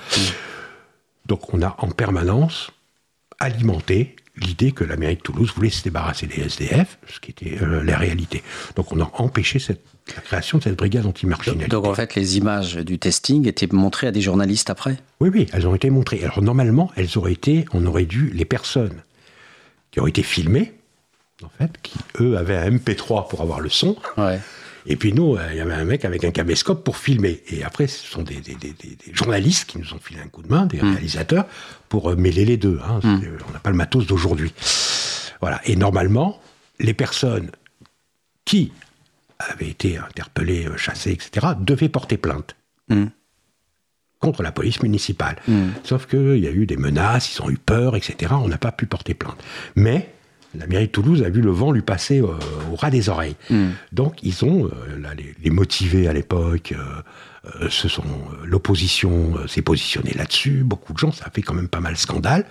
Donc 1.25 1.53
on 1.53 1.61
a 1.61 1.75
en 1.79 1.89
permanence 1.91 2.71
alimenté 3.39 4.15
l'idée 4.37 4.71
que 4.71 4.83
la 4.83 4.97
mairie 4.97 5.15
de 5.15 5.21
Toulouse 5.21 5.51
voulait 5.55 5.69
se 5.69 5.83
débarrasser 5.83 6.27
des 6.27 6.41
SDF, 6.41 6.97
ce 7.07 7.19
qui 7.19 7.31
était 7.31 7.61
euh, 7.61 7.83
la 7.83 7.97
réalité. 7.97 8.43
Donc 8.75 8.91
on 8.91 8.99
a 9.01 9.09
empêché 9.15 9.59
cette, 9.59 9.81
la 10.15 10.21
création 10.21 10.57
de 10.57 10.63
cette 10.63 10.77
brigade 10.77 11.05
anti-marginalité. 11.05 11.67
Donc 11.69 11.85
en 11.85 11.93
fait, 11.93 12.15
les 12.15 12.37
images 12.37 12.75
du 12.75 12.99
testing 12.99 13.47
étaient 13.47 13.67
montrées 13.71 14.07
à 14.07 14.11
des 14.11 14.21
journalistes 14.21 14.69
après? 14.69 14.97
Oui, 15.19 15.29
oui, 15.33 15.47
elles 15.53 15.67
ont 15.67 15.75
été 15.75 15.89
montrées. 15.89 16.23
Alors 16.23 16.41
normalement, 16.41 16.91
elles 16.95 17.17
auraient 17.17 17.33
été, 17.33 17.65
on 17.73 17.85
aurait 17.85 18.05
dû, 18.05 18.31
les 18.33 18.45
personnes 18.45 19.01
qui 19.91 19.99
ont 19.99 20.07
été 20.07 20.23
filmées, 20.23 20.73
en 21.43 21.49
fait, 21.57 21.71
qui 21.81 21.97
eux 22.19 22.37
avaient 22.37 22.57
un 22.57 22.71
MP3 22.71 23.27
pour 23.27 23.41
avoir 23.41 23.59
le 23.59 23.69
son, 23.69 23.95
ouais. 24.17 24.39
Et 24.87 24.95
puis 24.95 25.13
nous, 25.13 25.35
euh, 25.35 25.47
il 25.51 25.57
y 25.57 25.59
avait 25.59 25.73
un 25.73 25.83
mec 25.83 26.05
avec 26.05 26.23
un 26.23 26.31
caméscope 26.31 26.83
pour 26.83 26.97
filmer. 26.97 27.43
Et 27.49 27.63
après, 27.63 27.87
ce 27.87 28.07
sont 28.07 28.23
des, 28.23 28.41
journalistes 29.11 29.65
qui 29.69 29.77
nous 29.77 29.93
ont 29.93 29.99
filé 29.99 30.21
un 30.21 30.29
coup 30.29 30.41
de 30.41 30.47
main, 30.47 30.65
des 30.65 30.81
hmm. 30.81 30.93
réalisateurs, 30.93 31.45
pour 31.89 32.11
euh, 32.11 32.15
mêler 32.15 32.45
les 32.45 32.57
deux. 32.57 32.79
Hein. 32.83 32.99
Hmm. 33.03 33.21
On 33.47 33.53
n'a 33.53 33.59
pas 33.59 33.69
le 33.69 33.75
matos 33.75 34.07
d'aujourd'hui. 34.07 34.53
Voilà. 35.41 35.61
Et 35.65 35.75
normalement, 35.75 36.39
les 36.79 36.93
personnes 36.93 37.51
qui 38.45 38.71
avaient 39.39 39.69
été 39.69 39.97
interpellées, 39.97 40.65
euh, 40.65 40.77
chassées, 40.77 41.11
etc., 41.11 41.47
devaient 41.59 41.89
porter 41.89 42.17
plainte. 42.17 42.55
Hmm. 42.89 43.07
contre 44.19 44.43
la 44.43 44.53
police 44.53 44.81
municipale. 44.81 45.35
Sauf 45.83 46.07
qu'il 46.07 46.37
y 46.37 46.47
a 46.47 46.51
eu 46.51 46.65
des 46.65 46.77
menaces, 46.77 47.35
ils 47.35 47.41
ont 47.41 47.49
eu 47.49 47.57
peur, 47.57 47.97
etc. 47.97 48.33
On 48.41 48.47
n'a 48.47 48.57
pas 48.57 48.71
pu 48.71 48.85
porter 48.85 49.13
plainte. 49.13 49.37
Mais 49.75 50.09
la 50.55 50.67
mairie 50.67 50.87
de 50.87 50.91
Toulouse 50.91 51.23
a 51.23 51.29
vu 51.29 51.41
le 51.41 51.51
vent 51.51 51.71
lui 51.71 51.81
passer 51.81 52.21
euh, 52.21 52.37
au 52.71 52.75
ras 52.75 52.89
des 52.89 53.09
oreilles. 53.09 53.35
Hmm. 53.49 53.69
Donc 53.91 54.23
ils 54.23 54.45
ont, 54.45 54.65
euh, 54.65 55.13
les, 55.43 55.49
motivés 55.49 56.07
à 56.07 56.13
l'époque, 56.13 56.73
euh, 56.77 57.01
ce 57.69 57.87
sont 57.87 58.03
l'opposition 58.43 59.35
s'est 59.47 59.61
positionnée 59.61 60.13
là-dessus. 60.15 60.63
Beaucoup 60.63 60.93
de 60.93 60.97
gens, 60.97 61.11
ça 61.11 61.25
a 61.27 61.29
fait 61.29 61.41
quand 61.41 61.53
même 61.53 61.67
pas 61.67 61.79
mal 61.79 61.97
scandale. 61.97 62.45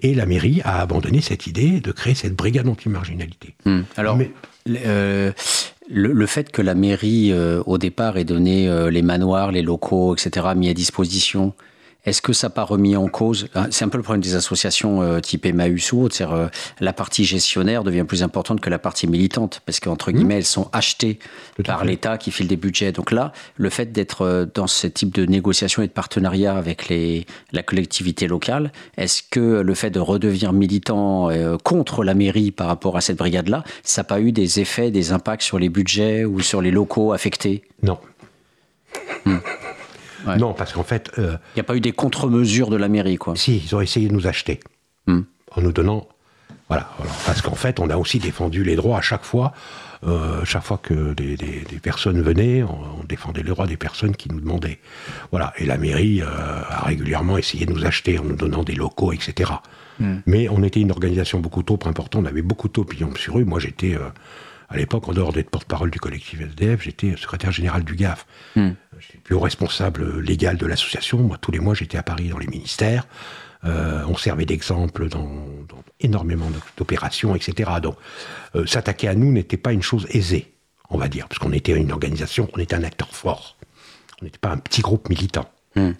Et 0.00 0.14
la 0.14 0.26
mairie 0.26 0.60
a 0.64 0.80
abandonné 0.80 1.20
cette 1.20 1.46
idée 1.46 1.80
de 1.80 1.92
créer 1.92 2.14
cette 2.14 2.34
brigade 2.34 2.68
anti-marginalité. 2.68 3.54
Hmm. 3.64 3.82
Alors, 3.96 4.16
Mais, 4.16 4.30
le, 4.66 6.26
fait 6.26 6.50
que 6.50 6.62
la 6.62 6.74
mairie, 6.74 7.32
au 7.66 7.78
départ, 7.78 8.18
ait 8.18 8.24
donné 8.24 8.90
les 8.90 9.02
manoirs, 9.02 9.52
les 9.52 9.62
locaux, 9.62 10.14
etc., 10.14 10.46
mis 10.54 10.68
à 10.68 10.74
disposition, 10.74 11.54
est-ce 12.04 12.22
que 12.22 12.32
ça 12.32 12.46
n'a 12.46 12.50
pas 12.50 12.62
remis 12.62 12.96
en 12.96 13.08
cause 13.08 13.48
hein, 13.54 13.66
C'est 13.70 13.84
un 13.84 13.88
peu 13.88 13.98
le 13.98 14.02
problème 14.02 14.22
des 14.22 14.34
associations 14.34 15.02
euh, 15.02 15.20
type 15.20 15.44
Emmaüs 15.44 15.92
ou 15.92 16.02
autre, 16.02 16.14
c'est 16.14 16.24
euh, 16.24 16.48
la 16.80 16.92
partie 16.92 17.24
gestionnaire 17.24 17.82
devient 17.84 18.04
plus 18.04 18.22
importante 18.22 18.60
que 18.60 18.70
la 18.70 18.78
partie 18.78 19.06
militante, 19.06 19.60
parce 19.66 19.80
qu'entre 19.80 20.10
mmh. 20.10 20.14
guillemets, 20.14 20.36
elles 20.36 20.44
sont 20.44 20.68
achetées 20.72 21.18
par 21.64 21.84
l'État 21.84 22.16
qui 22.16 22.30
file 22.30 22.46
des 22.46 22.56
budgets. 22.56 22.92
Donc 22.92 23.10
là, 23.10 23.32
le 23.56 23.68
fait 23.68 23.92
d'être 23.92 24.22
euh, 24.22 24.46
dans 24.54 24.66
ce 24.66 24.86
type 24.86 25.12
de 25.12 25.26
négociation 25.26 25.82
et 25.82 25.88
de 25.88 25.92
partenariat 25.92 26.56
avec 26.56 26.88
les, 26.88 27.26
la 27.52 27.62
collectivité 27.62 28.26
locale, 28.26 28.72
est-ce 28.96 29.22
que 29.28 29.60
le 29.60 29.74
fait 29.74 29.90
de 29.90 30.00
redevenir 30.00 30.52
militant 30.52 31.28
contre 31.64 32.04
la 32.04 32.14
mairie 32.14 32.50
par 32.50 32.68
rapport 32.68 32.96
à 32.96 33.00
cette 33.00 33.18
brigade-là, 33.18 33.64
ça 33.82 34.00
n'a 34.00 34.04
pas 34.04 34.20
eu 34.20 34.32
des 34.32 34.60
effets, 34.60 34.90
des 34.90 35.12
impacts 35.12 35.42
sur 35.42 35.58
les 35.58 35.68
budgets 35.68 36.24
ou 36.24 36.40
sur 36.40 36.62
les 36.62 36.70
locaux 36.70 37.12
affectés? 37.12 37.62
Non. 37.82 37.98
Mmh. 39.24 39.36
Non, 40.26 40.52
parce 40.52 40.72
qu'en 40.72 40.82
fait. 40.82 41.10
Il 41.16 41.24
euh, 41.24 41.36
n'y 41.56 41.60
a 41.60 41.64
pas 41.64 41.76
eu 41.76 41.80
des 41.80 41.92
contre-mesures 41.92 42.70
de 42.70 42.76
la 42.76 42.88
mairie, 42.88 43.16
quoi. 43.16 43.34
Si, 43.36 43.62
ils 43.64 43.74
ont 43.74 43.80
essayé 43.80 44.08
de 44.08 44.12
nous 44.12 44.26
acheter. 44.26 44.60
Hmm. 45.06 45.22
En 45.56 45.62
nous 45.62 45.72
donnant. 45.72 46.06
Voilà. 46.68 46.86
parce 47.24 47.40
qu'en 47.40 47.54
fait, 47.54 47.80
on 47.80 47.88
a 47.88 47.96
aussi 47.96 48.18
défendu 48.18 48.62
les 48.62 48.76
droits 48.76 48.98
à 48.98 49.00
chaque 49.00 49.24
fois. 49.24 49.52
Euh, 50.06 50.44
chaque 50.44 50.62
fois 50.62 50.78
que 50.80 51.14
des, 51.14 51.38
personnes 51.82 52.20
venaient, 52.20 52.62
on, 52.62 53.04
défendait 53.08 53.42
les 53.42 53.48
droits 53.48 53.66
des 53.66 53.78
personnes 53.78 54.14
qui 54.14 54.30
nous 54.30 54.38
demandaient. 54.38 54.78
Voilà. 55.30 55.54
Et 55.56 55.64
la 55.64 55.78
mairie 55.78 56.20
euh, 56.20 56.26
a 56.68 56.84
régulièrement 56.84 57.38
essayé 57.38 57.64
de 57.64 57.72
nous 57.72 57.86
acheter 57.86 58.18
en 58.18 58.24
nous 58.24 58.36
donnant 58.36 58.64
des 58.64 58.74
locaux, 58.74 59.12
etc. 59.12 59.50
Hmm. 59.98 60.18
Mais 60.26 60.48
on 60.50 60.62
était 60.62 60.80
une 60.80 60.90
organisation 60.90 61.40
beaucoup 61.40 61.62
trop 61.62 61.78
importante, 61.86 62.22
on 62.22 62.26
avait 62.26 62.42
beaucoup 62.42 62.68
trop 62.68 62.84
pillons 62.84 63.14
sur 63.16 63.38
eux. 63.38 63.44
Moi, 63.44 63.60
j'étais 63.60 63.96
à 64.68 64.76
l'époque, 64.76 65.08
en 65.08 65.12
dehors 65.12 65.32
d'être 65.32 65.50
porte-parole 65.50 65.90
du 65.90 65.98
collectif 65.98 66.40
SDF, 66.40 66.82
j'étais 66.82 67.16
secrétaire 67.16 67.52
général 67.52 67.84
du 67.84 67.94
GAF. 67.94 68.26
Hmm. 68.54 68.72
J'étais 68.98 69.18
plus 69.18 69.36
responsable 69.36 70.20
légal 70.20 70.58
de 70.58 70.66
l'association. 70.66 71.18
Moi, 71.18 71.38
tous 71.40 71.50
les 71.50 71.58
mois, 71.58 71.74
j'étais 71.74 71.96
à 71.96 72.02
Paris 72.02 72.28
dans 72.28 72.38
les 72.38 72.46
ministères. 72.46 73.06
Euh, 73.64 74.04
on 74.06 74.16
servait 74.16 74.44
d'exemple 74.44 75.08
dans, 75.08 75.26
énormément 76.00 76.50
d'opérations, 76.76 77.34
etc. 77.34 77.70
Donc, 77.82 77.96
euh, 78.54 78.66
s'attaquer 78.66 79.08
à 79.08 79.14
nous 79.14 79.32
n'était 79.32 79.56
pas 79.56 79.72
une 79.72 79.82
chose 79.82 80.06
aisée, 80.10 80.52
on 80.90 80.98
va 80.98 81.08
dire, 81.08 81.28
parce 81.28 81.38
qu'on 81.38 81.52
était 81.52 81.72
une 81.72 81.90
organisation, 81.90 82.48
on 82.54 82.58
était 82.58 82.76
un 82.76 82.84
acteur 82.84 83.08
fort. 83.08 83.56
On 84.20 84.26
n'était 84.26 84.38
pas 84.38 84.50
un 84.50 84.58
petit 84.58 84.82
groupe 84.82 85.08
militant. 85.08 85.50
Hmm. 85.76 85.92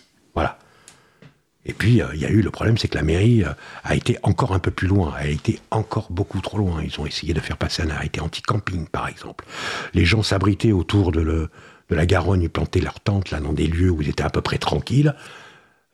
Et 1.68 1.74
puis, 1.74 2.00
euh, 2.00 2.06
il 2.14 2.20
y 2.20 2.24
a 2.24 2.30
eu 2.30 2.40
le 2.40 2.50
problème, 2.50 2.78
c'est 2.78 2.88
que 2.88 2.96
la 2.96 3.04
mairie 3.04 3.44
euh, 3.44 3.52
a 3.84 3.94
été 3.94 4.18
encore 4.22 4.54
un 4.54 4.58
peu 4.58 4.70
plus 4.70 4.88
loin. 4.88 5.14
Elle 5.20 5.28
a 5.28 5.30
été 5.30 5.60
encore 5.70 6.10
beaucoup 6.10 6.40
trop 6.40 6.56
loin. 6.56 6.82
Ils 6.82 6.98
ont 6.98 7.04
essayé 7.04 7.34
de 7.34 7.40
faire 7.40 7.58
passer 7.58 7.82
un 7.82 7.90
arrêté 7.90 8.20
anti-camping, 8.20 8.86
par 8.86 9.06
exemple. 9.06 9.44
Les 9.92 10.06
gens 10.06 10.22
s'abritaient 10.22 10.72
autour 10.72 11.12
de, 11.12 11.20
le, 11.20 11.50
de, 11.90 11.94
la 11.94 12.06
Garonne, 12.06 12.40
ils 12.40 12.48
plantaient 12.48 12.80
leurs 12.80 13.00
tentes 13.00 13.30
là 13.30 13.38
dans 13.38 13.52
des 13.52 13.66
lieux 13.66 13.90
où 13.90 14.00
ils 14.00 14.08
étaient 14.08 14.24
à 14.24 14.30
peu 14.30 14.40
près 14.40 14.56
tranquilles. 14.56 15.14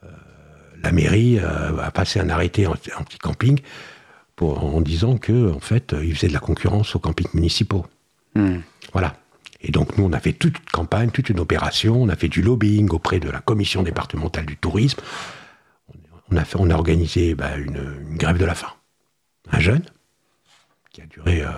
Euh, 0.04 0.06
la 0.80 0.92
mairie 0.92 1.40
a 1.40 1.90
passé 1.90 2.20
un 2.20 2.28
arrêté 2.30 2.66
anti-camping 2.66 3.60
en 4.40 4.80
disant 4.80 5.16
que, 5.16 5.52
en 5.52 5.60
fait, 5.60 5.94
ils 6.02 6.14
faisaient 6.14 6.28
de 6.28 6.34
la 6.34 6.40
concurrence 6.40 6.94
aux 6.94 6.98
campings 6.98 7.30
municipaux. 7.34 7.86
Hmm. 8.36 8.58
Voilà. 8.92 9.14
Et 9.60 9.72
donc 9.72 9.96
nous, 9.96 10.04
on 10.04 10.12
a 10.12 10.20
fait 10.20 10.34
toute 10.34 10.58
une 10.58 10.70
campagne, 10.70 11.10
toute 11.10 11.30
une 11.30 11.40
opération, 11.40 12.02
on 12.02 12.08
a 12.10 12.16
fait 12.16 12.28
du 12.28 12.42
lobbying 12.42 12.90
auprès 12.90 13.18
de 13.18 13.30
la 13.30 13.40
commission 13.40 13.82
départementale 13.82 14.44
du 14.44 14.58
tourisme 14.58 15.00
on 16.30 16.36
a, 16.36 16.44
fait, 16.44 16.56
on 16.58 16.70
a 16.70 16.74
organisé 16.74 17.34
bah, 17.34 17.56
une, 17.56 18.16
grève 18.16 18.38
de 18.38 18.44
la 18.44 18.54
faim. 18.54 18.72
Un 19.50 19.60
jeune, 19.60 19.82
qui 20.90 21.02
a 21.02 21.06
duré 21.06 21.42
euh, 21.42 21.50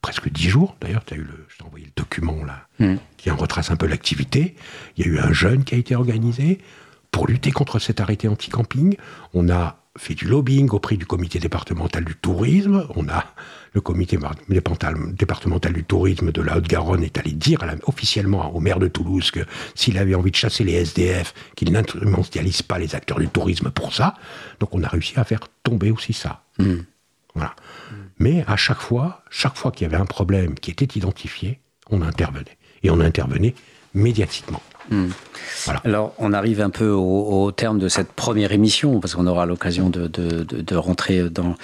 presque 0.00 0.30
dix 0.30 0.48
jours, 0.48 0.76
d'ailleurs, 0.80 1.04
tu 1.04 1.14
as 1.14 1.16
eu 1.16 1.22
le, 1.22 1.46
je 1.48 1.58
t'ai 1.58 1.64
envoyé 1.64 1.86
le 1.86 1.92
document 1.94 2.44
là, 2.44 2.66
hmm. 2.78 2.96
qui 3.16 3.30
en 3.30 3.36
retrace 3.36 3.70
un 3.70 3.76
peu 3.76 3.86
l'activité. 3.86 4.56
Il 4.96 5.06
y 5.06 5.08
a 5.08 5.12
eu 5.12 5.18
un 5.18 5.32
jeûne 5.32 5.64
qui 5.64 5.74
a 5.74 5.78
été 5.78 5.94
organisé 5.94 6.58
pour 7.10 7.26
lutter 7.26 7.50
contre 7.50 7.78
cet 7.78 8.00
arrêté 8.00 8.28
anti-camping. 8.28 8.96
On 9.34 9.50
a 9.50 9.76
fait 9.98 10.14
du 10.14 10.26
lobbying 10.26 10.70
auprès 10.70 10.96
du 10.96 11.06
comité 11.06 11.38
départemental 11.38 12.04
du 12.04 12.14
tourisme. 12.14 12.86
On 12.94 13.08
a 13.08 13.24
le 13.72 13.80
comité 13.80 14.18
départemental 14.48 15.72
du 15.72 15.84
tourisme 15.84 16.32
de 16.32 16.42
la 16.42 16.56
Haute-Garonne 16.56 17.04
est 17.04 17.18
allé 17.18 17.32
dire 17.32 17.60
officiellement 17.86 18.54
au 18.54 18.60
maire 18.60 18.78
de 18.78 18.88
Toulouse 18.88 19.30
que 19.30 19.40
s'il 19.74 19.98
avait 19.98 20.14
envie 20.14 20.30
de 20.30 20.36
chasser 20.36 20.64
les 20.64 20.72
SDF, 20.72 21.34
qu'il 21.54 21.72
n'instrumentalise 21.72 22.62
pas 22.62 22.78
les 22.78 22.94
acteurs 22.94 23.18
du 23.18 23.28
tourisme 23.28 23.70
pour 23.70 23.94
ça. 23.94 24.14
Donc 24.58 24.74
on 24.74 24.82
a 24.82 24.88
réussi 24.88 25.14
à 25.16 25.24
faire 25.24 25.40
tomber 25.62 25.90
aussi 25.90 26.12
ça. 26.12 26.42
Hmm. 26.58 26.80
Voilà. 27.34 27.54
Mais 28.18 28.44
à 28.48 28.56
chaque 28.56 28.80
fois, 28.80 29.22
chaque 29.30 29.56
fois 29.56 29.70
qu'il 29.70 29.86
y 29.86 29.90
avait 29.90 30.00
un 30.00 30.06
problème 30.06 30.54
qui 30.54 30.70
était 30.70 30.98
identifié, 30.98 31.60
on 31.90 32.02
intervenait. 32.02 32.58
Et 32.82 32.90
on 32.90 33.00
intervenait 33.00 33.54
médiatiquement. 33.94 34.62
Hmm. 34.90 35.08
Alors, 35.84 36.14
on 36.18 36.32
arrive 36.32 36.60
un 36.60 36.70
peu 36.70 36.88
au, 36.90 37.50
terme 37.52 37.78
de 37.78 37.88
cette 37.88 38.12
première 38.12 38.52
émission, 38.52 39.00
parce 39.00 39.14
qu'on 39.14 39.26
aura 39.26 39.46
l'occasion 39.46 39.90
de, 39.90 40.74
rentrer 40.76 41.28
dans, 41.28 41.54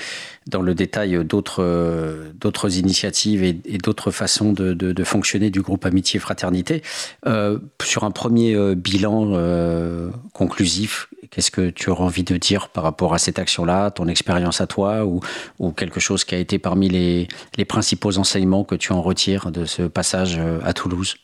dans 0.47 0.62
le 0.62 0.74
détail 0.74 1.24
d'autres 1.24 2.78
initiatives 2.78 3.43
et, 3.43 3.78
d'autres 3.78 4.10
façons 4.10 4.52
de, 4.52 5.05
fonctionner 5.05 5.51
du 5.51 5.62
groupe 5.62 5.86
Amitié 5.86 6.20
Fraternité. 6.20 6.82
Euh, 7.26 7.59
sur 7.82 8.05
un 8.05 8.10
premier 8.10 8.55
euh, 8.55 8.74
bilan 8.74 9.30
euh, 9.32 10.10
conclusif, 10.32 11.09
qu'est-ce 11.30 11.51
que 11.51 11.70
tu 11.70 11.90
auras 11.90 12.05
envie 12.05 12.24
de 12.24 12.36
dire 12.36 12.68
par 12.68 12.84
rapport 12.84 13.14
à 13.14 13.18
cette 13.18 13.38
action-là, 13.38 13.90
ton 13.90 14.09
expérience 14.09 14.60
à 14.60 14.66
toi, 14.66 15.05
ou, 15.05 15.20
ou, 15.59 15.72
quelque 15.72 16.01
chose 16.01 16.24
qui 16.24 16.34
a 16.34 16.38
été 16.38 16.59
parmi 16.59 16.88
les, 16.88 17.28
les 17.56 17.64
principaux 17.64 18.18
enseignements 18.18 18.64
que 18.64 18.74
tu 18.74 18.93
en 18.93 19.02
retires 19.02 19.51
de 19.51 19.64
ce 19.64 19.82
passage 19.82 20.40
à 20.64 20.72
Toulouse? 20.72 21.16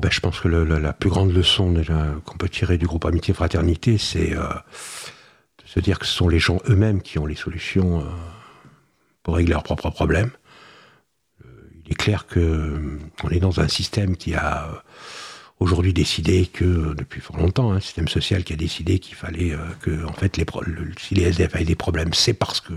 Ben, 0.00 0.10
je 0.10 0.20
pense 0.20 0.40
que 0.40 0.48
la 0.48 0.92
plus 0.92 1.10
grande 1.10 1.32
leçon 1.32 1.74
qu'on 2.24 2.36
peut 2.36 2.48
tirer 2.48 2.78
du 2.78 2.86
groupe 2.86 3.04
Amitié 3.04 3.34
Fraternité, 3.34 3.98
c'est 3.98 4.34
euh, 4.34 4.48
de 4.48 5.66
se 5.66 5.80
dire 5.80 5.98
que 5.98 6.06
ce 6.06 6.14
sont 6.14 6.28
les 6.28 6.38
gens 6.38 6.60
eux-mêmes 6.68 7.02
qui 7.02 7.18
ont 7.18 7.26
les 7.26 7.36
solutions 7.36 8.00
euh, 8.00 8.04
pour 9.22 9.36
régler 9.36 9.52
leurs 9.52 9.62
propres 9.62 9.90
problèmes. 9.90 10.30
Euh, 11.44 11.48
il 11.84 11.92
est 11.92 11.94
clair 11.94 12.26
que 12.26 12.98
on 13.22 13.28
est 13.28 13.38
dans 13.38 13.60
un 13.60 13.68
système 13.68 14.16
qui 14.16 14.34
a 14.34 14.82
aujourd'hui 15.60 15.92
décidé 15.92 16.46
que, 16.46 16.94
depuis 16.94 17.20
fort 17.20 17.36
longtemps, 17.36 17.70
hein, 17.70 17.76
un 17.76 17.80
système 17.80 18.08
social 18.08 18.44
qui 18.44 18.54
a 18.54 18.56
décidé 18.56 18.98
qu'il 18.98 19.14
fallait 19.14 19.54
que, 19.80 20.04
en 20.06 20.12
fait, 20.14 20.38
les 20.38 20.46
si 20.98 21.14
les 21.14 21.24
SDF 21.24 21.54
avaient 21.54 21.64
des 21.64 21.76
problèmes, 21.76 22.14
c'est 22.14 22.34
parce 22.34 22.60
que 22.60 22.72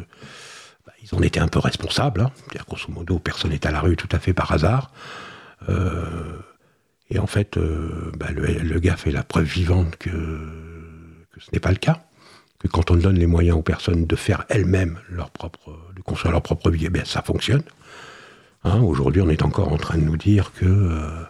bah, 0.86 0.94
ils 1.02 1.16
en 1.16 1.22
étaient 1.22 1.40
un 1.40 1.48
peu 1.48 1.60
responsables. 1.60 2.22
Hein. 2.22 2.32
C'est-à-dire, 2.36 2.66
grosso 2.68 2.92
modo, 2.92 3.20
personne 3.20 3.52
n'est 3.52 3.66
à 3.66 3.72
la 3.72 3.80
rue 3.80 3.96
tout 3.96 4.10
à 4.12 4.20
fait 4.20 4.34
par 4.34 4.52
hasard. 4.52 4.92
Et 7.10 7.19
en 7.19 7.27
fait, 7.27 7.57
euh, 7.57 8.11
bah, 8.18 8.27
le, 8.32 8.80
gars 8.80 8.98
fait 8.98 9.11
la 9.11 9.23
preuve 9.23 9.45
vivante 9.45 9.95
que, 9.98 10.11
ce 11.38 11.49
n'est 11.53 11.60
pas 11.60 11.72
le 11.72 11.77
cas. 11.77 12.03
Que 12.60 12.68
quand 12.68 12.90
on 12.90 12.95
donne 12.95 13.18
les 13.18 13.27
moyens 13.27 13.57
aux 13.57 13.61
personnes 13.61 14.06
de 14.06 14.15
faire 14.15 14.45
elles-mêmes 14.49 14.99
leur 15.10 15.30
propre, 15.30 15.77
de 15.95 16.02
construire 16.02 16.32
leur 16.32 16.41
propre 16.41 16.72
vie, 16.72 16.86
eh 16.86 16.90
bien, 16.90 17.06
ça 17.06 17.22
fonctionne. 17.22 17.64
Hein, 18.64 18.80
aujourd'hui, 18.82 19.22
on 19.22 19.30
est 19.30 19.44
encore 19.44 19.72
en 19.72 19.77
train 19.77 19.98
de 19.98 20.03
nous 20.03 20.18
dire 20.18 20.52
que. 20.53 20.65
Euh, 20.65 21.26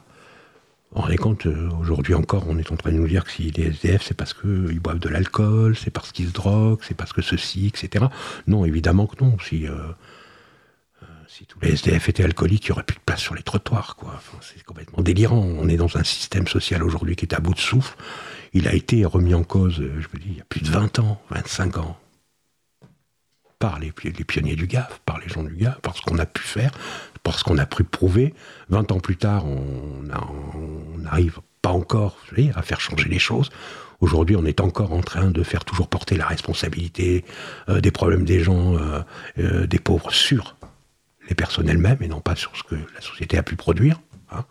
compte, 1.19 1.45
euh, 1.45 1.69
aujourd'hui 1.81 2.13
encore, 2.13 2.45
on 2.47 2.57
est 2.57 2.71
en 2.71 2.77
train 2.77 2.91
de 2.91 2.97
nous 2.97 3.07
dire 3.07 3.25
que 3.25 3.31
si 3.31 3.51
les 3.51 3.65
SDF, 3.65 4.01
c'est 4.01 4.13
parce 4.13 4.33
qu'ils 4.33 4.79
boivent 4.79 4.99
de 4.99 5.09
l'alcool, 5.09 5.75
c'est 5.75 5.91
parce 5.91 6.13
qu'ils 6.13 6.27
se 6.29 6.33
droguent, 6.33 6.79
c'est 6.83 6.95
parce 6.95 7.11
que 7.11 7.21
ceci, 7.21 7.67
etc. 7.67 8.05
Non, 8.47 8.63
évidemment 8.63 9.05
que 9.05 9.21
non. 9.21 9.35
Si, 9.45 9.65
si 11.37 11.45
tous 11.45 11.59
les 11.59 11.73
SDF 11.73 12.07
étaient 12.07 12.23
alcooliques, 12.23 12.67
il 12.67 12.71
n'y 12.71 12.71
aurait 12.75 12.85
plus 12.85 12.95
de 12.95 13.01
place 13.05 13.19
sur 13.19 13.35
les 13.35 13.43
trottoirs. 13.43 13.97
Quoi. 13.97 14.21
c'est 14.39 14.63
complètement 14.63 15.03
délirant. 15.03 15.39
On 15.39 15.67
est 15.67 15.75
dans 15.75 15.97
un 15.97 16.03
système 16.05 16.47
social 16.47 16.81
aujourd'hui 16.81 17.17
qui 17.17 17.25
est 17.25 17.33
à 17.33 17.41
bout 17.41 17.53
de 17.53 17.59
souffle. 17.59 17.97
Il 18.53 18.69
a 18.69 18.73
été 18.73 19.03
remis 19.03 19.33
en 19.33 19.43
cause, 19.43 19.81
euh, 19.81 19.99
je 19.99 20.07
veux 20.13 20.19
dire, 20.19 20.31
il 20.31 20.37
y 20.37 20.41
a 20.41 20.45
plus 20.45 20.61
de 20.61 20.69
20 20.69 20.99
ans, 20.99 21.21
25 21.31 21.77
ans, 21.79 21.97
par 23.59 23.79
les, 23.79 23.91
pionniers 23.91 24.55
du 24.55 24.65
GAF, 24.65 25.01
par 25.05 25.19
les 25.19 25.27
gens 25.27 25.43
du 25.43 25.55
GAF, 25.55 25.81
par 25.81 25.97
ce 25.97 26.01
qu'on 26.03 26.19
a 26.19 26.25
pu 26.25 26.41
faire, 26.41 26.71
par 27.21 27.37
ce 27.37 27.43
qu'on 27.43 27.57
a 27.57 27.65
pu 27.65 27.83
prouver. 27.83 28.33
20 28.69 28.93
ans 28.93 28.99
plus 29.01 29.17
tard, 29.17 29.45
on 29.45 30.03
n'arrive 30.99 31.39
pas 31.61 31.71
encore 31.71 32.17
à 32.55 32.61
faire 32.61 32.79
changer 32.79 33.09
les 33.09 33.19
choses. 33.19 33.49
Aujourd'hui, 33.99 34.37
on 34.37 34.45
est 34.45 34.61
encore 34.61 34.93
en 34.93 35.01
train 35.01 35.31
de 35.31 35.43
faire 35.43 35.65
toujours 35.65 35.89
porter 35.89 36.15
la 36.15 36.27
responsabilité 36.27 37.25
euh, 37.67 37.81
des 37.81 37.91
problèmes 37.91 38.23
des 38.23 38.39
gens, 38.39 38.77
euh, 38.77 39.67
des 39.67 39.79
pauvres, 39.79 40.13
sur 40.13 40.55
les 41.27 41.35
personnes 41.35 41.69
elles-mêmes 41.69 42.01
et 42.01 42.07
non 42.07 42.21
pas 42.21 42.35
sur 42.35 42.55
ce 42.55 42.63
que 42.63 42.75
la 42.75 43.01
société 43.01 43.37
a 43.37 43.43
pu 43.43 43.55
produire. 43.55 43.99
Hein. 44.31 44.45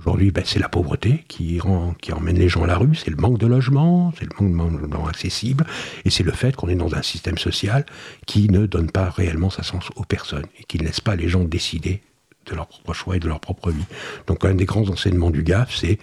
Aujourd'hui, 0.00 0.32
ben, 0.32 0.42
c'est 0.44 0.58
la 0.58 0.68
pauvreté 0.68 1.24
qui, 1.28 1.60
rend, 1.60 1.94
qui 1.94 2.12
emmène 2.12 2.36
les 2.36 2.48
gens 2.48 2.64
à 2.64 2.66
la 2.66 2.76
rue, 2.76 2.94
c'est 2.96 3.10
le 3.10 3.16
manque 3.16 3.38
de 3.38 3.46
logement, 3.46 4.12
c'est 4.18 4.24
le 4.24 4.48
manque 4.48 4.72
de 4.72 4.78
logement 4.78 5.06
accessible, 5.06 5.64
et 6.04 6.10
c'est 6.10 6.24
le 6.24 6.32
fait 6.32 6.56
qu'on 6.56 6.68
est 6.68 6.74
dans 6.74 6.94
un 6.94 7.02
système 7.02 7.38
social 7.38 7.86
qui 8.26 8.48
ne 8.48 8.66
donne 8.66 8.90
pas 8.90 9.08
réellement 9.08 9.50
sa 9.50 9.62
sens 9.62 9.90
aux 9.94 10.04
personnes 10.04 10.46
et 10.58 10.64
qui 10.64 10.78
ne 10.78 10.84
laisse 10.84 11.00
pas 11.00 11.14
les 11.14 11.28
gens 11.28 11.44
décider 11.44 12.02
de 12.46 12.54
leur 12.54 12.66
propre 12.66 12.92
choix 12.92 13.16
et 13.16 13.20
de 13.20 13.28
leur 13.28 13.40
propre 13.40 13.70
vie. 13.70 13.84
Donc 14.26 14.44
un 14.44 14.54
des 14.54 14.64
grands 14.64 14.88
enseignements 14.88 15.30
du 15.30 15.42
GAF, 15.42 15.74
c'est 15.74 15.98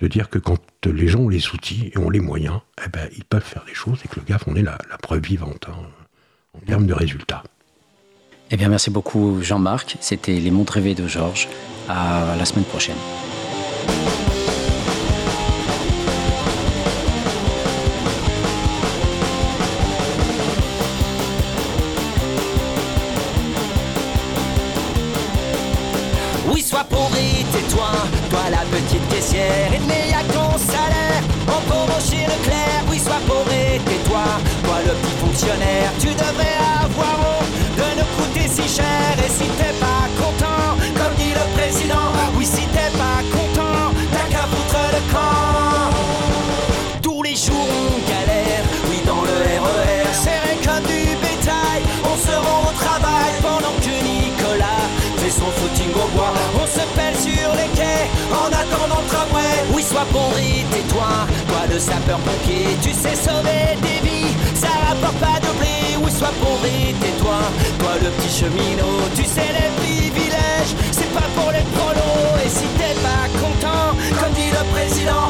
de 0.00 0.06
dire 0.06 0.28
que 0.28 0.38
quand 0.38 0.60
les 0.86 1.08
gens 1.08 1.20
ont 1.20 1.28
les 1.28 1.48
outils 1.50 1.90
et 1.94 1.98
ont 1.98 2.10
les 2.10 2.20
moyens, 2.20 2.60
eh 2.84 2.88
ben, 2.88 3.08
ils 3.16 3.24
peuvent 3.24 3.44
faire 3.44 3.64
des 3.64 3.74
choses 3.74 4.00
et 4.04 4.08
que 4.08 4.20
le 4.20 4.26
GAF, 4.26 4.44
on 4.46 4.54
est 4.54 4.62
la, 4.62 4.78
preuve 5.02 5.22
vivante 5.22 5.66
hein, 5.68 5.76
en 6.54 6.60
termes 6.60 6.86
de 6.86 6.94
résultats. 6.94 7.42
Eh 8.52 8.56
bien, 8.56 8.68
merci 8.68 8.90
beaucoup, 8.90 9.40
Jean-Marc. 9.40 9.96
C'était 10.00 10.32
Les 10.32 10.50
Mondes 10.50 10.70
rêvés 10.70 10.94
de 10.94 11.06
Georges. 11.06 11.48
À 11.88 12.34
la 12.36 12.44
semaine 12.44 12.64
prochaine. 12.64 12.96
Oui, 26.52 26.62
sois 26.62 26.84
pourri 26.84 27.44
tais-toi, 27.52 27.90
toi 28.30 28.40
la 28.50 28.58
petite 28.58 29.08
caissière, 29.08 29.72
et 29.72 29.78
le 29.78 29.86
meilleur 29.86 30.24
ton 30.32 30.58
salaire, 30.58 31.22
en 31.46 31.60
pauvre 31.70 32.00
chez 32.00 32.22
Leclerc. 32.24 32.84
Oui, 32.88 32.98
sois 32.98 33.20
pourri 33.26 33.80
tais-toi, 33.84 34.24
toi 34.64 34.76
le 34.86 34.92
petit 34.92 35.16
fonctionnaire, 35.20 35.90
tu 36.00 36.08
devrais 36.08 36.49
Oui, 59.72 59.82
sois 59.82 60.06
et 60.38 60.64
tais-toi, 60.70 61.26
toi 61.48 61.58
le 61.70 61.78
sapeur-pompier, 61.78 62.76
tu 62.82 62.90
sais 62.90 63.14
sauver 63.14 63.76
des 63.80 64.08
vies, 64.08 64.34
ça 64.54 64.68
rapporte 64.88 65.16
pas 65.18 65.38
de 65.40 65.52
blé. 65.58 65.96
Oui, 66.02 66.10
sois 66.10 66.32
et 66.64 66.92
tais-toi, 66.94 67.38
toi 67.78 67.90
le 68.02 68.10
petit 68.10 68.28
cheminot, 68.28 69.08
tu 69.14 69.24
sais 69.24 69.52
les 69.52 69.70
privilèges, 69.80 70.74
c'est 70.90 71.12
pas 71.12 71.28
pour 71.36 71.50
les 71.52 71.64
prolos. 71.76 72.36
Et 72.44 72.48
si 72.48 72.66
t'es 72.78 72.94
pas 73.00 73.28
content, 73.38 73.96
comme 74.20 74.32
dit 74.32 74.50
le 74.50 74.64
président, 74.72 75.28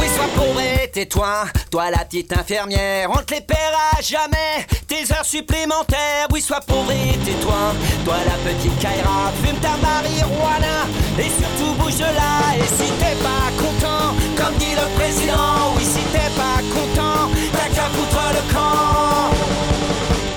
Oui, 0.00 0.06
sois 0.14 0.28
pauvre 0.34 0.60
et 0.60 0.90
tais-toi, 0.90 1.44
toi 1.70 1.90
la 1.90 2.04
petite 2.04 2.32
infirmière, 2.32 3.10
on 3.10 3.22
te 3.22 3.34
les 3.34 3.40
paiera 3.40 4.00
jamais, 4.02 4.66
heures 5.12 5.24
supplémentaires. 5.24 6.26
Oui, 6.32 6.42
sois 6.42 6.60
pauvre 6.60 6.90
et 6.90 7.16
tais-toi, 7.18 7.74
toi 8.04 8.16
la 8.26 8.50
petite 8.50 8.76
Kaira, 8.78 9.32
fume 9.42 9.56
ta 9.58 9.76
marijuana 9.76 10.86
et 11.18 11.30
surtout 11.30 11.72
bouge 11.78 11.96
de 11.96 12.10
là. 12.18 12.56
Et 12.56 12.66
si 12.66 12.90
t'es 12.98 13.16
pas 13.22 13.48
content, 13.62 14.14
comme 14.36 14.56
dit 14.56 14.74
le 14.74 14.86
président, 14.98 15.74
oui, 15.76 15.84
si 15.84 16.02
t'es 16.12 16.30
pas 16.36 16.60
content, 16.74 17.30
t'as 17.52 17.68
qu'à 17.74 17.88
foutre 17.94 18.24
le 18.36 18.52
camp. 18.52 19.30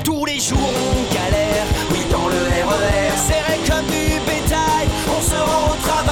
Tous 0.04 0.26
les 0.26 0.40
jours 0.40 0.58
on 0.60 1.14
galère, 1.14 1.66
oui 1.92 2.06
dans 2.12 2.28
le 2.28 2.42
RER, 2.70 3.12
serré 3.18 3.58
comme 3.68 3.86
du 3.88 4.20
bétail, 4.30 4.88
on 5.08 5.22
se 5.22 5.36
rend 5.36 5.72
au 5.72 5.76
travail 5.88 6.11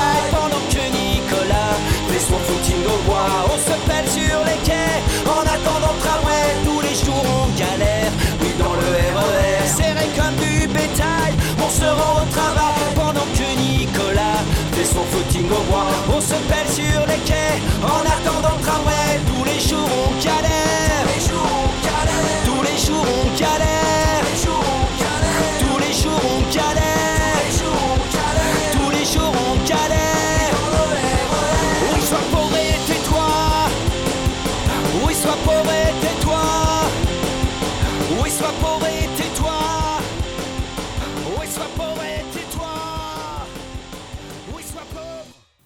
on 11.69 11.71
se 11.71 11.85
rend 11.85 12.23
au 12.23 12.25
travail 12.31 12.81
pendant 12.95 13.27
que 13.37 13.47
Nicolas 13.61 14.41
fait 14.73 14.85
son 14.85 15.03
footing 15.11 15.45
au 15.45 15.61
bois, 15.69 15.85
on 16.11 16.19
se 16.19 16.33
pèle 16.49 16.67
sur 16.67 17.05
les 17.07 17.21
quais, 17.29 17.61
en 17.83 18.01
attendant 18.01 18.55
le 18.57 18.63
tramway, 18.65 19.19